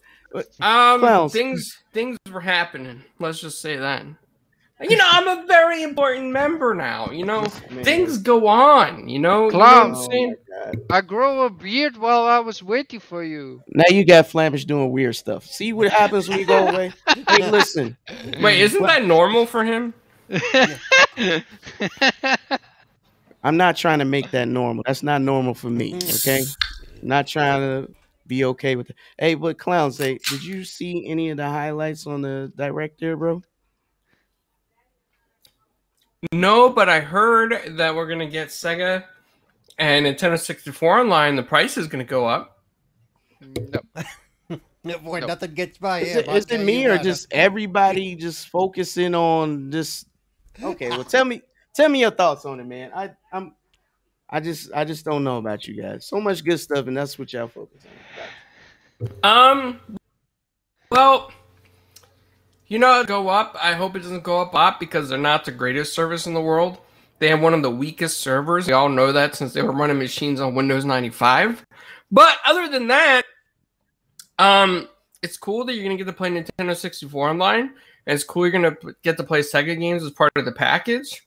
Um, 0.60 1.00
Clowns. 1.00 1.32
things 1.32 1.74
things 1.94 2.18
were 2.30 2.40
happening. 2.40 3.02
Let's 3.18 3.40
just 3.40 3.62
say 3.62 3.76
that. 3.76 4.04
You 4.82 4.96
know, 4.96 5.06
I'm 5.10 5.26
a 5.28 5.46
very 5.46 5.82
important 5.82 6.32
member 6.32 6.74
now. 6.74 7.10
You 7.10 7.24
know, 7.24 7.46
man. 7.70 7.82
things 7.84 8.18
go 8.18 8.46
on. 8.46 9.08
You 9.08 9.18
know, 9.18 9.46
you 9.50 9.56
know 9.58 9.60
I'm 9.62 9.94
saying? 9.94 10.36
Oh 10.52 10.66
my 10.66 10.72
God. 10.72 10.82
I 10.90 11.00
grow 11.02 11.42
a 11.44 11.50
beard 11.50 11.96
while 11.96 12.24
I 12.24 12.38
was 12.40 12.62
waiting 12.62 13.00
for 13.00 13.22
you. 13.24 13.62
Now 13.68 13.84
you 13.90 14.04
got 14.06 14.26
Flamish 14.26 14.66
doing 14.66 14.90
weird 14.90 15.16
stuff. 15.16 15.46
See 15.46 15.72
what 15.72 15.90
happens 15.90 16.28
when 16.28 16.38
you 16.38 16.46
go 16.46 16.68
away? 16.68 16.92
hey, 17.28 17.50
listen. 17.50 17.96
Wait, 18.40 18.60
isn't 18.60 18.82
that 18.82 19.04
normal 19.06 19.44
for 19.46 19.64
him? 19.64 19.92
I'm 23.42 23.56
not 23.56 23.76
trying 23.76 23.98
to 24.00 24.04
make 24.04 24.30
that 24.32 24.48
normal. 24.48 24.84
That's 24.86 25.02
not 25.02 25.22
normal 25.22 25.54
for 25.54 25.70
me. 25.70 25.92
Mm. 25.92 26.18
Okay, 26.20 26.42
not 27.02 27.26
trying 27.26 27.60
to 27.60 27.92
be 28.26 28.44
okay 28.44 28.76
with 28.76 28.90
it. 28.90 28.96
Hey, 29.18 29.34
but 29.34 29.58
clowns, 29.58 29.98
hey, 29.98 30.18
did 30.28 30.44
you 30.44 30.62
see 30.64 31.06
any 31.06 31.30
of 31.30 31.36
the 31.38 31.48
highlights 31.48 32.06
on 32.06 32.22
the 32.22 32.52
director, 32.56 33.16
bro? 33.16 33.42
No, 36.32 36.68
but 36.68 36.88
I 36.88 37.00
heard 37.00 37.76
that 37.78 37.94
we're 37.94 38.06
gonna 38.06 38.28
get 38.28 38.48
Sega 38.48 39.04
and 39.78 40.04
Nintendo 40.04 40.38
64 40.38 41.00
online. 41.00 41.34
The 41.34 41.42
price 41.42 41.78
is 41.78 41.86
gonna 41.86 42.04
go 42.04 42.26
up. 42.26 42.58
No. 43.40 43.80
No, 44.82 44.96
boy, 44.98 45.20
No. 45.20 45.26
nothing 45.26 45.52
gets 45.52 45.76
by 45.76 46.00
Is 46.00 46.12
him. 46.12 46.18
it, 46.20 46.28
I'll 46.30 46.36
is 46.36 46.46
tell 46.46 46.58
it 46.58 46.64
me 46.64 46.86
or 46.86 46.96
just 46.96 47.26
everybody 47.32 48.14
just 48.14 48.48
focusing 48.48 49.14
on 49.14 49.68
this? 49.68 50.06
Okay, 50.62 50.90
well, 50.90 51.04
tell 51.04 51.24
me, 51.24 51.42
tell 51.74 51.88
me 51.88 52.00
your 52.00 52.10
thoughts 52.10 52.44
on 52.44 52.60
it, 52.60 52.66
man. 52.66 52.90
I, 52.94 53.10
I'm, 53.32 53.54
I 54.28 54.40
just, 54.40 54.70
I 54.74 54.84
just 54.84 55.04
don't 55.04 55.24
know 55.24 55.38
about 55.38 55.66
you 55.66 55.80
guys. 55.80 56.06
So 56.06 56.20
much 56.20 56.44
good 56.44 56.58
stuff, 56.58 56.86
and 56.86 56.96
that's 56.96 57.18
what 57.18 57.32
y'all 57.32 57.48
focus 57.48 57.82
on. 59.02 59.10
Um, 59.22 59.80
well, 60.90 61.32
you 62.66 62.78
know, 62.78 63.02
go 63.04 63.28
up. 63.28 63.56
I 63.60 63.72
hope 63.72 63.96
it 63.96 64.00
doesn't 64.00 64.22
go 64.22 64.40
up 64.40 64.54
up 64.54 64.78
because 64.78 65.08
they're 65.08 65.18
not 65.18 65.44
the 65.44 65.52
greatest 65.52 65.92
service 65.92 66.26
in 66.26 66.34
the 66.34 66.40
world. 66.40 66.78
They 67.18 67.28
have 67.28 67.42
one 67.42 67.52
of 67.52 67.62
the 67.62 67.70
weakest 67.70 68.20
servers. 68.20 68.66
We 68.66 68.72
all 68.72 68.88
know 68.88 69.12
that 69.12 69.34
since 69.34 69.52
they 69.52 69.62
were 69.62 69.72
running 69.72 69.98
machines 69.98 70.40
on 70.40 70.54
Windows 70.54 70.84
95. 70.84 71.66
But 72.10 72.36
other 72.46 72.68
than 72.68 72.88
that, 72.88 73.24
um, 74.38 74.88
it's 75.22 75.36
cool 75.36 75.64
that 75.64 75.74
you're 75.74 75.84
gonna 75.84 75.96
get 75.96 76.06
to 76.06 76.12
play 76.12 76.30
Nintendo 76.30 76.74
64 76.74 77.28
online, 77.28 77.74
it's 78.06 78.24
cool 78.24 78.46
you're 78.46 78.50
gonna 78.52 78.76
get 79.02 79.16
to 79.16 79.24
play 79.24 79.40
Sega 79.40 79.78
games 79.78 80.02
as 80.02 80.10
part 80.10 80.32
of 80.36 80.44
the 80.44 80.52
package. 80.52 81.26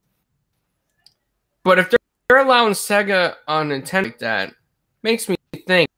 But 1.63 1.79
if 1.79 1.89
they're, 1.89 1.99
they're 2.29 2.45
allowing 2.45 2.73
Sega 2.73 3.35
on 3.47 3.69
Nintendo 3.69 4.03
like 4.05 4.19
that, 4.19 4.53
makes 5.01 5.29
me 5.29 5.35
think: 5.67 5.89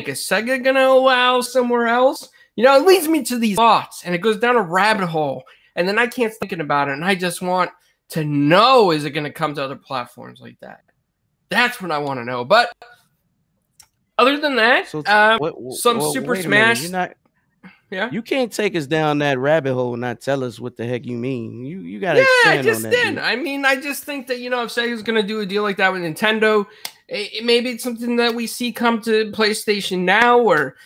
is 0.00 0.20
Sega 0.20 0.62
gonna 0.62 0.86
allow 0.86 1.40
somewhere 1.40 1.86
else? 1.88 2.28
You 2.56 2.64
know, 2.64 2.76
it 2.76 2.86
leads 2.86 3.08
me 3.08 3.22
to 3.24 3.38
these 3.38 3.56
thoughts, 3.56 4.02
and 4.04 4.14
it 4.14 4.18
goes 4.18 4.38
down 4.38 4.56
a 4.56 4.62
rabbit 4.62 5.06
hole, 5.06 5.44
and 5.76 5.88
then 5.88 5.98
I 5.98 6.06
can't 6.06 6.32
thinking 6.34 6.60
about 6.60 6.88
it, 6.88 6.92
and 6.92 7.04
I 7.04 7.14
just 7.14 7.42
want 7.42 7.70
to 8.10 8.24
know: 8.24 8.90
is 8.90 9.04
it 9.04 9.10
gonna 9.10 9.32
come 9.32 9.54
to 9.54 9.64
other 9.64 9.76
platforms 9.76 10.40
like 10.40 10.58
that? 10.60 10.82
That's 11.48 11.80
what 11.80 11.90
I 11.90 11.98
want 11.98 12.20
to 12.20 12.24
know. 12.24 12.44
But 12.44 12.70
other 14.18 14.38
than 14.38 14.56
that, 14.56 14.88
So, 14.88 15.02
um, 15.06 15.38
what- 15.38 15.60
what- 15.60 15.76
some 15.76 15.98
well, 15.98 16.12
Super 16.12 16.34
Smash- 16.36 16.82
You're 16.82 16.90
not, 16.90 17.12
yeah. 17.90 18.10
you 18.10 18.22
can't 18.22 18.52
take 18.52 18.76
us 18.76 18.86
down 18.86 19.18
that 19.18 19.38
rabbit 19.38 19.74
hole 19.74 19.94
and 19.94 20.00
not 20.00 20.20
tell 20.20 20.44
us 20.44 20.60
what 20.60 20.76
the 20.76 20.86
heck 20.86 21.06
you 21.06 21.16
mean. 21.16 21.64
You, 21.64 21.80
you 21.80 22.00
gotta 22.00 22.20
Yeah, 22.20 22.50
I 22.50 22.54
expand 22.54 22.64
just 22.66 22.84
on 22.84 22.90
that. 22.90 22.96
did. 22.96 23.08
dude. 23.14 23.18
I 23.18 23.36
mean, 23.36 23.64
I 23.64 23.76
just 23.80 24.04
think 24.04 24.26
that 24.28 24.40
you 24.40 24.50
know, 24.50 24.62
if 24.64 24.70
Sega's 24.70 25.02
going 25.02 25.20
to 25.20 25.26
do 25.26 25.40
a 25.40 25.46
deal 25.46 25.62
like 25.62 25.76
that 25.78 25.92
with 25.92 26.02
Nintendo, 26.02 26.66
it, 27.08 27.32
it- 27.34 27.44
maybe 27.44 27.70
it's 27.70 27.82
something 27.84 28.16
that 28.16 28.34
we 28.34 28.46
see 28.46 28.72
come 28.72 29.00
to 29.02 29.30
PlayStation 29.32 30.00
now 30.00 30.38
or 30.38 30.76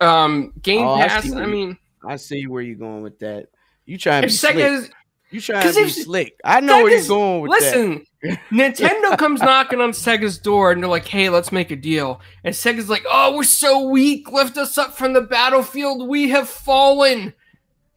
um 0.00 0.52
Game 0.62 0.86
Oh, 0.86 0.96
Pass. 0.96 1.30
I, 1.32 1.42
you- 1.44 1.46
mean, 1.48 1.78
I 2.06 2.16
see 2.16 2.46
where 2.46 2.62
you're 2.62 2.76
going 2.76 3.02
with 3.02 3.18
that. 3.20 3.46
You 3.86 3.98
trying 3.98 4.22
to 4.22 4.26
if 4.26 4.32
be 4.32 4.36
slick. 4.36 4.56
Sega's 4.56 4.90
You 5.36 5.42
trying 5.42 5.70
to 5.70 5.84
be 5.84 5.90
slick. 5.90 6.40
I 6.44 6.60
know 6.60 6.82
where 6.82 6.96
you're 6.96 7.06
going 7.06 7.42
with 7.42 7.50
that. 7.60 7.76
listen, 7.76 8.06
Nintendo 8.50 9.18
comes 9.18 9.42
knocking 9.42 9.82
on 9.82 9.90
Sega's 9.90 10.38
door 10.38 10.72
and 10.72 10.82
they're 10.82 10.88
like, 10.88 11.06
"Hey, 11.06 11.28
let's 11.28 11.52
make 11.52 11.70
a 11.70 11.76
deal." 11.76 12.22
And 12.42 12.54
Sega's 12.54 12.88
like, 12.88 13.04
"Oh, 13.06 13.36
we're 13.36 13.42
so 13.44 13.86
weak. 13.86 14.32
Lift 14.32 14.56
us 14.56 14.78
up 14.78 14.96
from 14.96 15.12
the 15.12 15.20
battlefield. 15.20 16.08
We 16.08 16.30
have 16.30 16.48
fallen. 16.48 17.34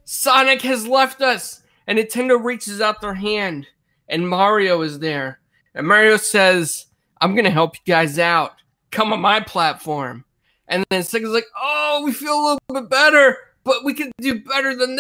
Sonic 0.04 0.62
has 0.64 0.86
left 0.86 1.22
us." 1.22 1.62
And 1.88 1.98
Nintendo 1.98 2.44
reaches 2.44 2.82
out 2.82 3.00
their 3.00 3.14
hand, 3.14 3.68
and 4.10 4.28
Mario 4.28 4.82
is 4.82 5.00
there. 5.00 5.40
And 5.74 5.88
Mario 5.88 6.18
says, 6.18 6.88
"I'm 7.22 7.36
gonna 7.36 7.52
help 7.52 7.78
you 7.78 7.94
guys 7.94 8.20
out. 8.20 8.56
Come 8.92 9.14
on 9.14 9.22
my 9.22 9.40
platform." 9.40 10.26
And 10.68 10.86
then 10.90 11.04
Sega's 11.04 11.30
like, 11.30 11.48
"Oh, 11.56 12.02
we 12.04 12.12
feel 12.12 12.34
a 12.34 12.44
little 12.44 12.82
bit 12.82 12.90
better, 12.90 13.38
but 13.64 13.86
we 13.86 13.94
can 13.94 14.12
do 14.20 14.44
better 14.44 14.76
than 14.76 15.00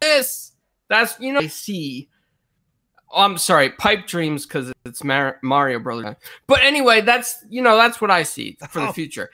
this." 0.00 0.51
That's 0.92 1.18
you 1.18 1.32
know 1.32 1.40
I 1.40 1.46
see. 1.46 2.08
Oh, 3.10 3.22
I'm 3.22 3.38
sorry, 3.38 3.70
pipe 3.70 4.06
dreams 4.06 4.46
because 4.46 4.72
it's 4.84 5.02
Mar- 5.02 5.38
Mario 5.42 5.78
Brothers. 5.78 6.16
But 6.46 6.60
anyway, 6.62 7.00
that's 7.00 7.44
you 7.48 7.62
know 7.62 7.76
that's 7.76 8.00
what 8.00 8.10
I 8.10 8.22
see 8.22 8.56
for 8.68 8.80
the 8.80 8.88
Oh. 8.88 8.92
future. 8.92 9.30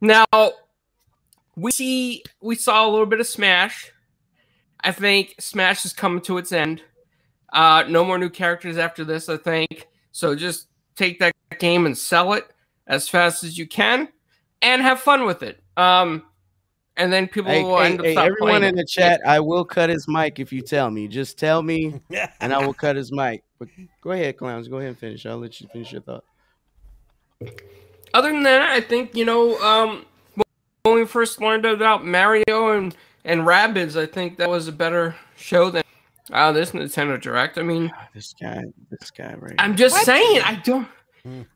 Now 0.00 0.24
we 1.56 1.70
see 1.70 2.22
we 2.40 2.54
saw 2.56 2.86
a 2.86 2.90
little 2.90 3.06
bit 3.06 3.20
of 3.20 3.26
Smash. 3.26 3.92
I 4.80 4.90
think 4.90 5.34
Smash 5.38 5.84
is 5.84 5.92
coming 5.92 6.20
to 6.22 6.38
its 6.38 6.50
end. 6.50 6.82
Uh, 7.52 7.84
no 7.88 8.04
more 8.04 8.18
new 8.18 8.30
characters 8.30 8.78
after 8.78 9.04
this. 9.04 9.28
I 9.28 9.36
think 9.36 9.86
so. 10.12 10.34
Just 10.34 10.68
take 10.96 11.18
that 11.20 11.32
game 11.58 11.84
and 11.86 11.96
sell 11.96 12.32
it 12.32 12.46
as 12.86 13.08
fast 13.08 13.44
as 13.44 13.56
you 13.58 13.66
can, 13.66 14.08
and 14.62 14.80
have 14.82 14.98
fun 15.00 15.24
with 15.26 15.42
it. 15.42 15.62
Um, 15.76 16.24
and 16.96 17.12
then 17.12 17.26
people 17.28 17.50
Hey, 17.50 17.62
will 17.64 17.78
hey, 17.78 17.84
end 17.86 18.00
up 18.00 18.06
hey, 18.06 18.12
stop 18.12 18.26
everyone 18.26 18.48
playing 18.48 18.62
in 18.64 18.78
it. 18.78 18.82
the 18.82 18.86
chat, 18.86 19.20
I 19.26 19.40
will 19.40 19.64
cut 19.64 19.90
his 19.90 20.06
mic 20.08 20.38
if 20.38 20.52
you 20.52 20.60
tell 20.62 20.90
me. 20.90 21.08
Just 21.08 21.38
tell 21.38 21.62
me, 21.62 22.00
and 22.40 22.52
I 22.52 22.64
will 22.64 22.74
cut 22.74 22.96
his 22.96 23.10
mic. 23.12 23.44
But 23.58 23.68
go 24.02 24.10
ahead, 24.12 24.36
clowns. 24.36 24.68
Go 24.68 24.76
ahead 24.78 24.90
and 24.90 24.98
finish. 24.98 25.24
I'll 25.26 25.38
let 25.38 25.60
you 25.60 25.68
finish 25.72 25.92
your 25.92 26.02
thought. 26.02 26.24
other 28.14 28.30
than 28.32 28.42
that, 28.42 28.70
I 28.70 28.80
think 28.80 29.14
you 29.16 29.24
know 29.24 29.58
um, 29.60 30.04
when 30.82 30.94
we 30.96 31.04
first 31.06 31.40
learned 31.40 31.64
about 31.64 32.04
Mario 32.04 32.72
and 32.76 32.94
and 33.24 33.42
Rabbids, 33.42 34.00
I 34.00 34.06
think 34.06 34.36
that 34.38 34.48
was 34.50 34.68
a 34.68 34.72
better 34.72 35.14
show 35.36 35.70
than 35.70 35.82
uh, 36.32 36.52
this 36.52 36.72
Nintendo 36.72 37.20
Direct. 37.20 37.56
I 37.58 37.62
mean, 37.62 37.90
This 38.14 38.34
guy, 38.40 38.62
this 38.90 39.10
guy 39.10 39.34
right. 39.38 39.54
I'm 39.58 39.76
just 39.76 39.94
What? 39.94 40.04
saying, 40.06 40.40
I 40.44 40.60
don't. 40.64 40.88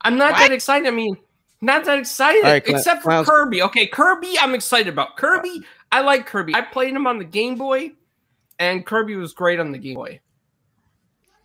I'm 0.03 0.17
not 0.17 0.37
that 0.39 0.53
excited. 0.53 0.87
I 0.87 0.93
mean, 0.93 1.17
not 1.61 1.85
that 1.85 1.99
excited, 1.99 2.45
All 2.45 2.51
right, 2.51 2.65
Cla- 2.65 2.77
except 2.77 3.03
for 3.03 3.11
Clowns- 3.11 3.29
Kirby. 3.29 3.63
Okay, 3.63 3.87
Kirby, 3.87 4.35
I'm 4.41 4.55
excited 4.55 4.89
about 4.93 5.17
Kirby. 5.17 5.63
I 5.93 6.01
like 6.03 6.27
Kirby. 6.27 6.55
I 6.55 6.63
played 6.63 6.95
him 6.95 7.07
on 7.07 7.19
the 7.19 7.25
Game 7.25 7.57
Boy, 7.57 7.93
and 8.59 8.85
Kirby 8.85 9.17
was 9.17 9.33
great 9.33 9.59
on 9.61 9.73
the 9.73 9.79
Game 9.79 9.95
Boy. 9.95 10.21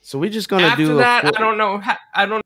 so 0.02 0.18
we're 0.20 0.30
just 0.32 0.50
gonna 0.50 0.66
After 0.68 0.86
do. 0.86 0.98
that, 0.98 1.26
a, 1.26 1.28
I 1.38 1.40
don't 1.40 1.58
know. 1.58 1.82
I 2.16 2.26
don't. 2.26 2.46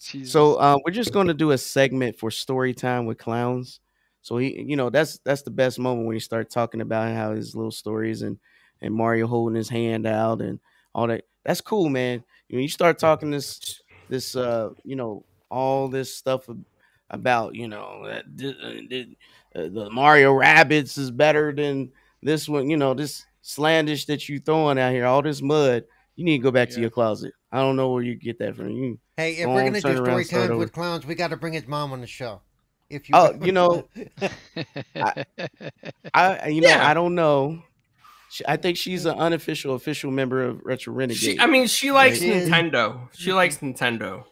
Jesus. 0.00 0.32
So 0.32 0.54
uh, 0.54 0.78
we're 0.84 0.92
just 0.92 1.12
gonna 1.12 1.34
do 1.34 1.50
a 1.50 1.58
segment 1.58 2.18
for 2.18 2.30
story 2.30 2.72
time 2.74 3.04
with 3.06 3.18
clowns. 3.18 3.80
So 4.22 4.38
he, 4.38 4.60
you 4.62 4.76
know, 4.76 4.90
that's 4.90 5.18
that's 5.24 5.42
the 5.42 5.50
best 5.50 5.78
moment 5.78 6.06
when 6.06 6.14
you 6.14 6.20
start 6.20 6.50
talking 6.50 6.80
about 6.80 7.14
how 7.14 7.34
his 7.34 7.54
little 7.54 7.70
stories 7.70 8.22
and 8.22 8.38
and 8.80 8.94
Mario 8.94 9.26
holding 9.26 9.56
his 9.56 9.68
hand 9.68 10.06
out 10.06 10.40
and 10.40 10.58
all 10.94 11.06
that. 11.06 11.24
That's 11.44 11.60
cool, 11.60 11.88
man. 11.88 12.22
When 12.48 12.62
you 12.62 12.68
start 12.68 12.98
talking 12.98 13.30
this 13.30 13.80
this 14.08 14.36
uh 14.36 14.70
you 14.84 14.96
know 14.96 15.24
all 15.50 15.88
this 15.88 16.14
stuff 16.14 16.48
about 17.10 17.54
you 17.54 17.68
know 17.68 18.06
that 18.06 18.24
th- 18.38 18.56
uh, 18.62 18.70
th- 18.88 19.08
uh, 19.54 19.68
the 19.68 19.90
Mario 19.90 20.32
Rabbids 20.32 20.96
is 20.96 21.10
better 21.10 21.52
than 21.52 21.90
this 22.22 22.48
one. 22.48 22.70
You 22.70 22.76
know 22.76 22.94
this 22.94 23.24
slandish 23.42 24.06
that 24.06 24.28
you 24.28 24.38
throwing 24.38 24.78
out 24.78 24.92
here, 24.92 25.06
all 25.06 25.22
this 25.22 25.42
mud. 25.42 25.84
You 26.16 26.24
need 26.24 26.38
to 26.38 26.42
go 26.42 26.50
back 26.50 26.70
to 26.70 26.80
your 26.80 26.90
closet. 26.90 27.32
I 27.50 27.58
don't 27.60 27.76
know 27.76 27.90
where 27.90 28.02
you 28.02 28.14
get 28.14 28.38
that 28.38 28.54
from. 28.54 28.70
You 28.70 28.98
Hey, 29.16 29.36
if 29.36 29.46
we're 29.48 29.64
gonna 29.64 29.80
do 29.80 29.88
around, 29.88 30.04
story 30.04 30.24
start 30.24 30.48
time 30.48 30.58
with 30.58 30.72
clowns, 30.72 31.06
we 31.06 31.14
got 31.14 31.28
to 31.28 31.36
bring 31.36 31.52
his 31.52 31.66
mom 31.66 31.92
on 31.92 32.00
the 32.00 32.06
show. 32.06 32.40
If 32.88 33.08
you, 33.08 33.14
Oh, 33.16 33.38
you 33.42 33.52
know, 33.52 33.88
I 36.14 36.48
you 36.48 36.60
know 36.60 36.78
I 36.78 36.94
don't 36.94 37.14
know. 37.14 37.62
She, 38.30 38.44
I 38.46 38.56
think 38.56 38.76
she's 38.76 39.06
an 39.06 39.18
unofficial 39.18 39.74
official 39.74 40.10
member 40.10 40.44
of 40.44 40.60
Retro 40.64 40.92
Renegade. 40.92 41.18
She, 41.18 41.40
I 41.40 41.46
mean, 41.46 41.66
she 41.66 41.90
likes 41.90 42.18
She 42.20 42.30
is. 42.30 42.48
Nintendo. 42.48 43.08
She 43.12 43.32
likes 43.32 43.58
Nintendo. 43.58 44.24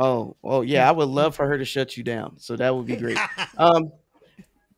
Oh, 0.00 0.36
oh 0.42 0.62
yeah, 0.62 0.88
I 0.88 0.92
would 0.92 1.08
love 1.08 1.36
for 1.36 1.46
her 1.46 1.58
to 1.58 1.64
shut 1.64 1.96
you 1.96 2.02
down. 2.02 2.38
So 2.38 2.56
that 2.56 2.74
would 2.74 2.86
be 2.86 2.96
great. 2.96 3.18
Um, 3.58 3.92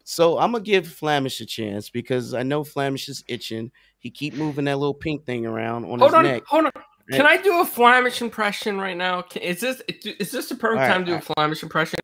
so 0.05 0.39
I'm 0.39 0.53
gonna 0.53 0.65
give 0.65 0.87
Flamish 0.87 1.41
a 1.41 1.47
chance 1.47 1.89
because 1.89 2.35
I 2.35 2.43
know 2.43 2.65
Flamish 2.65 3.09
is 3.09 3.23
itching. 3.29 3.71
He 3.99 4.11
keep 4.11 4.35
moving 4.35 4.65
that 4.65 4.79
little 4.79 4.95
pink 4.95 5.25
thing 5.25 5.47
around 5.47 5.85
on 5.85 6.01
Hold 6.01 6.11
his 6.11 6.15
on, 6.15 6.25
neck. 6.25 6.43
hold 6.47 6.65
on. 6.67 6.73
Can 7.11 7.27
I 7.27 7.37
do 7.37 7.61
a 7.61 7.65
Flamish 7.65 8.21
impression 8.21 8.79
right 8.79 8.97
now? 8.97 9.23
Can, 9.23 9.43
is 9.43 9.61
this 9.61 9.81
is 9.89 10.33
this 10.33 10.49
the 10.49 10.57
perfect 10.57 10.81
right, 10.81 10.89
time 10.89 11.05
to 11.05 11.13
do 11.13 11.17
a 11.17 11.21
Flamish 11.21 11.63
impression? 11.63 11.99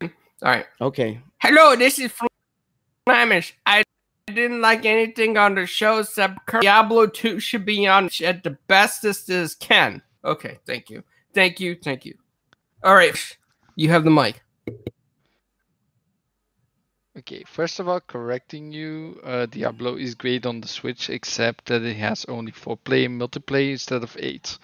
All 0.00 0.10
right. 0.42 0.66
Okay. 0.80 1.20
Hello, 1.38 1.76
this 1.76 1.98
is 1.98 2.12
Flamish. 3.06 3.52
I 3.66 3.82
didn't 4.26 4.60
like 4.60 4.84
anything 4.84 5.36
on 5.36 5.54
the 5.54 5.66
show 5.66 5.98
except 5.98 6.38
Diablo 6.60 7.06
2 7.06 7.40
should 7.40 7.64
be 7.64 7.86
on 7.86 8.08
at 8.24 8.42
the 8.42 8.56
bestest 8.66 9.28
as 9.28 9.54
can. 9.54 10.02
Okay, 10.24 10.58
thank 10.66 10.90
you. 10.90 11.02
Thank 11.34 11.60
you. 11.60 11.76
Thank 11.82 12.04
you. 12.04 12.14
All 12.84 12.94
right. 12.94 13.16
You 13.76 13.88
have 13.90 14.04
the 14.04 14.10
mic. 14.10 14.42
Okay, 17.18 17.44
first 17.44 17.78
of 17.78 17.88
all, 17.88 18.00
correcting 18.00 18.72
you, 18.72 19.20
uh, 19.22 19.46
Diablo 19.46 19.96
is 19.96 20.14
great 20.14 20.46
on 20.46 20.60
the 20.62 20.68
Switch, 20.68 21.10
except 21.10 21.66
that 21.66 21.82
it 21.82 21.96
has 21.96 22.24
only 22.24 22.52
four 22.52 22.76
player 22.76 23.08
multiplayer 23.08 23.72
instead 23.72 24.02
of 24.02 24.16
eight. 24.18 24.58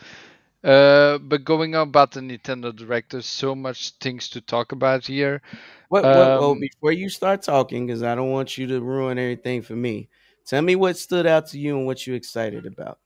Uh, 0.64 1.18
but 1.18 1.44
going 1.44 1.74
on 1.76 1.88
about 1.88 2.12
the 2.12 2.20
Nintendo 2.20 2.74
Direct, 2.74 3.12
there's 3.12 3.26
so 3.26 3.54
much 3.54 3.90
things 4.00 4.28
to 4.30 4.40
talk 4.40 4.72
about 4.72 5.06
here. 5.06 5.42
What, 5.88 6.04
what 6.04 6.14
oh, 6.14 6.52
Um, 6.52 6.60
before 6.60 6.92
you 6.92 7.10
start 7.10 7.42
talking, 7.42 7.86
because 7.86 8.02
I 8.02 8.14
don't 8.14 8.30
want 8.30 8.56
you 8.58 8.66
to 8.68 8.80
ruin 8.80 9.18
everything 9.18 9.62
for 9.62 9.76
me. 9.76 10.08
Tell 10.46 10.62
me 10.62 10.74
what 10.74 10.96
stood 10.96 11.26
out 11.26 11.48
to 11.48 11.58
you 11.58 11.76
and 11.76 11.86
what 11.86 12.06
you're 12.06 12.16
excited 12.16 12.64
about. 12.66 12.98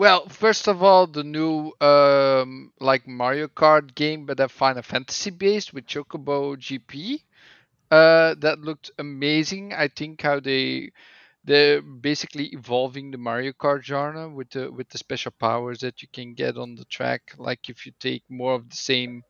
Well, 0.00 0.28
first 0.28 0.66
of 0.66 0.82
all, 0.82 1.06
the 1.06 1.22
new 1.22 1.72
um, 1.80 2.72
like 2.80 3.06
Mario 3.06 3.46
Kart 3.48 3.94
game, 3.94 4.26
but 4.26 4.40
a 4.40 4.48
Final 4.48 4.82
Fantasy 4.82 5.30
based 5.30 5.72
with 5.72 5.86
Chocobo 5.86 6.58
GP. 6.58 7.22
Uh, 7.90 8.34
that 8.38 8.60
looked 8.60 8.90
amazing. 8.98 9.72
I 9.74 9.86
think 9.88 10.22
how 10.22 10.40
they 10.40 10.90
they're 11.44 11.82
basically 11.82 12.46
evolving 12.54 13.10
the 13.12 13.18
Mario 13.18 13.52
Kart 13.52 13.82
genre 13.84 14.28
with 14.30 14.50
the 14.50 14.72
with 14.72 14.88
the 14.88 14.98
special 14.98 15.32
powers 15.38 15.80
that 15.80 16.02
you 16.02 16.08
can 16.12 16.34
get 16.34 16.56
on 16.56 16.76
the 16.76 16.86
track. 16.86 17.34
Like 17.38 17.68
if 17.68 17.84
you 17.86 17.92
take 18.00 18.24
more 18.30 18.54
of 18.54 18.70
the 18.70 18.76
same 18.76 19.24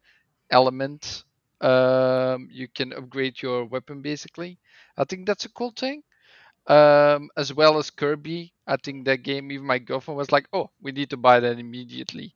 element, 0.51 1.25
um, 1.63 2.49
you 2.53 2.69
can 2.69 2.93
upgrade 2.95 3.43
your 3.43 3.67
weapon 3.67 4.03
basically. 4.03 4.59
I 4.99 5.05
think 5.05 5.27
that's 5.27 5.47
a 5.47 5.51
cool 5.53 5.73
thing. 5.73 6.03
Um, 6.67 7.31
as 7.37 7.53
well 7.53 7.79
as 7.79 7.91
Kirby, 7.91 8.53
I 8.67 8.77
think 8.77 9.05
that 9.07 9.23
game. 9.23 9.51
Even 9.53 9.67
my 9.67 9.79
girlfriend 9.79 10.19
was 10.19 10.31
like, 10.33 10.47
"Oh, 10.53 10.71
we 10.81 10.93
need 10.93 11.11
to 11.11 11.17
buy 11.17 11.41
that 11.41 11.59
immediately." 11.59 12.35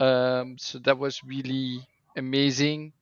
Um, 0.00 0.58
so 0.58 0.78
that 0.80 0.98
was 0.98 1.22
really 1.24 1.86
amazing. 2.16 2.92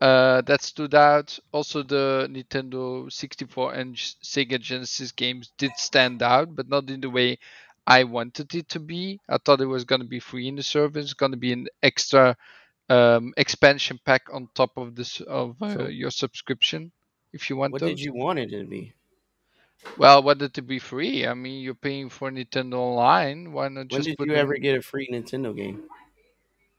Uh, 0.00 0.40
that 0.42 0.62
stood 0.62 0.94
out. 0.94 1.38
Also, 1.52 1.82
the 1.82 2.28
Nintendo 2.30 3.10
64 3.12 3.74
and 3.74 3.96
Sega 3.96 4.60
Genesis 4.60 5.12
games 5.12 5.52
did 5.58 5.72
stand 5.76 6.22
out, 6.22 6.54
but 6.54 6.68
not 6.68 6.90
in 6.90 7.00
the 7.00 7.10
way 7.10 7.38
I 7.86 8.04
wanted 8.04 8.54
it 8.54 8.68
to 8.70 8.80
be. 8.80 9.20
I 9.28 9.38
thought 9.38 9.60
it 9.60 9.66
was 9.66 9.84
going 9.84 10.00
to 10.02 10.06
be 10.08 10.20
free 10.20 10.48
in 10.48 10.56
the 10.56 10.62
service, 10.62 11.14
going 11.14 11.32
to 11.32 11.38
be 11.38 11.52
an 11.52 11.68
extra 11.82 12.36
um, 12.90 13.34
expansion 13.36 13.98
pack 14.04 14.22
on 14.32 14.48
top 14.54 14.76
of 14.76 14.94
this 14.96 15.20
of 15.22 15.62
uh, 15.62 15.74
So- 15.74 15.88
your 15.88 16.10
subscription 16.10 16.92
if 17.32 17.50
you 17.50 17.56
want 17.56 17.72
What 17.72 17.78
those. 17.78 17.90
did 17.90 18.00
you 18.00 18.12
want 18.14 18.38
it 18.38 18.50
to 18.50 18.64
be? 18.64 18.94
Well, 19.96 20.22
want 20.22 20.42
it 20.42 20.54
to 20.54 20.62
be 20.62 20.78
free? 20.78 21.26
I 21.26 21.34
mean, 21.34 21.62
you're 21.62 21.74
paying 21.74 22.08
for 22.08 22.30
Nintendo 22.30 22.74
Online. 22.74 23.52
Why 23.52 23.68
not 23.68 23.90
When 23.90 24.02
just 24.02 24.08
did 24.08 24.16
put 24.18 24.26
you 24.28 24.34
them- 24.34 24.40
ever 24.46 24.56
get 24.58 24.76
a 24.78 24.82
free 24.82 25.08
Nintendo 25.12 25.54
game? 25.54 25.82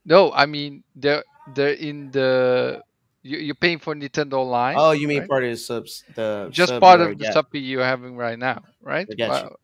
No, 0.06 0.32
I 0.32 0.46
mean 0.46 0.84
they're 0.96 1.24
they're 1.56 1.74
in 1.74 2.12
the 2.12 2.84
you, 3.24 3.38
you're 3.40 3.56
paying 3.56 3.80
for 3.80 3.96
Nintendo 3.96 4.34
Online. 4.34 4.76
Oh, 4.78 4.92
you 4.92 5.08
mean 5.08 5.22
right? 5.22 5.30
part 5.30 5.44
of 5.44 5.50
the 5.50 5.58
subs? 5.58 6.04
The 6.14 6.50
just 6.52 6.70
sub 6.74 6.80
part 6.82 7.02
of 7.02 7.18
the 7.18 7.26
suppy 7.26 7.62
you're 7.66 7.84
having 7.84 8.16
right 8.16 8.38
now, 8.38 8.62
right? 8.82 9.08
I. 9.10 9.30
Well, 9.30 9.60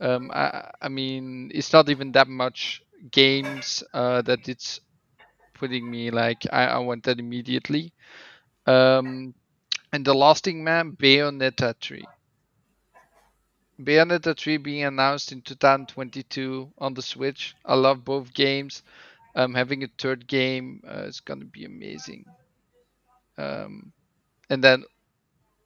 um, 0.00 0.30
I, 0.32 0.70
I 0.80 0.88
mean, 0.88 1.50
it's 1.54 1.72
not 1.72 1.88
even 1.88 2.12
that 2.12 2.28
much 2.28 2.82
games 3.10 3.82
uh, 3.92 4.22
that 4.22 4.48
it's 4.48 4.80
putting 5.54 5.88
me 5.90 6.10
like 6.10 6.46
I, 6.52 6.66
I 6.66 6.78
want 6.78 7.04
that 7.04 7.18
immediately. 7.18 7.92
Um, 8.66 9.34
and 9.92 10.04
the 10.04 10.14
lasting 10.14 10.62
man, 10.64 10.92
Bayonetta 10.92 11.74
3. 11.80 12.04
Bayonetta 13.84 14.36
3 14.36 14.56
being 14.58 14.84
announced 14.84 15.32
in 15.32 15.42
2022 15.42 16.72
on 16.78 16.94
the 16.94 17.02
Switch. 17.02 17.54
I 17.64 17.74
love 17.74 18.04
both 18.04 18.32
games. 18.32 18.82
Um, 19.34 19.54
having 19.54 19.82
a 19.82 19.88
third 19.98 20.26
game 20.26 20.82
uh, 20.86 21.04
is 21.04 21.20
gonna 21.20 21.46
be 21.46 21.64
amazing. 21.64 22.26
Um, 23.38 23.92
and 24.50 24.62
then 24.62 24.84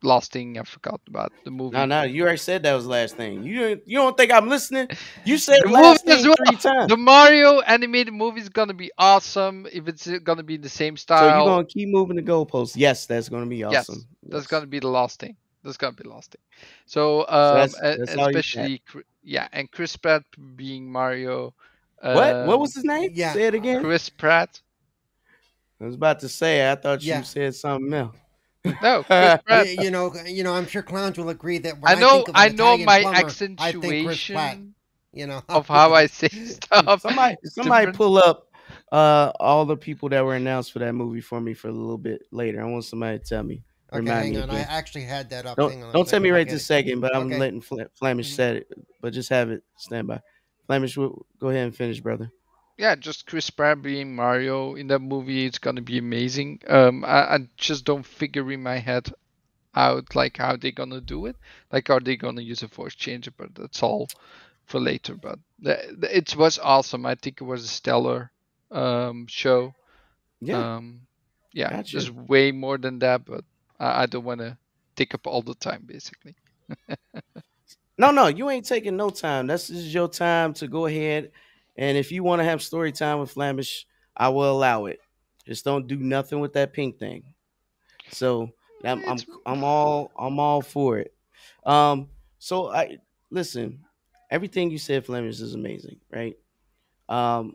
last 0.03 0.33
thing 0.33 0.59
I 0.59 0.63
forgot 0.63 1.01
about 1.09 1.33
the 1.45 1.51
movie. 1.51 1.77
No, 1.77 1.85
no, 1.85 2.03
you 2.03 2.23
already 2.23 2.39
said 2.39 2.63
that 2.63 2.75
was 2.75 2.85
the 2.85 2.91
last 2.91 3.17
thing. 3.17 3.43
You 3.43 3.81
you 3.85 3.99
don't 3.99 4.17
think 4.17 4.33
I'm 4.33 4.49
listening? 4.49 4.89
You 5.25 5.37
said 5.47 5.59
The 5.63 5.71
last 5.71 6.07
movie 6.07 6.19
thing 6.19 6.27
well. 6.29 6.37
three 6.37 6.57
times. 6.57 6.89
The 6.89 6.97
Mario 6.97 7.61
animated 7.61 8.15
movie 8.15 8.41
is 8.41 8.49
gonna 8.49 8.75
be 8.75 8.91
awesome 8.97 9.67
if 9.73 9.89
it's 9.89 10.07
gonna 10.21 10.45
be 10.45 10.57
the 10.57 10.69
same 10.69 10.97
style. 10.97 11.31
So 11.31 11.37
you're 11.37 11.45
gonna 11.57 11.67
keep 11.67 11.89
moving 11.89 12.17
the 12.17 12.23
goalposts? 12.23 12.75
Yes, 12.77 13.07
that's 13.07 13.29
gonna 13.29 13.47
be 13.47 13.65
awesome. 13.65 13.75
Yes, 13.75 13.89
awesome. 13.91 14.05
That's 14.23 14.47
gonna 14.47 14.67
be 14.67 14.79
the 14.79 14.89
last 14.89 15.19
thing. 15.19 15.37
That's 15.67 15.77
gonna 15.77 15.93
be 15.95 16.05
the 16.05 16.09
last 16.11 16.33
thing. 16.33 16.43
So, 16.87 17.21
um, 17.29 17.57
that's- 17.57 17.75
e- 17.77 17.99
that's 17.99 18.17
all 18.17 18.29
you 18.29 18.33
got. 18.33 18.35
especially 18.37 18.83
yeah, 19.23 19.49
and 19.53 19.71
Chris 19.71 19.97
Pratt 19.97 20.23
being 20.57 20.91
Mario. 20.91 21.53
what? 22.01 22.47
What 22.47 22.55
um, 22.55 22.61
was 22.61 22.75
his 22.75 22.85
name? 22.85 23.11
yeah. 23.13 23.33
Say 23.35 23.43
it 23.49 23.55
again. 23.55 23.83
Chris 23.83 24.09
Pratt? 24.09 24.61
I 25.81 25.85
was 25.85 25.95
about 25.95 26.21
to 26.21 26.29
say. 26.29 26.71
I 26.71 26.75
thought 26.77 27.03
Yeah. 27.03 27.19
you 27.19 27.25
said 27.25 27.55
something 27.55 27.93
else. 27.93 28.17
No, 28.83 29.03
Chris 29.03 29.39
Pratt. 29.47 29.69
You 29.69 29.91
know, 29.91 30.13
you 30.25 30.43
know, 30.43 30.55
I'm 30.55 30.67
sure 30.67 30.83
clowns 30.83 31.19
will 31.19 31.29
agree 31.29 31.59
that 31.59 31.79
when 31.81 31.93
I 31.93 31.97
I, 31.97 32.01
know, 32.01 32.13
think 32.17 32.29
of 32.29 32.35
an 32.37 32.41
I 32.41 32.49
know 32.49 32.65
Italian 32.75 32.87
my 32.87 33.01
plumber, 33.03 33.19
I 33.19 33.23
think 33.23 33.27
Chris 33.27 33.59
Pratt. 33.59 33.61
accentuation 33.61 34.75
You 35.13 35.27
know, 35.27 35.43
of 35.49 35.67
how 35.69 35.93
I 35.95 36.07
say 36.07 36.29
stuff. 36.47 37.01
Somebody, 37.03 37.37
somebody 37.45 37.87
different. 37.87 37.97
pull 37.97 38.19
up 38.19 38.49
uh 38.93 39.33
all 39.41 39.65
the 39.65 39.77
people 39.77 40.09
that 40.11 40.25
were 40.25 40.35
announced 40.35 40.73
for 40.73 40.79
that 40.81 40.93
movie 40.93 41.21
for 41.21 41.41
me 41.41 41.55
for 41.55 41.69
a 41.69 41.73
little 41.73 41.99
bit 41.99 42.23
later. 42.31 42.61
I 42.63 42.65
want 42.67 42.85
somebody 42.85 43.19
to 43.19 43.25
tell 43.25 43.43
me. 43.43 43.63
Okay, 43.97 44.07
Remind 44.11 44.25
hang 44.25 44.33
me 44.35 44.41
on. 44.43 44.51
I 44.51 44.61
actually 44.61 45.05
had 45.05 45.31
that 45.31 45.47
up. 45.47 45.57
Don't 45.57 45.71
Hang 45.73 45.85
on 45.85 45.93
don't 45.93 46.09
tell 46.09 46.21
me 46.21 46.31
right 46.31 46.49
this 46.49 46.63
it. 46.63 46.67
second, 46.67 47.01
but 47.01 47.15
I'm 47.15 47.27
Okay. 47.27 47.39
letting 47.39 47.61
Fl- 47.61 47.83
Flamish 48.01 48.35
said 48.35 48.57
it. 48.57 48.69
But 49.01 49.13
just 49.13 49.29
have 49.31 49.51
it 49.51 49.63
stand 49.77 50.07
by. 50.09 50.21
Flamish, 50.69 50.95
w- 50.97 51.25
go 51.39 51.49
ahead 51.49 51.65
and 51.65 51.77
finish, 51.77 52.01
brother. 52.01 52.31
yeah, 52.79 52.95
just 52.95 53.27
Chris 53.27 53.49
Pratt 53.51 53.81
being 53.83 54.15
Mario 54.15 54.75
in 54.75 54.89
that 54.89 54.99
movie, 55.01 55.47
it's 55.47 55.59
gonna 55.59 55.81
be 55.83 55.99
amazing. 55.99 56.61
Um, 56.69 57.05
I, 57.05 57.35
I 57.35 57.39
just 57.57 57.85
don't 57.85 58.05
figure 58.05 58.51
in 58.53 58.63
my 58.63 58.79
head 58.79 59.13
out 59.75 60.15
like 60.15 60.37
how 60.39 60.57
they're 60.57 60.73
gonna 60.73 61.01
do 61.01 61.27
it. 61.27 61.37
Like, 61.73 61.89
are 61.91 62.01
they 62.01 62.17
gonna 62.17 62.43
use 62.43 62.63
a 62.63 62.67
voice 62.67 62.95
changer? 62.95 63.31
But 63.37 63.55
that's 63.55 63.83
all 63.83 64.09
for 64.67 64.81
later. 64.81 65.15
But 65.15 65.39
the, 65.59 65.97
the- 65.99 66.17
it 66.17 66.35
was 66.37 66.59
awesome. 66.59 67.07
I 67.07 67.15
think 67.15 67.41
it 67.41 67.45
was 67.45 67.65
a 67.65 67.69
stellar 67.69 68.31
um 68.71 69.27
show. 69.29 69.73
Yeah, 70.41 70.77
Um, 70.77 71.01
yeah, 71.53 71.71
Gotcha. 71.71 71.93
just 71.93 72.11
way 72.11 72.53
more 72.53 72.77
than 72.79 72.99
that. 72.99 73.25
But 73.25 73.45
I, 73.79 74.03
I 74.03 74.07
don't 74.07 74.25
want 74.25 74.41
to 74.41 74.57
take 74.95 75.15
up 75.15 75.27
all 75.27 75.43
the 75.43 75.55
time, 75.55 75.83
basically. 75.87 76.35
no, 77.99 78.11
no, 78.11 78.27
you 78.27 78.51
ain't 78.51 78.67
taking 78.67 78.97
no 78.97 79.11
time. 79.11 79.47
This 79.47 79.71
is 79.71 79.93
your 79.93 80.09
time 80.09 80.53
to 80.55 80.69
go 80.69 80.87
ahead, 80.87 81.31
and 81.77 81.97
if 81.97 82.11
you 82.13 82.23
want 82.23 82.41
to 82.41 82.45
have 82.45 82.63
story 82.63 82.93
time 82.93 83.19
with 83.19 83.35
Flamish, 83.35 83.85
I 84.17 84.29
will 84.29 84.51
allow 84.51 84.87
it. 84.87 85.01
Just 85.47 85.65
don't 85.65 85.87
do 85.87 85.97
nothing 85.97 86.41
with 86.41 86.55
that 86.55 86.73
pink 86.73 86.99
thing. 86.99 87.23
So 88.11 88.51
I'm 88.85 89.03
I'm, 89.07 89.19
I'm 89.45 89.65
all 89.65 90.11
I'm 90.19 90.39
all 90.39 90.63
for 90.63 90.99
it. 90.99 91.15
Um, 91.65 92.09
so 92.39 92.71
I 92.71 92.99
listen. 93.31 93.81
Everything 94.29 94.73
you 94.73 94.79
said, 94.79 95.07
Flamish, 95.07 95.41
is 95.41 95.55
amazing, 95.55 96.01
right? 96.11 96.37
Um, 97.09 97.55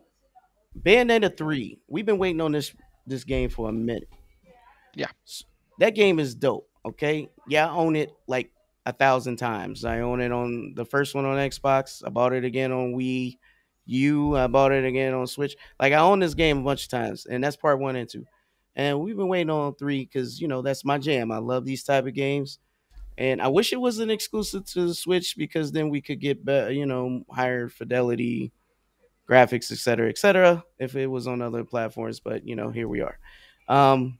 Bayonetta 0.80 1.36
three. 1.36 1.78
We've 1.86 2.06
been 2.06 2.16
waiting 2.18 2.40
on 2.40 2.52
this 2.52 2.72
this 3.06 3.24
game 3.24 3.50
for 3.50 3.68
a 3.68 3.72
minute. 3.72 4.08
Yeah. 4.94 5.08
S- 5.26 5.44
that 5.78 5.94
game 5.94 6.18
is 6.18 6.34
dope. 6.34 6.68
Okay, 6.84 7.28
yeah, 7.48 7.68
I 7.68 7.72
own 7.72 7.96
it 7.96 8.12
like 8.26 8.50
a 8.86 8.92
thousand 8.92 9.36
times. 9.36 9.84
I 9.84 10.00
own 10.00 10.20
it 10.20 10.32
on 10.32 10.74
the 10.74 10.84
first 10.84 11.14
one 11.14 11.24
on 11.24 11.36
Xbox. 11.36 12.02
I 12.04 12.10
bought 12.10 12.32
it 12.32 12.44
again 12.44 12.72
on 12.72 12.94
Wii 12.94 13.38
U. 13.86 14.36
I 14.36 14.46
bought 14.46 14.72
it 14.72 14.84
again 14.84 15.14
on 15.14 15.26
Switch. 15.26 15.56
Like 15.80 15.92
I 15.92 15.98
own 15.98 16.18
this 16.18 16.34
game 16.34 16.58
a 16.58 16.62
bunch 16.62 16.84
of 16.84 16.90
times, 16.90 17.26
and 17.26 17.42
that's 17.42 17.56
part 17.56 17.78
one 17.78 17.96
and 17.96 18.08
two. 18.08 18.26
And 18.74 19.00
we've 19.00 19.16
been 19.16 19.28
waiting 19.28 19.50
on 19.50 19.74
three 19.74 20.04
because 20.04 20.40
you 20.40 20.48
know 20.48 20.62
that's 20.62 20.84
my 20.84 20.98
jam. 20.98 21.30
I 21.30 21.38
love 21.38 21.64
these 21.64 21.84
type 21.84 22.06
of 22.06 22.14
games, 22.14 22.58
and 23.18 23.40
I 23.40 23.48
wish 23.48 23.72
it 23.72 23.80
was 23.80 23.98
an 23.98 24.10
exclusive 24.10 24.64
to 24.66 24.88
the 24.88 24.94
Switch 24.94 25.36
because 25.36 25.72
then 25.72 25.88
we 25.88 26.00
could 26.00 26.20
get 26.20 26.44
better, 26.44 26.72
you 26.72 26.86
know, 26.86 27.22
higher 27.30 27.68
fidelity 27.68 28.52
graphics, 29.28 29.70
et 29.70 29.78
cetera, 29.78 30.08
et 30.08 30.18
cetera, 30.18 30.64
if 30.78 30.96
it 30.96 31.06
was 31.06 31.26
on 31.26 31.42
other 31.42 31.64
platforms. 31.64 32.20
But 32.20 32.46
you 32.46 32.56
know, 32.56 32.70
here 32.70 32.88
we 32.88 33.00
are. 33.02 33.18
Um, 33.68 34.18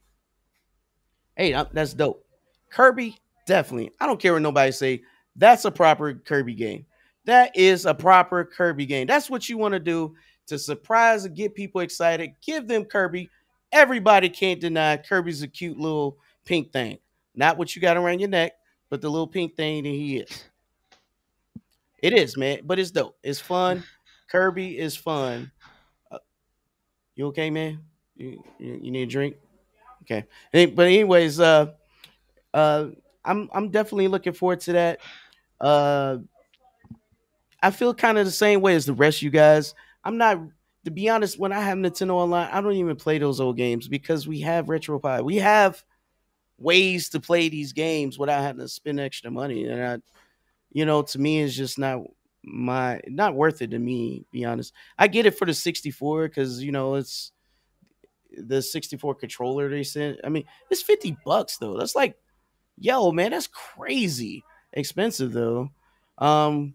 hey, 1.35 1.51
that's 1.71 1.93
dope. 1.93 2.25
Kirby, 2.69 3.17
definitely. 3.45 3.91
I 3.99 4.07
don't 4.07 4.19
care 4.19 4.33
what 4.33 4.41
nobody 4.41 4.71
say. 4.71 5.03
That's 5.35 5.65
a 5.65 5.71
proper 5.71 6.13
Kirby 6.13 6.55
game. 6.55 6.85
That 7.25 7.55
is 7.55 7.85
a 7.85 7.93
proper 7.93 8.43
Kirby 8.43 8.85
game. 8.85 9.07
That's 9.07 9.29
what 9.29 9.47
you 9.47 9.57
want 9.57 9.73
to 9.73 9.79
do 9.79 10.15
to 10.47 10.59
surprise 10.59 11.25
and 11.25 11.35
get 11.35 11.55
people 11.55 11.81
excited. 11.81 12.31
Give 12.41 12.67
them 12.67 12.85
Kirby. 12.85 13.29
Everybody 13.71 14.29
can't 14.29 14.59
deny 14.59 14.97
Kirby's 14.97 15.41
a 15.41 15.47
cute 15.47 15.77
little 15.77 16.17
pink 16.45 16.71
thing. 16.71 16.99
Not 17.35 17.57
what 17.57 17.75
you 17.75 17.81
got 17.81 17.97
around 17.97 18.19
your 18.19 18.29
neck, 18.29 18.53
but 18.89 19.01
the 19.01 19.09
little 19.09 19.27
pink 19.27 19.55
thing 19.55 19.83
that 19.83 19.89
he 19.89 20.17
is. 20.17 20.43
It 22.01 22.13
is, 22.13 22.37
man, 22.37 22.59
but 22.65 22.79
it's 22.79 22.91
dope. 22.91 23.17
It's 23.23 23.39
fun. 23.39 23.83
Kirby 24.29 24.77
is 24.77 24.95
fun. 24.95 25.51
Uh, 26.11 26.19
you 27.15 27.27
okay, 27.27 27.49
man? 27.49 27.79
You, 28.15 28.43
you, 28.59 28.79
you 28.83 28.91
need 28.91 29.03
a 29.03 29.11
drink? 29.11 29.35
Okay. 30.03 30.25
But 30.51 30.87
anyways, 30.87 31.39
uh, 31.39 31.71
uh, 32.53 32.87
I'm 33.25 33.49
I'm 33.53 33.69
definitely 33.69 34.07
looking 34.07 34.33
forward 34.33 34.61
to 34.61 34.73
that. 34.73 34.99
Uh, 35.59 36.17
I 37.61 37.71
feel 37.71 37.93
kind 37.93 38.17
of 38.17 38.25
the 38.25 38.31
same 38.31 38.61
way 38.61 38.75
as 38.75 38.85
the 38.85 38.93
rest 38.93 39.19
of 39.19 39.23
you 39.23 39.29
guys. 39.29 39.73
I'm 40.03 40.17
not, 40.17 40.39
to 40.83 40.91
be 40.91 41.07
honest, 41.07 41.39
when 41.39 41.53
I 41.53 41.61
have 41.61 41.77
Nintendo 41.77 42.11
Online, 42.11 42.49
I 42.51 42.59
don't 42.59 42.73
even 42.73 42.97
play 42.97 43.17
those 43.17 43.39
old 43.39 43.55
games 43.55 43.87
because 43.87 44.27
we 44.27 44.41
have 44.41 44.65
RetroPie. 44.65 45.23
We 45.23 45.37
have 45.37 45.81
ways 46.57 47.09
to 47.09 47.21
play 47.21 47.47
these 47.47 47.71
games 47.71 48.19
without 48.19 48.41
having 48.41 48.61
to 48.61 48.67
spend 48.67 48.99
extra 48.99 49.31
money, 49.31 49.65
and 49.65 49.83
I, 49.83 49.97
you 50.73 50.85
know, 50.85 51.03
to 51.03 51.19
me, 51.19 51.41
it's 51.41 51.55
just 51.55 51.79
not 51.79 52.01
my 52.43 52.99
not 53.07 53.35
worth 53.35 53.61
it 53.61 53.71
to 53.71 53.79
me. 53.79 54.25
Be 54.31 54.43
honest, 54.43 54.73
I 54.97 55.07
get 55.07 55.25
it 55.25 55.37
for 55.37 55.45
the 55.45 55.53
64 55.53 56.27
because 56.27 56.61
you 56.61 56.71
know 56.73 56.95
it's 56.95 57.32
the 58.37 58.61
64 58.61 59.15
controller 59.15 59.69
they 59.69 59.83
sent. 59.83 60.19
I 60.23 60.29
mean, 60.29 60.45
it's 60.69 60.81
50 60.81 61.17
bucks 61.25 61.57
though. 61.57 61.77
That's 61.77 61.95
like, 61.95 62.15
yo, 62.77 63.11
man, 63.11 63.31
that's 63.31 63.47
crazy 63.47 64.43
expensive 64.73 65.31
though. 65.31 65.69
Um, 66.17 66.73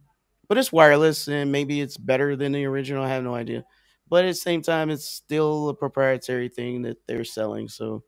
but 0.48 0.59
it's 0.59 0.72
wireless 0.72 1.28
and 1.28 1.52
maybe 1.52 1.80
it's 1.80 1.96
better 1.96 2.36
than 2.36 2.52
the 2.52 2.64
original. 2.64 3.04
I 3.04 3.09
have 3.09 3.24
no 3.24 3.34
idea. 3.34 3.64
But 4.09 4.24
at 4.24 4.28
the 4.28 4.34
same 4.34 4.62
time, 4.62 4.90
it's 4.90 5.04
still 5.04 5.68
a 5.68 5.74
proprietary 5.74 6.48
thing 6.48 6.82
that 6.82 6.96
they're 7.06 7.24
selling. 7.24 7.68
So 7.68 8.02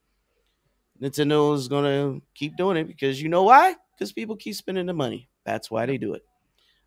Nintendo 1.01 1.55
is 1.55 1.69
gonna 1.69 2.21
keep 2.35 2.57
doing 2.57 2.77
it 2.77 2.87
because 2.87 3.21
you 3.21 3.29
know 3.29 3.43
why? 3.43 3.75
Because 3.95 4.13
people 4.13 4.37
keep 4.37 4.55
spending 4.55 4.87
the 4.87 4.95
money. 4.95 5.29
That's 5.45 5.71
why 5.71 5.87
they 5.87 5.99
do 5.99 6.15
it. 6.15 6.23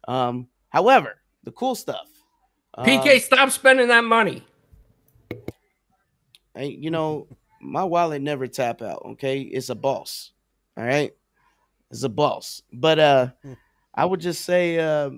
Um, 0.08 0.48
however, 0.70 1.20
the 1.44 1.52
cool 1.52 1.76
stuff. 1.76 2.08
PK, 2.78 3.14
um, 3.14 3.20
stop 3.20 3.52
spending 3.52 3.88
that 3.90 4.04
money. 4.04 4.44
Hey, 6.56 6.78
you 6.80 6.92
know, 6.92 7.28
my 7.62 7.84
wallet 7.84 8.22
never 8.22 8.48
tap 8.48 8.82
out. 8.82 9.04
Okay, 9.12 9.42
it's 9.42 9.70
a 9.70 9.76
boss. 9.76 10.32
All 10.78 10.84
right, 10.84 11.14
it's 11.92 12.04
a 12.04 12.10
boss. 12.10 12.62
But 12.72 13.00
uh, 13.00 13.28
I 13.94 14.06
would 14.06 14.20
just 14.20 14.44
say, 14.46 14.80
uh, 14.80 15.12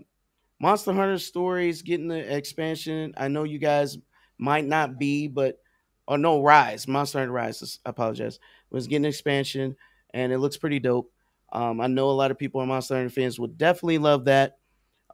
Monster 0.59 0.93
Hunter 0.93 1.17
Stories 1.17 1.81
getting 1.81 2.07
the 2.07 2.35
expansion. 2.35 3.13
I 3.17 3.27
know 3.27 3.43
you 3.43 3.59
guys 3.59 3.97
might 4.37 4.65
not 4.65 4.97
be, 4.97 5.27
but 5.27 5.59
or 6.07 6.17
no, 6.17 6.41
Rise, 6.41 6.87
Monster 6.87 7.19
Hunter 7.19 7.33
Rise. 7.33 7.79
I 7.85 7.89
apologize. 7.89 8.39
Was 8.69 8.87
getting 8.87 9.05
expansion, 9.05 9.75
and 10.13 10.31
it 10.31 10.39
looks 10.39 10.57
pretty 10.57 10.79
dope. 10.79 11.11
Um, 11.51 11.79
I 11.81 11.87
know 11.87 12.09
a 12.09 12.11
lot 12.11 12.31
of 12.31 12.37
people 12.37 12.61
are 12.61 12.65
Monster 12.65 12.95
Hunter 12.95 13.09
fans 13.09 13.39
would 13.39 13.57
definitely 13.57 13.97
love 13.97 14.25
that. 14.25 14.57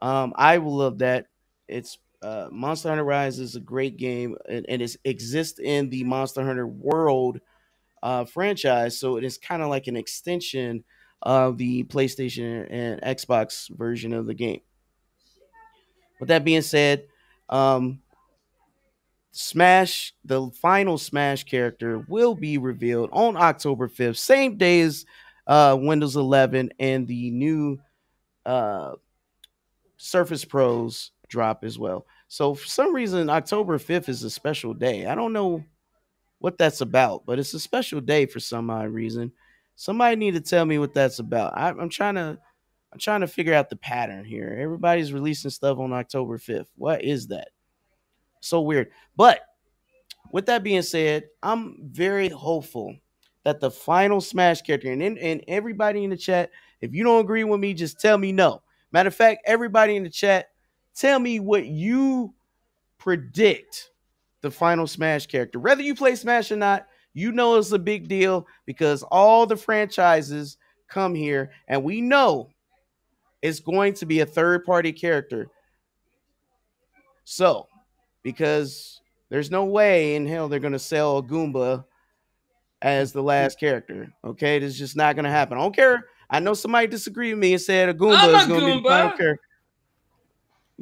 Um, 0.00 0.32
I 0.36 0.58
will 0.58 0.76
love 0.76 0.98
that. 0.98 1.26
It's 1.68 1.98
uh, 2.22 2.48
Monster 2.50 2.88
Hunter 2.88 3.04
Rise 3.04 3.38
is 3.38 3.56
a 3.56 3.60
great 3.60 3.96
game, 3.96 4.36
and, 4.48 4.64
and 4.68 4.80
it 4.80 4.96
exists 5.04 5.58
in 5.58 5.90
the 5.90 6.04
Monster 6.04 6.44
Hunter 6.44 6.66
world 6.66 7.40
uh, 8.02 8.24
franchise. 8.24 8.98
So 8.98 9.16
it 9.16 9.24
is 9.24 9.38
kind 9.38 9.62
of 9.62 9.68
like 9.68 9.86
an 9.86 9.96
extension 9.96 10.84
of 11.22 11.58
the 11.58 11.84
PlayStation 11.84 12.66
and 12.70 13.00
Xbox 13.02 13.68
version 13.76 14.12
of 14.12 14.26
the 14.26 14.34
game. 14.34 14.60
With 16.20 16.28
that 16.28 16.44
being 16.44 16.62
said, 16.62 17.06
um, 17.48 18.00
Smash, 19.32 20.14
the 20.24 20.50
final 20.50 20.98
Smash 20.98 21.44
character, 21.44 22.04
will 22.08 22.34
be 22.34 22.58
revealed 22.58 23.10
on 23.12 23.36
October 23.36 23.88
5th, 23.88 24.18
same 24.18 24.56
day 24.56 24.82
as 24.82 25.06
uh, 25.46 25.76
Windows 25.80 26.16
11 26.16 26.72
and 26.78 27.06
the 27.06 27.30
new 27.30 27.80
uh, 28.44 28.92
Surface 29.96 30.44
Pros 30.44 31.12
drop 31.32 31.64
as 31.64 31.78
well. 31.78 32.06
So 32.28 32.54
for 32.54 32.66
some 32.66 32.94
reason, 32.94 33.30
October 33.30 33.78
5th 33.78 34.08
is 34.10 34.22
a 34.22 34.30
special 34.30 34.74
day. 34.74 35.06
I 35.06 35.14
don't 35.14 35.32
know 35.32 35.64
what 36.38 36.58
that's 36.58 36.82
about, 36.82 37.24
but 37.24 37.38
it's 37.38 37.54
a 37.54 37.60
special 37.60 38.00
day 38.00 38.26
for 38.26 38.38
some 38.38 38.68
odd 38.68 38.90
reason. 38.90 39.32
Somebody 39.74 40.16
need 40.16 40.34
to 40.34 40.40
tell 40.40 40.66
me 40.66 40.78
what 40.78 40.92
that's 40.92 41.18
about. 41.18 41.56
I, 41.56 41.70
I'm 41.70 41.88
trying 41.88 42.16
to 42.16 42.38
I'm 42.92 42.98
trying 42.98 43.22
to 43.22 43.26
figure 43.26 43.54
out 43.54 43.70
the 43.70 43.76
pattern 43.76 44.26
here. 44.26 44.54
Everybody's 44.60 45.14
releasing 45.14 45.50
stuff 45.50 45.78
on 45.78 45.94
October 45.94 46.36
5th. 46.36 46.66
What 46.76 47.02
is 47.02 47.28
that? 47.28 47.48
So 48.40 48.60
weird. 48.60 48.90
But 49.16 49.40
with 50.30 50.44
that 50.46 50.62
being 50.62 50.82
said, 50.82 51.24
I'm 51.42 51.78
very 51.82 52.28
hopeful 52.28 52.94
that 53.44 53.60
the 53.60 53.70
final 53.70 54.20
Smash 54.20 54.60
character, 54.60 54.92
and, 54.92 55.02
and 55.02 55.42
everybody 55.48 56.04
in 56.04 56.10
the 56.10 56.18
chat, 56.18 56.50
if 56.82 56.92
you 56.92 57.02
don't 57.02 57.24
agree 57.24 57.44
with 57.44 57.60
me, 57.60 57.72
just 57.72 57.98
tell 57.98 58.18
me 58.18 58.30
no. 58.30 58.62
Matter 58.92 59.08
of 59.08 59.14
fact, 59.14 59.42
everybody 59.46 59.96
in 59.96 60.04
the 60.04 60.10
chat, 60.10 60.51
tell 60.94 61.18
me 61.18 61.40
what 61.40 61.66
you 61.66 62.34
predict 62.98 63.90
the 64.40 64.50
final 64.50 64.86
Smash 64.86 65.26
character. 65.26 65.58
Whether 65.58 65.82
you 65.82 65.94
play 65.94 66.14
Smash 66.14 66.50
or 66.50 66.56
not, 66.56 66.86
you 67.14 67.32
know 67.32 67.56
it's 67.56 67.72
a 67.72 67.78
big 67.78 68.08
deal 68.08 68.46
because 68.66 69.02
all 69.04 69.46
the 69.46 69.56
franchises 69.56 70.56
come 70.88 71.14
here, 71.14 71.50
and 71.68 71.82
we 71.82 72.00
know 72.00 72.50
it's 73.40 73.60
going 73.60 73.94
to 73.94 74.06
be 74.06 74.20
a 74.20 74.26
third 74.26 74.64
party 74.64 74.92
character. 74.92 75.48
So, 77.24 77.68
because 78.22 79.00
there's 79.28 79.50
no 79.50 79.64
way 79.64 80.16
in 80.16 80.26
hell 80.26 80.48
they're 80.48 80.60
going 80.60 80.72
to 80.72 80.78
sell 80.78 81.18
a 81.18 81.22
Goomba 81.22 81.84
as 82.82 83.12
the 83.12 83.22
last 83.22 83.58
character. 83.58 84.12
Okay, 84.24 84.58
this 84.58 84.72
is 84.72 84.78
just 84.78 84.96
not 84.96 85.14
going 85.14 85.24
to 85.24 85.30
happen. 85.30 85.56
I 85.56 85.62
don't 85.62 85.74
care. 85.74 86.06
I 86.28 86.40
know 86.40 86.54
somebody 86.54 86.86
disagreed 86.86 87.34
with 87.34 87.40
me 87.40 87.52
and 87.52 87.62
said 87.62 87.88
a 87.88 87.94
Goomba 87.94 88.18
I'm 88.18 88.34
is 88.34 88.46
going 88.46 88.60
to 88.60 88.66
be 88.66 88.82
the 88.82 88.88
final 88.88 89.16
character. 89.16 89.40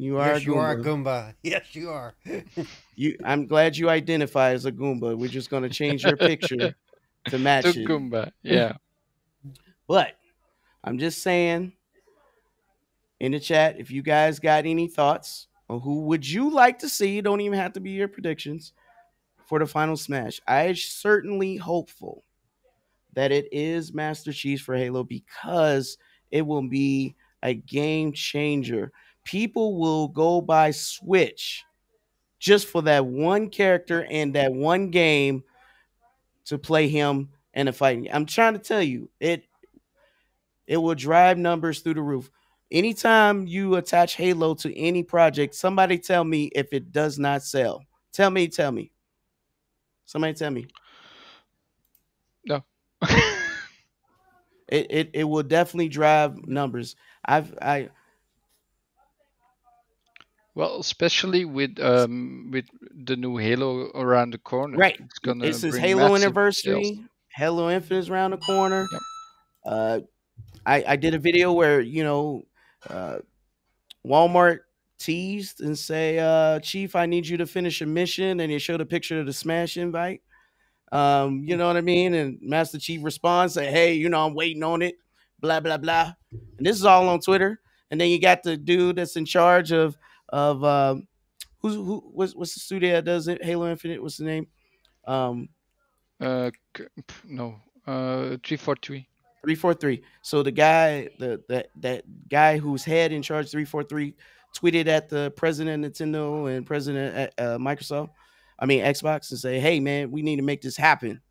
You 0.00 0.16
are 0.16 0.28
yes, 0.28 0.40
a 0.40 0.44
you 0.44 0.54
are 0.54 0.70
a 0.70 0.76
Goomba. 0.76 1.34
Yes, 1.42 1.74
you 1.74 1.90
are. 1.90 2.14
You, 2.96 3.18
I'm 3.22 3.46
glad 3.46 3.76
you 3.76 3.90
identify 3.90 4.52
as 4.52 4.64
a 4.64 4.72
Goomba. 4.72 5.14
We're 5.14 5.28
just 5.28 5.50
going 5.50 5.62
to 5.62 5.68
change 5.68 6.04
your 6.04 6.16
picture 6.16 6.74
to 7.26 7.38
match 7.38 7.64
To 7.64 7.68
it. 7.82 7.86
Goomba. 7.86 8.32
Yeah. 8.42 8.78
But 9.86 10.12
I'm 10.82 10.98
just 10.98 11.22
saying 11.22 11.74
in 13.20 13.32
the 13.32 13.40
chat, 13.40 13.78
if 13.78 13.90
you 13.90 14.02
guys 14.02 14.38
got 14.38 14.64
any 14.64 14.88
thoughts 14.88 15.48
or 15.68 15.78
who 15.78 16.04
would 16.04 16.26
you 16.26 16.50
like 16.50 16.78
to 16.78 16.88
see, 16.88 17.20
don't 17.20 17.42
even 17.42 17.58
have 17.58 17.74
to 17.74 17.80
be 17.80 17.90
your 17.90 18.08
predictions 18.08 18.72
for 19.44 19.58
the 19.58 19.66
final 19.66 19.98
smash. 19.98 20.40
I 20.48 20.72
certainly 20.72 21.56
hopeful 21.56 22.24
that 23.12 23.32
it 23.32 23.48
is 23.52 23.92
Master 23.92 24.32
Chief 24.32 24.62
for 24.62 24.76
Halo 24.76 25.04
because 25.04 25.98
it 26.30 26.46
will 26.46 26.66
be 26.66 27.16
a 27.42 27.52
game 27.52 28.14
changer. 28.14 28.92
People 29.30 29.76
will 29.78 30.08
go 30.08 30.40
buy 30.40 30.72
Switch 30.72 31.64
just 32.40 32.66
for 32.66 32.82
that 32.82 33.06
one 33.06 33.48
character 33.48 34.04
and 34.10 34.34
that 34.34 34.52
one 34.52 34.90
game 34.90 35.44
to 36.46 36.58
play 36.58 36.88
him 36.88 37.28
in 37.54 37.68
a 37.68 37.72
fighting. 37.72 38.08
I'm 38.12 38.26
trying 38.26 38.54
to 38.54 38.58
tell 38.58 38.82
you, 38.82 39.08
it 39.20 39.44
it 40.66 40.78
will 40.78 40.96
drive 40.96 41.38
numbers 41.38 41.78
through 41.78 41.94
the 41.94 42.02
roof. 42.02 42.28
Anytime 42.72 43.46
you 43.46 43.76
attach 43.76 44.16
Halo 44.16 44.54
to 44.54 44.76
any 44.76 45.04
project, 45.04 45.54
somebody 45.54 45.96
tell 45.96 46.24
me 46.24 46.46
if 46.52 46.72
it 46.72 46.90
does 46.90 47.16
not 47.16 47.44
sell. 47.44 47.84
Tell 48.12 48.30
me, 48.30 48.48
tell 48.48 48.72
me. 48.72 48.90
Somebody 50.06 50.34
tell 50.34 50.50
me. 50.50 50.66
No. 52.46 52.64
It 54.70 54.86
it, 54.90 55.10
it 55.14 55.24
will 55.24 55.42
definitely 55.42 55.88
drive 55.88 56.46
numbers. 56.46 56.94
I've 57.24 57.52
I 57.60 57.88
well, 60.60 60.78
especially 60.78 61.46
with 61.46 61.80
um 61.80 62.50
with 62.52 62.66
the 63.06 63.16
new 63.16 63.38
Halo 63.38 63.90
around 63.94 64.34
the 64.34 64.38
corner. 64.38 64.76
right. 64.76 64.98
It's 65.00 65.18
gonna 65.18 65.46
This 65.46 65.64
is 65.64 65.74
Halo 65.76 66.14
anniversary. 66.14 66.84
sales. 66.84 66.98
Halo 67.34 67.70
Infinite 67.70 68.00
is 68.00 68.10
around 68.10 68.32
the 68.32 68.36
corner. 68.38 68.86
Yep. 68.92 69.00
Uh, 69.64 70.00
I 70.66 70.84
I 70.88 70.96
did 70.96 71.14
a 71.14 71.18
video 71.18 71.52
where 71.52 71.80
you 71.80 72.04
know, 72.04 72.42
uh, 72.90 73.18
Walmart 74.06 74.58
teased 74.98 75.62
and 75.62 75.78
say, 75.78 76.18
uh, 76.18 76.60
"Chief, 76.60 76.94
I 76.94 77.06
need 77.06 77.26
you 77.26 77.38
to 77.38 77.46
finish 77.46 77.80
a 77.80 77.86
mission," 77.86 78.40
and 78.40 78.52
they 78.52 78.58
showed 78.58 78.82
a 78.82 78.86
picture 78.86 79.18
of 79.20 79.26
the 79.26 79.32
Smash 79.32 79.78
invite. 79.78 80.20
Um, 80.92 81.42
you 81.44 81.56
know 81.56 81.68
what 81.68 81.76
I 81.78 81.80
mean? 81.80 82.12
And 82.14 82.38
Master 82.42 82.78
Chief 82.78 83.02
responds, 83.02 83.54
say, 83.54 83.70
"Hey, 83.70 83.94
you 83.94 84.10
know, 84.10 84.26
I'm 84.26 84.34
waiting 84.34 84.62
on 84.62 84.82
it." 84.82 84.96
Blah 85.40 85.60
blah 85.60 85.78
blah. 85.78 86.12
And 86.58 86.66
this 86.66 86.76
is 86.76 86.84
all 86.84 87.08
on 87.08 87.20
Twitter. 87.20 87.60
And 87.90 87.98
then 87.98 88.08
you 88.10 88.20
got 88.20 88.42
the 88.42 88.56
dude 88.58 88.96
that's 88.96 89.16
in 89.16 89.24
charge 89.24 89.72
of 89.72 89.96
of 90.30 90.64
um, 90.64 91.06
who's 91.60 91.74
who 91.74 92.10
what's, 92.12 92.34
what's 92.34 92.54
the 92.54 92.60
studio 92.60 92.92
that 92.94 93.04
does 93.04 93.28
it? 93.28 93.44
Halo 93.44 93.70
Infinite. 93.70 94.02
What's 94.02 94.16
the 94.16 94.24
name? 94.24 94.46
Um, 95.06 95.48
Uh, 96.20 96.50
no. 97.24 97.60
Uh, 97.86 98.36
three 98.44 98.56
four 98.56 98.76
three. 98.80 99.08
Three 99.42 99.54
four 99.54 99.74
three. 99.74 100.02
So 100.22 100.42
the 100.42 100.52
guy, 100.52 101.08
the 101.18 101.42
that 101.48 101.68
that 101.76 102.04
guy 102.28 102.58
who's 102.58 102.84
head 102.84 103.10
in 103.10 103.22
charge 103.22 103.50
three 103.50 103.64
four 103.64 103.82
three, 103.82 104.14
tweeted 104.56 104.86
at 104.86 105.08
the 105.08 105.32
president 105.36 105.84
of 105.84 105.92
Nintendo 105.92 106.54
and 106.54 106.66
president 106.66 107.16
at 107.16 107.34
uh, 107.38 107.58
Microsoft, 107.58 108.10
I 108.58 108.66
mean 108.66 108.84
Xbox, 108.84 109.30
and 109.30 109.40
say, 109.40 109.58
"Hey 109.58 109.80
man, 109.80 110.10
we 110.10 110.20
need 110.20 110.36
to 110.36 110.42
make 110.42 110.60
this 110.60 110.76
happen." 110.76 111.22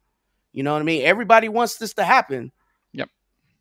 You 0.51 0.63
know 0.63 0.73
what 0.73 0.81
I 0.81 0.85
mean? 0.85 1.03
Everybody 1.03 1.49
wants 1.49 1.77
this 1.77 1.93
to 1.93 2.03
happen. 2.03 2.51
Yep. 2.93 3.09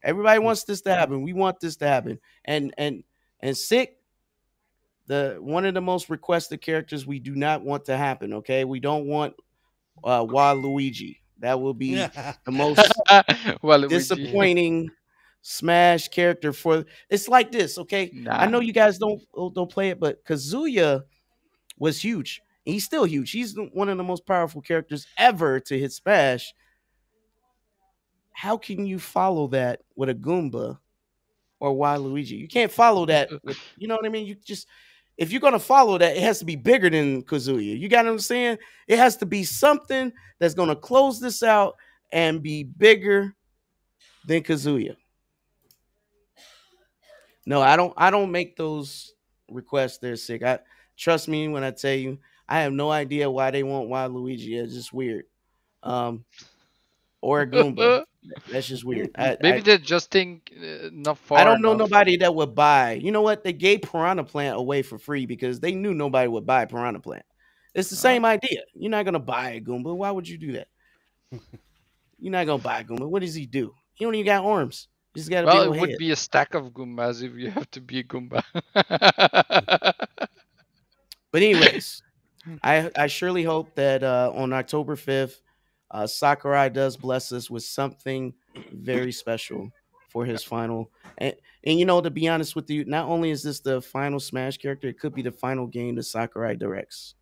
Everybody 0.03 0.39
wants 0.39 0.65
this 0.65 0.81
to 0.83 0.95
happen. 0.95 1.23
We 1.23 1.35
want 1.35 1.61
this 1.61 1.77
to 1.77 1.87
happen. 1.87 2.19
And 2.47 2.73
and 2.79 3.05
and 3.41 3.55
sick. 3.55 3.98
The 5.09 5.39
one 5.41 5.65
of 5.65 5.75
the 5.75 5.81
most 5.81 6.09
requested 6.09 6.61
characters 6.61 7.07
we 7.07 7.19
do 7.19 7.35
not 7.35 7.63
want 7.63 7.87
to 7.87 7.97
happen. 7.97 8.35
Okay, 8.35 8.65
we 8.65 8.79
don't 8.79 9.07
want 9.07 9.35
uh, 10.05 10.25
Waluigi. 10.25 11.17
That 11.41 11.61
will 11.61 11.75
be 11.75 11.95
the 11.95 12.37
most 12.51 12.81
well, 13.63 13.87
disappointing 13.89 14.91
smash 15.41 16.09
character 16.09 16.53
for 16.53 16.85
it's 17.09 17.29
like 17.29 17.51
this 17.53 17.79
okay? 17.79 18.13
I 18.29 18.47
know 18.47 18.61
you 18.61 18.73
guys 18.73 18.99
don't 18.99 19.23
don't 19.55 19.71
play 19.71 19.91
it 19.91 20.01
but 20.01 20.25
kazuya 20.25 21.03
was 21.79 22.03
huge. 22.03 22.43
He's 22.65 22.85
still 22.85 23.05
huge. 23.05 23.31
He's 23.31 23.57
one 23.73 23.89
of 23.89 23.97
the 23.97 24.05
most 24.05 24.27
powerful 24.27 24.61
characters 24.61 25.07
ever 25.17 25.61
to 25.61 25.79
hit 25.79 25.93
smash. 25.93 26.53
How 28.33 28.57
can 28.57 28.85
you 28.85 28.99
follow 28.99 29.49
that 29.49 29.81
with 29.97 30.11
a 30.11 30.15
goomba 30.15 30.79
or 31.61 31.73
Waluigi? 31.73 32.39
you 32.39 32.49
can't 32.49 32.71
follow 32.71 33.07
that 33.07 33.31
with, 33.43 33.59
you 33.77 33.89
know 33.89 33.97
what 33.97 34.05
i 34.05 34.09
mean? 34.09 34.27
You 34.27 34.35
just 34.35 34.67
if 35.19 35.31
you're 35.31 35.41
gonna 35.41 35.59
follow 35.59 35.99
that 35.99 36.17
it 36.17 36.23
has 36.23 36.39
to 36.39 36.45
be 36.45 36.57
bigger 36.57 36.89
than 36.89 37.23
kazuya 37.23 37.79
you 37.79 37.89
got 37.89 38.07
what 38.07 38.13
i'm 38.13 38.19
saying 38.19 38.57
it 38.87 38.99
has 38.99 39.17
to 39.17 39.27
be 39.27 39.45
something 39.45 40.13
that's 40.39 40.55
gonna 40.55 40.77
close 40.77 41.21
this 41.21 41.43
out 41.43 41.77
and 42.13 42.43
be 42.43 42.65
bigger 42.65 43.35
than 44.27 44.43
Kazuya. 44.43 44.97
No, 47.47 47.63
I 47.63 47.77
don't. 47.77 47.95
I 47.97 48.11
don't 48.11 48.31
make 48.31 48.57
those 48.57 49.15
requests. 49.51 49.99
they're 49.99 50.17
sick. 50.17 50.43
I 50.43 50.59
trust 50.97 51.29
me 51.29 51.49
when 51.49 51.65
I 51.65 51.71
tell 51.71 51.95
you, 51.95 52.19
I 52.49 52.61
have 52.61 52.73
no 52.73 52.91
idea 52.91 53.31
why 53.31 53.51
they 53.51 53.63
want 53.63 53.89
Waluigi. 53.89 54.63
It's 54.63 54.75
just 54.75 54.93
weird. 54.93 55.25
Um, 55.83 56.25
or 57.21 57.43
a 57.43 57.47
Goomba. 57.47 58.05
That's 58.51 58.67
just 58.67 58.85
weird. 58.85 59.11
I, 59.17 59.37
Maybe 59.41 59.59
I, 59.59 59.61
they're 59.61 59.79
just 59.79 60.11
think 60.11 60.53
uh, 60.61 60.89
not 60.93 61.19
far. 61.19 61.39
I 61.39 61.45
don't 61.45 61.63
know 61.63 61.73
enough. 61.73 61.89
nobody 61.91 62.17
that 62.19 62.35
would 62.35 62.55
buy. 62.55 62.93
You 62.93 63.11
know 63.13 63.23
what? 63.23 63.43
They 63.45 63.53
gave 63.55 63.83
Piranha 63.83 64.25
Plant 64.25 64.57
away 64.59 64.83
for 64.83 64.99
free 64.99 65.25
because 65.25 65.61
they 65.61 65.73
knew 65.73 65.95
nobody 65.95 66.29
would 66.29 66.45
buy 66.45 66.65
Piranha 66.67 67.01
Plant. 67.01 67.25
It's 67.75 67.91
the 67.91 67.97
Uh. 67.97 67.99
same 68.01 68.25
idea. 68.25 68.63
You're 68.75 68.91
not 68.91 69.05
gonna 69.05 69.19
buy 69.19 69.51
a 69.53 69.61
Goomba. 69.61 69.97
Why 69.97 70.11
would 70.11 70.29
you 70.29 70.37
do 70.39 70.53
that? 70.53 70.69
You're 72.19 72.33
not 72.33 72.47
gonna 72.47 72.63
buy 72.63 72.81
a 72.81 72.85
Goomba. 72.85 73.09
What 73.09 73.23
does 73.23 73.35
he 73.35 73.47
do? 73.47 73.73
He 73.95 74.05
don't 74.05 74.15
even 74.15 74.27
got 74.27 74.45
arms. 74.45 74.89
He's 75.15 75.29
got 75.29 75.45
a 75.45 75.47
Well, 75.47 75.63
it 75.63 75.71
would 75.81 75.91
head. 75.91 75.99
be 75.99 76.11
a 76.11 76.17
stack 76.17 76.55
of 76.55 76.67
Goombas 76.73 77.23
if 77.23 77.35
you 77.35 77.51
have 77.51 77.71
to 77.73 77.81
be 77.81 78.01
a 78.01 78.05
Goomba. 78.05 78.43
But 81.31 81.43
anyways, 81.43 82.03
I 82.63 82.91
I 82.97 83.07
surely 83.07 83.43
hope 83.43 83.75
that 83.75 84.03
uh, 84.03 84.33
on 84.35 84.53
October 84.53 84.97
fifth, 84.97 85.43
uh, 85.91 86.07
Sakurai 86.07 86.69
does 86.69 86.97
bless 86.97 87.33
us 87.33 87.51
with 87.51 87.63
something 87.65 88.35
very 88.73 89.13
special 89.13 89.71
for 90.11 90.25
his 90.25 90.43
final. 90.43 90.91
And 91.19 91.35
and 91.65 91.79
you 91.79 91.85
know, 91.85 92.01
to 92.01 92.11
be 92.11 92.29
honest 92.29 92.55
with 92.57 92.71
you, 92.71 92.85
not 92.85 93.07
only 93.09 93.31
is 93.31 93.43
this 93.43 93.61
the 93.61 93.81
final 93.81 94.21
Smash 94.21 94.59
character, 94.59 94.89
it 94.89 94.99
could 94.99 95.15
be 95.15 95.23
the 95.23 95.33
final 95.33 95.67
game 95.67 95.95
that 95.97 96.05
Sakurai 96.05 96.57
directs. 96.57 97.15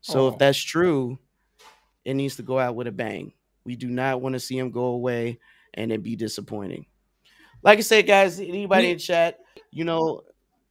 So 0.00 0.20
Oh. 0.20 0.28
if 0.28 0.38
that's 0.38 0.58
true, 0.58 1.18
it 2.04 2.14
needs 2.14 2.36
to 2.36 2.42
go 2.42 2.58
out 2.58 2.76
with 2.76 2.86
a 2.86 2.92
bang. 2.92 3.32
We 3.64 3.74
do 3.76 3.88
not 3.88 4.20
want 4.20 4.34
to 4.34 4.40
see 4.40 4.56
him 4.56 4.70
go 4.70 4.84
away 4.86 5.38
and 5.74 5.90
it 5.90 6.02
be 6.02 6.14
disappointing. 6.16 6.86
Like 7.62 7.78
I 7.78 7.82
said, 7.82 8.06
guys, 8.06 8.38
anybody 8.38 8.90
in 8.90 8.98
chat, 8.98 9.40
you 9.72 9.84
know, 9.84 10.22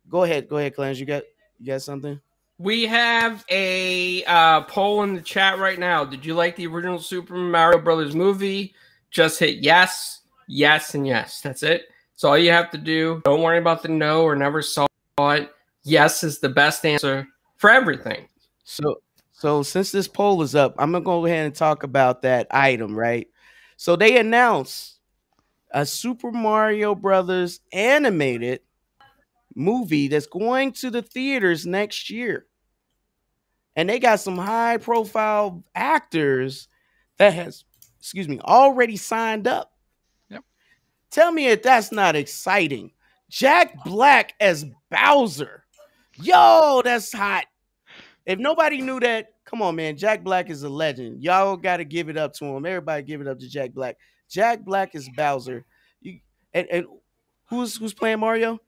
go 0.08 0.24
ahead, 0.24 0.48
go 0.48 0.58
ahead, 0.58 0.76
Clarence. 0.76 1.00
You 1.00 1.06
got 1.06 1.24
you 1.60 1.66
got 1.68 1.82
something? 1.82 2.20
We 2.58 2.86
have 2.86 3.44
a 3.50 4.24
uh, 4.24 4.62
poll 4.62 5.04
in 5.04 5.14
the 5.14 5.22
chat 5.22 5.60
right 5.60 5.78
now. 5.78 6.06
Did 6.06 6.26
you 6.26 6.36
like 6.36 6.56
the 6.56 6.68
original 6.68 7.00
Super 7.00 7.36
Mario 7.36 7.80
Brothers 7.80 8.16
movie? 8.16 8.74
Just 9.12 9.40
hit 9.40 9.58
yes, 9.58 10.22
yes, 10.48 10.96
and 10.96 11.06
yes. 11.06 11.42
That's 11.42 11.64
it. 11.64 11.90
That's 12.14 12.24
all 12.24 12.38
you 12.38 12.52
have 12.52 12.72
to 12.72 12.78
do. 12.78 13.22
Don't 13.26 13.42
worry 13.42 13.58
about 13.58 13.84
the 13.84 13.90
no 13.90 14.24
or 14.24 14.36
never 14.36 14.62
saw 14.62 14.88
it. 15.20 15.52
Yes 15.84 16.24
is 16.24 16.40
the 16.40 16.50
best 16.50 16.86
answer 16.86 17.28
for 17.58 17.70
everything. 17.70 18.28
So 18.64 19.02
so 19.34 19.64
since 19.64 19.92
this 19.92 20.08
poll 20.08 20.42
is 20.42 20.56
up, 20.56 20.76
I'm 20.78 20.94
gonna 20.94 21.04
go 21.04 21.26
ahead 21.26 21.46
and 21.46 21.54
talk 21.54 21.84
about 21.84 22.22
that 22.22 22.48
item, 22.52 22.98
right? 22.98 23.28
So 23.76 23.98
they 23.98 24.18
announced 24.18 24.96
a 25.72 25.86
Super 25.86 26.32
Mario 26.32 26.96
Brothers 26.96 27.60
animated 27.74 28.62
movie 29.56 30.08
that's 30.08 30.28
going 30.28 30.74
to 30.74 30.92
the 30.92 31.02
theaters 31.02 31.66
next 31.66 32.10
year. 32.10 32.46
And 33.76 33.90
they 33.90 34.00
got 34.00 34.20
some 34.20 34.38
high 34.38 34.78
profile 34.78 35.64
actors 35.74 36.68
that 37.18 37.34
has 37.34 37.64
excuse 38.00 38.28
me 38.28 38.40
already 38.42 38.98
signed 38.98 39.48
up. 39.48 39.72
Yep. 40.30 40.44
Tell 41.10 41.32
me 41.32 41.48
if 41.48 41.64
that's 41.64 41.92
not 41.92 42.16
exciting. 42.16 42.92
Jack 43.30 43.84
Black 43.84 44.34
as 44.40 44.66
Bowser. 44.92 45.64
Yo, 46.18 46.82
that's 46.84 47.12
hot. 47.12 47.46
If 48.26 48.40
nobody 48.40 48.82
knew 48.82 49.00
that, 49.02 49.34
come 49.44 49.62
on, 49.62 49.76
man. 49.76 49.98
Jack 49.98 50.24
Black 50.24 50.50
is 50.50 50.64
a 50.64 50.70
legend. 50.70 51.24
Y'all 51.24 51.58
got 51.58 51.78
to 51.78 51.86
give 51.86 52.10
it 52.10 52.18
up 52.18 52.34
to 52.34 52.46
him. 52.46 52.66
Everybody 52.66 53.04
give 53.04 53.22
it 53.22 53.28
up 53.28 53.40
to 53.40 53.50
Jack 53.50 53.74
Black. 53.74 53.98
Jack 54.30 54.64
Black 54.64 54.96
is 54.96 55.10
Bowser. 55.16 55.66
You 56.02 56.20
and, 56.54 56.68
and 56.72 56.86
who's 57.50 57.76
who's 57.76 57.94
playing 57.94 58.20
Mario? 58.20 58.60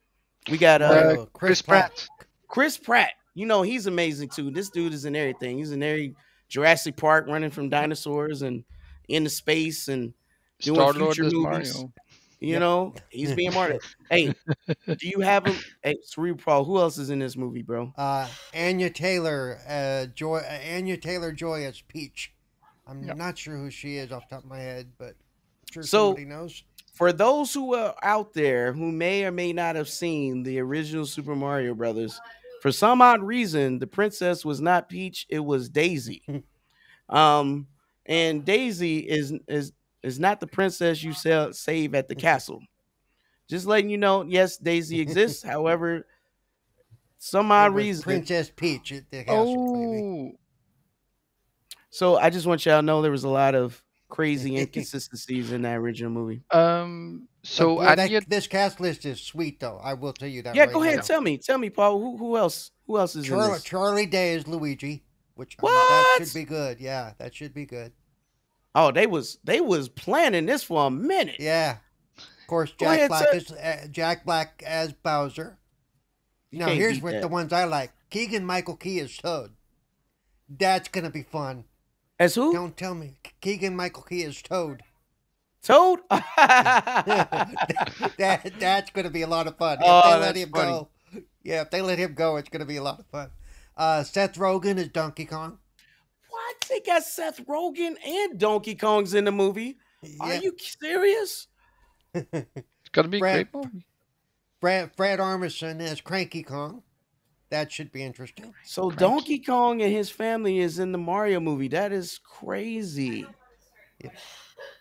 We 0.50 0.58
got 0.58 0.80
uh, 0.82 0.88
Mario, 0.88 1.26
Chris 1.26 1.62
Pratt. 1.62 2.08
Chris 2.48 2.78
Pratt. 2.78 3.12
You 3.34 3.46
know 3.46 3.62
he's 3.62 3.86
amazing 3.86 4.30
too. 4.30 4.50
This 4.50 4.70
dude 4.70 4.92
is 4.92 5.04
in 5.04 5.14
everything. 5.14 5.58
He's 5.58 5.72
in 5.72 5.82
every 5.82 6.14
Jurassic 6.48 6.96
Park, 6.96 7.26
running 7.28 7.50
from 7.50 7.68
dinosaurs 7.68 8.42
and 8.42 8.64
into 9.08 9.30
space, 9.30 9.88
and 9.88 10.12
doing 10.60 10.76
Star 10.80 10.92
Lord 10.94 11.14
future 11.16 11.24
movies. 11.36 11.74
Mario. 11.74 11.92
you 12.40 12.52
Yep. 12.52 12.60
know 12.60 12.94
he's 13.10 13.34
being 13.34 13.52
Mario. 13.52 13.78
hey, 14.10 14.34
do 14.86 15.08
you 15.08 15.20
have 15.20 15.44
him? 15.46 15.56
Hey, 15.82 15.96
Cerebral. 16.02 16.64
Who 16.64 16.78
else 16.78 16.98
is 16.98 17.10
in 17.10 17.18
this 17.18 17.36
movie, 17.36 17.62
bro? 17.62 17.92
Uh, 17.96 18.26
Anya 18.54 18.90
Taylor, 18.90 19.58
uh, 19.68 20.06
Joy, 20.14 20.38
uh, 20.38 20.58
Anya 20.74 20.96
Taylor 20.96 21.30
Joy 21.32 21.64
as 21.64 21.80
Peach. 21.82 22.32
I'm 22.86 23.04
Yep. 23.04 23.16
not 23.18 23.36
sure 23.38 23.56
who 23.56 23.70
she 23.70 23.96
is 23.98 24.10
off 24.12 24.28
the 24.30 24.36
top 24.36 24.44
of 24.44 24.50
my 24.50 24.58
head, 24.60 24.92
but 24.98 25.08
I'm 25.10 25.72
sure 25.72 25.82
So- 25.82 26.06
somebody 26.08 26.24
knows. 26.24 26.62
For 26.98 27.12
those 27.12 27.54
who 27.54 27.76
are 27.76 27.94
out 28.02 28.32
there 28.32 28.72
who 28.72 28.90
may 28.90 29.24
or 29.24 29.30
may 29.30 29.52
not 29.52 29.76
have 29.76 29.88
seen 29.88 30.42
the 30.42 30.58
original 30.58 31.06
Super 31.06 31.36
Mario 31.36 31.72
Brothers, 31.72 32.20
for 32.60 32.72
some 32.72 33.00
odd 33.00 33.22
reason, 33.22 33.78
the 33.78 33.86
princess 33.86 34.44
was 34.44 34.60
not 34.60 34.88
Peach; 34.88 35.24
it 35.28 35.38
was 35.38 35.68
Daisy. 35.68 36.24
um, 37.08 37.68
and 38.04 38.44
Daisy 38.44 38.98
is 38.98 39.32
is 39.46 39.72
is 40.02 40.18
not 40.18 40.40
the 40.40 40.48
princess 40.48 41.00
you 41.00 41.12
sell, 41.12 41.52
save 41.52 41.94
at 41.94 42.08
the 42.08 42.14
castle. 42.16 42.60
Just 43.48 43.64
letting 43.64 43.90
you 43.90 43.98
know, 43.98 44.24
yes, 44.24 44.56
Daisy 44.56 44.98
exists. 45.00 45.40
However, 45.44 46.04
some 47.18 47.52
odd 47.52 47.76
reason. 47.76 48.02
Princess 48.02 48.50
Peach 48.50 48.90
at 48.90 49.08
the 49.08 49.22
castle, 49.22 49.72
baby. 49.72 50.02
Oh, 50.02 50.38
So 51.90 52.16
I 52.16 52.30
just 52.30 52.44
want 52.44 52.66
y'all 52.66 52.78
to 52.78 52.82
know 52.82 53.02
there 53.02 53.12
was 53.12 53.22
a 53.22 53.28
lot 53.28 53.54
of 53.54 53.84
crazy 54.08 54.56
inconsistencies 54.60 55.52
in 55.52 55.62
that 55.62 55.76
original 55.76 56.10
movie. 56.10 56.42
um. 56.50 57.28
So 57.44 57.76
But, 57.76 57.80
boy, 57.80 57.84
that- 57.86 57.98
Anya, 58.00 58.20
this 58.28 58.46
cast 58.46 58.78
list 58.80 59.06
is 59.06 59.20
sweet, 59.22 59.58
though. 59.60 59.80
I 59.82 59.94
will 59.94 60.12
tell 60.12 60.28
you 60.28 60.42
that. 60.42 60.54
Yeah, 60.54 60.64
right 60.64 60.72
go 60.72 60.82
ahead, 60.82 60.96
now. 60.96 61.02
tell 61.02 61.20
me, 61.22 61.38
tell 61.38 61.56
me, 61.56 61.70
Paul. 61.70 61.98
Who 62.00 62.16
who 62.18 62.36
else? 62.36 62.72
Who 62.86 62.98
else 62.98 63.16
is 63.16 63.24
in 63.24 63.30
Charlie, 63.30 63.52
this? 63.54 63.62
Charlie 63.64 64.06
Day 64.06 64.34
is 64.34 64.46
Luigi, 64.46 65.02
which 65.34 65.56
I 65.62 65.66
mean, 65.66 65.72
that 65.74 66.18
should 66.26 66.34
be 66.34 66.44
good. 66.44 66.80
Yeah, 66.80 67.12
that 67.18 67.34
should 67.34 67.54
be 67.54 67.64
good. 67.64 67.92
Oh, 68.74 68.90
they 68.92 69.06
was 69.06 69.38
they 69.44 69.60
was 69.60 69.88
planning 69.88 70.46
this 70.46 70.62
for 70.62 70.86
a 70.86 70.90
minute. 70.90 71.36
Yeah. 71.38 71.78
Of 72.18 72.46
course, 72.48 72.72
Jack 72.78 72.96
ahead, 72.96 73.08
Black 73.08 73.22
sir. 73.30 73.36
is 73.36 73.52
uh, 73.52 73.86
Jack 73.90 74.24
Black 74.26 74.62
as 74.66 74.92
Bowser. 74.92 75.58
You 76.50 76.58
Now 76.60 76.68
here's 76.68 77.00
what 77.00 77.12
that. 77.12 77.20
the 77.22 77.28
ones 77.28 77.52
I 77.52 77.64
like. 77.64 77.92
Keegan 78.10 78.44
Michael 78.44 78.76
Key 78.76 78.98
is 78.98 79.16
Toad. 79.16 79.52
That's 80.48 80.88
gonna 80.88 81.10
be 81.10 81.22
fun. 81.22 81.64
As 82.18 82.34
who? 82.34 82.52
Don't 82.52 82.76
tell 82.76 82.94
me. 82.94 83.18
Keegan 83.40 83.76
Michael 83.76 84.02
Key 84.02 84.22
is 84.22 84.40
Toad. 84.42 84.82
Toad? 85.62 86.00
that 86.10 87.52
that's 88.58 88.90
gonna 88.90 89.10
be 89.10 89.22
a 89.22 89.26
lot 89.26 89.46
of 89.46 89.56
fun. 89.56 89.78
If 89.78 89.84
Oh, 89.86 90.14
they 90.14 90.20
let 90.20 90.36
him 90.36 90.50
funny. 90.50 90.70
go. 90.72 90.88
Yeah, 91.42 91.62
if 91.62 91.70
they 91.70 91.80
let 91.82 91.98
him 91.98 92.14
go, 92.14 92.36
it's 92.36 92.48
gonna 92.48 92.64
be 92.66 92.76
a 92.76 92.82
lot 92.82 92.98
of 93.00 93.06
fun. 93.06 93.30
Uh, 93.76 94.02
Seth 94.02 94.34
Rogen 94.34 94.76
is 94.78 94.88
Donkey 94.88 95.24
Kong. 95.24 95.58
what? 96.30 96.56
They 96.68 96.80
got 96.80 97.04
Seth 97.04 97.44
Rogen 97.46 97.94
and 98.04 98.38
Donkey 98.38 98.74
Kong's 98.74 99.14
in 99.14 99.24
the 99.24 99.32
movie. 99.32 99.78
Are 100.20 100.34
you 100.36 100.54
serious? 100.58 101.46
it's 102.14 102.88
gonna 102.92 103.08
be 103.08 103.18
a 103.18 103.20
Brad- 103.20 103.52
great 103.52 103.64
movie. 103.64 103.84
Fred, 104.60 104.90
Fred 104.96 105.20
Armisen 105.20 105.80
as 105.80 106.00
Cranky 106.00 106.42
Kong. 106.42 106.82
That 107.50 107.72
should 107.72 107.90
be 107.92 108.02
interesting. 108.02 108.52
So 108.64 108.90
Cranky. 108.90 108.98
Donkey 108.98 109.38
Kong 109.38 109.82
and 109.82 109.92
his 109.92 110.10
family 110.10 110.58
is 110.58 110.78
in 110.78 110.92
the 110.92 110.98
Mario 110.98 111.40
movie. 111.40 111.68
That 111.68 111.92
is 111.92 112.20
crazy. 112.22 113.26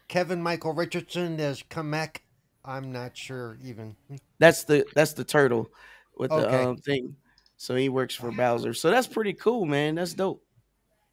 Kevin 0.07 0.41
Michael 0.41 0.73
Richardson 0.73 1.39
as 1.39 1.63
Kamek. 1.63 2.17
I'm 2.65 2.91
not 2.91 3.15
sure 3.15 3.57
even. 3.63 3.95
That's 4.39 4.65
the 4.65 4.85
that's 4.93 5.13
the 5.13 5.23
turtle 5.23 5.69
with 6.17 6.29
the 6.31 6.69
um, 6.69 6.77
thing. 6.77 7.15
So 7.55 7.75
he 7.75 7.89
works 7.89 8.13
for 8.13 8.31
Bowser. 8.31 8.73
So 8.73 8.91
that's 8.91 9.07
pretty 9.07 9.33
cool, 9.33 9.65
man. 9.65 9.95
That's 9.95 10.13
dope. 10.13 10.43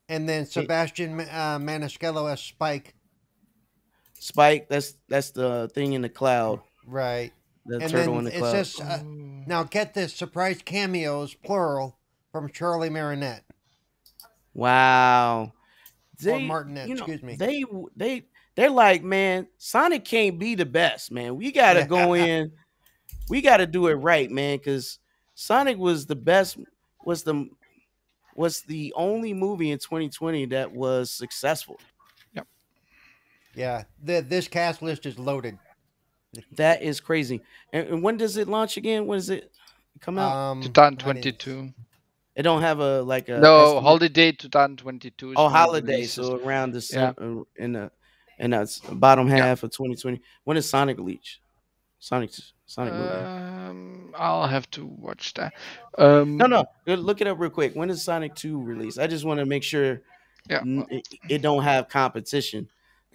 And 0.09 0.29
then 0.29 0.45
Sebastian 0.45 1.21
uh, 1.21 1.59
Maniscalco 1.59 2.31
as 2.31 2.41
Spike. 2.41 2.95
Spike, 4.19 4.69
that's 4.69 4.95
that's 5.09 5.31
the 5.31 5.71
thing 5.73 5.93
in 5.93 6.03
the 6.03 6.09
cloud. 6.09 6.61
Right. 6.87 7.33
The 7.67 7.79
and 7.79 7.91
turtle 7.91 8.19
in 8.19 8.25
the 8.25 8.35
it 8.35 8.39
cloud. 8.39 8.51
says, 8.53 8.81
uh, 8.81 9.03
now 9.05 9.63
get 9.65 9.95
this 9.95 10.15
surprise 10.15 10.61
cameos, 10.65 11.35
plural, 11.35 11.99
from 12.31 12.51
Charlie 12.51 12.91
Marinette. 12.91 13.45
Wow. 14.53 15.53
Martinet, 16.25 16.89
you 16.89 16.95
know, 16.95 17.05
excuse 17.05 17.23
me. 17.23 17.35
They 17.37 17.65
they 17.97 18.27
they're 18.55 18.71
like, 18.71 19.03
man, 19.03 19.49
Sonic 19.59 20.05
can't 20.05 20.39
be 20.39 20.55
the 20.55 20.65
best, 20.67 21.11
man. 21.11 21.37
We 21.37 21.53
gotta 21.53 21.81
Yeah. 21.81 21.87
go 21.87 22.15
in. 22.15 22.53
We 23.29 23.41
gotta 23.41 23.67
do 23.67 23.89
it 23.89 23.95
right, 23.95 24.31
man, 24.31 24.59
because 24.59 24.99
Sonic 25.35 25.77
was 25.77 26.07
the 26.07 26.17
best, 26.17 26.59
was 27.05 27.23
the 27.25 27.49
was 28.37 28.63
the 28.63 28.93
only 28.97 29.33
movie 29.35 29.71
in 29.71 29.79
2020 29.79 30.47
that 30.47 30.73
was 30.73 31.11
successful. 31.11 31.79
Yep. 32.35 32.47
Yeah, 33.55 33.85
the, 34.03 34.21
this 34.21 34.49
cast 34.49 34.83
list 34.83 35.07
is 35.07 35.19
loaded. 35.19 35.59
That 36.53 36.83
is 36.83 37.01
crazy. 37.01 37.41
And, 37.73 37.89
and 37.89 38.03
when 38.03 38.17
does 38.17 38.37
it 38.37 38.49
launch 38.49 38.77
again? 38.77 39.07
When 39.07 39.19
does 39.19 39.31
it 39.31 39.51
come 40.01 40.19
out? 40.19 40.35
Um, 40.35 40.63
2022. 40.63 41.73
it 42.37 42.43
don't 42.43 42.63
have 42.63 42.81
a 42.81 43.03
like 43.03 43.29
a 43.29 43.39
No, 43.39 43.63
estimate? 43.65 43.83
holiday 43.85 44.33
2022. 44.33 45.31
is 45.33 45.37
Oh, 45.39 45.49
holiday. 45.49 45.93
releases. 45.93 46.27
So 46.27 46.37
around 46.45 46.73
December 46.73 47.43
in 47.57 47.73
the 47.73 47.91
in 48.39 48.51
the 48.51 48.81
bottom 48.93 49.29
half 49.29 49.63
of 49.63 49.71
2020. 49.71 50.21
When 50.45 50.57
is 50.57 50.69
Sonic 50.69 50.99
Leech? 50.99 51.41
Sonic 52.01 52.31
Sonic 52.67 52.93
movie. 52.95 53.09
Um, 53.13 54.15
I'll 54.17 54.47
have 54.49 54.69
to 54.73 54.85
watch 54.85 55.35
that. 55.35 55.53
Um, 55.97 56.37
No, 56.37 56.47
no. 56.47 56.65
uh, 56.89 56.95
Look 56.95 57.21
it 57.21 57.27
up 57.27 57.39
real 57.39 57.51
quick. 57.51 57.75
When 57.75 57.89
is 57.91 58.03
Sonic 58.03 58.35
2 58.35 58.61
release? 58.63 58.99
I 58.99 59.07
just 59.07 59.25
want 59.25 59.39
to 59.41 59.47
make 59.47 59.63
sure 59.63 60.03
Yeah. 60.51 60.61
n- 60.61 60.87
it, 60.91 61.07
it 61.31 61.43
don't 61.43 61.63
have 61.63 61.89
competition. 61.89 62.69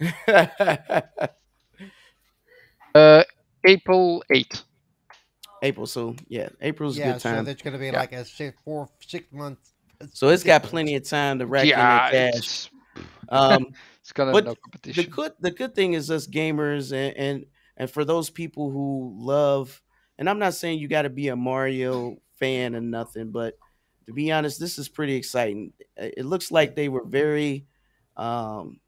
uh, 2.94 3.24
April 3.66 4.22
8th. 4.32 4.62
April, 5.62 5.86
so 5.86 6.16
yeah, 6.28 6.48
April's 6.62 6.96
a 6.96 7.00
yeah, 7.00 7.18
so 7.18 7.30
time. 7.30 7.44
that's 7.44 7.62
going 7.62 7.74
to 7.74 7.78
be 7.78 7.90
Yeah. 7.90 7.98
like 7.98 8.12
a 8.12 8.24
six, 8.24 8.56
four, 8.64 8.88
six 9.00 9.30
month. 9.30 9.58
So 10.14 10.28
it's 10.28 10.42
got 10.42 10.62
plenty 10.62 10.94
of 10.96 11.06
time 11.06 11.38
to 11.40 11.46
rack 11.46 11.64
in 11.64 11.70
yeah, 11.70 12.10
that 12.10 12.12
cash. 12.12 12.38
it's, 12.38 12.70
Um, 13.28 13.66
it's 14.00 14.12
gonna 14.12 14.32
but 14.32 14.44
no 14.46 14.54
the 14.82 15.04
good 15.04 15.32
the 15.40 15.50
good 15.52 15.74
thing 15.74 15.92
is 15.92 16.10
us 16.10 16.26
gamers 16.26 16.92
and 16.92 17.16
and, 17.16 17.46
and 17.76 17.90
for 17.90 18.04
those 18.04 18.28
people 18.28 18.70
who 18.70 19.14
love 19.16 19.80
and 20.18 20.28
I'm 20.28 20.38
not 20.38 20.54
saying 20.54 20.78
you 20.80 20.88
got 20.88 21.02
to 21.02 21.10
be 21.10 21.28
a 21.28 21.36
Mario 21.36 22.18
fan 22.38 22.74
or 22.74 22.80
nothing, 22.80 23.30
but 23.30 23.54
to 24.06 24.12
be 24.12 24.32
honest, 24.32 24.58
this 24.58 24.78
is 24.78 24.88
pretty 24.88 25.14
exciting. 25.14 25.72
It 25.96 26.14
it 26.18 26.24
looks 26.24 26.50
like 26.50 26.74
they 26.74 26.88
were 26.88 27.04
very 27.04 27.66
um, 28.16 28.80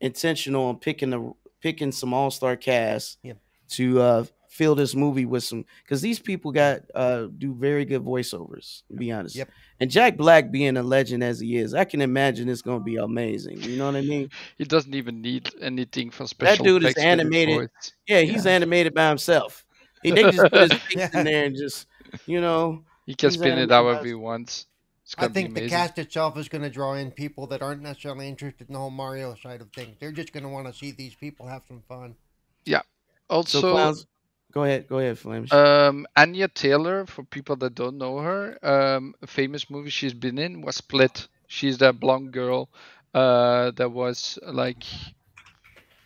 intentional 0.00 0.66
on 0.66 0.78
picking 0.78 1.10
the 1.10 1.32
picking 1.64 1.90
some 1.90 2.12
all 2.14 2.30
star 2.30 2.54
cast 2.56 3.18
Yep. 3.22 3.38
to 3.70 4.00
uh, 4.00 4.24
fill 4.50 4.74
this 4.74 4.94
movie 4.94 5.24
with 5.24 5.42
some 5.42 5.64
because 5.82 6.00
these 6.02 6.18
people 6.20 6.52
got 6.52 6.82
uh, 6.94 7.26
do 7.38 7.54
very 7.54 7.84
good 7.86 8.04
voiceovers. 8.04 8.82
To 8.88 8.94
be 8.96 9.10
honest, 9.10 9.34
Yep. 9.34 9.48
and 9.80 9.90
Jack 9.90 10.16
Black 10.18 10.50
being 10.52 10.76
a 10.76 10.82
legend 10.82 11.24
as 11.24 11.40
he 11.40 11.56
is, 11.56 11.72
I 11.74 11.84
can 11.84 12.02
imagine 12.02 12.48
it's 12.50 12.62
going 12.62 12.78
to 12.80 12.84
be 12.84 12.96
amazing. 12.96 13.62
You 13.62 13.76
know 13.78 13.86
what 13.86 13.96
I 13.96 14.02
mean? 14.02 14.28
He 14.58 14.64
doesn't 14.64 14.94
even 14.94 15.22
need 15.22 15.48
anything 15.60 16.10
for 16.10 16.26
special. 16.26 16.62
That 16.64 16.70
dude 16.70 16.84
is 16.84 16.90
effects 16.90 16.96
with 16.96 17.04
his 17.04 17.12
animated. 17.20 17.56
voice. 17.56 17.92
Yeah, 18.06 18.20
he's 18.20 18.46
animated 18.46 18.94
by 18.94 19.08
himself. 19.08 19.64
He 20.02 20.10
they 20.10 20.22
just 20.30 20.38
put 20.52 20.70
his 20.70 20.80
face 20.88 21.14
in 21.14 21.24
there 21.24 21.44
and 21.46 21.56
just, 21.56 21.86
you 22.26 22.40
know, 22.42 22.84
He 23.06 23.14
can 23.14 23.30
spin 23.30 23.48
it 23.48 23.52
animated 23.52 23.70
however 23.70 24.04
he 24.04 24.14
wants. 24.14 24.66
It's 25.04 25.14
I 25.18 25.28
think 25.28 25.54
the 25.54 25.68
cast 25.68 25.98
itself 25.98 26.36
is 26.38 26.48
going 26.48 26.62
to 26.62 26.70
draw 26.70 26.94
in 26.94 27.10
people 27.12 27.46
that 27.48 27.62
aren't 27.62 27.82
necessarily 27.82 28.28
interested 28.28 28.68
in 28.68 28.72
the 28.74 28.78
whole 28.80 28.90
Mario 28.90 29.34
side 29.34 29.60
of 29.60 29.70
things. 29.72 29.96
They're 30.00 30.12
just 30.12 30.32
going 30.32 30.44
to 30.44 30.48
want 30.48 30.66
to 30.66 30.72
see 30.72 30.92
these 30.92 31.14
people 31.14 31.46
have 31.46 31.62
some 31.68 31.82
fun. 31.88 32.16
Yeah. 32.64 32.82
also, 33.28 33.60
clowns. 33.72 34.06
Go 34.52 34.64
ahead, 34.64 34.86
go 34.88 34.98
ahead, 34.98 35.16
Flamish. 35.18 35.52
um, 35.52 36.06
Anya 36.16 36.48
Taylor, 36.48 37.06
for 37.06 37.24
people 37.24 37.56
that 37.56 37.74
don't 37.74 37.98
know 37.98 38.18
her, 38.18 38.58
um, 38.62 39.14
a 39.22 39.26
famous 39.26 39.68
movie 39.70 39.90
she's 39.90 40.14
been 40.14 40.38
in 40.38 40.62
was 40.62 40.76
Split. 40.76 41.28
She's 41.46 41.78
that 41.78 42.00
blonde 42.00 42.32
girl 42.32 42.70
uh, 43.14 43.70
that 43.72 43.90
was 43.90 44.38
like, 44.42 44.84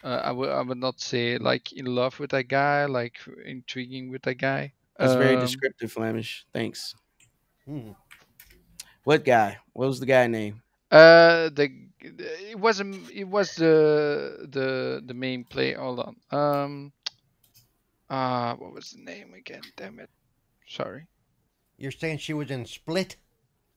uh, 0.03 0.21
I 0.25 0.31
would 0.33 0.51
I 0.51 0.61
would 0.63 0.79
not 0.79 1.01
say 1.01 1.39
like 1.39 1.73
in 1.73 1.87
love 1.87 2.19
with 2.21 2.31
that 2.31 2.45
guy, 2.49 2.87
like 2.87 3.19
intriguing 3.45 4.11
with 4.11 4.23
that 4.23 4.37
guy. 4.37 4.73
That's 4.99 5.15
very 5.15 5.35
Um, 5.35 5.41
descriptive, 5.41 5.93
Flamish. 5.95 6.45
Thanks. 6.53 6.95
Hmm. 7.67 7.93
What 9.09 9.25
guy? 9.25 9.57
What 9.73 9.87
was 9.89 10.01
the 10.01 10.05
guy 10.17 10.27
name? 10.27 10.61
Uh, 10.91 11.49
the 11.49 11.71
it 12.53 12.59
was 12.61 12.79
a, 12.83 12.87
it 13.11 13.27
was 13.27 13.55
the 13.55 14.47
the 14.51 15.03
the 15.03 15.15
main 15.15 15.45
play. 15.45 15.73
Hold 15.73 16.01
on. 16.01 16.15
Um, 16.31 16.93
uh, 18.11 18.53
what 18.57 18.75
was 18.75 18.91
the 18.91 19.01
name 19.03 19.33
again? 19.33 19.63
Damn 19.79 19.99
it. 20.01 20.11
Sorry. 20.67 21.07
You're 21.79 21.91
saying 22.03 22.19
she 22.19 22.35
was 22.35 22.51
in 22.51 22.67
Split? 22.67 23.17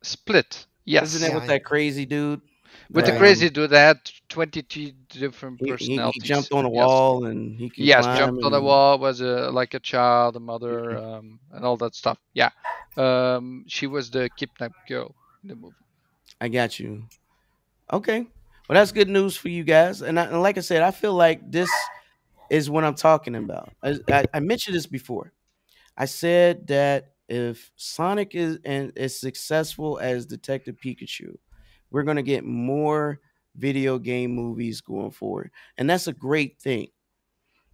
Split. 0.03 0.65
Yes. 0.83 1.15
Isn't 1.15 1.23
it 1.25 1.29
Yeah, 1.29 1.35
with 1.35 1.43
I- 1.45 1.53
that 1.53 1.63
crazy 1.63 2.05
dude? 2.05 2.41
With 2.89 3.05
the 3.05 3.17
crazy 3.17 3.49
dude 3.49 3.69
that 3.69 3.87
had 3.87 3.99
22 4.27 4.91
different 5.07 5.59
He, 5.61 5.65
he- 5.65 5.71
he 5.71 5.77
personalities. 5.77 6.23
jumped 6.23 6.51
on 6.51 6.65
a 6.65 6.71
Yes. 6.71 6.87
wall 6.87 7.25
and 7.25 7.55
he 7.55 7.69
can 7.69 7.83
Yes, 7.85 8.03
climb 8.03 8.17
jumped 8.17 8.43
on 8.43 8.53
a 8.53 8.59
wall, 8.61 8.97
was 8.99 9.21
a, 9.21 9.49
like 9.51 9.73
a 9.75 9.79
child, 9.79 10.35
a 10.35 10.39
mother, 10.41 10.97
um, 11.05 11.39
and 11.53 11.63
all 11.63 11.77
that 11.77 11.95
stuff. 11.95 12.17
Yeah. 12.33 12.49
Um, 12.97 13.63
she 13.67 13.87
was 13.87 14.09
the 14.11 14.29
kidnapped 14.37 14.87
girl 14.89 15.15
movie. 15.43 15.75
I 16.39 16.47
got 16.47 16.79
you. 16.79 17.03
Okay. 17.91 18.27
Well, 18.69 18.75
that's 18.75 18.91
good 18.91 19.09
news 19.09 19.35
for 19.35 19.49
you 19.49 19.63
guys. 19.63 20.01
And, 20.01 20.19
I, 20.19 20.25
and 20.25 20.41
like 20.41 20.57
I 20.57 20.61
said, 20.61 20.81
I 20.81 20.91
feel 20.91 21.13
like 21.13 21.51
this 21.51 21.69
is 22.49 22.69
what 22.69 22.83
I'm 22.83 22.95
talking 22.95 23.35
about. 23.35 23.71
I, 23.83 23.95
I, 24.09 24.25
I 24.33 24.39
mentioned 24.39 24.75
this 24.75 24.87
before. 24.87 25.33
I 25.97 26.05
said 26.05 26.67
that 26.67 27.13
if 27.27 27.71
Sonic 27.75 28.35
is 28.35 28.59
and 28.65 28.91
is 28.95 29.19
successful 29.19 29.99
as 29.99 30.25
Detective 30.25 30.75
Pikachu, 30.83 31.35
we're 31.91 32.03
gonna 32.03 32.23
get 32.23 32.43
more 32.43 33.19
video 33.55 33.99
game 33.99 34.31
movies 34.33 34.81
going 34.81 35.11
forward, 35.11 35.51
and 35.77 35.89
that's 35.89 36.07
a 36.07 36.13
great 36.13 36.59
thing. 36.59 36.87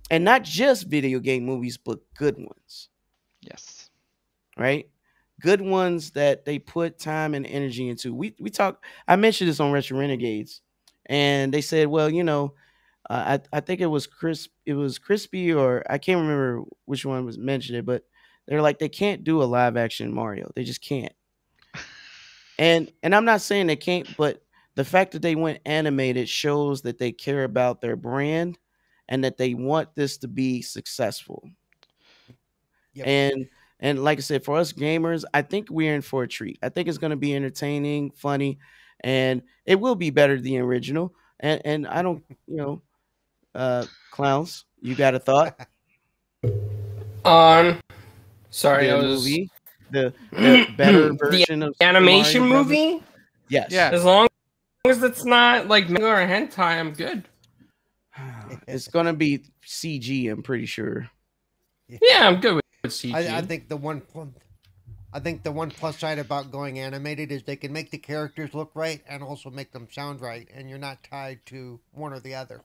And 0.09 0.23
not 0.23 0.43
just 0.43 0.87
video 0.87 1.19
game 1.19 1.45
movies, 1.45 1.77
but 1.77 1.99
good 2.15 2.37
ones 2.37 2.89
Yes. 3.41 3.89
right? 4.57 4.89
Good 5.39 5.61
ones 5.61 6.11
that 6.11 6.45
they 6.45 6.57
put 6.59 6.97
time 6.97 7.33
and 7.33 7.45
energy 7.45 7.89
into. 7.89 8.13
We 8.13 8.35
we 8.39 8.49
talk. 8.49 8.83
I 9.07 9.15
mentioned 9.15 9.49
this 9.49 9.59
on 9.59 9.71
Retro 9.71 9.99
Renegades, 9.99 10.61
and 11.05 11.53
they 11.53 11.61
said, 11.61 11.87
well, 11.87 12.09
you 12.09 12.23
know, 12.23 12.53
uh, 13.09 13.39
I 13.53 13.57
I 13.57 13.59
think 13.59 13.81
it 13.81 13.85
was 13.85 14.07
Chris, 14.07 14.49
it 14.65 14.73
was 14.73 14.97
Crispy, 14.97 15.53
or 15.53 15.83
I 15.89 15.99
can't 15.99 16.21
remember 16.21 16.63
which 16.85 17.05
one 17.05 17.25
was 17.25 17.37
mentioned 17.37 17.77
it, 17.77 17.85
but 17.85 18.03
they're 18.47 18.61
like 18.61 18.79
they 18.79 18.89
can't 18.89 19.23
do 19.23 19.43
a 19.43 19.45
live 19.45 19.77
action 19.77 20.11
Mario. 20.11 20.51
They 20.55 20.63
just 20.63 20.81
can't. 20.81 21.13
And 22.59 22.91
and 23.03 23.13
I'm 23.13 23.25
not 23.25 23.41
saying 23.41 23.67
they 23.67 23.75
can't, 23.75 24.17
but 24.17 24.41
the 24.75 24.85
fact 24.85 25.11
that 25.11 25.21
they 25.21 25.35
went 25.35 25.59
animated 25.65 26.27
shows 26.27 26.81
that 26.83 26.97
they 26.97 27.11
care 27.11 27.43
about 27.43 27.81
their 27.81 27.95
brand 27.95 28.57
and 29.07 29.23
that 29.23 29.37
they 29.37 29.53
want 29.53 29.95
this 29.95 30.17
to 30.19 30.27
be 30.27 30.61
successful. 30.61 31.49
Yep. 32.93 33.07
And 33.07 33.47
and 33.79 34.03
like 34.03 34.17
I 34.17 34.21
said, 34.21 34.43
for 34.43 34.57
us 34.57 34.73
gamers, 34.73 35.23
I 35.33 35.41
think 35.41 35.69
we're 35.69 35.93
in 35.93 36.01
for 36.01 36.23
a 36.23 36.27
treat. 36.27 36.57
I 36.63 36.69
think 36.69 36.87
it's 36.87 36.97
going 36.97 37.11
to 37.11 37.15
be 37.17 37.35
entertaining, 37.35 38.11
funny, 38.11 38.59
and 39.01 39.41
it 39.65 39.79
will 39.79 39.95
be 39.95 40.09
better 40.09 40.35
than 40.35 40.43
the 40.45 40.59
original. 40.59 41.13
And 41.39 41.61
and 41.65 41.87
I 41.87 42.01
don't, 42.01 42.23
you 42.47 42.57
know, 42.57 42.81
uh, 43.53 43.85
clowns, 44.11 44.65
you 44.81 44.95
got 44.95 45.13
a 45.15 45.19
thought? 45.19 45.67
On. 47.25 47.79
Sorry, 48.49 48.87
the 48.87 48.93
I 48.93 48.95
was 48.95 49.23
movie, 49.23 49.49
the, 49.91 50.13
the 50.31 50.67
better 50.77 51.09
The 51.09 51.13
version 51.13 51.63
of 51.63 51.75
animation 51.81 52.41
Mario 52.41 52.63
Brothers? 52.63 52.69
movie. 52.69 53.03
Yes. 53.49 53.71
Yeah. 53.71 53.89
As 53.93 54.03
long 54.03 54.27
as 54.85 55.03
it's 55.03 55.25
not 55.25 55.67
like 55.67 55.89
manga 55.89 56.07
or 56.07 56.25
hentai, 56.25 56.79
I'm 56.79 56.93
good. 56.93 57.27
It's 58.67 58.87
gonna 58.87 59.13
be 59.13 59.43
CG. 59.65 60.31
I'm 60.31 60.41
pretty 60.41 60.65
sure. 60.65 61.09
Yeah, 61.87 62.27
I'm 62.27 62.39
good 62.41 62.55
with, 62.55 62.63
with 62.65 62.66
CG. 62.89 63.13
I, 63.13 63.37
I 63.37 63.41
think 63.41 63.69
the 63.69 63.77
one 63.77 64.01
I 65.13 65.19
think 65.19 65.43
the 65.43 65.51
one 65.51 65.71
plus 65.71 65.97
side 65.97 66.19
about 66.19 66.51
going 66.51 66.79
animated 66.79 67.31
is 67.31 67.43
they 67.43 67.55
can 67.55 67.71
make 67.71 67.91
the 67.91 67.97
characters 67.97 68.53
look 68.53 68.71
right 68.75 69.01
and 69.07 69.23
also 69.23 69.49
make 69.49 69.71
them 69.71 69.87
sound 69.91 70.21
right, 70.21 70.47
and 70.53 70.69
you're 70.69 70.77
not 70.77 71.03
tied 71.03 71.39
to 71.47 71.79
one 71.91 72.13
or 72.13 72.19
the 72.19 72.35
other. 72.35 72.61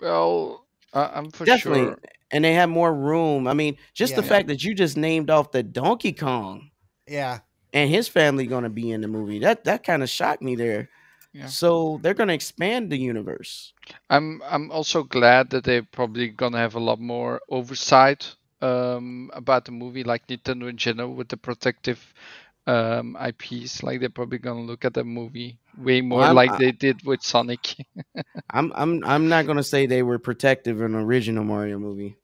Well, 0.00 0.66
uh, 0.92 1.10
I'm 1.12 1.30
for 1.30 1.46
sure. 1.46 1.56
Definitely. 1.56 1.84
sure. 1.84 1.98
And 2.30 2.44
they 2.44 2.54
have 2.54 2.68
more 2.68 2.92
room. 2.92 3.46
I 3.46 3.54
mean, 3.54 3.76
just 3.92 4.16
the 4.16 4.22
fact 4.22 4.48
that 4.48 4.64
you 4.64 4.74
just 4.74 4.96
named 4.96 5.30
off 5.30 5.52
the 5.52 5.62
Donkey 5.62 6.12
Kong 6.12 6.70
Yeah, 7.06 7.40
and 7.72 7.90
his 7.90 8.08
family 8.08 8.46
gonna 8.46 8.70
be 8.70 8.90
in 8.90 9.02
the 9.02 9.08
movie. 9.08 9.38
That 9.38 9.64
that 9.64 9.84
kind 9.84 10.02
of 10.02 10.10
shocked 10.10 10.42
me 10.42 10.56
there. 10.56 10.88
Yeah. 11.32 11.46
So 11.46 12.00
they're 12.02 12.14
gonna 12.14 12.32
expand 12.32 12.90
the 12.90 12.98
universe. 12.98 13.72
I'm 14.08 14.42
I'm 14.44 14.70
also 14.72 15.02
glad 15.02 15.50
that 15.50 15.64
they're 15.64 15.82
probably 15.82 16.28
gonna 16.28 16.58
have 16.58 16.74
a 16.74 16.80
lot 16.80 17.00
more 17.00 17.40
oversight 17.48 18.34
um, 18.64 19.30
about 19.34 19.64
the 19.66 19.72
movie, 19.72 20.04
like 20.04 20.26
Nintendo 20.28 20.68
in 20.68 20.76
general, 20.76 21.14
with 21.14 21.28
the 21.28 21.36
protective 21.36 22.00
um, 22.66 23.16
IPs. 23.28 23.82
Like 23.82 24.00
they're 24.00 24.08
probably 24.20 24.38
gonna 24.38 24.62
look 24.70 24.84
at 24.84 24.94
the 24.94 25.04
movie 25.04 25.58
way 25.78 26.00
more 26.00 26.22
I'm- 26.22 26.34
like 26.36 26.50
I- 26.52 26.58
they 26.58 26.72
did 26.72 27.04
with 27.04 27.22
Sonic. 27.22 27.76
I'm 28.50 28.72
I'm 28.74 29.04
I'm 29.04 29.28
not 29.28 29.46
gonna 29.46 29.62
say 29.62 29.86
they 29.86 30.02
were 30.02 30.18
protective 30.18 30.80
in 30.82 30.92
the 30.92 30.98
original 30.98 31.44
Mario 31.44 31.78
movie. 31.78 32.16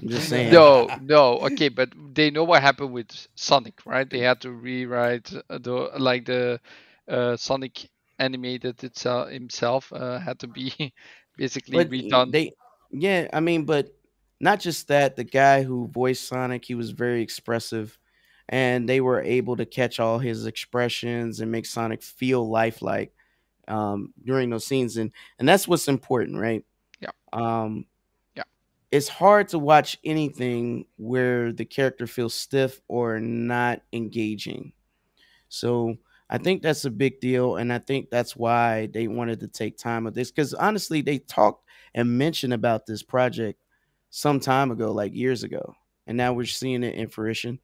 I'm 0.00 0.08
just 0.08 0.28
saying. 0.28 0.52
no, 0.52 0.88
no, 1.00 1.38
okay, 1.48 1.70
but 1.70 1.88
they 2.14 2.30
know 2.30 2.44
what 2.44 2.60
happened 2.62 2.92
with 2.92 3.08
Sonic, 3.34 3.80
right? 3.86 4.08
They 4.08 4.20
had 4.20 4.40
to 4.42 4.50
rewrite 4.52 5.24
the 5.48 5.90
like 5.98 6.26
the 6.26 6.60
uh, 7.08 7.36
Sonic 7.36 7.88
animated 8.18 8.82
itself 8.84 9.30
himself 9.30 9.92
uh, 9.92 10.18
had 10.18 10.38
to 10.40 10.48
be 10.48 10.92
basically 11.36 11.76
but 11.84 11.90
redone. 11.90 12.32
they 12.32 12.52
yeah 12.90 13.28
i 13.32 13.40
mean 13.40 13.64
but 13.66 13.92
not 14.40 14.60
just 14.60 14.88
that 14.88 15.16
the 15.16 15.24
guy 15.24 15.62
who 15.62 15.88
voiced 15.88 16.26
sonic 16.28 16.64
he 16.64 16.74
was 16.74 16.90
very 16.90 17.22
expressive 17.22 17.98
and 18.48 18.88
they 18.88 19.00
were 19.00 19.22
able 19.22 19.56
to 19.56 19.66
catch 19.66 19.98
all 19.98 20.18
his 20.18 20.46
expressions 20.46 21.40
and 21.40 21.50
make 21.50 21.66
sonic 21.66 22.02
feel 22.02 22.48
lifelike 22.48 23.12
um, 23.68 24.12
during 24.24 24.50
those 24.50 24.66
scenes 24.66 24.96
and 24.96 25.10
and 25.38 25.48
that's 25.48 25.66
what's 25.68 25.88
important 25.88 26.38
right 26.38 26.64
Yeah. 27.00 27.10
um 27.32 27.86
Yeah. 28.36 28.44
it's 28.90 29.08
hard 29.08 29.48
to 29.48 29.58
watch 29.58 29.98
anything 30.04 30.86
where 30.96 31.52
the 31.52 31.64
character 31.64 32.06
feels 32.06 32.34
stiff 32.34 32.80
or 32.88 33.20
not 33.20 33.82
engaging 33.92 34.72
so 35.48 35.96
I 36.28 36.38
think 36.38 36.62
that's 36.62 36.84
a 36.84 36.90
big 36.90 37.20
deal, 37.20 37.56
and 37.56 37.72
I 37.72 37.78
think 37.78 38.10
that's 38.10 38.34
why 38.34 38.86
they 38.92 39.06
wanted 39.06 39.40
to 39.40 39.48
take 39.48 39.78
time 39.78 40.04
with 40.04 40.14
this. 40.14 40.30
Because 40.30 40.54
honestly, 40.54 41.00
they 41.00 41.18
talked 41.18 41.64
and 41.94 42.18
mentioned 42.18 42.52
about 42.52 42.84
this 42.86 43.02
project 43.02 43.60
some 44.16 44.40
time 44.40 44.70
ago, 44.70 44.92
like 44.92 45.14
years 45.14 45.42
ago. 45.42 45.74
and 46.06 46.16
now 46.16 46.32
we're 46.32 46.46
seeing 46.46 46.82
it 46.82 46.94
in 46.94 47.06
fruition. 47.06 47.58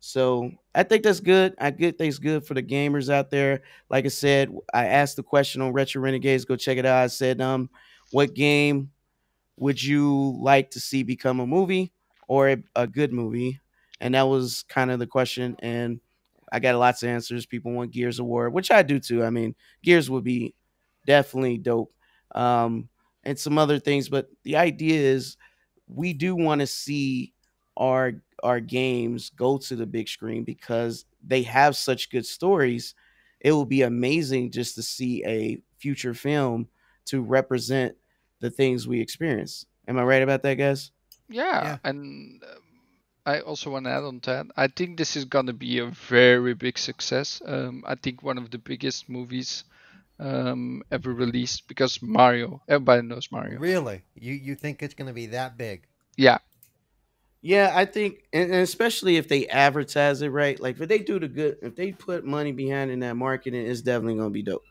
So 0.00 0.50
I 0.74 0.82
think 0.82 1.02
that's 1.02 1.20
good. 1.20 1.54
I 1.58 1.72
think 1.72 1.94
it's 2.00 2.18
good 2.18 2.46
for 2.46 2.54
the 2.54 2.62
gamers 2.62 3.12
out 3.12 3.30
there. 3.30 3.60
Like 3.90 4.06
I 4.06 4.08
said, 4.08 4.50
I 4.72 4.86
asked 4.86 5.16
the 5.16 5.22
question 5.22 5.60
on 5.60 5.74
Retro 5.74 6.00
Renegades. 6.00 6.46
Go 6.46 6.56
check 6.56 6.78
it 6.78 6.86
out. 6.86 7.02
I 7.04 7.08
said, 7.08 7.42
um, 7.42 7.68
what 8.12 8.32
game 8.32 8.92
would 9.58 9.82
you 9.82 10.38
like 10.40 10.70
to 10.70 10.80
see 10.80 11.02
become 11.02 11.38
a 11.40 11.46
movie 11.46 11.92
or 12.28 12.48
a, 12.48 12.56
a 12.74 12.86
good 12.86 13.12
movie? 13.12 13.60
And 14.00 14.14
that 14.14 14.26
was 14.26 14.64
kind 14.70 14.90
of 14.90 14.98
the 14.98 15.06
question. 15.06 15.54
And 15.58 16.00
I 16.50 16.60
got 16.60 16.76
lots 16.76 17.02
of 17.02 17.10
answers. 17.10 17.44
People 17.44 17.72
want 17.72 17.90
Gears 17.92 18.20
of 18.20 18.24
War, 18.26 18.48
which 18.48 18.70
I 18.70 18.82
do 18.82 18.98
too. 18.98 19.22
I 19.22 19.28
mean, 19.28 19.54
Gears 19.82 20.08
would 20.08 20.24
be 20.24 20.54
definitely 21.06 21.58
dope. 21.58 21.92
Um, 22.34 22.88
and 23.22 23.38
some 23.38 23.58
other 23.58 23.78
things, 23.78 24.08
but 24.08 24.28
the 24.44 24.56
idea 24.56 24.98
is 24.98 25.36
we 25.88 26.12
do 26.12 26.34
want 26.34 26.60
to 26.60 26.66
see 26.66 27.32
our 27.76 28.14
our 28.42 28.60
games 28.60 29.30
go 29.30 29.58
to 29.58 29.76
the 29.76 29.86
big 29.86 30.08
screen 30.08 30.44
because 30.44 31.04
they 31.26 31.42
have 31.42 31.76
such 31.76 32.10
good 32.10 32.26
stories. 32.26 32.94
It 33.40 33.52
will 33.52 33.64
be 33.66 33.82
amazing 33.82 34.50
just 34.50 34.74
to 34.76 34.82
see 34.82 35.24
a 35.24 35.58
future 35.78 36.14
film 36.14 36.68
to 37.06 37.20
represent 37.20 37.96
the 38.40 38.50
things 38.50 38.86
we 38.86 39.00
experience. 39.00 39.66
Am 39.88 39.98
I 39.98 40.02
right 40.04 40.22
about 40.22 40.42
that, 40.42 40.54
guys? 40.54 40.90
Yeah, 41.28 41.62
Yeah. 41.62 41.78
and 41.84 42.42
um, 42.42 42.62
I 43.26 43.40
also 43.40 43.70
want 43.70 43.86
to 43.86 43.90
add 43.90 44.02
on 44.04 44.20
that. 44.24 44.46
I 44.56 44.68
think 44.68 44.98
this 44.98 45.16
is 45.16 45.24
gonna 45.24 45.52
be 45.52 45.78
a 45.78 45.86
very 45.86 46.54
big 46.54 46.78
success. 46.78 47.40
Um, 47.44 47.82
I 47.86 47.94
think 47.94 48.22
one 48.22 48.38
of 48.38 48.50
the 48.50 48.58
biggest 48.58 49.08
movies 49.08 49.64
um, 50.20 50.82
ever 50.90 51.12
released 51.12 51.66
because 51.68 52.00
Mario. 52.02 52.62
Everybody 52.68 53.02
knows 53.02 53.28
Mario. 53.32 53.58
Really? 53.58 54.02
You 54.14 54.34
you 54.34 54.54
think 54.54 54.82
it's 54.82 54.94
going 54.94 55.08
to 55.08 55.14
be 55.14 55.26
that 55.26 55.56
big? 55.58 55.86
Yeah, 56.16 56.38
Yeah, 57.42 57.72
I 57.74 57.84
think, 57.84 58.24
and, 58.32 58.44
and 58.52 58.60
especially 58.62 59.16
if 59.16 59.28
they 59.28 59.46
advertise 59.48 60.22
it 60.22 60.28
right, 60.28 60.58
like 60.60 60.80
if 60.80 60.88
they 60.88 60.98
do 60.98 61.18
the 61.18 61.28
good, 61.28 61.58
if 61.62 61.74
they 61.76 61.92
put 61.92 62.24
money 62.24 62.52
behind 62.52 62.90
in 62.90 63.00
that 63.00 63.16
marketing, 63.16 63.66
it's 63.66 63.82
definitely 63.82 64.16
gonna 64.16 64.30
be 64.30 64.42
dope. 64.42 64.62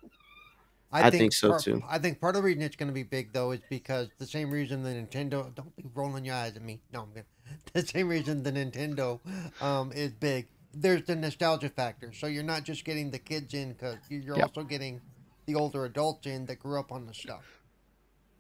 I 0.96 1.10
think 1.10 1.34
so, 1.34 1.50
part- 1.50 1.64
too. 1.64 1.82
I 1.90 1.98
think 1.98 2.22
part 2.22 2.36
of 2.36 2.44
the 2.44 2.46
reason 2.46 2.62
it's 2.62 2.76
going 2.76 2.88
to 2.90 2.94
be 2.94 3.02
big 3.02 3.34
though 3.34 3.52
is 3.52 3.62
because 3.68 4.10
the 4.20 4.28
same 4.28 4.52
reason 4.52 4.84
the 4.84 4.92
Nintendo. 4.92 5.54
Don't 5.56 5.76
be 5.76 5.86
rolling 5.96 6.24
your 6.24 6.36
eyes 6.36 6.56
at 6.56 6.62
me. 6.62 6.82
No, 6.94 7.02
I'm 7.02 7.10
gonna. 7.10 7.26
The 7.74 7.82
same 7.86 8.08
reason 8.10 8.44
the 8.44 8.52
Nintendo 8.52 9.20
um, 9.62 9.92
is 9.92 10.12
big. 10.12 10.48
There's 10.72 11.04
the 11.04 11.16
nostalgia 11.16 11.70
factor. 11.70 12.14
So 12.14 12.28
you're 12.28 12.44
not 12.44 12.64
just 12.64 12.86
getting 12.86 13.10
the 13.12 13.18
kids 13.20 13.54
in 13.56 13.74
because 13.74 13.98
you're 14.08 14.38
Yep. 14.38 14.44
also 14.50 14.64
getting 14.64 15.02
the 15.46 15.56
older 15.56 15.86
adults 15.86 16.28
in 16.28 16.46
that 16.46 16.60
grew 16.60 16.80
up 16.80 16.92
on 16.92 17.06
the 17.06 17.14
stuff. 17.14 17.46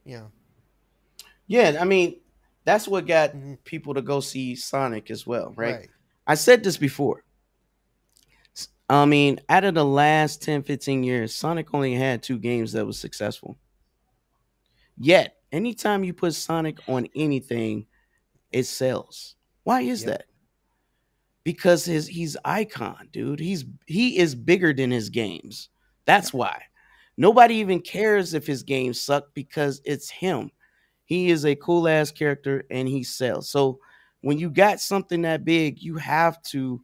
Yeah. 0.05 0.27
Yeah, 1.47 1.77
I 1.79 1.83
mean, 1.85 2.19
that's 2.65 2.87
what 2.87 3.05
got 3.07 3.31
Mhm. 3.31 3.63
people 3.63 3.93
to 3.93 4.01
go 4.01 4.19
see 4.19 4.55
Sonic 4.55 5.11
as 5.11 5.27
well, 5.27 5.53
right? 5.55 5.75
Right. 5.75 5.89
I 6.25 6.35
said 6.35 6.63
this 6.63 6.77
before. 6.77 7.23
I 8.89 9.05
mean, 9.05 9.39
out 9.49 9.63
of 9.63 9.73
the 9.73 9.85
last 9.85 10.41
10, 10.41 10.61
15 10.63 11.03
years, 11.03 11.33
Sonic 11.33 11.73
only 11.73 11.95
had 11.95 12.21
two 12.21 12.37
games 12.37 12.73
that 12.73 12.85
was 12.85 12.99
successful. 12.99 13.57
Yet, 14.97 15.41
anytime 15.51 16.03
you 16.03 16.13
put 16.13 16.35
Sonic 16.35 16.77
on 16.87 17.07
anything, 17.15 17.87
it 18.51 18.63
sells. 18.63 19.35
Why 19.63 19.81
is 19.81 20.01
Yep. 20.03 20.09
that? 20.09 20.25
Because 21.43 21.85
his 21.85 22.07
he's 22.07 22.37
icon, 22.45 23.09
dude. 23.11 23.39
He's 23.39 23.65
he 23.87 24.17
is 24.17 24.35
bigger 24.35 24.73
than 24.73 24.91
his 24.91 25.09
games. 25.09 25.69
That's 26.05 26.33
why. 26.33 26.63
Nobody 27.17 27.55
even 27.55 27.79
cares 27.79 28.33
if 28.33 28.47
his 28.47 28.63
game 28.63 28.93
suck 28.93 29.33
because 29.33 29.81
it's 29.85 30.09
him. 30.09 30.51
He 31.05 31.29
is 31.29 31.45
a 31.45 31.55
cool 31.55 31.87
ass 31.87 32.11
character 32.11 32.65
and 32.71 32.87
he 32.87 33.03
sells. 33.03 33.49
So 33.49 33.79
when 34.21 34.39
you 34.39 34.49
got 34.49 34.79
something 34.79 35.21
that 35.23 35.45
big, 35.45 35.81
you 35.81 35.95
have 35.97 36.41
to 36.43 36.81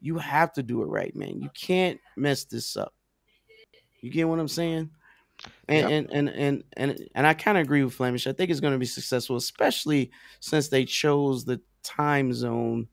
you 0.00 0.18
have 0.18 0.52
to 0.54 0.62
do 0.62 0.82
it 0.82 0.86
right, 0.86 1.14
man. 1.14 1.40
You 1.40 1.50
can't 1.54 2.00
mess 2.16 2.44
this 2.44 2.76
up. 2.76 2.94
You 4.00 4.10
get 4.10 4.28
what 4.28 4.38
I'm 4.38 4.48
saying? 4.48 4.90
And 5.68 5.90
Yep. 5.90 5.90
and, 5.90 6.10
and 6.10 6.28
and 6.28 6.64
and 6.76 7.08
and 7.14 7.26
I 7.26 7.34
kind 7.34 7.56
of 7.56 7.62
agree 7.62 7.84
with 7.84 7.96
Flamish. 7.96 8.26
I 8.26 8.32
think 8.32 8.50
it's 8.50 8.60
going 8.60 8.72
to 8.72 8.78
be 8.78 8.86
successful, 8.86 9.36
especially 9.36 10.10
since 10.40 10.68
they 10.68 10.84
chose 10.84 11.44
the 11.44 11.60
time 11.82 12.32
zone 12.32 12.88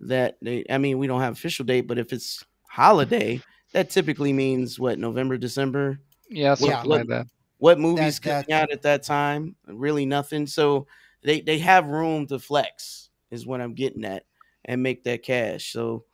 that 0.00 0.36
they. 0.42 0.64
I 0.68 0.78
mean, 0.78 0.98
we 0.98 1.06
don't 1.06 1.20
have 1.20 1.32
official 1.32 1.64
date, 1.64 1.82
but 1.82 1.98
if 1.98 2.12
it's 2.12 2.44
holiday, 2.68 3.40
that 3.72 3.90
typically 3.90 4.32
means 4.32 4.78
what 4.78 4.98
November, 4.98 5.36
December. 5.38 6.00
yeah, 6.28 6.54
something 6.54 6.76
Yeah. 6.76 6.82
like 6.82 7.06
that. 7.08 7.26
What 7.58 7.78
movies 7.78 8.18
That- 8.20 8.46
coming 8.46 8.52
out 8.62 8.70
at 8.72 8.82
that 8.82 9.02
time? 9.02 9.54
Really 9.66 10.06
nothing. 10.06 10.46
So 10.46 10.86
they 11.22 11.40
they 11.40 11.58
have 11.58 11.86
room 11.86 12.26
to 12.28 12.38
flex, 12.38 13.10
is 13.30 13.46
what 13.46 13.60
I'm 13.60 13.74
getting 13.74 14.04
at, 14.04 14.24
and 14.64 14.82
make 14.82 15.04
that 15.04 15.22
cash. 15.22 15.72
So 15.72 16.04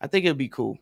I 0.00 0.06
think 0.08 0.24
it'll 0.24 0.36
be 0.36 0.48
cool. 0.48 0.78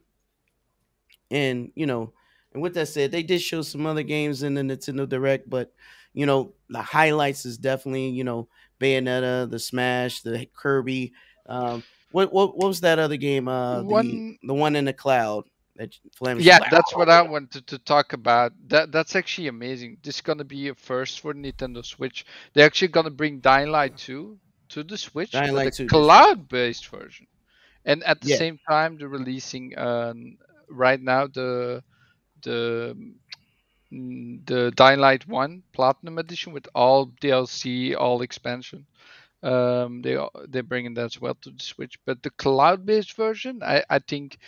And 1.30 1.72
you 1.74 1.86
know, 1.86 2.12
and 2.52 2.62
with 2.62 2.74
that 2.74 2.86
said, 2.88 3.10
they 3.10 3.22
did 3.22 3.40
show 3.42 3.62
some 3.62 3.86
other 3.86 4.02
games 4.02 4.42
in 4.42 4.54
the 4.54 4.62
Nintendo 4.62 5.08
Direct, 5.08 5.48
but 5.50 5.72
you 6.12 6.26
know, 6.26 6.54
the 6.68 6.80
highlights 6.82 7.44
is 7.44 7.58
definitely 7.58 8.08
you 8.08 8.24
know 8.24 8.48
Bayonetta, 8.80 9.50
the 9.50 9.58
Smash, 9.58 10.22
the 10.22 10.46
Kirby. 10.54 11.12
Um, 11.46 11.82
what 12.12 12.32
what 12.32 12.56
what 12.56 12.68
was 12.68 12.80
that 12.80 12.98
other 12.98 13.16
game? 13.16 13.48
Uh, 13.48 13.78
the 13.78 13.84
One- 13.84 14.38
the 14.42 14.54
one 14.54 14.76
in 14.76 14.84
the 14.84 14.92
cloud 14.92 15.44
Flamish. 16.18 16.38
Yeah, 16.38 16.60
that's 16.68 16.94
"Oh, 16.94 16.96
what 16.96 17.08
I 17.08 17.22
wanted 17.22 17.66
to 17.68 17.78
talk 17.78 18.12
about. 18.12 18.52
That 18.68 18.92
that's 18.92 19.14
actually 19.16 19.48
amazing. 19.48 19.98
This 20.02 20.16
is 20.16 20.20
gonna 20.22 20.44
be 20.44 20.68
a 20.68 20.74
first 20.74 21.20
for 21.20 21.34
Nintendo 21.34 21.84
Switch. 21.84 22.24
They're 22.52 22.66
actually 22.66 22.88
gonna 22.88 23.10
bring 23.10 23.40
Dying 23.40 23.70
Light 23.70 23.96
2 23.96 24.38
to 24.70 24.82
the 24.84 24.96
Switch, 24.98 25.42
Dying 25.42 25.54
Light 25.54 25.70
a 25.70 25.72
2 25.72 25.88
cloud-based 25.88 26.88
version. 26.88 27.26
And 27.84 28.02
at 28.04 28.20
the 28.20 28.28
Yeah. 28.28 28.36
same 28.36 28.58
time, 28.68 28.96
they're 28.98 29.08
releasing 29.08 29.76
um, 29.78 30.38
right 30.68 31.00
now 31.00 31.26
the 31.26 31.82
the 32.42 32.96
mm, 33.92 34.46
the 34.46 34.70
Dying 34.72 35.00
Light 35.00 35.26
1 35.26 35.62
Platinum 35.72 36.18
Edition 36.18 36.52
with 36.52 36.68
all 36.74 37.06
DLC, 37.20 37.94
all 37.94 38.22
expansion. 38.22 38.86
Um, 39.42 40.02
they 40.02 40.16
they're 40.48 40.62
bringing 40.62 40.94
that 40.94 41.04
as 41.06 41.20
well 41.20 41.34
to 41.42 41.50
the 41.50 41.62
Switch. 41.62 41.98
But 42.04 42.22
the 42.22 42.30
cloud-based 42.30 43.14
version, 43.16 43.62
I 43.62 43.84
I 43.90 43.98
think 44.00 44.38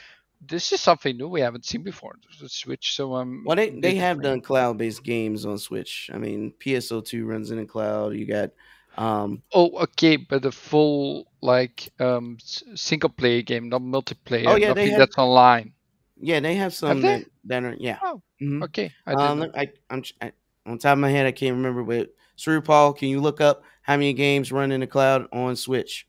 this 0.40 0.72
is 0.72 0.80
something 0.80 1.16
new 1.16 1.28
we 1.28 1.40
haven't 1.40 1.64
seen 1.64 1.82
before 1.82 2.16
the 2.40 2.48
Switch. 2.48 2.94
So 2.94 3.14
um, 3.14 3.42
Well, 3.46 3.56
they, 3.56 3.70
they 3.70 3.94
have 3.94 4.22
done 4.22 4.40
cloud 4.40 4.78
based 4.78 5.02
games 5.04 5.44
on 5.46 5.58
Switch. 5.58 6.10
I 6.12 6.18
mean, 6.18 6.52
PSO2 6.60 7.26
runs 7.26 7.50
in 7.50 7.58
the 7.58 7.64
cloud. 7.66 8.14
You 8.14 8.26
got, 8.26 8.50
um, 8.96 9.42
Oh, 9.52 9.70
okay, 9.82 10.16
but 10.16 10.42
the 10.42 10.52
full 10.52 11.26
like 11.40 11.88
um 12.00 12.38
single 12.74 13.10
player 13.10 13.42
game, 13.42 13.68
not 13.68 13.82
multiplayer. 13.82 14.46
Oh, 14.48 14.56
yeah, 14.56 14.74
they 14.74 14.88
have- 14.90 14.98
that's 14.98 15.18
online. 15.18 15.72
yeah, 16.20 16.40
they 16.40 16.54
have 16.56 16.74
some 16.74 17.00
they? 17.00 17.08
that, 17.08 17.24
that 17.44 17.64
are, 17.64 17.76
yeah. 17.78 17.98
Oh, 18.02 18.22
Mhm. 18.40 18.62
Okay, 18.64 18.92
I 19.06 19.12
Um. 19.12 19.50
I, 19.54 19.72
I'm 19.90 20.02
I, 20.20 20.32
on 20.66 20.78
top 20.78 20.94
of 20.94 20.98
my 20.98 21.10
head, 21.10 21.26
I 21.26 21.32
can't 21.32 21.56
remember, 21.56 21.84
but 21.84 22.10
Sir 22.36 22.60
Paul, 22.60 22.92
can 22.92 23.08
you 23.08 23.20
look 23.20 23.40
up 23.40 23.62
how 23.82 23.94
many 23.96 24.12
games 24.12 24.50
run 24.52 24.72
in 24.72 24.80
the 24.80 24.86
cloud 24.86 25.28
on 25.32 25.56
Switch? 25.56 26.06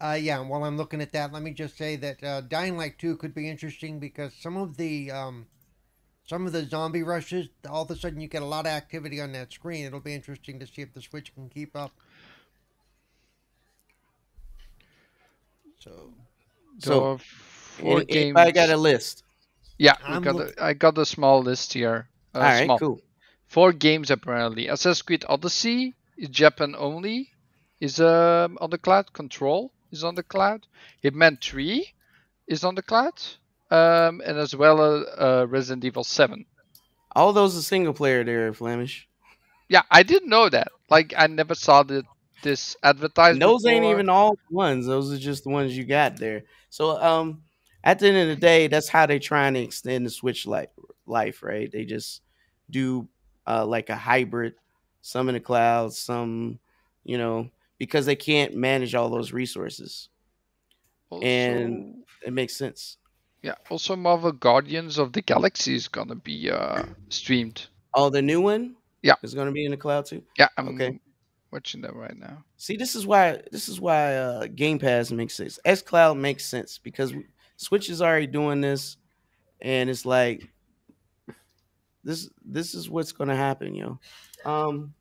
Uh, 0.00 0.18
yeah, 0.20 0.40
and 0.40 0.48
while 0.50 0.64
I'm 0.64 0.76
looking 0.76 1.00
at 1.00 1.12
that, 1.12 1.32
let 1.32 1.42
me 1.42 1.52
just 1.52 1.78
say 1.78 1.96
that 1.96 2.22
uh, 2.24 2.40
Dying 2.42 2.76
Light 2.76 2.98
2 2.98 3.16
could 3.16 3.34
be 3.34 3.48
interesting 3.48 4.00
because 4.00 4.34
some 4.34 4.56
of 4.56 4.76
the 4.76 5.10
um, 5.12 5.46
some 6.26 6.46
of 6.46 6.52
the 6.52 6.64
zombie 6.66 7.02
rushes, 7.04 7.48
all 7.68 7.82
of 7.84 7.90
a 7.90 7.96
sudden 7.96 8.20
you 8.20 8.26
get 8.28 8.42
a 8.42 8.46
lot 8.46 8.66
of 8.66 8.72
activity 8.72 9.20
on 9.20 9.30
that 9.32 9.52
screen. 9.52 9.84
It'll 9.84 10.00
be 10.00 10.14
interesting 10.14 10.58
to 10.58 10.66
see 10.66 10.82
if 10.82 10.92
the 10.92 11.00
Switch 11.02 11.32
can 11.34 11.48
keep 11.48 11.76
up. 11.76 11.92
So, 15.78 15.90
There 16.80 16.92
So, 16.92 17.04
are 17.12 17.18
four 17.18 17.96
Any- 17.98 18.04
games. 18.06 18.16
anybody 18.24 18.52
got 18.52 18.70
a 18.70 18.76
list? 18.76 19.22
Yeah, 19.78 19.94
we 20.08 20.14
I'm 20.14 20.22
got 20.22 20.34
look- 20.34 20.56
a, 20.58 20.64
I 20.64 20.72
got 20.72 20.98
a 20.98 21.04
small 21.06 21.40
list 21.42 21.72
here. 21.72 22.08
Uh, 22.34 22.38
All 22.38 22.42
right, 22.44 22.64
small. 22.64 22.78
cool. 22.78 23.00
Four 23.46 23.72
games 23.72 24.10
apparently. 24.10 24.66
Assassin's 24.68 25.02
Creed 25.02 25.24
Odyssey 25.28 25.94
is 26.16 26.28
Japan 26.30 26.74
only. 26.76 27.30
Is 27.80 28.00
um 28.00 28.56
on 28.60 28.70
the 28.70 28.78
cloud. 28.78 29.12
Control 29.12 29.70
is 29.94 30.04
on 30.04 30.14
the 30.14 30.22
cloud. 30.22 30.66
Hitman 31.02 31.42
3 31.42 31.86
is 32.46 32.64
on 32.64 32.74
the 32.74 32.82
cloud. 32.82 33.14
Um, 33.70 34.20
and 34.24 34.38
as 34.38 34.54
well 34.54 34.80
uh, 34.80 35.04
uh, 35.18 35.46
Resident 35.48 35.84
Evil 35.84 36.04
7. 36.04 36.44
All 37.16 37.32
those 37.32 37.56
are 37.56 37.62
single 37.62 37.94
player 37.94 38.22
there, 38.24 38.52
Flamish. 38.52 39.04
Yeah, 39.68 39.82
I 39.90 40.02
didn't 40.02 40.28
know 40.28 40.48
that. 40.48 40.68
Like 40.90 41.14
I 41.16 41.26
never 41.26 41.54
saw 41.54 41.82
the, 41.82 42.04
this 42.42 42.76
advertisement. 42.82 43.40
Those 43.40 43.64
ain't 43.66 43.84
even 43.84 44.08
all 44.08 44.36
ones. 44.50 44.86
Those 44.86 45.12
are 45.12 45.18
just 45.18 45.44
the 45.44 45.50
ones 45.50 45.76
you 45.76 45.84
got 45.84 46.16
there. 46.18 46.44
So, 46.68 47.00
um, 47.02 47.42
at 47.82 47.98
the 47.98 48.08
end 48.08 48.16
of 48.16 48.28
the 48.28 48.40
day, 48.40 48.66
that's 48.66 48.88
how 48.88 49.06
they're 49.06 49.18
trying 49.18 49.54
to 49.54 49.60
extend 49.60 50.06
the 50.06 50.10
Switch 50.10 50.46
life, 50.46 50.70
life, 51.06 51.42
right? 51.42 51.70
They 51.70 51.84
just 51.84 52.22
do 52.70 53.08
uh, 53.46 53.64
like 53.64 53.90
a 53.90 53.96
hybrid, 53.96 54.54
some 55.02 55.28
in 55.28 55.34
the 55.34 55.40
cloud, 55.40 55.92
some, 55.92 56.58
you 57.04 57.18
know, 57.18 57.50
because 57.84 58.06
they 58.06 58.16
can't 58.16 58.54
manage 58.54 58.94
all 58.94 59.10
those 59.10 59.32
resources. 59.32 60.08
and- 61.22 62.02
It 62.26 62.32
makes 62.32 62.56
sense. 62.56 62.96
yeah, 63.42 63.54
also 63.70 63.94
Marvel 63.94 64.32
Guardians 64.32 64.98
of 64.98 65.12
the 65.12 65.20
Galaxy 65.22 65.74
is 65.74 65.86
gonna 65.88 66.14
be 66.16 66.50
uh 66.50 66.82
streamed. 67.10 67.68
Oh, 67.92 68.08
the 68.10 68.22
new 68.22 68.40
one, 68.40 68.74
Yeah. 69.02 69.14
is 69.22 69.34
going 69.34 69.46
to 69.46 69.52
be 69.52 69.64
in 69.64 69.70
the 69.70 69.76
cloud 69.76 70.06
too. 70.06 70.22
Yeah, 70.38 70.48
I'm 70.56 70.68
Okay. 70.74 70.98
watching 71.52 71.82
that 71.82 71.94
right 71.94 72.16
now. 72.18 72.42
See, 72.56 72.76
this 72.76 72.96
is 72.96 73.06
why 73.06 73.40
this 73.52 73.68
is 73.68 73.78
why 73.80 74.16
uh, 74.16 74.46
Game 74.62 74.78
Pass 74.80 75.12
makes 75.12 75.34
sense. 75.34 75.60
xCloud 75.64 76.18
makes 76.18 76.44
sense 76.44 76.78
because 76.78 77.12
Switch 77.56 77.88
is 77.90 78.00
already 78.02 78.26
doing 78.26 78.60
this, 78.60 78.96
and 79.60 79.88
it's 79.88 80.04
like 80.04 80.48
this 82.02 82.28
this 82.44 82.74
is 82.74 82.90
what's 82.90 83.12
gonna 83.12 83.36
happen, 83.36 83.74
yo. 83.76 83.98
Um, 84.44 84.92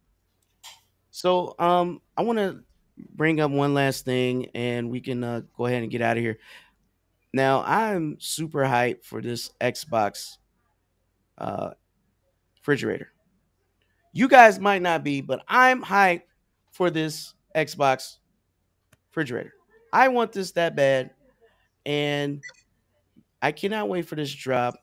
so 1.12 1.56
um, 1.58 2.02
I 2.16 2.22
want 2.24 2.38
to 2.40 2.64
bring 2.98 3.40
up 3.40 3.52
one 3.52 3.74
last 3.74 4.06
thing, 4.06 4.48
and 4.54 4.90
we 4.90 5.02
can 5.02 5.24
uh, 5.24 5.42
go 5.58 5.66
ahead 5.66 5.84
and 5.84 5.92
get 5.92 6.02
out 6.02 6.18
of 6.18 6.24
here. 6.24 6.40
Now, 7.34 7.64
I'm 7.64 8.18
super 8.20 8.60
hyped 8.60 9.04
for 9.04 9.22
this 9.22 9.52
Xbox 9.60 10.38
uh, 11.38 11.72
refrigerator. 12.58 13.12
You 14.14 14.28
guys 14.28 14.60
might 14.60 14.84
not 14.84 15.04
be, 15.04 15.22
but 15.22 15.44
I'm 15.48 15.82
hyped 15.84 16.24
for 16.72 16.92
this 16.92 17.34
Xbox 17.56 18.18
refrigerator. 19.10 19.54
I 19.92 20.08
want 20.10 20.32
this 20.32 20.52
that 20.52 20.76
bad, 20.76 21.12
and 21.86 22.42
I 23.42 23.52
cannot 23.52 23.90
wait 23.90 24.08
for 24.08 24.16
this 24.16 24.34
drop. 24.34 24.76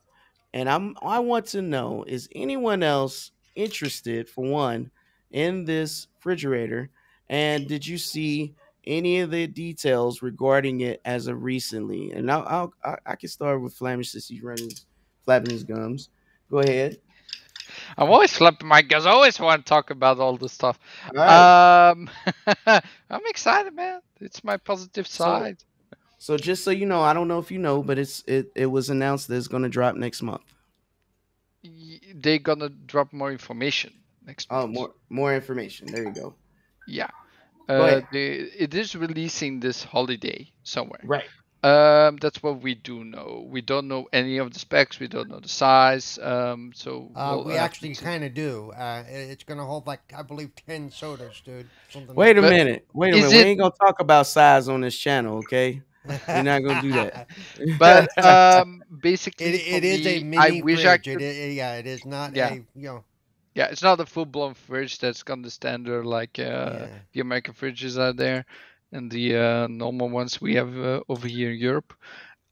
And 0.53 0.69
I'm 0.69 0.95
I 1.01 1.19
want 1.19 1.45
to 1.47 1.61
know 1.61 2.03
is 2.05 2.27
anyone 2.35 2.83
else 2.83 3.31
interested 3.55 4.29
for 4.29 4.43
one 4.43 4.91
in 5.31 5.63
this 5.63 6.07
refrigerator? 6.17 6.89
And 7.31 7.65
did 7.67 7.87
you 7.87 7.97
see 7.97 8.53
any 8.85 9.21
of 9.21 9.31
the 9.31 9.47
details 9.47 10.21
regarding 10.21 10.81
it 10.81 11.01
as 11.05 11.27
of 11.27 11.41
recently? 11.41 12.11
And 12.11 12.29
I'll, 12.29 12.45
I'll 12.47 12.73
I, 12.83 13.11
I 13.13 13.15
can 13.15 13.29
start 13.29 13.61
with 13.61 13.77
Flamish 13.77 14.07
since 14.07 14.27
he's 14.27 14.43
running 14.43 14.69
flapping 15.23 15.49
his 15.49 15.63
gums. 15.63 16.09
Go 16.51 16.59
ahead. 16.59 16.97
I'm 17.97 18.09
always 18.09 18.33
flapping 18.33 18.67
my 18.67 18.81
gums. 18.81 19.05
I 19.05 19.11
always 19.11 19.39
want 19.39 19.65
to 19.65 19.69
talk 19.69 19.91
about 19.91 20.19
all 20.19 20.35
this 20.35 20.51
stuff. 20.51 20.77
All 21.15 21.15
right. 21.15 21.89
Um, 21.91 22.09
I'm 23.09 23.25
excited, 23.27 23.73
man. 23.73 24.01
It's 24.19 24.43
my 24.43 24.57
positive 24.57 25.07
side. 25.07 25.57
So 26.19 26.37
just 26.37 26.65
so 26.65 26.71
you 26.71 26.85
know, 26.85 27.01
I 27.01 27.13
don't 27.13 27.29
know 27.29 27.39
if 27.39 27.49
you 27.49 27.59
know, 27.59 27.81
but 27.81 27.97
it's 27.97 28.23
it 28.27 28.51
it 28.55 28.65
was 28.65 28.89
announced 28.89 29.29
that 29.29 29.37
it's 29.37 29.47
going 29.47 29.63
to 29.63 29.69
drop 29.69 29.95
next 29.95 30.21
month. 30.21 30.43
They're 32.15 32.39
gonna 32.39 32.69
drop 32.69 33.13
more 33.13 33.31
information 33.31 33.93
next 34.25 34.47
Oh, 34.49 34.61
month. 34.61 34.73
more 34.73 34.91
more 35.09 35.35
information. 35.35 35.87
There 35.91 36.03
you 36.03 36.11
go. 36.13 36.35
Yeah. 36.87 37.09
Go 37.75 37.85
Uh, 37.85 38.01
they, 38.11 38.27
it 38.33 38.73
is 38.73 38.95
releasing 38.95 39.59
this 39.59 39.83
holiday 39.83 40.51
somewhere. 40.63 41.01
Right. 41.03 41.29
Um, 41.63 42.17
that's 42.17 42.41
what 42.43 42.61
we 42.61 42.75
do 42.75 43.03
know. 43.03 43.45
We 43.49 43.61
don't 43.61 43.87
know 43.87 44.07
any 44.11 44.37
of 44.37 44.51
the 44.53 44.59
specs. 44.59 44.99
We 44.99 45.07
don't 45.07 45.29
know 45.29 45.39
the 45.39 45.47
size. 45.49 46.17
Um, 46.19 46.71
so 46.73 47.11
Uh, 47.15 47.37
we'll 47.37 47.43
we 47.43 47.53
have 47.53 47.63
actually 47.65 47.95
kind 47.95 48.23
of 48.23 48.33
do. 48.33 48.71
Uh, 48.71 49.03
it's 49.07 49.43
going 49.43 49.57
to 49.59 49.63
hold 49.65 49.85
like 49.87 50.01
I 50.15 50.23
believe 50.23 50.51
ten 50.55 50.89
sodas, 50.91 51.41
dude. 51.41 51.69
Something 51.89 52.15
Wait 52.15 52.37
a 52.37 52.41
minute. 52.41 52.87
Wait 52.93 53.13
a 53.13 53.17
minute. 53.17 53.31
it- 53.31 53.35
We 53.35 53.43
ain't 53.43 53.59
gonna 53.59 53.71
talk 53.79 53.99
about 53.99 54.27
size 54.27 54.67
on 54.69 54.81
this 54.81 54.97
channel, 54.97 55.37
okay? 55.39 55.81
We're 56.31 56.41
not 56.43 56.61
gonna 56.63 56.81
do 56.81 56.93
that. 56.93 57.15
But 57.65 58.09
um, 58.23 58.83
basically, 59.01 59.55
it, 59.55 59.61
for 59.69 59.77
it 59.77 59.83
is 59.83 60.05
a 60.05 60.19
me, 60.19 60.25
I 60.35 60.51
mini 60.51 60.61
wish 60.61 60.83
fridge. 60.83 60.85
I 60.85 60.97
It 61.11 61.19
could. 61.19 61.21
i- 61.21 61.51
yeah, 61.53 61.75
it 61.75 61.85
is 61.87 62.05
not 62.05 62.33
Yeah. 62.33 62.49
a 62.49 62.53
you 62.75 62.87
know. 62.87 63.03
Yeah, 63.55 63.67
it's 63.67 63.81
not 63.83 63.99
a 63.99 64.05
full-blown 64.05 64.53
fridge 64.55 64.99
that's 64.99 65.23
gonna 65.23 65.49
stand 65.49 65.85
there 65.85 66.03
like 66.03 66.39
uh, 66.39 66.87
Yeah. 66.87 66.99
the 67.13 67.21
American 67.21 67.53
fridges 67.53 67.99
out 67.99 68.17
there 68.17 68.45
and 68.91 69.11
the 69.11 69.35
uh, 69.37 69.67
normal 69.67 70.09
ones 70.09 70.41
we 70.41 70.55
have 70.55 70.75
uh, 70.77 71.01
over 71.09 71.27
here 71.27 71.51
in 71.51 71.59
Europe. 71.59 71.93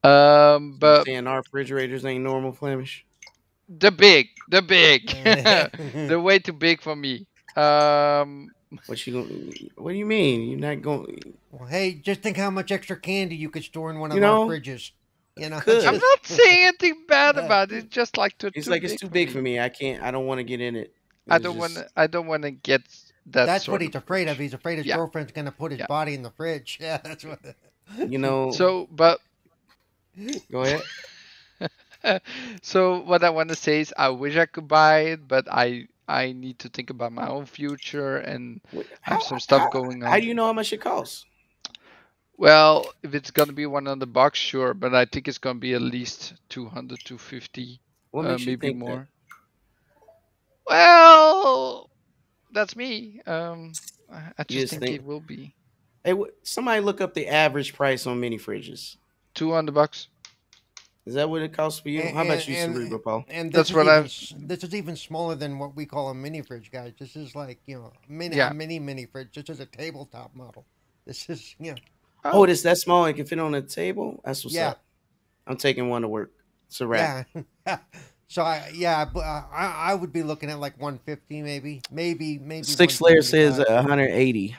Um, 0.03 0.77
But 0.80 0.97
but 0.97 1.05
saying 1.05 1.27
our 1.27 1.39
refrigerators 1.39 2.05
ain't 2.05 2.23
normal 2.23 2.53
Flamish. 2.53 3.03
they're 3.67 3.91
big. 3.91 4.27
They're 4.47 4.61
big. 4.61 5.13
they're 6.07 6.19
way 6.19 6.39
too 6.39 6.53
big 6.53 6.81
for 6.81 6.95
me. 6.95 7.27
Um, 7.55 8.53
What 8.85 9.05
you 9.05 9.13
gonna? 9.13 9.69
What 9.76 9.91
do 9.91 9.97
you 9.97 10.05
mean? 10.05 10.49
You're 10.49 10.59
not 10.59 10.81
going? 10.81 11.34
Well, 11.51 11.67
hey, 11.67 11.93
just 11.95 12.21
think 12.21 12.38
how 12.38 12.49
much 12.49 12.71
extra 12.71 12.99
candy 12.99 13.35
you 13.35 13.49
could 13.49 13.63
store 13.63 13.89
in 13.91 13.99
one 13.99 14.11
of 14.11 14.17
You 14.17 14.23
our 14.23 14.39
fridges. 14.39 14.91
You 15.41 15.49
know, 15.49 15.59
could. 15.59 15.83
I'm 15.85 15.97
not 15.97 16.25
saying 16.25 16.67
anything 16.67 17.05
bad 17.07 17.35
Yeah. 17.35 17.45
about 17.45 17.71
it. 17.71 17.77
It's 17.85 17.87
just 17.95 18.17
like 18.17 18.37
too, 18.37 18.51
It's 18.53 18.65
too 18.65 18.71
like 18.71 18.81
big 18.81 18.91
it's 18.91 19.01
too 19.01 19.09
big 19.09 19.31
for 19.31 19.41
me. 19.41 19.59
I 19.59 19.69
can't. 19.69 20.03
I 20.03 20.11
don't 20.11 20.25
want 20.25 20.39
to 20.39 20.43
get 20.43 20.61
in 20.61 20.75
it. 20.75 20.93
I 21.29 21.37
don't 21.37 21.57
just- 21.57 21.59
want 21.59 21.73
to. 21.75 21.87
I 21.95 22.07
don't 22.07 22.27
want 22.27 22.43
to 22.43 22.51
get 22.51 22.81
that. 23.27 23.45
that's 23.45 23.67
what 23.67 23.81
he's 23.81 23.93
afraid 23.95 24.27
of. 24.27 24.37
fridge. 24.37 24.45
He's 24.45 24.53
afraid 24.53 24.77
his 24.77 24.85
Yeah. 24.87 24.95
girlfriend's 24.97 25.31
gonna 25.31 25.51
put 25.51 25.71
his 25.71 25.79
Yeah. 25.79 25.87
body 25.87 26.13
in 26.15 26.23
the 26.23 26.31
fridge. 26.31 26.77
Yeah, 26.81 26.97
that's 26.97 27.23
what. 27.23 27.39
You 27.97 28.17
know. 28.17 28.51
So, 28.59 28.87
but 28.91 29.19
go 30.51 30.61
ahead. 30.63 30.81
so 32.61 32.99
what 33.01 33.23
I 33.23 33.29
want 33.29 33.49
to 33.49 33.55
say 33.55 33.81
is, 33.81 33.93
I 33.97 34.09
wish 34.09 34.37
I 34.37 34.45
could 34.45 34.67
buy 34.67 34.99
it, 35.13 35.27
but 35.27 35.47
I 35.51 35.87
I 36.07 36.31
need 36.31 36.57
to 36.59 36.69
think 36.69 36.89
about 36.89 37.11
my 37.11 37.27
own 37.27 37.45
future 37.45 38.17
and 38.17 38.61
have 38.73 38.85
how- 39.01 39.19
some 39.19 39.39
stuff 39.39 39.61
how- 39.61 39.69
going 39.69 40.03
on. 40.03 40.09
How 40.09 40.19
do 40.19 40.25
you 40.25 40.33
know 40.33 40.45
how 40.45 40.53
much 40.53 40.73
it 40.73 40.81
costs? 40.81 41.25
Well, 42.39 42.85
if 43.03 43.13
it's 43.13 43.31
gonna 43.31 43.51
be 43.51 43.65
one 43.65 43.85
on 43.85 43.99
the 43.99 44.29
sure, 44.33 44.73
but 44.73 44.95
I 44.95 45.03
think 45.03 45.27
it's 45.27 45.37
gonna 45.37 45.59
be 45.59 45.73
at 45.73 45.81
least 45.81 46.35
200, 46.47 46.97
250, 47.03 47.81
What 48.11 48.25
uh, 48.25 48.29
makes 48.29 48.45
maybe 48.45 48.67
think 48.67 48.79
that? 48.79 48.85
more. 48.85 49.07
Well, 50.65 51.89
that's 52.53 52.77
me. 52.77 53.19
Um, 53.25 53.73
I, 54.09 54.31
I 54.37 54.43
just 54.43 54.49
just 54.49 54.69
think, 54.71 54.83
think- 54.83 54.95
it 54.95 55.03
will 55.03 55.19
be 55.19 55.53
Hey, 56.05 56.13
wh- 56.13 56.31
somebody 56.43 56.79
look 56.81 57.01
up 57.01 57.13
the 57.13 57.27
average 57.27 57.73
price 57.73 58.07
on 58.07 58.21
mini 58.21 58.37
fridges. 58.39 58.95
200 59.33 59.73
bucks. 59.73 60.07
Is 61.05 61.15
that 61.15 61.29
what 61.29 61.41
it 61.41 61.51
costs 61.51 61.81
for 61.81 61.89
you? 61.89 62.01
And- 62.03 62.15
How 62.15 62.23
much 62.23 62.47
you, 62.47 62.55
and- 62.55 62.73
Cerebral 62.73 62.99
Paul? 62.99 63.25
And 63.27 63.51
That's 63.51 63.67
this 63.67 63.69
is 63.71 63.75
what 63.75 63.87
even, 63.87 63.93
I've- 63.95 64.47
This 64.47 64.63
is 64.63 64.73
even 64.73 64.95
smaller 64.95 65.35
than 65.35 65.59
what 65.59 65.75
we 65.75 65.85
call 65.85 66.07
a 66.09 66.15
mini 66.15 66.41
fridge, 66.41 66.71
guys. 66.71 66.93
This 66.97 67.17
is 67.17 67.35
like 67.35 67.59
you 67.65 67.75
know, 67.79 67.91
mini, 68.07 68.37
Yeah. 68.37 68.53
mini 68.53 68.79
mini 68.79 69.07
fridge. 69.07 69.33
This 69.35 69.49
is 69.49 69.59
a 69.59 69.65
tabletop 69.65 70.33
model. 70.33 70.65
This 71.05 71.29
is 71.29 71.53
you 71.59 71.71
know, 71.71 71.77
Oh, 72.23 72.43
it's 72.43 72.61
that 72.63 72.77
small. 72.77 73.05
It 73.05 73.13
can 73.13 73.25
fit 73.25 73.39
on 73.39 73.55
a 73.55 73.61
table. 73.61 74.21
That's 74.23 74.43
what's 74.43 74.55
Yeah. 74.55 74.69
up. 74.69 74.83
I'm 75.47 75.57
taking 75.57 75.89
one 75.89 76.03
to 76.03 76.07
work. 76.07 76.31
It's 76.67 76.81
a 76.81 76.87
wrap. 76.87 77.27
yeah. 77.65 77.77
so 78.27 78.43
I 78.43 78.71
yeah, 78.73 79.05
but 79.05 79.21
uh, 79.21 79.43
I 79.51 79.91
I 79.91 79.95
would 79.95 80.13
be 80.13 80.21
looking 80.23 80.49
at 80.49 80.59
like 80.59 80.79
150 80.79 81.41
maybe, 81.41 81.81
maybe 81.91 82.37
maybe. 82.37 82.63
Six 82.63 83.01
layer 83.01 83.21
says 83.21 83.57
180. 83.57 84.55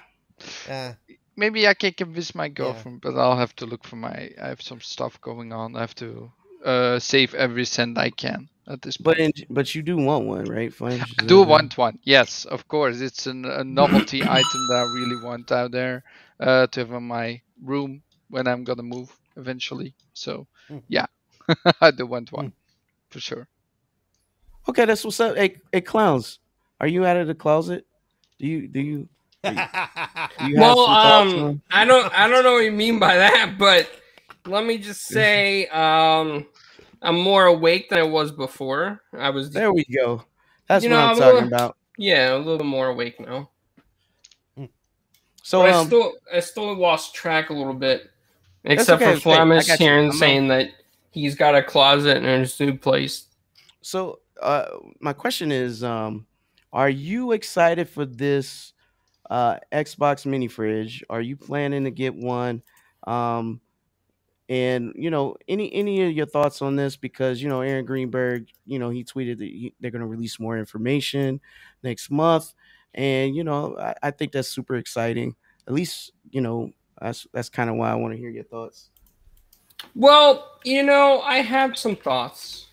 Uh, 0.68 0.92
Maybe 1.36 1.66
I 1.66 1.72
can 1.74 1.92
convince 1.94 2.34
my 2.34 2.48
girlfriend, 2.48 3.00
but 3.00 3.16
I'll 3.16 3.38
have 3.38 3.56
to 3.56 3.66
look 3.66 3.84
for 3.84 3.96
my. 3.96 4.30
I 4.42 4.48
have 4.48 4.60
some 4.60 4.80
stuff 4.80 5.18
going 5.22 5.52
on. 5.52 5.74
I 5.74 5.80
have 5.80 5.94
to 5.94 6.30
uh, 6.64 6.98
save 6.98 7.34
every 7.34 7.64
cent 7.64 7.96
I 7.96 8.10
can 8.10 8.48
at 8.68 8.82
this 8.82 8.98
point. 8.98 9.16
But 9.16 9.18
in, 9.18 9.32
but 9.48 9.74
you 9.74 9.82
do 9.82 9.96
want 9.96 10.26
one, 10.26 10.44
right? 10.44 10.72
Flames? 10.72 11.02
I 11.18 11.24
do 11.24 11.42
want 11.42 11.78
one. 11.78 11.98
Yes, 12.02 12.44
of 12.44 12.68
course. 12.68 13.00
It's 13.00 13.26
an, 13.26 13.46
a 13.46 13.64
novelty 13.64 14.22
item 14.22 14.60
that 14.68 14.86
I 14.86 14.92
really 14.94 15.24
want 15.24 15.50
out 15.50 15.70
there 15.70 16.02
uh, 16.40 16.66
to 16.66 16.80
have 16.80 16.92
in 16.92 17.04
my 17.04 17.40
room 17.62 18.02
when 18.28 18.46
I'm 18.46 18.64
gonna 18.64 18.82
move 18.82 19.14
eventually. 19.36 19.94
So 20.14 20.46
Mm. 20.70 20.82
yeah, 20.88 21.06
I 21.80 21.90
do 21.90 22.06
want 22.06 22.32
one 22.32 22.52
for 23.10 23.20
sure. 23.20 23.48
Okay, 24.68 24.84
that's 24.84 25.04
what's 25.04 25.18
up. 25.20 25.36
Hey, 25.36 25.56
hey, 25.72 25.80
clowns, 25.80 26.38
are 26.80 26.86
you 26.86 27.04
out 27.04 27.16
of 27.16 27.26
the 27.26 27.34
closet? 27.34 27.86
Do 28.38 28.46
you 28.46 28.68
do 28.68 28.80
you 28.80 29.08
do 29.42 29.50
you 29.50 29.56
have 29.56 30.54
well, 30.56 30.80
um, 30.86 31.62
I 31.70 31.84
don't, 31.84 32.12
I 32.18 32.28
don't 32.28 32.44
know 32.44 32.52
what 32.54 32.64
you 32.64 32.72
mean 32.72 32.98
by 32.98 33.16
that, 33.16 33.56
but 33.58 33.90
let 34.46 34.64
me 34.66 34.78
just 34.78 35.02
say, 35.06 35.66
um, 35.68 36.46
I'm 37.02 37.18
more 37.18 37.46
awake 37.46 37.88
than 37.90 37.98
I 37.98 38.02
was 38.04 38.32
before. 38.32 39.02
I 39.16 39.30
was, 39.30 39.50
There 39.50 39.72
we 39.72 39.84
go. 39.84 40.24
That's 40.68 40.84
You 40.84 40.90
what 40.90 40.96
know, 40.96 41.02
I'm 41.02 41.08
I'm 41.10 41.16
talking 41.16 41.34
little- 41.34 41.48
about. 41.48 41.76
yeah, 41.98 42.34
a 42.34 42.38
little 42.38 42.58
bit 42.58 42.66
more 42.66 42.88
awake 42.88 43.18
now. 43.18 43.50
So 45.50 45.62
But 45.62 45.70
I 45.70 45.78
um, 45.78 45.86
still, 45.88 46.12
I 46.32 46.38
still 46.38 46.72
lost 46.76 47.12
track 47.12 47.50
a 47.50 47.52
little 47.52 47.74
bit, 47.74 48.08
except 48.62 49.02
okay, 49.02 49.10
for 49.10 49.16
it's 49.16 49.26
okay. 49.26 49.34
I 49.34 49.38
Flamish 49.40 49.68
you. 49.68 49.76
here 49.84 49.94
I'm 49.94 49.98
and 49.98 50.08
not- 50.10 50.14
saying 50.14 50.46
that 50.46 50.68
he's 51.10 51.34
got 51.34 51.56
a 51.56 51.62
closet 51.64 52.18
in 52.18 52.40
his 52.40 52.60
new 52.60 52.78
place. 52.78 53.26
so 53.82 54.20
uh, 54.40 54.66
my 55.00 55.12
question 55.12 55.50
is, 55.50 55.82
um, 55.82 56.24
are 56.72 56.88
you 56.88 57.32
excited 57.32 57.88
for 57.88 58.06
this 58.06 58.74
uh 59.28 59.56
Xbox 59.72 60.24
mini 60.24 60.46
fridge? 60.46 61.02
Are 61.10 61.20
you 61.20 61.36
planning 61.36 61.82
to 61.82 61.90
get 61.90 62.14
one? 62.14 62.62
Um, 63.08 63.60
and 64.48 64.92
you 64.94 65.10
know, 65.10 65.34
any 65.48 65.72
any 65.74 66.02
of 66.02 66.12
your 66.12 66.26
thoughts 66.26 66.62
on 66.62 66.76
this? 66.76 66.94
Because 66.94 67.42
you 67.42 67.48
know, 67.48 67.60
Aaron 67.60 67.84
Greenberg, 67.84 68.46
you 68.66 68.78
know, 68.78 68.90
he 68.90 69.02
tweeted 69.02 69.38
that 69.38 69.46
he, 69.46 69.74
they're 69.80 69.90
going 69.90 70.00
to 70.00 70.06
release 70.06 70.38
more 70.38 70.56
information 70.56 71.40
next 71.82 72.08
month, 72.08 72.54
and 72.94 73.34
you 73.34 73.42
know, 73.42 73.76
I, 73.76 73.94
I 74.00 74.10
think 74.12 74.30
that's 74.30 74.46
super 74.46 74.76
exciting. 74.76 75.34
At 75.70 75.74
least, 75.74 76.10
you 76.32 76.40
know, 76.40 76.72
that's 77.00 77.28
that's 77.32 77.48
kind 77.48 77.70
of 77.70 77.76
why 77.76 77.92
I 77.92 77.94
want 77.94 78.12
to 78.12 78.18
hear 78.18 78.28
your 78.28 78.42
thoughts. 78.42 78.88
Well, 79.94 80.58
you 80.64 80.82
know, 80.82 81.20
I 81.20 81.36
have 81.42 81.78
some 81.78 81.94
thoughts. 81.94 82.66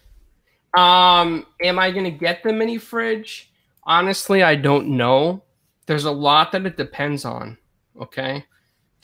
Um, 0.76 1.46
am 1.62 1.78
I 1.78 1.92
gonna 1.92 2.10
get 2.10 2.42
the 2.42 2.52
mini 2.52 2.80
fridge? 2.80 3.52
Honestly, 3.84 4.42
I 4.42 4.56
don't 4.56 4.88
know. 4.98 5.44
There's 5.86 6.06
a 6.06 6.12
lot 6.12 6.52
that 6.54 6.66
it 6.66 6.76
depends 6.76 7.24
on. 7.24 7.58
Okay. 8.02 8.44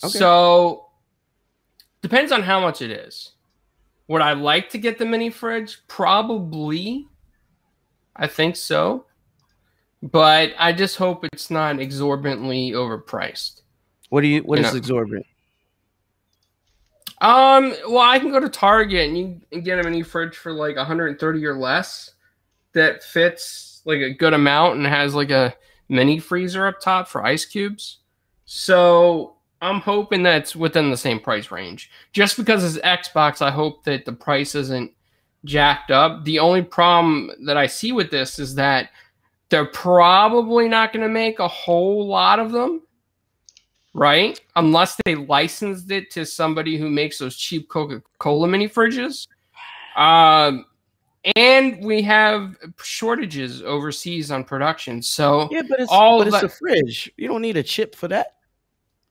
Okay. 0.03 0.18
So 0.20 0.88
depends 2.02 2.32
on 2.32 2.41
how 2.41 2.60
much 2.60 2.82
it 2.82 2.90
is. 2.90 3.34
Would 4.07 4.24
I 4.24 4.34
like 4.34 4.70
to 4.72 4.80
get 4.80 4.98
the 4.98 5.06
mini 5.06 5.30
fridge? 5.30 5.82
Probably. 5.88 7.07
I 8.15 8.26
think 8.28 8.56
so. 8.56 9.06
but 10.03 10.52
I 10.60 10.74
just 10.74 10.98
hope 10.98 11.26
it's 11.32 11.49
not 11.49 11.78
exorbitantly 11.80 12.72
overpriced. 12.72 13.62
What 14.14 14.22
do 14.22 14.27
you? 14.27 14.41
What 14.41 14.60
You 14.60 14.65
is 14.65 14.73
know. 14.73 14.77
exorbitant? 14.77 15.26
Um, 17.19 17.73
well, 17.88 17.98
I 18.07 18.19
can 18.19 18.30
go 18.30 18.40
to 18.40 18.48
Target 18.48 19.07
and 19.07 19.18
you 19.18 19.41
can 19.52 19.61
get 19.61 19.80
a 19.80 19.84
mini 19.84 20.03
fridge 20.03 20.38
for 20.38 20.53
like 20.53 20.76
130 20.76 21.45
or 21.48 21.56
less 21.56 22.11
that 22.73 23.03
fits 23.03 23.81
like 23.85 24.02
a 24.02 24.14
good 24.14 24.35
amount 24.35 24.77
and 24.77 24.85
has 24.85 25.15
like 25.15 25.31
a 25.31 25.56
mini 25.90 26.19
freezer 26.19 26.68
up 26.68 26.80
top 26.80 27.07
for 27.07 27.26
ice 27.26 27.44
cubes. 27.44 28.02
So 28.45 29.38
I'm 29.64 29.80
hoping 29.80 30.22
that's 30.22 30.56
within 30.56 30.91
the 30.91 30.98
same 30.98 31.19
price 31.19 31.49
range. 31.49 31.90
Just 32.11 32.38
because 32.38 32.64
it's 32.64 32.85
Xbox, 32.85 33.41
I 33.41 33.49
hope 33.49 33.84
that 33.85 34.06
the 34.06 34.14
price 34.14 34.53
isn't 34.53 34.91
jacked 35.44 35.90
up. 35.90 36.23
The 36.23 36.38
only 36.38 36.61
problem 36.61 37.31
that 37.48 37.57
I 37.57 37.65
see 37.65 37.91
with 37.91 38.11
this 38.11 38.38
is 38.38 38.53
that 38.56 38.91
they're 39.49 39.65
probably 39.65 40.69
not 40.69 40.94
going 40.94 41.02
to 41.02 41.11
make 41.11 41.40
a 41.40 41.48
whole 41.48 42.07
lot 42.07 42.38
of 42.38 42.52
them 42.52 42.84
right? 43.94 44.40
Unless 44.56 44.99
they 45.06 45.15
licensed 45.15 45.91
it 45.91 46.10
to 46.11 46.26
somebody 46.26 46.78
who 46.78 46.90
makes 46.90 47.18
those 47.20 47.36
cheap 47.38 47.70
Coca 47.70 48.02
Cola 48.20 48.48
mini 48.48 48.68
fridges. 48.68 49.28
Um, 49.95 50.65
and 51.36 51.84
we 51.86 52.02
have 52.02 52.57
shortages 52.82 53.61
overseas 53.64 54.32
on 54.32 54.44
production. 54.44 55.02
So 55.02 55.48
Yeah, 55.52 55.61
but 55.70 55.80
it's 55.80 55.91
all 55.91 56.20
but 56.20 56.28
it's 56.28 56.36
that- 56.41 56.45
a 56.45 56.49
fridge. 56.49 57.11
You 57.18 57.28
don't 57.28 57.41
need 57.41 57.57
a 57.57 57.64
chip 57.64 57.95
for 57.95 58.07
that. 58.10 58.36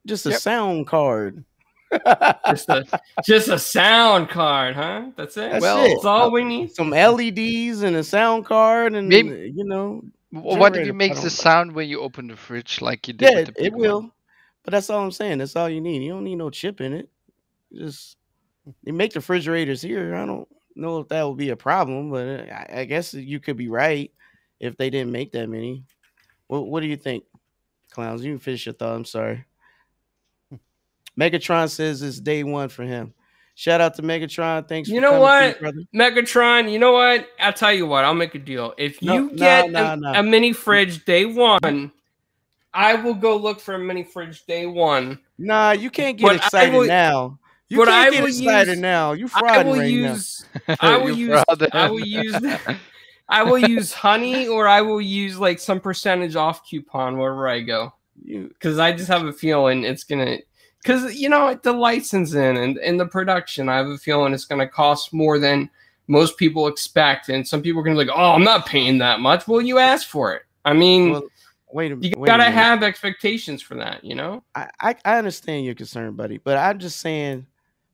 Just 0.07 0.27
a 0.27 0.31
Yep. 0.31 0.41
sound 0.41 0.87
card. 0.89 1.45
just 2.49 2.69
a 2.71 2.85
just 3.25 3.49
a 3.49 3.59
sound 3.59 4.31
card, 4.31 4.75
huh? 4.75 5.11
That's 5.15 5.37
it. 5.37 5.53
That's 5.53 5.63
Well, 5.63 5.85
it. 5.85 5.89
That's 5.91 6.05
all 6.07 6.31
we 6.33 6.43
need. 6.43 6.75
Some 6.75 6.91
LEDs 6.91 7.83
and 7.83 7.97
a 7.97 8.03
sound 8.03 8.47
card, 8.47 8.95
and 8.95 9.09
Maybe- 9.09 9.53
you 9.55 9.65
know, 9.65 10.03
What 10.31 10.75
if 10.77 10.89
it 10.89 10.95
makes 10.95 11.21
the 11.21 11.29
sound 11.31 11.73
when 11.73 11.89
you 11.89 12.01
open 12.01 12.27
the 12.29 12.37
fridge, 12.37 12.81
like 12.81 13.07
you 13.09 13.13
did 13.15 13.31
yeah, 13.31 13.39
with 13.41 13.49
it, 13.51 13.55
the 13.57 13.61
it 13.67 13.71
big 13.73 13.75
will. 13.75 14.11
One? 14.63 14.65
But 14.65 14.73
that's 14.73 14.91
all 14.91 15.03
I'm 15.03 15.11
saying. 15.11 15.39
That's 15.39 15.57
all 15.57 15.69
you 15.69 15.81
need. 15.81 16.03
You 16.03 16.13
don't 16.13 16.25
need 16.25 16.37
no 16.37 16.51
chip 16.51 16.81
in 16.81 16.93
it. 16.93 17.09
Just 17.73 18.17
they 18.85 18.93
make 18.93 19.13
the 19.13 19.21
refrigerators 19.21 19.83
here. 19.83 20.15
I 20.15 20.25
don't 20.25 20.49
know 20.77 21.01
if 21.01 21.09
that 21.09 21.27
would 21.27 21.39
be 21.39 21.51
a 21.51 21.57
problem, 21.57 22.11
but 22.11 22.27
uh, 22.27 22.53
I, 22.53 22.81
I 22.81 22.85
guess 22.85 23.15
you 23.15 23.41
could 23.41 23.57
be 23.57 23.69
right 23.69 24.11
if 24.61 24.77
they 24.77 24.91
didn't 24.91 25.13
make 25.13 25.33
that 25.33 25.49
many. 25.49 25.85
What 26.47 26.67
What 26.67 26.81
do 26.81 26.87
you 26.87 26.97
think, 26.97 27.25
clowns? 27.91 28.25
You 28.25 28.33
can 28.33 28.39
finish 28.39 28.67
your 28.67 28.75
thought. 28.75 28.95
I'm 28.95 29.05
sorry. 29.05 29.45
Megatron 31.19 31.69
says 31.69 32.03
it's 32.03 32.21
day 32.21 32.45
one 32.45 32.69
for 32.69 32.85
him. 32.85 33.15
Shout 33.55 33.81
out 33.81 33.95
to 33.97 34.03
Megatron. 34.03 34.67
Thanks. 34.67 34.89
You 34.89 34.97
for 34.97 35.01
know 35.03 35.11
coming 35.11 35.23
what? 35.23 35.59
through, 35.59 35.73
brother. 35.73 35.87
Megatron, 35.95 36.73
you 36.73 36.79
know 36.79 36.93
what? 36.93 37.29
I'll 37.39 37.53
tell 37.53 37.73
you 37.73 37.87
what. 37.87 38.05
I'll 38.05 38.15
make 38.15 38.35
a 38.35 38.39
deal. 38.39 38.73
If 38.79 39.03
you 39.03 39.09
no, 39.09 39.29
get 39.29 39.71
no, 39.71 39.93
a, 39.93 39.97
no. 39.97 40.13
a 40.15 40.23
mini 40.23 40.53
fridge 40.55 41.05
day 41.05 41.27
one, 41.27 41.93
I 42.75 42.95
will 42.95 43.15
go 43.15 43.37
look 43.37 43.61
for 43.61 43.75
a 43.75 43.79
mini 43.79 44.03
fridge 44.03 44.45
day 44.47 44.67
one. 44.67 45.19
Nah, 45.39 45.73
you 45.73 45.91
can't 45.91 46.17
get 46.17 46.27
But 46.27 46.33
I 46.33 46.47
excited 46.47 46.73
will- 46.75 46.87
now. 46.87 47.39
You 47.69 47.79
but 47.79 47.89
can't 47.89 48.09
I 48.15 48.17
get 48.19 48.25
excited 48.29 48.69
use- 48.73 48.79
now. 48.81 49.13
You 49.13 49.27
I 49.35 49.41
fraud 49.41 49.67
will 49.67 49.77
right 49.79 49.91
use. 49.91 50.45
I 50.81 50.97
will 51.03 51.17
use. 51.17 51.43
fraud. 51.47 51.69
I 51.73 51.91
will 51.91 52.01
use. 52.07 52.37
I 53.29 53.43
will 53.43 53.59
use 53.59 53.93
honey, 53.95 54.47
or 54.47 54.69
I 54.69 54.83
will 54.83 55.01
use 55.01 55.39
like 55.39 55.59
some 55.59 55.81
percentage 55.81 56.37
off 56.37 56.69
coupon 56.69 57.17
wherever 57.17 57.49
I 57.49 57.61
go, 57.61 57.95
because 58.27 58.79
I 58.79 58.93
just 58.93 59.09
have 59.09 59.25
a 59.25 59.33
feeling 59.33 59.85
it's 59.85 60.05
gonna. 60.05 60.39
Because 60.83 61.15
you 61.15 61.29
know 61.31 61.55
the 61.63 61.73
licensing 61.73 62.59
and 62.59 62.77
and 62.77 63.01
the 63.01 63.07
production, 63.07 63.69
I 63.71 63.77
have 63.79 63.87
a 63.87 63.97
feeling 63.97 64.35
it's 64.35 64.45
gonna 64.45 64.69
cost 64.69 65.15
more 65.15 65.39
than 65.39 65.71
most 66.09 66.37
people 66.37 66.67
expect, 66.67 67.31
and 67.31 67.47
some 67.47 67.63
people 67.63 67.81
are 67.81 67.85
gonna 67.85 67.95
be 67.99 68.05
like, 68.05 68.15
"Oh, 68.17 68.33
I'm 68.33 68.45
not 68.45 68.67
paying 68.67 68.99
that 68.99 69.21
much." 69.21 69.49
Well, 69.49 69.63
you 69.63 69.79
asked 69.79 70.09
for 70.09 70.35
it. 70.35 70.43
I 70.67 70.75
mean, 70.75 71.13
well, 71.13 71.23
wait 71.73 71.93
a 71.93 71.97
you 71.97 72.11
gotta 72.25 72.45
minute. 72.45 72.53
have 72.55 72.83
expectations 72.83 73.63
for 73.63 73.75
that, 73.77 74.05
you 74.05 74.15
know. 74.15 74.45
I, 74.55 74.69
I 74.81 74.95
I 75.05 75.19
understand 75.19 75.65
your 75.65 75.75
concern, 75.75 76.15
buddy, 76.15 76.39
but 76.39 76.57
I'm 76.57 76.79
just 76.79 77.01
saying, 77.01 77.47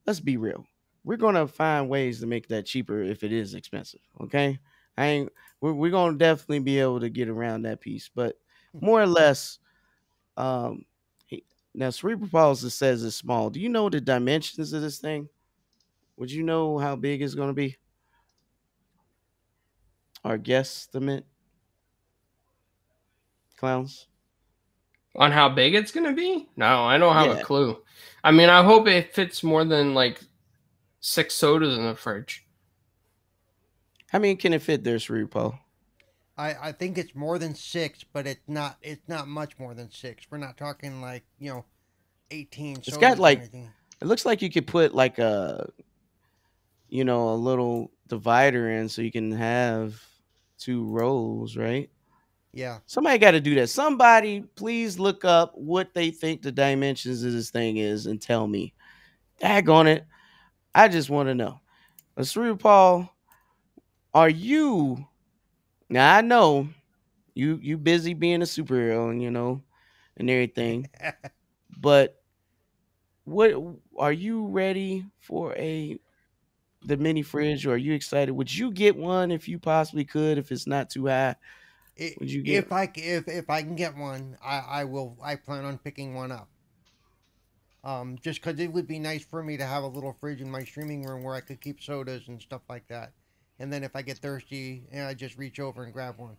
let's 0.05 0.19
be 0.19 0.37
real. 0.37 0.65
We're 1.03 1.17
gonna 1.17 1.47
find 1.47 1.89
ways 1.89 2.19
to 2.19 2.27
make 2.27 2.47
that 2.49 2.65
cheaper 2.65 3.01
if 3.01 3.23
it 3.23 3.31
is 3.31 3.53
expensive. 3.53 4.01
Okay, 4.21 4.59
I 4.97 5.05
ain't. 5.05 5.31
We're, 5.61 5.73
we're 5.73 5.91
gonna 5.91 6.17
definitely 6.17 6.59
be 6.59 6.79
able 6.79 6.99
to 6.99 7.09
get 7.09 7.29
around 7.29 7.63
that 7.63 7.81
piece, 7.81 8.09
but 8.13 8.37
more 8.73 9.01
or 9.01 9.07
less, 9.07 9.59
um, 10.37 10.85
he, 11.25 11.43
now 11.73 11.89
cerebral 11.89 12.29
palsy 12.29 12.69
says 12.69 13.03
it's 13.03 13.15
small. 13.15 13.49
Do 13.49 13.59
you 13.59 13.69
know 13.69 13.89
the 13.89 14.01
dimensions 14.01 14.73
of 14.73 14.81
this 14.81 14.99
thing? 14.99 15.29
Would 16.17 16.31
you 16.31 16.43
know 16.43 16.77
how 16.77 16.95
big 16.95 17.21
it's 17.21 17.35
gonna 17.35 17.53
be? 17.53 17.77
Our 20.25 20.37
guesstimate, 20.37 21.23
clowns. 23.59 24.07
on 25.15 25.31
how 25.31 25.49
big 25.49 25.73
it's 25.73 25.91
gonna 25.91 26.13
be? 26.13 26.47
No, 26.55 26.83
I 26.83 26.97
don't 26.97 27.15
have 27.15 27.31
Yeah. 27.31 27.39
a 27.39 27.43
clue. 27.43 27.81
I 28.23 28.31
mean, 28.31 28.47
I 28.47 28.63
hope 28.63 28.87
it 28.87 29.13
fits 29.13 29.43
more 29.43 29.65
than 29.65 29.93
like 29.93 30.21
six 30.99 31.33
sodas 31.33 31.77
in 31.77 31.83
the 31.85 31.95
fridge. 31.95 32.45
How 34.11 34.19
many 34.19 34.35
can 34.35 34.53
it 34.53 34.61
fit 34.61 34.83
there, 34.83 34.99
cerebral? 34.99 35.51
Paul? 35.51 35.59
I, 36.37 36.69
I 36.69 36.71
think 36.71 36.97
it's 36.97 37.15
more 37.15 37.37
than 37.37 37.55
six, 37.55 38.03
but 38.03 38.27
it's 38.27 38.47
not 38.47 38.77
it's 38.81 39.07
not 39.07 39.27
much 39.27 39.57
more 39.59 39.73
than 39.73 39.91
six. 39.91 40.25
We're 40.29 40.37
not 40.37 40.57
talking 40.57 41.01
like 41.01 41.25
you 41.39 41.51
know, 41.51 41.65
eighteen. 42.31 42.77
It's 42.77 42.89
sodas 42.89 43.01
got, 43.01 43.19
like. 43.19 43.51
It 44.01 44.07
looks 44.07 44.25
like 44.25 44.41
you 44.41 44.49
could 44.49 44.67
put 44.67 44.95
like 44.95 45.19
a, 45.19 45.69
you 46.87 47.03
know, 47.03 47.29
a 47.29 47.35
little 47.35 47.91
divider 48.07 48.69
in 48.69 48.87
so 48.87 49.01
you 49.01 49.11
can 49.11 49.31
have 49.31 50.01
two 50.57 50.85
rows, 50.85 51.57
right? 51.57 51.89
Yeah. 52.53 52.79
Somebody 52.85 53.17
got 53.19 53.31
to 53.31 53.41
do 53.41 53.55
that. 53.55 53.69
Somebody, 53.69 54.41
please 54.55 54.99
look 54.99 55.23
up 55.25 55.53
what 55.55 55.93
they 55.93 56.11
think 56.11 56.41
the 56.41 56.51
dimensions 56.51 57.23
of 57.23 57.33
this 57.33 57.51
thing 57.51 57.77
is 57.77 58.05
and 58.05 58.21
tell 58.21 58.47
me. 58.47 58.73
Dag 59.39 59.69
on 59.69 59.87
it. 59.87 60.05
I 60.73 60.87
just 60.87 61.09
want 61.09 61.29
to 61.29 61.35
know. 61.35 61.59
Cerebral 62.21 62.57
Paul, 62.57 63.15
are 64.13 64.29
you 64.29 65.05
now 65.89 66.15
I 66.15 66.21
know 66.21 66.67
you 67.33 67.59
you 67.61 67.77
busy 67.77 68.13
being 68.13 68.41
a 68.41 68.45
superhero 68.45 69.09
and 69.09 69.21
you 69.21 69.31
know 69.31 69.63
and 70.17 70.29
everything, 70.29 70.89
but 71.79 72.21
what 73.23 73.53
are 73.97 74.11
you 74.11 74.47
ready 74.47 75.05
for 75.19 75.55
a 75.55 75.99
the 76.83 76.97
mini 76.97 77.21
fridge 77.21 77.65
or 77.65 77.73
are 77.73 77.77
you 77.77 77.93
excited? 77.93 78.31
Would 78.31 78.53
you 78.53 78.71
get 78.71 78.95
one 78.97 79.31
if 79.31 79.47
you 79.47 79.59
possibly 79.59 80.05
could 80.05 80.37
if 80.37 80.51
it's 80.51 80.67
not 80.67 80.89
too 80.89 81.07
high? 81.07 81.35
I- 81.99 82.15
Would 82.19 82.31
you 82.31 82.41
get- 82.43 82.65
if 82.65 82.71
I 82.71 82.91
if 82.95 83.27
if 83.27 83.49
I 83.49 83.61
can 83.63 83.75
get 83.75 83.95
one, 83.95 84.37
I 84.43 84.59
I 84.59 84.83
will. 84.85 85.17
I 85.21 85.35
plan 85.35 85.65
on 85.65 85.77
picking 85.77 86.13
one 86.15 86.31
up. 86.31 86.49
Um, 87.83 88.17
just 88.21 88.41
because 88.41 88.59
it 88.59 88.71
would 88.73 88.87
be 88.87 88.99
nice 88.99 89.23
for 89.23 89.41
me 89.41 89.55
to 89.57 89.65
have 89.65 89.83
a 89.83 89.87
little 89.87 90.13
fridge 90.19 90.41
in 90.41 90.51
my 90.51 90.63
streaming 90.65 91.03
room 91.03 91.23
where 91.23 91.35
I 91.35 91.39
could 91.41 91.61
keep 91.61 91.81
sodas 91.81 92.27
and 92.27 92.41
stuff 92.41 92.61
like 92.69 92.87
that. 92.89 93.13
And 93.57 93.71
then 93.71 93.83
if 93.83 93.95
I 93.95 94.01
get 94.01 94.17
thirsty, 94.17 94.83
yeah, 94.91 95.07
I 95.07 95.13
just 95.13 95.37
reach 95.37 95.59
over 95.59 95.83
and 95.83 95.93
grab 95.93 96.17
one. 96.17 96.35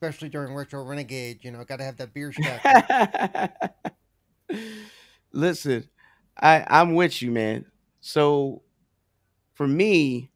Especially 0.00 0.28
during 0.28 0.54
Retro 0.54 0.84
Renegade, 0.84 1.40
you 1.42 1.50
know, 1.50 1.60
I 1.60 1.64
got 1.64 1.78
to 1.78 1.84
have 1.84 1.96
that 1.96 2.12
beer 2.14 2.32
stack. 2.32 2.62
Listen, 5.32 5.88
I 6.40 6.64
I'm 6.68 6.94
with 6.94 7.20
you, 7.22 7.30
man. 7.30 7.66
So 8.00 8.62
for 9.54 9.66
me, 9.66 10.30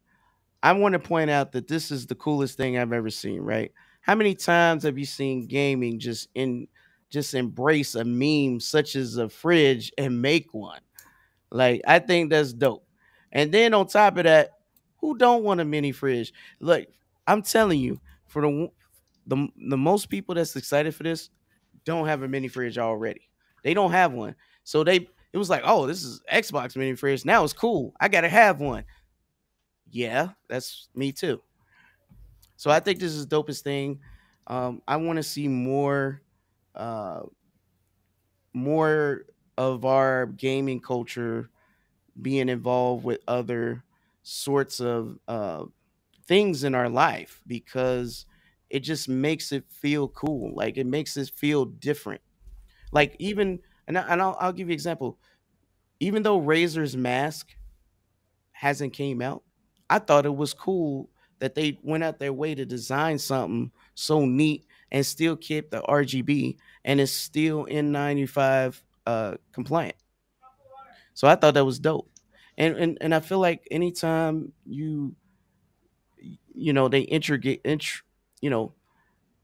I 0.63 0.73
want 0.73 0.93
to 0.93 0.99
point 0.99 1.29
out 1.29 1.53
that 1.53 1.67
this 1.67 1.91
is 1.91 2.07
the 2.07 2.15
coolest 2.15 2.57
thing 2.57 2.77
I've 2.77 2.93
ever 2.93 3.09
seen, 3.09 3.41
right? 3.41 3.71
How 4.01 4.15
many 4.15 4.35
times 4.35 4.83
have 4.83 4.97
you 4.97 5.05
seen 5.05 5.47
gaming 5.47 5.99
just 5.99 6.27
in 6.35 6.67
just 7.09 7.33
embrace 7.33 7.95
a 7.95 8.03
meme 8.03 8.59
such 8.59 8.95
as 8.95 9.17
a 9.17 9.29
fridge 9.29 9.91
and 9.97 10.21
make 10.21 10.53
one? 10.53 10.81
Like 11.51 11.81
I 11.87 11.99
think 11.99 12.29
that's 12.29 12.53
dope. 12.53 12.85
And 13.31 13.51
then 13.51 13.73
on 13.73 13.87
top 13.87 14.17
of 14.17 14.23
that, 14.23 14.51
who 14.97 15.17
don't 15.17 15.43
want 15.43 15.61
a 15.61 15.65
mini 15.65 15.91
fridge? 15.91 16.33
Like 16.59 16.89
I'm 17.27 17.41
telling 17.41 17.79
you, 17.79 17.99
for 18.27 18.41
the 18.41 18.71
the, 19.27 19.47
the 19.69 19.77
most 19.77 20.09
people 20.09 20.35
that's 20.35 20.55
excited 20.55 20.95
for 20.95 21.03
this 21.03 21.29
don't 21.85 22.07
have 22.07 22.23
a 22.23 22.27
mini 22.27 22.47
fridge 22.47 22.77
already. 22.77 23.29
They 23.63 23.73
don't 23.73 23.91
have 23.91 24.13
one. 24.13 24.35
So 24.63 24.83
they 24.83 25.07
it 25.33 25.37
was 25.37 25.49
like, 25.49 25.61
oh, 25.63 25.87
this 25.87 26.03
is 26.03 26.21
Xbox 26.31 26.75
mini 26.75 26.95
fridge. 26.95 27.23
Now 27.23 27.43
it's 27.43 27.53
cool. 27.53 27.93
I 27.99 28.07
gotta 28.07 28.29
have 28.29 28.59
one. 28.59 28.83
Yeah, 29.89 30.29
that's 30.49 30.89
me 30.95 31.11
too. 31.11 31.41
So 32.61 32.69
I 32.69 32.79
think 32.79 32.99
this 32.99 33.11
is 33.13 33.25
the 33.25 33.35
dopest 33.35 33.61
thing. 33.63 34.01
Um, 34.45 34.83
I 34.87 34.97
want 34.97 35.17
to 35.17 35.23
see 35.23 35.47
more, 35.47 36.21
uh, 36.75 37.21
more 38.53 39.25
of 39.57 39.85
our 39.85 40.25
gaming 40.25 40.79
culture 40.79 41.49
being 42.21 42.49
involved 42.49 43.05
with 43.05 43.21
other 43.27 43.83
sorts 44.23 44.81
of 44.81 45.19
uh, 45.27 45.65
things 46.27 46.63
in 46.63 46.75
our 46.75 46.89
life 46.89 47.41
because 47.47 48.25
it 48.69 48.81
just 48.81 49.09
makes 49.09 49.51
it 49.51 49.65
feel 49.69 50.07
cool. 50.09 50.53
Like 50.55 50.77
it 50.77 50.87
makes 50.87 51.17
it 51.17 51.31
feel 51.35 51.65
different. 51.65 52.21
Like 52.91 53.15
even 53.19 53.59
and, 53.87 53.97
and 53.97 54.21
I'll, 54.21 54.37
I'll 54.39 54.53
give 54.53 54.69
you 54.69 54.73
an 54.73 54.75
example. 54.75 55.19
Even 55.99 56.23
though 56.23 56.41
Razer's 56.41 56.97
mask 56.97 57.49
hasn't 58.53 58.93
came 58.93 59.21
out, 59.21 59.43
I 59.89 59.99
thought 59.99 60.25
it 60.25 60.35
was 60.35 60.53
cool 60.53 61.09
that 61.41 61.55
they 61.55 61.77
went 61.83 62.03
out 62.03 62.19
their 62.19 62.31
way 62.31 62.55
to 62.55 62.65
design 62.65 63.17
something 63.17 63.71
so 63.95 64.25
neat 64.25 64.65
and 64.91 65.05
still 65.05 65.35
kept 65.35 65.71
the 65.71 65.81
RGB 65.81 66.55
and 66.85 67.01
it's 67.01 67.11
still 67.11 67.67
N95 67.69 68.81
uh, 69.05 69.35
compliant. 69.51 69.95
So 71.13 71.27
I 71.27 71.35
thought 71.35 71.55
that 71.55 71.65
was 71.65 71.79
dope. 71.79 72.09
And, 72.57 72.75
and 72.77 72.97
and 73.01 73.15
I 73.15 73.19
feel 73.19 73.39
like 73.39 73.67
anytime 73.71 74.53
you 74.65 75.15
you 76.53 76.73
know 76.73 76.87
they 76.87 77.01
integrate 77.01 77.61
int- 77.63 78.03
you 78.41 78.49
know 78.49 78.73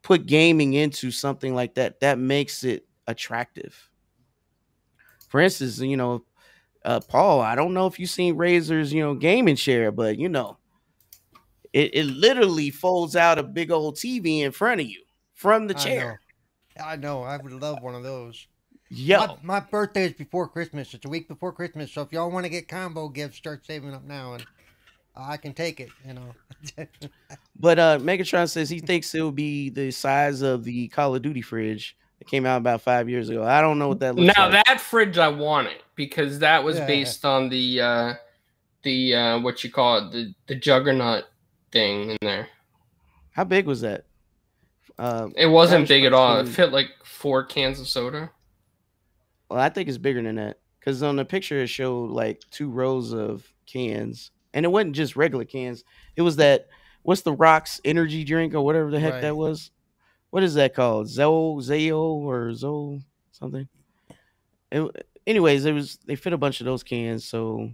put 0.03 0.25
gaming 0.25 0.73
into 0.73 1.09
something 1.09 1.55
like 1.55 1.75
that 1.75 1.99
that 2.01 2.19
makes 2.19 2.63
it 2.63 2.85
attractive. 3.07 3.89
For 5.29 5.41
instance, 5.41 5.79
you 5.79 5.97
know, 5.97 6.23
uh, 6.85 7.01
Paul, 7.01 7.41
I 7.41 7.55
don't 7.55 7.73
know 7.73 7.87
if 7.87 7.99
you've 7.99 8.09
seen 8.09 8.35
Razer's, 8.37 8.93
you 8.93 9.03
know, 9.03 9.15
gaming 9.15 9.57
chair, 9.57 9.91
but 9.91 10.17
you 10.17 10.29
know, 10.29 10.57
it, 11.73 11.95
it 11.95 12.03
literally 12.05 12.69
folds 12.69 13.15
out 13.15 13.39
a 13.39 13.43
big 13.43 13.71
old 13.71 13.95
TV 13.95 14.41
in 14.41 14.51
front 14.51 14.81
of 14.81 14.87
you 14.87 15.01
from 15.33 15.67
the 15.67 15.75
I 15.75 15.77
chair. 15.77 16.21
know. 16.77 16.85
I 16.85 16.95
know. 16.95 17.23
I 17.23 17.37
would 17.37 17.51
love 17.53 17.81
one 17.81 17.95
of 17.95 18.03
those. 18.03 18.47
Yo, 18.89 19.19
My, 19.19 19.37
my 19.43 19.59
birthday 19.59 20.05
is 20.05 20.13
before 20.13 20.47
Christmas. 20.47 20.93
It's 20.93 21.05
a 21.05 21.09
week 21.09 21.27
before 21.27 21.51
Christmas. 21.51 21.91
So 21.91 22.01
if 22.01 22.11
y'all 22.13 22.31
want 22.31 22.45
to 22.45 22.49
get 22.49 22.67
combo 22.69 23.09
gifts, 23.09 23.35
start 23.37 23.65
saving 23.65 23.93
up 23.93 24.03
now, 24.05 24.33
and 24.33 24.45
I 25.15 25.37
can 25.37 25.53
take 25.53 25.79
it. 25.79 25.89
You 26.05 26.13
know. 26.13 26.35
but 27.59 27.79
uh 27.79 27.99
Megatron 27.99 28.49
says 28.49 28.69
he 28.69 28.79
thinks 28.79 29.13
it'll 29.13 29.31
be 29.31 29.69
the 29.69 29.91
size 29.91 30.41
of 30.41 30.63
the 30.63 30.87
Call 30.89 31.15
of 31.15 31.21
Duty 31.21 31.41
fridge 31.41 31.97
that 32.19 32.27
came 32.27 32.45
out 32.45 32.57
about 32.57 32.81
five 32.81 33.09
years 33.09 33.29
ago. 33.29 33.43
I 33.43 33.61
don't 33.61 33.77
know 33.77 33.89
what 33.89 33.99
that 33.99 34.15
looks 34.15 34.27
like. 34.27 34.37
Now 34.37 34.49
like. 34.49 34.65
that 34.65 34.79
fridge 34.79 35.17
I 35.17 35.27
want 35.27 35.67
it 35.67 35.83
because 35.95 36.39
that 36.39 36.63
was 36.63 36.77
Yeah. 36.77 36.87
based 36.87 37.25
on 37.25 37.49
the 37.49 37.81
uh 37.81 38.13
the 38.83 39.15
uh 39.15 39.39
what 39.39 39.63
you 39.63 39.71
call 39.71 39.97
it, 39.97 40.11
the 40.11 40.33
the 40.47 40.55
juggernaut 40.55 41.25
thing 41.71 42.11
in 42.11 42.17
there. 42.21 42.47
How 43.31 43.43
big 43.43 43.65
was 43.67 43.81
that? 43.81 44.05
Um, 44.97 45.33
It 45.35 45.45
wasn't 45.47 45.87
big 45.87 46.05
at 46.05 46.13
all. 46.13 46.39
It 46.39 46.47
fit 46.47 46.71
like 46.71 46.89
four 47.03 47.43
cans 47.43 47.79
of 47.79 47.87
soda. 47.87 48.31
Well, 49.49 49.59
I 49.59 49.69
think 49.69 49.87
it's 49.89 49.97
bigger 49.97 50.21
than 50.23 50.35
that 50.35 50.59
because 50.79 51.03
on 51.03 51.15
the 51.15 51.25
picture 51.25 51.61
it 51.61 51.67
showed 51.67 52.09
like 52.11 52.41
two 52.51 52.69
rows 52.69 53.13
of 53.13 53.45
cans, 53.65 54.31
and 54.53 54.65
it 54.65 54.69
wasn't 54.69 54.95
just 54.95 55.15
regular 55.15 55.45
cans. 55.45 55.83
It 56.15 56.21
was 56.23 56.37
that 56.37 56.67
what's 57.03 57.21
the 57.21 57.33
Rocks 57.33 57.79
energy 57.85 58.23
drink 58.23 58.53
or 58.53 58.61
whatever 58.61 58.89
the 58.91 58.99
heck 58.99 59.13
Right. 59.13 59.21
that 59.21 59.37
was. 59.37 59.71
What 60.31 60.43
is 60.43 60.55
that 60.55 60.73
called? 60.75 61.07
Zo 61.07 61.55
Zao 61.57 61.95
or 61.97 62.53
Zo 62.53 62.99
something. 63.31 63.67
It, 64.71 65.05
anyways, 65.25 65.63
it 65.65 65.71
was 65.73 65.97
they 66.05 66.15
fit 66.15 66.33
a 66.33 66.37
bunch 66.37 66.59
of 66.59 66.65
those 66.65 66.83
cans, 66.83 67.23
so 67.23 67.71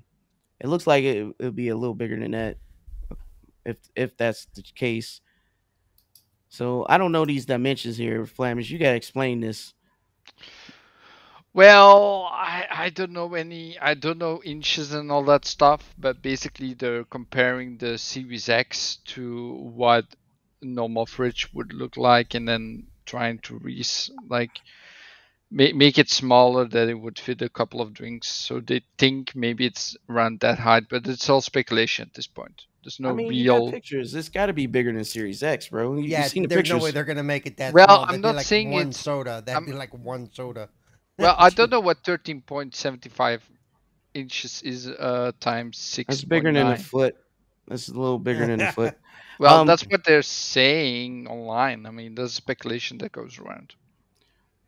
it 0.60 0.68
looks 0.68 0.86
like 0.86 1.03
it 1.03 1.34
it'll 1.40 1.52
be 1.52 1.70
a 1.70 1.76
little 1.78 1.95
bigger 1.95 2.20
than 2.20 2.32
that, 2.32 2.57
if 3.65 3.77
if 3.95 4.18
that's 4.18 4.45
the 4.56 4.64
case. 4.76 5.22
So 6.49 6.85
I 6.88 6.98
don't 6.98 7.11
know 7.11 7.26
these 7.26 7.45
dimensions 7.45 7.98
here, 7.98 8.26
Flamish. 8.26 8.69
You 8.69 8.77
gotta 8.77 8.95
explain 8.95 9.40
this. 9.40 9.73
Well, 11.53 12.30
I, 12.31 12.65
I 12.72 12.90
don't 12.90 13.11
know 13.11 13.35
any, 13.35 13.77
I 13.80 13.94
don't 13.94 14.18
know 14.18 14.41
inches 14.44 14.91
and 14.91 15.11
all 15.11 15.23
that 15.26 15.45
stuff, 15.45 15.94
but 15.99 16.22
basically 16.22 16.73
they're 16.73 17.03
comparing 17.03 17.77
the 17.77 17.98
Series 17.99 18.49
X 18.49 18.98
to 19.14 19.53
what 19.57 20.06
normal 20.64 21.06
fridge 21.06 21.53
would 21.53 21.72
look 21.73 21.95
like, 21.95 22.34
and 22.34 22.48
then 22.48 22.88
trying 23.06 23.38
to 23.40 23.60
re 23.60 23.84
like 24.30 24.60
make 25.52 25.76
make 25.76 25.99
it 25.99 26.10
smaller 26.10 26.68
that 26.68 26.90
it 26.90 26.95
would 26.95 27.19
fit 27.19 27.41
a 27.44 27.49
couple 27.49 27.81
of 27.81 27.94
drinks. 27.94 28.30
So 28.30 28.60
they 28.60 28.81
think 28.98 29.35
maybe 29.35 29.68
it's 29.68 29.95
around 30.10 30.40
that 30.40 30.57
height, 30.60 30.85
but 30.90 31.07
it's 31.07 31.30
all 31.30 31.41
speculation 31.41 32.07
at 32.07 32.15
this 32.15 32.27
point. 32.27 32.64
There's 32.84 32.99
no 32.99 33.10
I 33.10 33.14
mean, 33.14 33.30
real. 33.30 33.72
pictures. 33.72 34.14
It's 34.14 34.30
got 34.30 34.47
to 34.47 34.53
be 34.53 34.65
bigger 34.68 34.91
than 34.91 35.03
Series 35.05 35.41
X, 35.43 35.69
bro. 35.69 35.95
You, 35.95 36.03
yeah, 36.03 36.23
you 36.23 36.30
seen 36.30 36.43
the 36.43 36.49
there's 36.49 36.60
pictures? 36.64 36.77
no 36.80 36.84
way 36.84 36.91
they're 36.91 37.03
gonna 37.05 37.23
make 37.23 37.45
it 37.45 37.57
that 37.57 37.73
Well, 37.73 37.88
small. 37.88 38.01
I'm 38.01 38.07
That'd 38.07 38.22
not 38.22 38.35
like 38.35 38.45
saying 38.45 38.72
one 38.72 38.81
it's- 38.89 38.99
soda. 38.99 39.41
That'd 39.45 39.53
I'm- 39.53 39.65
be 39.65 39.72
like 39.73 39.93
one 39.93 40.30
soda. 40.34 40.69
Well, 41.18 41.35
I 41.38 41.49
don't 41.49 41.69
know 41.72 41.80
what 41.80 42.03
13.75 42.03 43.41
inches 44.14 44.61
is 44.61 44.88
uh 44.88 45.31
times 45.39 45.77
six. 45.77 46.07
That's 46.07 46.23
bigger 46.23 46.51
than 46.51 46.68
a 46.68 46.77
foot. 46.77 47.15
That's 47.68 47.88
a 47.88 47.93
little 47.93 48.19
bigger 48.19 48.45
than 48.45 48.61
a 48.61 48.72
foot. 48.80 48.95
Well, 49.39 49.61
Um, 49.61 49.68
that's 49.68 49.84
what 49.88 50.03
they're 50.03 50.22
saying 50.22 51.27
online. 51.27 51.85
I 51.85 51.91
mean, 51.91 52.14
there's 52.15 52.34
speculation 52.34 52.99
that 52.99 53.11
goes 53.11 53.39
around. 53.39 53.73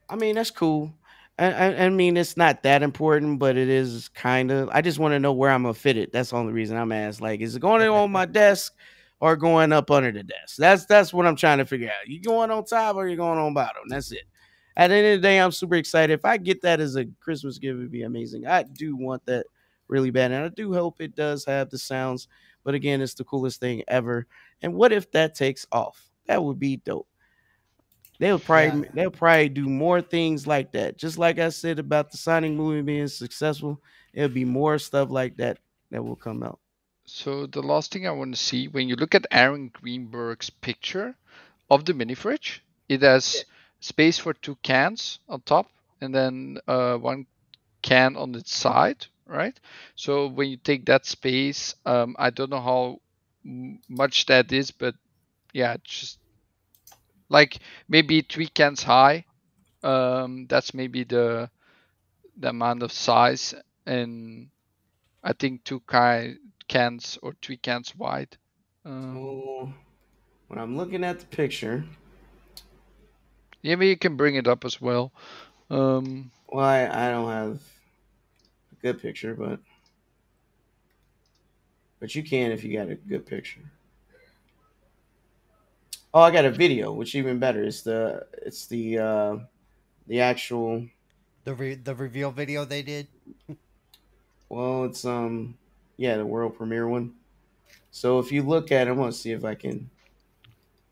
I 0.09 0.15
mean, 0.15 0.35
that's 0.35 0.51
cool. 0.51 0.93
I, 1.37 1.51
I, 1.51 1.85
I 1.85 1.89
mean, 1.89 2.15
it's 2.15 2.37
not 2.37 2.63
that 2.63 2.81
important, 2.81 3.39
but 3.39 3.57
it 3.57 3.67
is 3.67 4.09
kind 4.09 4.51
of. 4.51 4.69
I 4.69 4.81
just 4.81 4.99
want 4.99 5.13
to 5.13 5.19
know 5.19 5.33
where 5.33 5.51
I'm 5.51 5.63
gonna 5.63 5.73
fit 5.73 5.97
it. 5.97 6.11
That's 6.13 6.29
the 6.29 6.37
only 6.37 6.53
reason 6.53 6.77
I'm 6.77 6.91
asked. 6.93 7.21
Like, 7.21 7.41
is 7.41 7.55
it 7.55 7.59
going 7.59 7.85
on 7.87 8.11
my 8.11 8.25
desk 8.25 8.73
or 9.19 9.35
going 9.35 9.73
up 9.73 9.91
under 9.91 10.11
the 10.11 10.23
desk? 10.23 10.55
That's 10.57 10.85
that's 10.85 11.13
what 11.13 11.25
I'm 11.25 11.35
trying 11.35 11.57
to 11.57 11.65
figure 11.65 11.89
out. 11.89 12.07
You 12.07 12.21
going 12.21 12.51
on 12.51 12.63
top 12.63 12.95
or 12.95 13.07
you 13.07 13.17
going 13.17 13.37
on 13.37 13.53
bottom? 13.53 13.83
That's 13.89 14.11
it. 14.13 14.23
At 14.77 14.87
the 14.89 14.95
end 14.95 15.07
of 15.07 15.21
the 15.21 15.27
day, 15.27 15.39
I'm 15.39 15.51
super 15.51 15.75
excited. 15.75 16.13
If 16.13 16.25
I 16.25 16.37
get 16.37 16.61
that 16.61 16.79
as 16.79 16.95
a 16.95 17.05
Christmas 17.19 17.57
gift, 17.57 17.79
it'd 17.79 17.91
be 17.91 18.03
amazing. 18.03 18.47
I 18.47 18.63
do 18.63 18.95
want 18.95 19.25
that 19.25 19.45
really 19.89 20.11
bad, 20.11 20.31
and 20.31 20.45
I 20.45 20.49
do 20.49 20.73
hope 20.73 21.01
it 21.01 21.15
does 21.15 21.43
have 21.45 21.69
the 21.69 21.77
sounds. 21.77 22.27
But 22.63 22.75
again, 22.75 23.01
it's 23.01 23.13
the 23.13 23.23
coolest 23.25 23.59
thing 23.59 23.83
ever. 23.87 24.25
And 24.61 24.73
what 24.73 24.91
if 24.91 25.11
that 25.11 25.35
takes 25.35 25.67
off? 25.71 26.09
That 26.27 26.43
would 26.43 26.59
be 26.59 26.77
dope. 26.77 27.07
They'll 28.19 28.39
probably 28.39 28.81
Yeah. 28.81 28.91
they'll 28.93 29.11
probably 29.11 29.49
do 29.49 29.67
more 29.67 30.01
things 30.01 30.47
like 30.47 30.71
that. 30.73 30.97
Just 30.97 31.17
like 31.17 31.39
I 31.39 31.49
said 31.49 31.79
about 31.79 32.11
the 32.11 32.17
Sonic 32.17 32.51
movie 32.51 32.81
being 32.81 33.07
successful, 33.07 33.81
it'll 34.13 34.29
be 34.33 34.45
more 34.45 34.77
stuff 34.79 35.09
like 35.09 35.37
that 35.37 35.59
that 35.91 36.03
will 36.03 36.15
come 36.15 36.43
out. 36.43 36.59
So 37.05 37.45
the 37.47 37.61
last 37.61 37.91
thing 37.91 38.07
I 38.07 38.11
want 38.11 38.35
to 38.35 38.41
see, 38.41 38.67
when 38.67 38.87
you 38.89 38.95
look 38.95 39.15
at 39.15 39.27
Aaron 39.31 39.69
Greenberg's 39.69 40.49
picture 40.49 41.15
of 41.69 41.85
the 41.85 41.93
mini 41.93 42.15
fridge, 42.15 42.63
it 42.89 43.01
has 43.01 43.45
space 43.79 44.17
for 44.17 44.33
two 44.33 44.55
cans 44.63 45.19
on 45.29 45.41
top 45.41 45.69
and 46.01 46.13
then 46.13 46.57
uh, 46.67 46.97
one 46.97 47.25
can 47.81 48.15
on 48.17 48.35
its 48.35 48.53
side, 48.55 49.05
right? 49.25 49.59
So 49.95 50.27
when 50.27 50.49
you 50.49 50.57
take 50.57 50.85
that 50.85 51.05
space, 51.05 51.75
um, 51.85 52.15
I 52.19 52.29
don't 52.31 52.49
know 52.49 52.61
how 52.61 52.99
much 53.89 54.25
that 54.27 54.51
is, 54.51 54.71
but 54.71 54.95
yeah, 55.53 55.77
just 55.83 56.19
like 57.29 57.59
maybe 57.87 58.21
three 58.21 58.47
cans 58.47 58.83
high. 58.83 59.25
Um, 59.83 60.47
that's 60.47 60.73
maybe 60.73 61.03
the 61.03 61.49
the 62.37 62.49
amount 62.49 62.83
of 62.83 62.91
size, 62.91 63.53
and 63.85 64.49
I 65.23 65.33
think 65.33 65.63
two 65.63 65.81
ki- 65.81 66.37
cans 66.67 67.17
or 67.21 67.35
three 67.41 67.57
cans 67.57 67.95
wide. 67.95 68.37
Um, 68.85 69.17
Oh, 69.17 69.73
when 70.47 70.59
I'm 70.59 70.77
looking 70.77 71.03
at 71.03 71.19
the 71.19 71.25
picture, 71.27 71.85
yeah, 73.61 73.75
maybe 73.75 73.89
you 73.89 73.97
can 73.97 74.15
bring 74.17 74.35
it 74.35 74.47
up 74.47 74.65
as 74.65 74.79
well. 74.79 75.13
Um, 75.69 76.31
well, 76.47 76.65
I, 76.65 76.85
I 76.87 77.09
don't 77.11 77.29
have 77.29 77.61
a 78.71 78.75
good 78.81 79.01
picture, 79.01 79.35
but 79.35 79.59
but 81.99 82.15
you 82.15 82.23
can 82.23 82.51
if 82.51 82.63
you 82.63 82.77
got 82.77 82.89
a 82.89 82.95
good 82.95 83.25
picture. 83.25 83.71
Oh, 86.15 86.21
I 86.21 86.31
got 86.31 86.45
a 86.45 86.49
video, 86.49 86.93
which 86.93 87.13
even 87.13 87.39
better. 87.39 87.61
It's 87.61 87.81
the 87.81 88.25
it's 88.41 88.67
the 88.67 88.99
uh 88.99 89.37
the 90.07 90.21
actual 90.21 90.87
The 91.43 91.53
re- 91.53 91.75
the 91.75 91.93
reveal 91.93 92.31
video 92.31 92.63
they 92.63 92.83
did. 92.83 93.07
Well, 94.47 94.85
it's 94.85 95.03
um 95.03 95.57
yeah, 95.97 96.15
the 96.15 96.25
world 96.25 96.55
premiere 96.55 96.87
one. 96.87 97.15
So 97.91 98.19
if 98.19 98.31
you 98.31 98.43
look 98.43 98.71
at 98.71 98.87
it, 98.87 98.91
I'm 98.91 98.95
gonna 98.95 99.11
see 99.11 99.31
if 99.31 99.43
I 99.43 99.55
can 99.55 99.89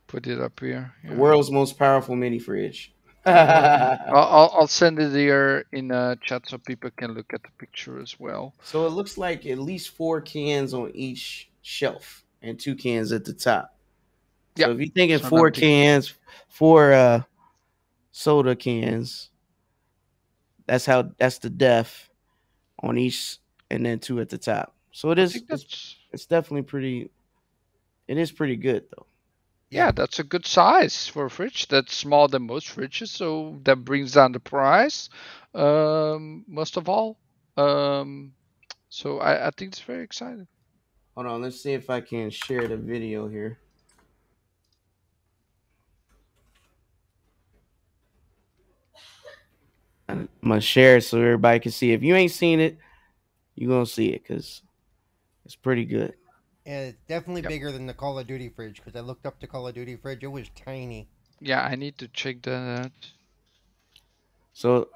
put 0.07 0.27
it 0.27 0.41
up 0.41 0.59
here. 0.59 0.93
yeah. 1.05 1.15
world's 1.15 1.49
most 1.49 1.79
powerful 1.79 2.17
mini 2.17 2.37
fridge. 2.37 2.91
I'll, 3.25 3.97
I'll 4.13 4.51
I'll 4.53 4.67
send 4.67 4.99
it 4.99 5.13
here 5.13 5.63
in 5.71 5.91
a 5.91 6.17
chat 6.21 6.49
so 6.49 6.57
people 6.57 6.89
can 6.97 7.13
look 7.13 7.33
at 7.33 7.43
the 7.43 7.49
picture 7.57 8.01
as 8.01 8.19
well. 8.19 8.53
so 8.61 8.85
it 8.85 8.89
looks 8.89 9.17
like 9.17 9.45
at 9.45 9.57
least 9.57 9.91
four 9.91 10.19
cans 10.19 10.73
on 10.73 10.91
each 10.93 11.49
shelf 11.61 12.25
and 12.41 12.59
two 12.59 12.75
cans 12.75 13.13
at 13.13 13.23
the 13.23 13.31
top. 13.31 13.72
Yeah. 14.55 14.67
So 14.67 14.71
if 14.71 14.79
you're 14.79 14.87
thinking 14.89 15.19
So 15.19 15.29
four 15.29 15.51
cans, 15.51 16.13
four 16.49 16.93
uh 16.93 17.23
soda 18.11 18.55
cans, 18.55 19.31
that's 20.67 20.85
how 20.85 21.11
that's 21.17 21.39
the 21.39 21.49
def 21.49 22.09
on 22.81 22.97
each 22.97 23.37
and 23.69 23.85
then 23.85 23.99
two 23.99 24.19
at 24.21 24.29
the 24.29 24.37
top. 24.37 24.75
So 24.91 25.11
it 25.11 25.19
is 25.19 25.43
it's, 25.49 25.97
it's 26.11 26.25
definitely 26.25 26.63
pretty 26.63 27.11
it 28.07 28.17
is 28.17 28.31
pretty 28.31 28.55
good 28.57 28.85
though. 28.95 29.07
yeah, 29.69 29.91
that's 29.91 30.19
a 30.19 30.23
good 30.23 30.45
size 30.45 31.07
for 31.07 31.25
a 31.25 31.29
fridge. 31.29 31.67
That's 31.67 31.95
smaller 31.95 32.27
than 32.29 32.43
most 32.47 32.67
fridges, 32.67 33.09
so 33.09 33.59
that 33.63 33.83
brings 33.83 34.13
down 34.13 34.31
the 34.33 34.39
price. 34.39 35.09
Um, 35.55 36.45
most 36.47 36.77
of 36.77 36.89
all, 36.89 37.19
um, 37.57 38.33
so 38.89 39.19
I, 39.19 39.47
I 39.47 39.51
think 39.51 39.69
it's 39.73 39.81
very 39.81 40.03
exciting. 40.03 40.47
Hold 41.15 41.27
on, 41.27 41.41
let's 41.41 41.61
see 41.61 41.73
if 41.73 41.89
I 41.89 42.01
can 42.01 42.29
share 42.29 42.67
the 42.67 42.77
video 42.77 43.27
here. 43.27 43.59
I'm 50.09 50.29
gonna 50.43 50.61
share 50.61 50.97
it 50.97 51.03
so 51.03 51.19
everybody 51.19 51.59
can 51.59 51.71
see. 51.71 51.91
If 51.93 52.03
you 52.03 52.15
ain't 52.15 52.31
seen 52.31 52.59
it, 52.59 52.77
you're 53.55 53.69
gonna 53.69 53.85
see 53.85 54.09
it 54.09 54.23
because 54.23 54.61
it's 55.45 55.55
pretty 55.55 55.85
good. 55.85 56.13
Yeah, 56.65 56.79
it's 56.81 56.97
definitely 57.07 57.41
Yep. 57.41 57.49
bigger 57.49 57.71
than 57.71 57.85
the 57.87 57.93
Call 57.93 58.17
of 58.19 58.27
Duty 58.27 58.49
fridge 58.49 58.77
because 58.83 58.95
I 58.97 59.01
looked 59.03 59.25
up 59.25 59.39
the 59.39 59.47
Call 59.47 59.67
of 59.67 59.75
Duty 59.75 59.95
fridge. 59.97 60.23
It 60.23 60.27
was 60.27 60.49
tiny. 60.55 61.07
Yeah, 61.39 61.61
I 61.61 61.75
need 61.75 61.97
to 61.97 62.07
check 62.09 62.41
that. 62.43 62.85
Out. 62.85 62.91
So, 64.53 64.87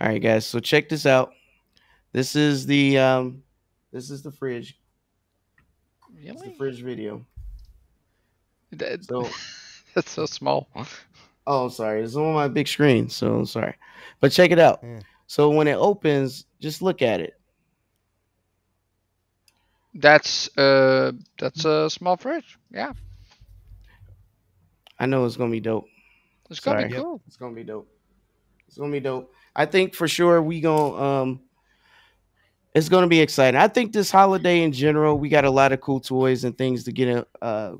all 0.00 0.08
right, 0.08 0.22
guys. 0.22 0.46
So 0.46 0.60
check 0.60 0.88
this 0.88 1.06
out. 1.06 1.32
This 2.12 2.36
is 2.36 2.66
the 2.66 2.98
um, 2.98 3.42
this 3.92 4.10
is 4.10 4.22
the 4.22 4.30
fridge. 4.30 4.78
It's 6.16 6.42
the 6.42 6.52
fridge 6.52 6.80
video. 6.82 7.26
That, 8.72 9.04
So, 9.04 9.28
that's 9.94 10.10
so 10.10 10.26
small. 10.26 10.68
Oh, 11.46 11.68
sorry, 11.68 12.02
it's 12.02 12.16
on 12.16 12.34
my 12.34 12.48
big 12.48 12.68
screen. 12.68 13.08
So 13.08 13.34
I'm 13.34 13.46
sorry, 13.46 13.74
but 14.20 14.32
check 14.32 14.50
it 14.50 14.58
out. 14.58 14.80
Yeah. 14.82 15.00
So 15.26 15.50
when 15.50 15.68
it 15.68 15.74
opens, 15.74 16.46
just 16.60 16.82
look 16.82 17.02
at 17.02 17.20
it. 17.20 17.34
That's 19.94 20.56
uh 20.58 21.12
that's 21.38 21.64
a 21.64 21.88
small 21.88 22.16
fridge. 22.16 22.58
Yeah, 22.70 22.92
I 24.98 25.06
know 25.06 25.24
it's 25.24 25.36
gonna 25.36 25.50
be 25.50 25.60
dope. 25.60 25.86
it's 26.50 26.60
gonna 26.60 26.80
Sorry. 26.80 26.88
be 26.88 26.94
cool. 26.96 27.20
It's 27.26 27.36
gonna 27.36 27.54
be 27.54 27.64
dope. 27.64 27.88
It's 28.66 28.76
gonna 28.76 28.92
be 28.92 29.00
dope. 29.00 29.32
I 29.54 29.66
think 29.66 29.94
for 29.94 30.08
sure 30.08 30.42
we 30.42 30.60
gonna 30.60 30.94
um 30.96 31.40
it's 32.74 32.88
gonna 32.88 33.06
be 33.06 33.20
exciting. 33.20 33.60
I 33.60 33.68
think 33.68 33.92
this 33.92 34.10
holiday 34.10 34.62
in 34.62 34.72
general, 34.72 35.16
we 35.18 35.28
got 35.28 35.44
a 35.44 35.50
lot 35.50 35.72
of 35.72 35.80
cool 35.80 36.00
toys 36.00 36.44
and 36.44 36.56
things 36.58 36.84
to 36.84 36.92
get 36.92 37.08
in 37.08 37.24
uh 37.40 37.74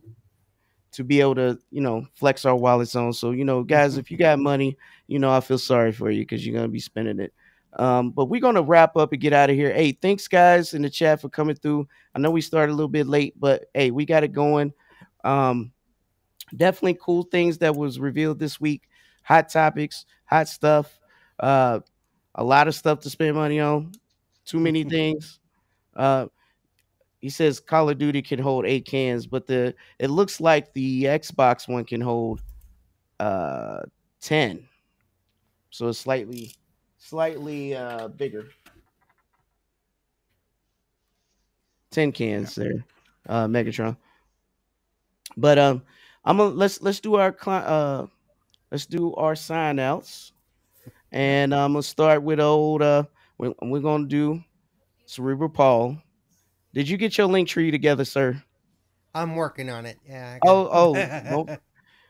to 0.94 1.04
be 1.04 1.20
able 1.20 1.34
to, 1.36 1.58
you 1.70 1.80
know, 1.80 2.06
flex 2.14 2.44
our 2.44 2.56
wallets 2.56 2.96
on. 2.96 3.12
So, 3.12 3.30
you 3.32 3.44
know, 3.44 3.62
guys, 3.62 3.96
if 3.96 4.10
you 4.10 4.16
got 4.16 4.38
money, 4.38 4.76
you 5.06 5.18
know, 5.18 5.30
I 5.32 5.40
feel 5.40 5.58
sorry 5.58 5.92
for 5.92 6.10
you 6.10 6.22
because 6.22 6.46
you're 6.46 6.56
gonna 6.56 6.68
be 6.68 6.80
spending 6.80 7.20
it. 7.20 7.32
Um, 7.74 8.10
but 8.10 8.26
we're 8.26 8.40
gonna 8.40 8.62
wrap 8.62 8.96
up 8.96 9.12
and 9.12 9.20
get 9.20 9.32
out 9.32 9.50
of 9.50 9.56
here. 9.56 9.72
Hey, 9.72 9.92
thanks 9.92 10.28
guys 10.28 10.74
in 10.74 10.82
the 10.82 10.90
chat 10.90 11.20
for 11.20 11.28
coming 11.28 11.56
through. 11.56 11.88
I 12.14 12.18
know 12.18 12.30
we 12.30 12.40
started 12.40 12.72
a 12.72 12.76
little 12.76 12.88
bit 12.88 13.06
late, 13.06 13.34
but 13.38 13.66
hey, 13.74 13.90
we 13.90 14.04
got 14.04 14.24
it 14.24 14.32
going. 14.32 14.72
Um, 15.24 15.72
definitely 16.56 16.98
cool 17.00 17.24
things 17.24 17.58
that 17.58 17.74
was 17.74 17.98
revealed 17.98 18.38
this 18.38 18.60
week 18.60 18.88
hot 19.22 19.48
topics 19.48 20.04
hot 20.26 20.48
stuff 20.48 20.98
uh 21.40 21.80
a 22.36 22.44
lot 22.44 22.68
of 22.68 22.74
stuff 22.74 23.00
to 23.00 23.10
spend 23.10 23.34
money 23.34 23.60
on 23.60 23.92
too 24.44 24.60
many 24.60 24.84
things 24.96 25.40
uh 25.96 26.26
he 27.24 27.30
says 27.30 27.58
call 27.58 27.88
of 27.88 27.96
duty 27.96 28.20
can 28.20 28.38
hold 28.38 28.66
eight 28.66 28.84
cans 28.84 29.26
but 29.26 29.46
the 29.46 29.74
it 29.98 30.10
looks 30.10 30.42
like 30.42 30.70
the 30.74 31.04
xbox 31.04 31.66
one 31.66 31.82
can 31.82 32.02
hold 32.02 32.42
uh 33.18 33.80
10 34.20 34.68
so 35.70 35.88
it's 35.88 35.98
slightly 35.98 36.54
slightly 36.98 37.74
uh 37.74 38.08
bigger. 38.08 38.46
10 41.90 42.12
cans 42.12 42.54
there 42.54 42.84
uh 43.28 43.46
megatron. 43.46 43.96
But 45.36 45.58
um 45.58 45.82
I'm 46.24 46.36
gonna 46.36 46.54
let's 46.54 46.80
let's 46.80 47.00
do 47.00 47.14
our 47.16 47.34
uh 47.46 48.06
let's 48.70 48.86
do 48.86 49.14
our 49.14 49.34
sign 49.34 49.78
outs, 49.78 50.32
and 51.10 51.54
I'm 51.54 51.72
gonna 51.72 51.82
start 51.82 52.22
with 52.22 52.38
old 52.38 52.82
uh 52.82 53.04
we're, 53.38 53.54
we're 53.62 53.80
gonna 53.80 54.06
do 54.06 54.44
Cerebral 55.06 55.48
Paul. 55.48 55.98
Did 56.74 56.90
you 56.90 56.98
get 56.98 57.16
your 57.18 57.28
link 57.28 57.48
tree 57.48 57.70
together, 57.72 58.04
sir? 58.04 58.42
I'm 59.14 59.36
working 59.36 59.70
on 59.70 59.86
it. 59.86 59.98
Yeah. 60.06 60.40
Oh 60.42 60.68
oh, 60.70 61.20
nope. 61.24 61.50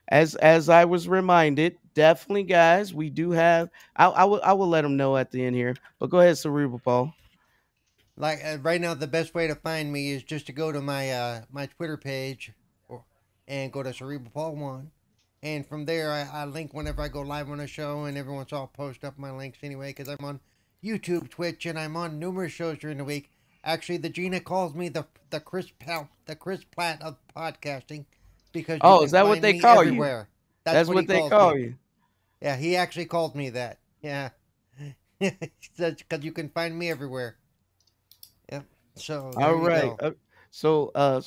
as 0.09 0.35
as 0.36 0.69
I 0.70 0.85
was 0.86 1.09
reminded, 1.09 1.78
definitely 1.95 2.45
guys, 2.45 2.95
we 2.95 3.11
do 3.11 3.32
have. 3.32 3.70
I 3.97 4.07
I 4.07 4.24
will 4.24 4.41
I 4.45 4.55
will 4.55 4.69
let 4.69 4.82
them 4.82 4.97
know 4.97 5.16
at 5.16 5.31
the 5.32 5.45
end 5.47 5.57
here, 5.57 5.77
but 6.01 6.11
go 6.11 6.20
ahead, 6.20 6.39
Cerebral 6.39 6.81
Paul. 6.81 7.15
like 8.16 8.41
uh, 8.45 8.59
right 8.62 8.81
now 8.81 8.95
the 8.95 9.07
best 9.07 9.35
way 9.35 9.47
to 9.49 9.55
find 9.57 9.93
me 9.93 10.12
is 10.12 10.23
just 10.23 10.47
to 10.47 10.53
go 10.53 10.73
to 10.73 10.81
my 10.81 11.11
uh 11.11 11.43
my 11.51 11.66
twitter 11.66 11.97
page 11.97 12.53
or, 12.89 13.05
and 13.49 13.73
go 13.73 13.82
to 13.82 13.93
cerebral 13.93 14.31
paul 14.32 14.55
one 14.57 14.91
and 15.43 15.66
from 15.66 15.85
there 15.85 16.12
I, 16.12 16.23
I 16.32 16.45
link 16.45 16.73
whenever 16.73 17.03
i 17.03 17.09
go 17.09 17.23
live 17.23 17.51
on 17.51 17.61
a 17.61 17.66
show 17.66 18.05
and 18.05 18.16
everyone's 18.16 18.53
all 18.53 18.69
post 18.69 19.05
up 19.05 19.19
my 19.19 19.31
links 19.32 19.59
anyway 19.62 19.91
because 19.91 20.09
i'm 20.09 20.24
on 20.24 20.41
youtube 20.82 21.28
twitch 21.31 21.66
and 21.66 21.78
i'm 21.78 21.97
on 21.97 22.19
numerous 22.19 22.53
shows 22.53 22.78
during 22.78 22.99
the 22.99 23.05
week 23.05 23.31
actually 23.65 23.97
the 23.99 24.09
gina 24.09 24.41
calls 24.41 24.74
me 24.74 24.89
the 24.89 25.07
the 25.31 25.41
chris 25.41 25.70
Pal, 25.78 26.09
the 26.27 26.36
chris 26.36 26.62
Pratt 26.65 27.03
of 27.03 27.16
podcasting 27.36 28.05
because 28.53 28.78
Oh, 28.82 29.03
is 29.05 29.11
that 29.12 29.27
what 29.27 29.41
they 29.43 29.59
call 29.59 29.77
you? 29.82 29.89
everywhere. 29.89 30.28
That's, 30.65 30.89
he 30.89 30.95
what 30.95 31.07
they 31.07 31.28
call 31.28 31.55
me. 31.55 31.62
you. 31.62 31.74
Yeah, 32.41 32.57
he 32.57 32.77
actually 32.77 33.07
called 33.07 33.35
me 33.35 33.51
that. 33.51 33.78
Yeah. 34.03 34.31
Because 35.19 36.23
you 36.23 36.32
can 36.32 36.49
find 36.51 36.78
me 36.78 36.91
everywhere. 36.91 37.36
Yep. 38.53 38.65
So. 38.97 39.31
All 39.36 39.55
right. 39.57 39.93
Uh, 40.01 40.11
so 40.51 40.91
uh 40.95 41.20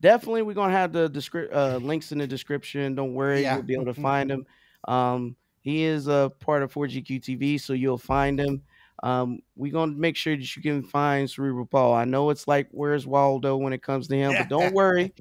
definitely 0.00 0.42
we're 0.42 0.54
gonna 0.54 0.72
have 0.72 0.92
the 0.92 1.10
descri- 1.10 1.52
uh 1.52 1.76
links 1.78 2.12
in 2.12 2.18
the 2.18 2.26
description. 2.26 2.94
Don't 2.94 3.14
worry, 3.14 3.42
Yeah. 3.42 3.54
you'll 3.56 3.64
be 3.64 3.74
able 3.74 3.86
to 3.86 3.94
find 4.10 4.30
him. 4.30 4.46
Um 4.86 5.36
he 5.60 5.84
is 5.84 6.08
a 6.08 6.32
part 6.40 6.62
of 6.62 6.72
4GQ 6.72 7.20
TV, 7.22 7.60
so 7.60 7.72
you'll 7.72 7.98
find 7.98 8.40
him. 8.40 8.62
Um, 9.02 9.40
we're 9.56 9.72
gonna 9.72 9.92
make 9.92 10.16
sure 10.16 10.36
that 10.36 10.56
you 10.56 10.62
can 10.62 10.82
find 10.82 11.28
Cerebral 11.28 11.66
Paul. 11.66 11.92
I 11.92 12.04
know 12.04 12.30
it's 12.30 12.46
like 12.46 12.68
where's 12.70 13.06
Waldo 13.06 13.56
when 13.56 13.72
it 13.72 13.82
comes 13.82 14.06
to 14.08 14.16
him, 14.16 14.32
but 14.36 14.48
don't 14.48 14.72
worry. 14.74 15.12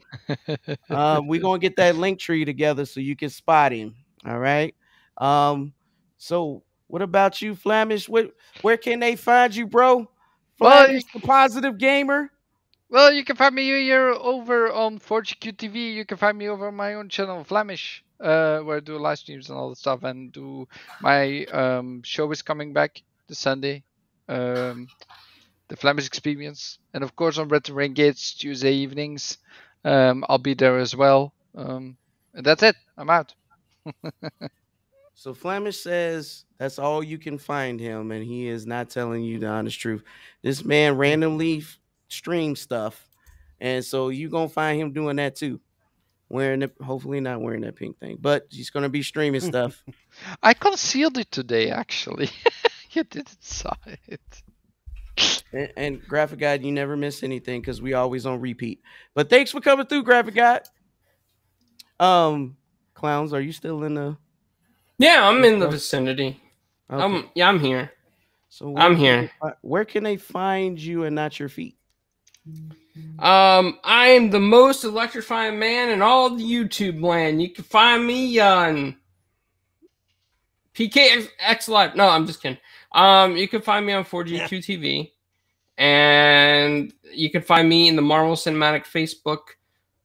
um, 0.89 1.27
we're 1.27 1.41
gonna 1.41 1.59
get 1.59 1.75
that 1.77 1.95
link 1.95 2.19
tree 2.19 2.45
together 2.45 2.85
so 2.85 2.99
you 2.99 3.15
can 3.15 3.29
spot 3.29 3.71
him. 3.71 3.95
All 4.25 4.37
right. 4.37 4.75
Um, 5.17 5.73
so 6.17 6.63
what 6.87 7.01
about 7.01 7.41
you, 7.41 7.55
Flamish? 7.55 8.07
What 8.07 8.33
where 8.61 8.77
can 8.77 8.99
they 8.99 9.15
find 9.15 9.55
you, 9.55 9.65
bro? 9.65 10.07
Well, 10.59 10.87
Flamish, 10.87 11.03
the 11.13 11.19
positive 11.21 11.79
gamer. 11.79 12.29
Well, 12.91 13.11
you 13.11 13.23
can 13.23 13.37
find 13.37 13.55
me 13.55 13.63
here 13.63 14.09
over 14.09 14.69
on 14.71 14.99
4GQ 14.99 15.55
TV. 15.55 15.93
You 15.93 16.05
can 16.05 16.17
find 16.17 16.37
me 16.37 16.49
over 16.49 16.67
on 16.67 16.75
my 16.75 16.95
own 16.95 17.07
channel, 17.07 17.43
Flamish, 17.45 18.01
uh, 18.19 18.59
where 18.59 18.77
I 18.77 18.79
do 18.81 18.97
live 18.97 19.17
streams 19.17 19.49
and 19.49 19.57
all 19.57 19.69
the 19.69 19.77
stuff. 19.77 20.03
And 20.03 20.31
do 20.31 20.67
my 20.99 21.45
um, 21.45 22.03
show 22.03 22.29
is 22.31 22.41
coming 22.41 22.73
back 22.73 23.01
this 23.31 23.39
Sunday, 23.39 23.81
um, 24.27 24.89
the 25.69 25.77
Flamish 25.77 26.05
Experience, 26.05 26.79
and 26.93 27.01
of 27.01 27.15
course 27.15 27.37
on 27.37 27.47
Retro 27.47 27.75
Renegades 27.75 28.33
Tuesday 28.33 28.73
evenings. 28.73 29.37
Um, 29.85 30.25
I'll 30.27 30.37
be 30.37 30.53
there 30.53 30.79
as 30.79 30.93
well. 30.93 31.33
Um, 31.55 31.95
and 32.33 32.45
that's 32.45 32.61
it. 32.61 32.75
I'm 32.97 33.09
out. 33.09 33.33
So 35.13 35.35
Flamish 35.35 35.75
says 35.75 36.45
that's 36.57 36.79
all 36.79 37.03
you 37.03 37.19
can 37.19 37.37
find 37.37 37.79
him, 37.79 38.11
and 38.11 38.25
he 38.25 38.47
is 38.47 38.65
not 38.65 38.89
telling 38.89 39.21
you 39.21 39.37
the 39.37 39.45
honest 39.49 39.79
truth. 39.79 40.03
This 40.41 40.65
man 40.65 40.97
randomly 40.97 41.63
streams 42.07 42.59
stuff, 42.59 43.07
and 43.59 43.85
so 43.85 44.09
you're 44.09 44.31
gonna 44.31 44.49
find 44.49 44.81
him 44.81 44.93
doing 44.93 45.17
that 45.17 45.35
too. 45.35 45.61
Wearing 46.27 46.61
the 46.61 46.71
hopefully 46.83 47.19
not 47.19 47.39
wearing 47.39 47.61
that 47.61 47.75
pink 47.75 47.99
thing, 47.99 48.17
but 48.19 48.47
he's 48.49 48.71
gonna 48.71 48.89
be 48.89 49.03
streaming 49.03 49.41
stuff. 49.51 49.83
I 50.41 50.55
concealed 50.55 51.19
it 51.19 51.29
today, 51.29 51.69
actually. 51.69 52.31
you 52.95 53.03
didn't 53.03 53.43
saw 53.43 53.73
it. 53.85 54.21
and, 55.53 55.71
and 55.77 56.07
graphic 56.07 56.39
guide, 56.39 56.63
you 56.63 56.71
never 56.71 56.97
miss 56.97 57.23
anything 57.23 57.61
because 57.61 57.81
we 57.81 57.93
always 57.93 58.25
on 58.25 58.39
repeat. 58.39 58.81
But 59.13 59.29
thanks 59.29 59.51
for 59.51 59.61
coming 59.61 59.85
through, 59.85 60.03
graphic 60.03 60.35
guide. 60.35 60.63
Um, 61.99 62.57
clowns, 62.93 63.33
are 63.33 63.41
you 63.41 63.51
still 63.51 63.83
in 63.83 63.95
the? 63.95 64.17
Yeah, 64.97 65.27
I'm 65.27 65.43
in 65.43 65.59
the 65.59 65.67
vicinity. 65.67 66.39
Okay. 66.91 67.03
I'm 67.03 67.29
yeah, 67.35 67.47
I'm 67.47 67.59
here. 67.59 67.91
so 68.49 68.75
I'm 68.77 68.95
here. 68.95 69.31
they 69.41 69.49
Where 69.61 69.85
can 69.85 70.03
they 70.03 70.17
find 70.17 70.79
you 70.79 71.03
and 71.05 71.15
not 71.15 71.39
your 71.39 71.49
feet? 71.49 71.77
Um, 73.19 73.79
I 73.83 74.07
am 74.09 74.29
the 74.31 74.39
most 74.39 74.83
electrifying 74.83 75.57
man 75.57 75.89
in 75.89 76.01
all 76.01 76.29
the 76.31 76.43
YouTube 76.43 77.01
land. 77.01 77.41
You 77.41 77.49
can 77.51 77.63
find 77.63 78.05
me 78.05 78.39
on 78.39 78.97
PKX 80.73 81.67
Live. 81.67 81.95
No, 81.95 82.07
I'm 82.09 82.25
just 82.25 82.41
kidding. 82.41 82.57
Um, 82.91 83.37
you 83.37 83.47
can 83.47 83.61
find 83.61 83.85
me 83.85 83.93
on 83.93 84.03
4GQ 84.03 84.49
TV, 84.49 85.11
and 85.77 86.93
you 87.13 87.29
can 87.29 87.41
find 87.41 87.67
me 87.69 87.87
in 87.87 87.95
the 87.95 88.01
Marvel 88.01 88.35
Cinematic 88.35 88.85
Facebook 88.85 89.55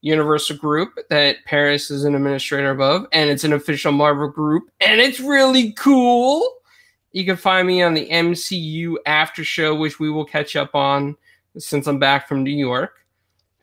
Universal 0.03 0.59
group 0.59 0.99
that 1.11 1.45
Paris 1.47 1.91
is 1.91 2.05
an 2.05 2.15
administrator 2.15 2.71
above, 2.71 3.07
and 3.13 3.29
it's 3.29 3.45
an 3.45 3.53
official 3.53 3.93
Marvel 3.93 4.29
group, 4.29 4.71
and 4.81 5.01
it's 5.01 5.21
really 5.21 5.73
cool. 5.73 6.49
You 7.13 7.25
can 7.25 7.37
find 7.37 7.67
me 7.67 7.83
on 7.83 7.95
the 7.95 8.09
MCU 8.09 8.97
After 9.07 9.43
Show, 9.43 9.75
which 9.75 9.99
we 9.99 10.11
will 10.11 10.25
catch 10.25 10.55
up 10.55 10.75
on 10.75 11.17
since 11.59 11.87
I'm 11.87 11.99
back 11.99 12.29
from 12.29 12.45
New 12.45 12.51
York. 12.51 13.07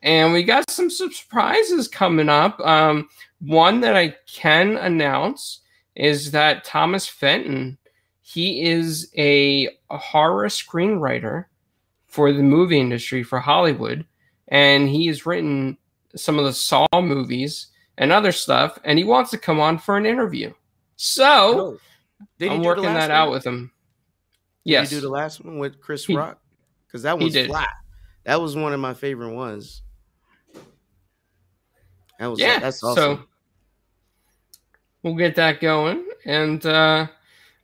And 0.02 0.32
we 0.32 0.42
got 0.42 0.68
some 0.68 0.90
surprises 0.90 1.88
coming 1.88 2.28
up. 2.28 2.60
Um, 2.60 3.08
one 3.40 3.80
that 3.80 3.96
I 3.96 4.16
can 4.26 4.76
announce 4.76 5.60
is 5.94 6.30
that 6.32 6.64
Thomas 6.64 7.06
Fenton, 7.06 7.78
he 8.26 8.62
is 8.62 9.12
a, 9.18 9.68
a 9.90 9.98
horror 9.98 10.46
screenwriter 10.46 11.44
for 12.06 12.32
the 12.32 12.42
movie 12.42 12.80
industry 12.80 13.22
for 13.22 13.38
Hollywood, 13.38 14.06
and 14.48 14.88
he 14.88 15.06
has 15.08 15.26
written 15.26 15.76
some 16.16 16.38
of 16.38 16.46
the 16.46 16.52
Saw 16.54 16.86
movies 16.94 17.66
and 17.98 18.10
other 18.10 18.32
stuff, 18.32 18.78
and 18.84 18.98
he 18.98 19.04
wants 19.04 19.30
to 19.32 19.38
come 19.38 19.60
on 19.60 19.76
for 19.76 19.98
an 19.98 20.06
interview. 20.06 20.50
So 20.96 21.78
Oh, 22.40 22.48
I'm 22.48 22.62
working 22.62 22.84
that 22.84 23.10
out 23.10 23.30
with 23.30 23.44
him. 23.44 23.70
Did 24.64 24.70
Yes, 24.72 24.90
you 24.90 24.98
do 24.98 25.02
the 25.02 25.10
last 25.10 25.44
one 25.44 25.58
with 25.58 25.78
Chris 25.78 26.06
He- 26.06 26.16
Rock? 26.16 26.38
Because 26.86 27.02
that 27.02 27.18
was 27.18 27.36
flat. 27.36 27.68
That 28.24 28.40
was 28.40 28.56
one 28.56 28.72
of 28.72 28.80
my 28.80 28.94
favorite 28.94 29.34
ones. 29.34 29.82
That 32.18 32.28
was 32.28 32.40
yeah, 32.40 32.58
that's 32.58 32.82
awesome. 32.82 32.96
so 32.96 33.12
awesome. 33.12 33.26
we'll 35.02 35.16
get 35.16 35.34
that 35.34 35.60
going. 35.60 36.06
And 36.24 36.64
uh, 36.64 37.08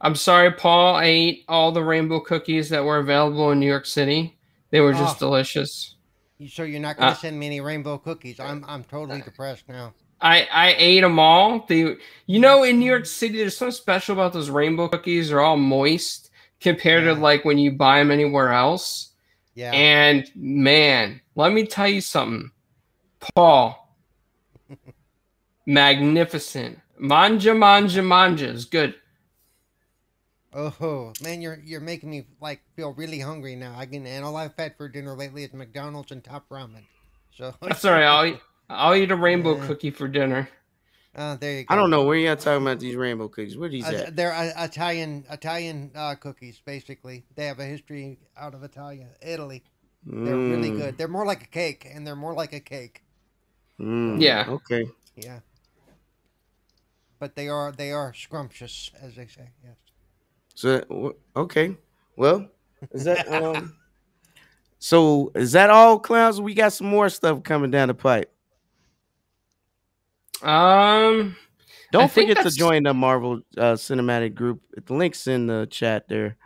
I'm 0.00 0.14
sorry, 0.14 0.50
Paul. 0.52 0.94
I 0.96 1.04
ate 1.04 1.44
all 1.48 1.72
the 1.72 1.84
rainbow 1.84 2.20
cookies 2.20 2.68
that 2.70 2.84
were 2.84 2.98
available 2.98 3.50
in 3.50 3.60
New 3.60 3.66
York 3.66 3.86
City. 3.86 4.38
They 4.70 4.80
were 4.80 4.92
just 4.92 5.16
Oh. 5.16 5.26
delicious. 5.26 5.96
You 6.38 6.48
sure 6.48 6.64
you're 6.64 6.80
not 6.80 6.96
going 6.96 7.10
Uh, 7.10 7.14
to 7.14 7.20
send 7.20 7.38
me 7.38 7.46
any 7.46 7.60
rainbow 7.60 7.98
cookies? 7.98 8.40
I'm 8.40 8.64
I'm 8.66 8.82
totally 8.84 9.20
depressed 9.20 9.68
now. 9.68 9.92
I 10.22 10.48
I 10.50 10.74
ate 10.78 11.00
them 11.02 11.18
all. 11.18 11.66
They, 11.68 11.96
you 12.26 12.40
know, 12.40 12.62
in 12.62 12.78
New 12.78 12.86
York 12.86 13.04
City, 13.06 13.36
there's 13.38 13.56
something 13.56 13.72
special 13.74 14.14
about 14.14 14.32
those 14.32 14.48
rainbow 14.48 14.88
cookies. 14.88 15.28
They're 15.28 15.40
all 15.40 15.56
moist 15.58 16.30
compared 16.60 17.04
Yeah. 17.04 17.14
to 17.14 17.20
like 17.20 17.44
when 17.44 17.58
you 17.58 17.72
buy 17.72 17.98
them 17.98 18.10
anywhere 18.10 18.52
else. 18.52 19.10
Yeah. 19.54 19.72
And 19.72 20.30
man, 20.34 21.20
let 21.34 21.52
me 21.52 21.66
tell 21.66 21.88
you 21.88 22.00
something, 22.00 22.50
Paul. 23.34 23.76
magnificent. 25.66 26.78
Manja, 26.98 27.54
manja, 27.54 28.02
manja 28.02 28.48
is 28.48 28.64
good. 28.64 28.94
Oh 30.52 31.12
man, 31.22 31.40
you're 31.42 31.60
you're 31.64 31.80
making 31.80 32.10
me 32.10 32.26
like 32.40 32.62
feel 32.76 32.92
really 32.92 33.20
hungry 33.20 33.54
now. 33.56 33.74
I 33.78 33.86
can 33.86 34.06
and 34.06 34.24
all 34.24 34.36
I've 34.36 34.54
had 34.56 34.76
for 34.76 34.88
dinner 34.88 35.14
lately 35.16 35.44
is 35.44 35.52
McDonald's 35.52 36.10
and 36.12 36.22
Top 36.24 36.48
Ramen. 36.48 36.86
So 37.30 37.54
That's 37.62 37.84
all 37.84 37.92
right. 37.92 38.04
I'll 38.04 38.26
eat, 38.26 38.40
I'll 38.68 38.94
eat 38.94 39.10
a 39.10 39.16
rainbow 39.16 39.54
Yeah. 39.54 39.66
cookie 39.66 39.90
for 39.90 40.08
dinner. 40.08 40.48
Uh, 41.14 41.36
there 41.36 41.58
you 41.58 41.64
go. 41.64 41.68
I 41.68 41.76
don't 41.76 41.90
know 41.90 42.04
where 42.04 42.16
y'all 42.18 42.36
talking 42.36 42.62
about 42.62 42.80
these 42.80 42.96
rainbow 42.96 43.28
cookies. 43.28 43.56
Where 43.56 43.68
these 43.70 43.90
Uh, 43.90 43.92
at? 43.92 44.10
they're 44.10 44.32
uh, 44.34 44.64
Italian 44.64 45.24
Italian 45.30 45.90
uh, 45.94 46.14
cookies, 46.14 46.60
basically. 46.64 47.24
They 47.34 47.46
have 47.46 47.58
a 47.58 47.64
history 47.64 48.18
out 48.36 48.54
of 48.54 48.62
Italia, 48.62 49.08
Italy. 49.22 49.64
They're 50.22 50.38
really 50.38 50.70
Mm, 50.70 50.72
good. 50.72 50.98
They're 50.98 51.08
more 51.08 51.26
like 51.26 51.42
a 51.44 51.48
cake, 51.48 51.86
and 51.90 52.06
they're 52.06 52.16
more 52.16 52.34
like 52.34 52.52
a 52.52 52.60
cake. 52.60 53.04
mm, 53.78 54.20
Yeah. 54.20 54.44
Okay. 54.48 54.84
Yeah. 55.16 55.40
But 57.20 57.36
they 57.36 57.48
are 57.48 57.70
they 57.70 57.92
are 57.92 58.12
scrumptious, 58.12 58.90
as 59.00 59.14
they 59.14 59.28
say. 59.28 59.52
Yes. 59.62 59.76
So 60.60 61.16
okay. 61.34 61.74
Well, 62.16 62.46
is 62.92 63.04
that 63.04 63.26
um? 63.32 63.74
so 64.78 65.32
is 65.34 65.52
that 65.52 65.70
all, 65.70 65.98
clowns? 65.98 66.38
We 66.38 66.52
got 66.52 66.74
some 66.74 66.86
more 66.86 67.08
stuff 67.08 67.42
coming 67.42 67.70
down 67.70 67.88
the 67.88 67.94
pipe. 67.94 68.30
Um, 70.42 71.34
Don't 71.92 72.04
I 72.04 72.08
forget 72.08 72.42
to 72.42 72.50
join 72.50 72.82
the 72.82 72.92
Marvel 72.92 73.40
uh, 73.56 73.72
Cinematic 73.72 74.34
Group. 74.34 74.60
The 74.84 74.92
link's 74.92 75.26
in 75.26 75.46
the 75.46 75.66
chat 75.70 76.08
there. 76.08 76.36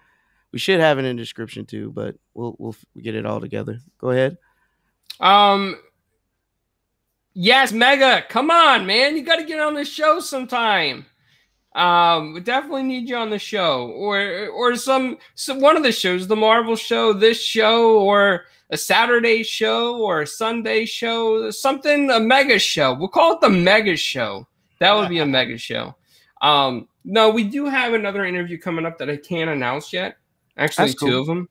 We 0.53 0.61
should 0.61 0.79
have 0.79 1.01
it 1.01 1.07
in 1.07 1.17
the 1.17 1.21
description 1.21 1.67
too, 1.67 1.91
but 1.91 2.15
we'll 2.35 2.55
we'll 2.61 2.77
get 2.97 3.17
it 3.17 3.27
all 3.27 3.41
together. 3.41 3.81
Go 3.99 4.11
ahead. 4.11 4.39
um, 5.19 5.77
yes, 7.33 7.73
Mega, 7.73 8.23
come 8.29 8.53
on, 8.53 8.87
man, 8.87 9.17
you 9.17 9.25
got 9.25 9.37
to 9.37 9.45
get 9.45 9.59
on 9.59 9.75
the 9.75 9.85
show 9.85 10.21
sometime. 10.21 11.05
Um, 11.75 12.35
we 12.35 12.41
definitely 12.41 12.85
need 12.85 13.09
you 13.09 13.17
on 13.17 13.31
the 13.31 13.39
show, 13.39 13.89
or 13.89 14.49
or 14.49 14.77
some, 14.77 15.19
some 15.35 15.61
one 15.61 15.77
of 15.77 15.83
the 15.83 15.91
shows, 15.91 16.29
the 16.29 16.37
Marvel 16.37 16.77
show, 16.77 17.13
this 17.13 17.43
show, 17.43 17.99
or 17.99 18.45
a 18.71 18.77
Saturday 18.77 19.43
show, 19.43 20.01
or 20.01 20.23
a 20.23 20.27
Sunday 20.27 20.85
show, 20.85 21.51
something 21.51 22.11
a 22.11 22.21
mega 22.21 22.59
show. 22.59 22.95
We'll 22.95 23.09
call 23.09 23.35
it 23.35 23.41
the 23.41 23.51
Mega 23.51 23.97
Show. 23.97 24.47
That 24.79 24.95
would 24.95 25.09
be 25.09 25.19
a 25.19 25.27
mega 25.39 25.59
show. 25.59 25.95
Um, 26.43 26.89
no, 27.05 27.31
we 27.31 27.45
do 27.45 27.67
have 27.67 27.95
another 27.95 28.25
interview 28.25 28.59
coming 28.59 28.87
up 28.87 28.99
that 28.99 29.11
I 29.11 29.17
can't 29.17 29.51
announce 29.51 29.93
yet. 29.93 30.17
Actually, 30.57 30.89
That's 30.89 31.01
two 31.01 31.07
cool. 31.07 31.21
of 31.21 31.27
them. 31.27 31.49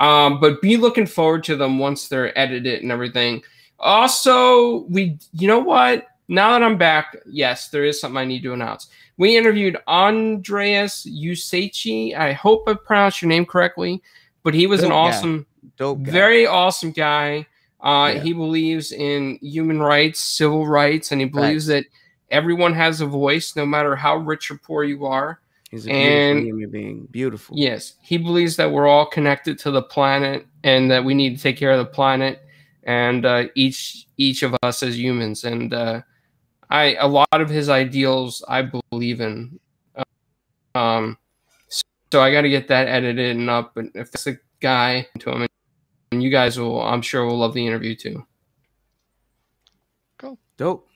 Um, 0.00 0.40
but 0.40 0.60
be 0.60 0.76
looking 0.76 1.06
forward 1.06 1.44
to 1.44 1.56
them 1.56 1.78
once 1.78 2.08
they're 2.08 2.36
edited 2.38 2.82
and 2.82 2.90
everything. 2.90 3.42
Also, 3.78 4.84
we, 4.84 5.18
you 5.32 5.46
know 5.46 5.60
what? 5.60 6.06
Now 6.28 6.52
that 6.52 6.62
I'm 6.62 6.78
back, 6.78 7.16
yes, 7.26 7.68
there 7.68 7.84
is 7.84 8.00
something 8.00 8.16
I 8.18 8.24
need 8.24 8.42
to 8.44 8.52
announce. 8.54 8.88
We 9.18 9.36
interviewed 9.36 9.76
Andreas 9.86 11.06
Usechi. 11.06 12.16
I 12.16 12.32
hope 12.32 12.64
I 12.66 12.74
pronounced 12.74 13.20
your 13.22 13.28
name 13.28 13.44
correctly, 13.46 14.02
but 14.42 14.54
he 14.54 14.66
was 14.66 14.82
an 14.82 14.88
Dope 14.88 14.94
guy. 14.94 15.08
awesome, 15.16 15.46
Dope. 15.76 16.02
Guy. 16.02 16.10
very 16.10 16.46
awesome 16.46 16.92
guy. 16.92 17.46
Uh, 17.82 18.12
Yeah. 18.14 18.22
He 18.22 18.32
believes 18.32 18.92
in 18.92 19.38
human 19.42 19.80
rights, 19.80 20.18
civil 20.18 20.66
rights, 20.66 21.12
and 21.12 21.20
he 21.20 21.26
believes 21.26 21.66
that 21.66 21.84
everyone 22.30 22.72
has 22.74 23.00
a 23.02 23.06
voice, 23.06 23.54
no 23.54 23.66
matter 23.66 23.94
how 23.94 24.16
rich 24.16 24.50
or 24.50 24.56
poor 24.56 24.82
you 24.84 25.04
are. 25.04 25.40
He's 25.70 25.86
a 25.86 25.90
and- 25.92 26.44
human 26.46 26.70
being. 26.70 27.08
Beautiful. 27.10 27.56
Yes, 27.58 27.94
he 28.00 28.16
believes 28.16 28.56
that 28.56 28.70
we're 28.72 28.86
all 28.86 29.04
connected 29.06 29.58
to 29.60 29.70
the 29.70 29.82
planet 29.82 30.46
and 30.62 30.90
that 30.90 31.04
we 31.04 31.12
need 31.14 31.36
to 31.36 31.42
take 31.42 31.58
care 31.58 31.72
of 31.72 31.78
the 31.78 31.84
planet 31.92 32.40
and 32.84 33.26
uh, 33.26 33.44
each 33.54 34.06
each 34.16 34.42
of 34.42 34.54
us 34.62 34.82
as 34.82 34.98
humans. 34.98 35.44
And 35.44 35.74
uh, 35.74 36.00
I 36.74 36.94
a 36.94 37.06
lot 37.06 37.28
of 37.32 37.48
his 37.48 37.68
ideals 37.68 38.44
I 38.48 38.68
believe 38.90 39.20
in. 39.20 39.60
Um, 40.74 41.16
so 42.10 42.20
I 42.20 42.32
got 42.32 42.40
to 42.40 42.48
get 42.48 42.66
that 42.66 42.88
edited 42.88 43.36
and 43.36 43.48
up. 43.48 43.76
And 43.76 43.92
if 43.94 44.08
it's 44.12 44.26
a 44.26 44.38
guy 44.58 45.06
to 45.20 45.30
him, 45.30 45.46
and 46.10 46.20
you 46.20 46.30
guys 46.30 46.58
will, 46.58 46.82
I'm 46.82 47.00
sure, 47.00 47.24
will 47.24 47.38
love 47.38 47.54
the 47.54 47.64
interview 47.64 47.94
too. 47.94 48.26
Cool, 50.18 50.36
dope. 50.56 50.88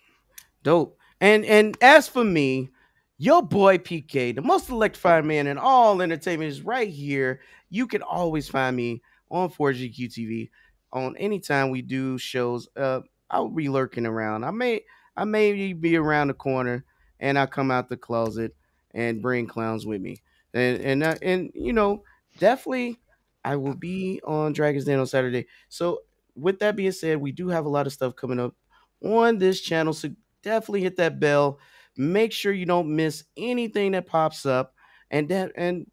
Dope. 0.64 0.98
And 1.20 1.44
and 1.44 1.78
as 1.80 2.08
for 2.08 2.24
me, 2.24 2.70
your 3.16 3.40
boy 3.40 3.78
PK, 3.78 4.34
the 4.34 4.42
most 4.42 4.70
electrified 4.70 5.24
man 5.24 5.46
in 5.46 5.58
all 5.58 6.02
entertainment, 6.02 6.50
is 6.50 6.62
right 6.62 6.88
here. 6.88 7.40
You 7.70 7.86
can 7.86 8.02
always 8.02 8.48
find 8.48 8.74
me 8.74 9.00
on 9.30 9.48
4GQ 9.48 9.96
TV 9.96 10.50
on 10.92 11.16
anytime 11.18 11.70
we 11.70 11.82
do 11.82 12.18
shows. 12.18 12.68
Uh 12.76 13.02
I'll 13.30 13.48
be 13.48 13.68
lurking 13.68 14.06
around. 14.06 14.42
I 14.42 14.50
may 14.50 14.82
I 15.18 15.24
may 15.24 15.72
be 15.72 15.96
around 15.96 16.28
the 16.28 16.34
corner 16.34 16.84
and 17.18 17.38
I 17.38 17.46
come 17.46 17.70
out 17.70 17.88
the 17.88 17.96
closet 17.96 18.54
and 18.92 19.20
bring 19.20 19.46
clowns 19.46 19.84
with 19.84 20.00
me. 20.00 20.22
And 20.54 21.02
and 21.02 21.18
and 21.22 21.50
you 21.54 21.72
know, 21.72 22.04
definitely 22.38 23.00
I 23.44 23.56
will 23.56 23.74
be 23.74 24.20
on 24.24 24.52
Dragon's 24.52 24.84
Den 24.84 25.00
on 25.00 25.06
Saturday. 25.06 25.46
So 25.68 26.02
with 26.36 26.60
that 26.60 26.76
being 26.76 26.92
said, 26.92 27.20
we 27.20 27.32
do 27.32 27.48
have 27.48 27.66
a 27.66 27.68
lot 27.68 27.86
of 27.86 27.92
stuff 27.92 28.14
coming 28.14 28.38
up 28.38 28.54
on 29.02 29.38
this 29.38 29.60
channel. 29.60 29.92
So 29.92 30.10
definitely 30.42 30.82
hit 30.82 30.96
that 30.96 31.18
bell. 31.18 31.58
Make 31.96 32.32
sure 32.32 32.52
you 32.52 32.66
don't 32.66 32.94
miss 32.94 33.24
anything 33.36 33.92
that 33.92 34.06
pops 34.06 34.46
up. 34.46 34.74
And 35.10 35.28
that 35.30 35.52
and 35.56 35.90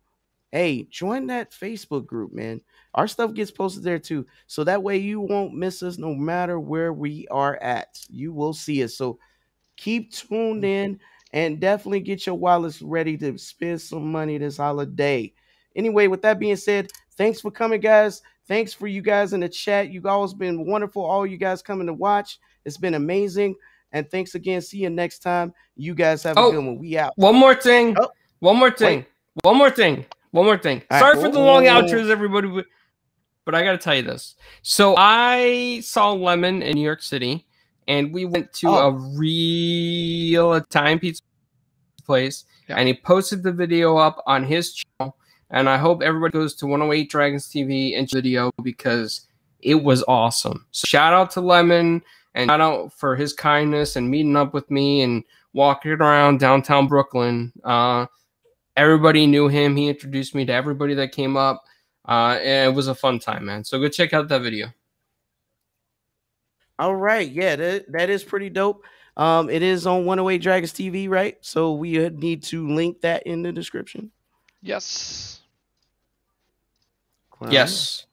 hey, 0.51 0.83
join 0.89 1.27
that 1.27 1.51
Facebook 1.51 2.05
group, 2.05 2.33
man. 2.33 2.61
Our 2.93 3.07
stuff 3.07 3.33
gets 3.33 3.51
posted 3.51 3.83
there 3.83 3.99
too. 3.99 4.25
So 4.47 4.63
that 4.63 4.81
way 4.81 4.97
you 4.97 5.19
won't 5.19 5.53
miss 5.53 5.83
us 5.83 5.97
no 5.97 6.15
matter 6.15 6.59
where 6.59 6.93
we 6.93 7.27
are 7.29 7.57
at. 7.57 7.99
You 8.09 8.33
will 8.33 8.53
see 8.53 8.83
us. 8.83 8.95
So 8.95 9.19
keep 9.75 10.13
tuned 10.13 10.63
mm-hmm. 10.63 10.65
in 10.65 10.99
and 11.33 11.59
definitely 11.59 11.99
get 11.99 12.25
your 12.25 12.35
wallets 12.35 12.81
ready 12.81 13.17
to 13.17 13.37
spend 13.37 13.81
some 13.81 14.11
money 14.11 14.37
this 14.37 14.57
holiday. 14.57 15.33
Anyway, 15.75 16.07
with 16.07 16.21
that 16.21 16.39
being 16.39 16.55
said, 16.55 16.89
thanks 17.17 17.41
for 17.41 17.51
coming, 17.51 17.81
guys. 17.81 18.21
Thanks 18.47 18.73
for 18.73 18.87
you 18.87 19.01
guys 19.01 19.33
in 19.33 19.41
the 19.41 19.49
chat. 19.49 19.89
You've 19.89 20.05
always 20.05 20.33
been 20.33 20.65
wonderful. 20.65 21.03
All 21.03 21.25
you 21.25 21.37
guys 21.37 21.61
coming 21.61 21.87
to 21.87 21.93
watch. 21.93 22.39
It's 22.63 22.77
been 22.77 22.93
amazing. 22.93 23.55
And 23.91 24.09
thanks 24.09 24.35
again. 24.35 24.61
See 24.61 24.77
you 24.77 24.89
next 24.89 25.19
time. 25.19 25.53
You 25.75 25.95
guys 25.95 26.23
have 26.23 26.37
a 26.37 26.39
Oh. 26.39 26.51
good 26.51 26.63
one. 26.63 26.77
We 26.77 26.97
out. 26.97 27.13
One 27.17 27.35
more 27.35 27.55
thing. 27.55 27.95
Oh. 27.99 28.09
One 28.39 28.57
more 28.57 28.71
thing. 28.71 29.05
One 29.43 29.57
more 29.57 29.71
thing. 29.71 30.05
One 30.35 30.45
more 30.45 30.57
thing. 30.57 30.83
All 30.91 30.99
right. 30.99 31.13
Sorry 31.13 31.21
for 31.25 31.31
the 31.31 31.39
long 31.39 31.63
outros, 31.63 32.09
everybody, 32.09 32.49
but- 32.49 32.65
but 33.45 33.55
I 33.55 33.63
got 33.63 33.71
to 33.71 33.77
tell 33.77 33.95
you 33.95 34.01
this. 34.01 34.35
So 34.63 34.95
I 34.97 35.79
saw 35.81 36.11
Lemon 36.11 36.61
in 36.61 36.75
New 36.75 36.83
York 36.83 37.01
City, 37.01 37.45
and 37.87 38.13
we 38.13 38.25
went 38.25 38.51
to 38.55 38.67
Oh. 38.67 38.87
a 38.89 38.91
real 39.17 40.53
Italian 40.55 40.99
pizza 40.99 41.21
place, 42.05 42.43
Yeah. 42.67 42.75
and 42.75 42.89
he 42.89 42.95
posted 42.95 43.43
the 43.43 43.53
video 43.53 43.95
up 43.95 44.21
on 44.27 44.43
his 44.43 44.73
channel. 44.73 45.15
And 45.51 45.69
I 45.69 45.77
hope 45.77 46.01
everybody 46.01 46.33
goes 46.33 46.53
to 46.55 46.67
108 46.67 47.09
Dragons 47.09 47.47
TV 47.47 47.95
and 47.95 48.09
video 48.11 48.51
because 48.61 49.27
it 49.61 49.83
was 49.83 50.03
awesome. 50.05 50.65
So 50.71 50.85
shout 50.85 51.13
out 51.13 51.31
to 51.31 51.41
Lemon 51.41 52.03
and 52.33 52.49
shout 52.49 52.59
out 52.59 52.91
for 52.91 53.15
his 53.15 53.31
kindness 53.31 53.95
and 53.95 54.09
meeting 54.11 54.35
up 54.35 54.53
with 54.53 54.69
me 54.69 55.01
and 55.01 55.23
walking 55.53 55.91
around 55.91 56.41
downtown 56.41 56.87
Brooklyn. 56.87 57.53
Uh, 57.63 58.07
everybody 58.75 59.25
knew 59.27 59.47
him. 59.47 59.75
He 59.75 59.89
introduced 59.89 60.35
me 60.35 60.45
to 60.45 60.53
everybody 60.53 60.93
that 60.95 61.11
came 61.11 61.37
up. 61.37 61.63
Uh, 62.07 62.37
and 62.41 62.71
it 62.71 62.75
was 62.75 62.87
a 62.87 62.95
fun 62.95 63.19
time, 63.19 63.45
man. 63.45 63.63
So 63.63 63.79
go 63.79 63.89
check 63.89 64.13
out 64.13 64.27
that 64.27 64.41
video. 64.41 64.67
All 66.77 66.95
right. 66.95 67.29
Yeah, 67.29 67.55
that, 67.55 67.91
that 67.91 68.09
is 68.09 68.23
pretty 68.23 68.49
dope. 68.49 68.83
Um, 69.17 69.49
it 69.49 69.61
is 69.61 69.87
on 69.87 70.05
108 70.05 70.41
Dragons 70.41 70.73
TV, 70.73 71.09
right? 71.09 71.37
So 71.41 71.73
we 71.73 72.09
need 72.09 72.43
to 72.43 72.67
link 72.67 73.01
that 73.01 73.23
in 73.23 73.41
the 73.41 73.51
description. 73.51 74.11
Yes. 74.61 75.41
Clown. 77.31 77.51
Yes. 77.51 78.05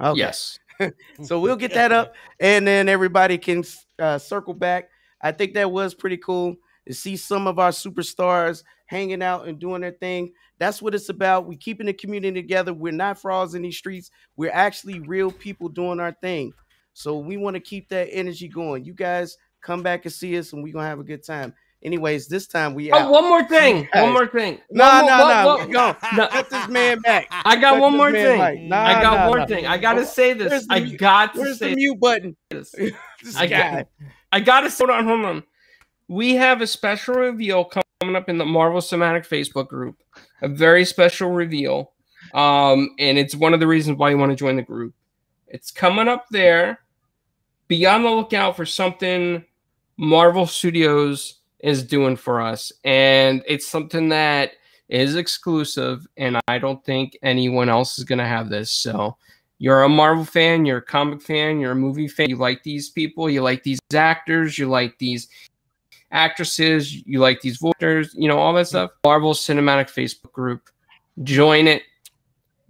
Okay. 0.00 0.18
Yes. 0.18 0.58
so 1.22 1.40
we'll 1.40 1.56
get 1.56 1.72
that 1.74 1.92
up 1.92 2.14
and 2.40 2.66
then 2.66 2.88
everybody 2.88 3.38
can 3.38 3.62
uh, 3.98 4.18
circle 4.18 4.54
back 4.54 4.88
i 5.22 5.30
think 5.30 5.54
that 5.54 5.70
was 5.70 5.94
pretty 5.94 6.16
cool 6.16 6.56
to 6.86 6.94
see 6.94 7.16
some 7.16 7.46
of 7.46 7.58
our 7.58 7.70
superstars 7.70 8.64
hanging 8.94 9.22
out 9.22 9.46
and 9.46 9.58
doing 9.58 9.80
their 9.80 9.92
thing 9.92 10.32
that's 10.58 10.80
what 10.80 10.94
it's 10.94 11.08
about 11.08 11.46
we 11.46 11.56
keeping 11.56 11.86
the 11.86 11.92
community 11.92 12.40
together 12.40 12.72
we're 12.72 12.92
not 12.92 13.20
frauds 13.20 13.54
in 13.54 13.62
these 13.62 13.76
streets 13.76 14.10
we're 14.36 14.52
actually 14.52 15.00
real 15.00 15.30
people 15.30 15.68
doing 15.68 16.00
our 16.00 16.12
thing 16.22 16.52
so 16.92 17.18
we 17.18 17.36
want 17.36 17.54
to 17.54 17.60
keep 17.60 17.88
that 17.88 18.08
energy 18.12 18.48
going 18.48 18.84
you 18.84 18.94
guys 18.94 19.36
Come 19.64 19.82
back 19.82 20.04
and 20.04 20.12
see 20.12 20.36
us, 20.38 20.52
and 20.52 20.62
we're 20.62 20.74
gonna 20.74 20.86
have 20.86 21.00
a 21.00 21.04
good 21.04 21.24
time. 21.24 21.54
Anyways, 21.82 22.28
this 22.28 22.46
time 22.46 22.74
we 22.74 22.92
Oh, 22.92 22.98
out. 22.98 23.10
one 23.10 23.24
more 23.24 23.44
thing. 23.44 23.88
One 23.94 24.12
more 24.12 24.26
thing. 24.26 24.60
No, 24.70 25.06
no, 25.06 25.56
no. 25.56 25.66
Go. 25.66 25.94
Cut 25.94 26.50
this 26.50 26.68
man 26.68 27.00
back. 27.00 27.26
I 27.30 27.56
got 27.56 27.74
Cut 27.74 27.80
one 27.80 27.96
more 27.96 28.12
thing. 28.12 28.68
Nah, 28.68 28.84
I 28.84 29.02
got 29.02 29.20
nah, 29.20 29.28
one 29.30 29.38
nah. 29.38 29.46
thing. 29.46 29.66
I 29.66 29.78
gotta 29.78 30.04
say 30.04 30.34
this. 30.34 30.50
Where's 30.50 30.66
I 30.68 30.80
got 30.80 31.32
to 31.34 31.40
Where's 31.40 31.58
the 31.60 31.74
mute 31.74 31.98
button? 31.98 32.36
this. 32.50 32.74
I 33.36 33.46
got, 33.46 33.88
I 34.30 34.40
gotta 34.40 34.68
hold 34.68 34.90
on, 34.90 35.06
hold 35.06 35.24
on. 35.24 35.42
We 36.08 36.34
have 36.34 36.60
a 36.60 36.66
special 36.66 37.14
reveal 37.14 37.64
coming 37.64 37.83
up 38.14 38.28
in 38.28 38.38
the 38.38 38.44
Marvel 38.44 38.80
Cinematic 38.80 39.26
Facebook 39.26 39.68
group. 39.68 39.96
A 40.42 40.48
very 40.48 40.84
special 40.84 41.30
reveal. 41.30 41.92
Um, 42.32 42.90
and 42.98 43.18
it's 43.18 43.34
one 43.34 43.54
of 43.54 43.60
the 43.60 43.66
reasons 43.66 43.98
why 43.98 44.10
you 44.10 44.18
want 44.18 44.30
to 44.30 44.36
join 44.36 44.56
the 44.56 44.62
group. 44.62 44.94
It's 45.46 45.70
coming 45.70 46.08
up 46.08 46.26
there. 46.30 46.80
Be 47.68 47.86
on 47.86 48.02
the 48.02 48.10
lookout 48.10 48.56
for 48.56 48.66
something 48.66 49.44
Marvel 49.96 50.46
Studios 50.46 51.40
is 51.60 51.82
doing 51.82 52.16
for 52.16 52.40
us. 52.40 52.72
And 52.84 53.42
it's 53.46 53.66
something 53.66 54.10
that 54.10 54.52
is 54.88 55.16
exclusive, 55.16 56.06
and 56.16 56.38
I 56.46 56.58
don't 56.58 56.84
think 56.84 57.16
anyone 57.22 57.68
else 57.68 57.98
is 57.98 58.04
gonna 58.04 58.28
have 58.28 58.50
this. 58.50 58.70
So 58.70 59.16
you're 59.58 59.82
a 59.82 59.88
Marvel 59.88 60.24
fan, 60.24 60.66
you're 60.66 60.78
a 60.78 60.82
comic 60.82 61.22
fan, 61.22 61.58
you're 61.58 61.72
a 61.72 61.76
movie 61.76 62.08
fan, 62.08 62.28
you 62.28 62.36
like 62.36 62.62
these 62.62 62.90
people, 62.90 63.30
you 63.30 63.42
like 63.42 63.62
these 63.62 63.78
actors, 63.94 64.58
you 64.58 64.68
like 64.68 64.98
these 64.98 65.28
actresses, 66.14 66.94
you 67.06 67.18
like 67.18 67.40
these 67.42 67.58
voices, 67.58 68.14
you 68.16 68.28
know, 68.28 68.38
all 68.38 68.54
that 68.54 68.68
stuff. 68.68 68.92
Marvel 69.04 69.34
Cinematic 69.34 69.90
Facebook 69.90 70.32
group. 70.32 70.70
Join 71.22 71.68
it, 71.68 71.82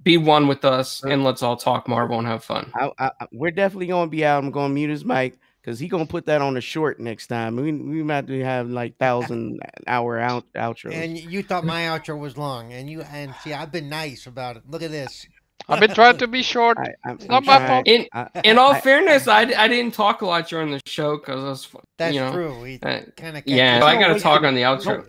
be 0.02 0.16
one 0.18 0.48
with 0.48 0.64
us, 0.64 1.02
and 1.04 1.22
let's 1.24 1.42
all 1.42 1.56
talk 1.56 1.86
Marvel 1.88 2.18
and 2.18 2.26
have 2.26 2.42
fun. 2.42 2.72
I, 2.74 2.90
I, 2.98 3.10
I- 3.20 3.26
we're 3.32 3.50
definitely 3.52 3.86
gonna 3.86 4.10
be 4.10 4.24
out. 4.24 4.42
I'm 4.42 4.50
gonna 4.50 4.72
mute 4.74 4.90
his 4.90 5.04
mic 5.04 5.38
because 5.62 5.78
he 5.78 5.88
gonna 5.88 6.04
put 6.04 6.26
that 6.26 6.42
on 6.42 6.52
the 6.54 6.60
short 6.60 7.00
next 7.00 7.28
time. 7.28 7.56
We 7.56 7.72
we 7.72 8.02
might 8.02 8.28
have 8.28 8.68
like 8.68 8.98
thousand 8.98 9.60
hour 9.86 10.18
out 10.18 10.44
outros. 10.54 10.92
And 10.94 11.16
you 11.16 11.42
thought 11.42 11.64
my 11.64 11.82
outro 11.82 12.18
was 12.18 12.36
long, 12.36 12.72
and 12.72 12.90
you 12.90 13.00
and 13.02 13.34
see, 13.42 13.54
I've 13.54 13.72
been 13.72 13.88
nice 13.88 14.26
about 14.26 14.56
it. 14.56 14.64
Look 14.68 14.82
at 14.82 14.90
this. 14.90 15.26
I've 15.68 15.80
been 15.80 15.94
trying 15.94 16.18
to 16.18 16.26
be 16.26 16.42
short. 16.42 16.78
I, 16.78 16.94
I'm, 17.04 17.14
It's 17.16 17.24
I'm 17.24 17.30
not 17.30 17.44
my 17.44 17.66
fault. 17.66 17.86
In 17.88 18.06
I- 18.12 18.28
in 18.44 18.58
all 18.58 18.72
I- 18.72 18.80
fairness, 18.80 19.28
I, 19.28 19.40
I 19.42 19.68
didn't 19.68 19.94
talk 19.94 20.22
a 20.22 20.26
lot 20.26 20.48
during 20.48 20.70
the 20.70 20.80
show 20.86 21.16
because 21.16 21.42
I 21.44 21.48
was, 21.48 21.68
That's 21.96 22.14
you 22.14 22.20
know, 22.20 22.32
true. 22.32 22.60
We 22.60 22.78
uh, 22.82 23.00
kind 23.16 23.36
of 23.38 23.44
yeah, 23.46 23.78
No, 23.78 23.86
I 23.86 23.96
got 23.98 24.12
to 24.14 24.20
talk 24.20 24.42
on 24.42 24.54
the 24.54 24.62
outro. 24.62 25.08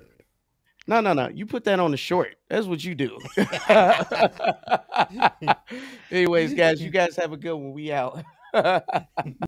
No, 0.88 1.02
no, 1.02 1.14
no. 1.14 1.30
You 1.30 1.48
put 1.48 1.64
that 1.64 1.80
on 1.80 1.90
the 1.92 1.98
short. 1.98 2.36
That's 2.48 2.68
what 2.68 2.84
you 2.84 2.94
do. 2.96 3.18
Anyways, 6.12 6.54
guys, 6.54 6.80
you 6.82 6.92
guys 6.92 7.16
have 7.16 7.34
a 7.34 7.38
good 7.38 7.54
one. 7.56 7.74
We 7.74 7.92
out. 7.92 8.24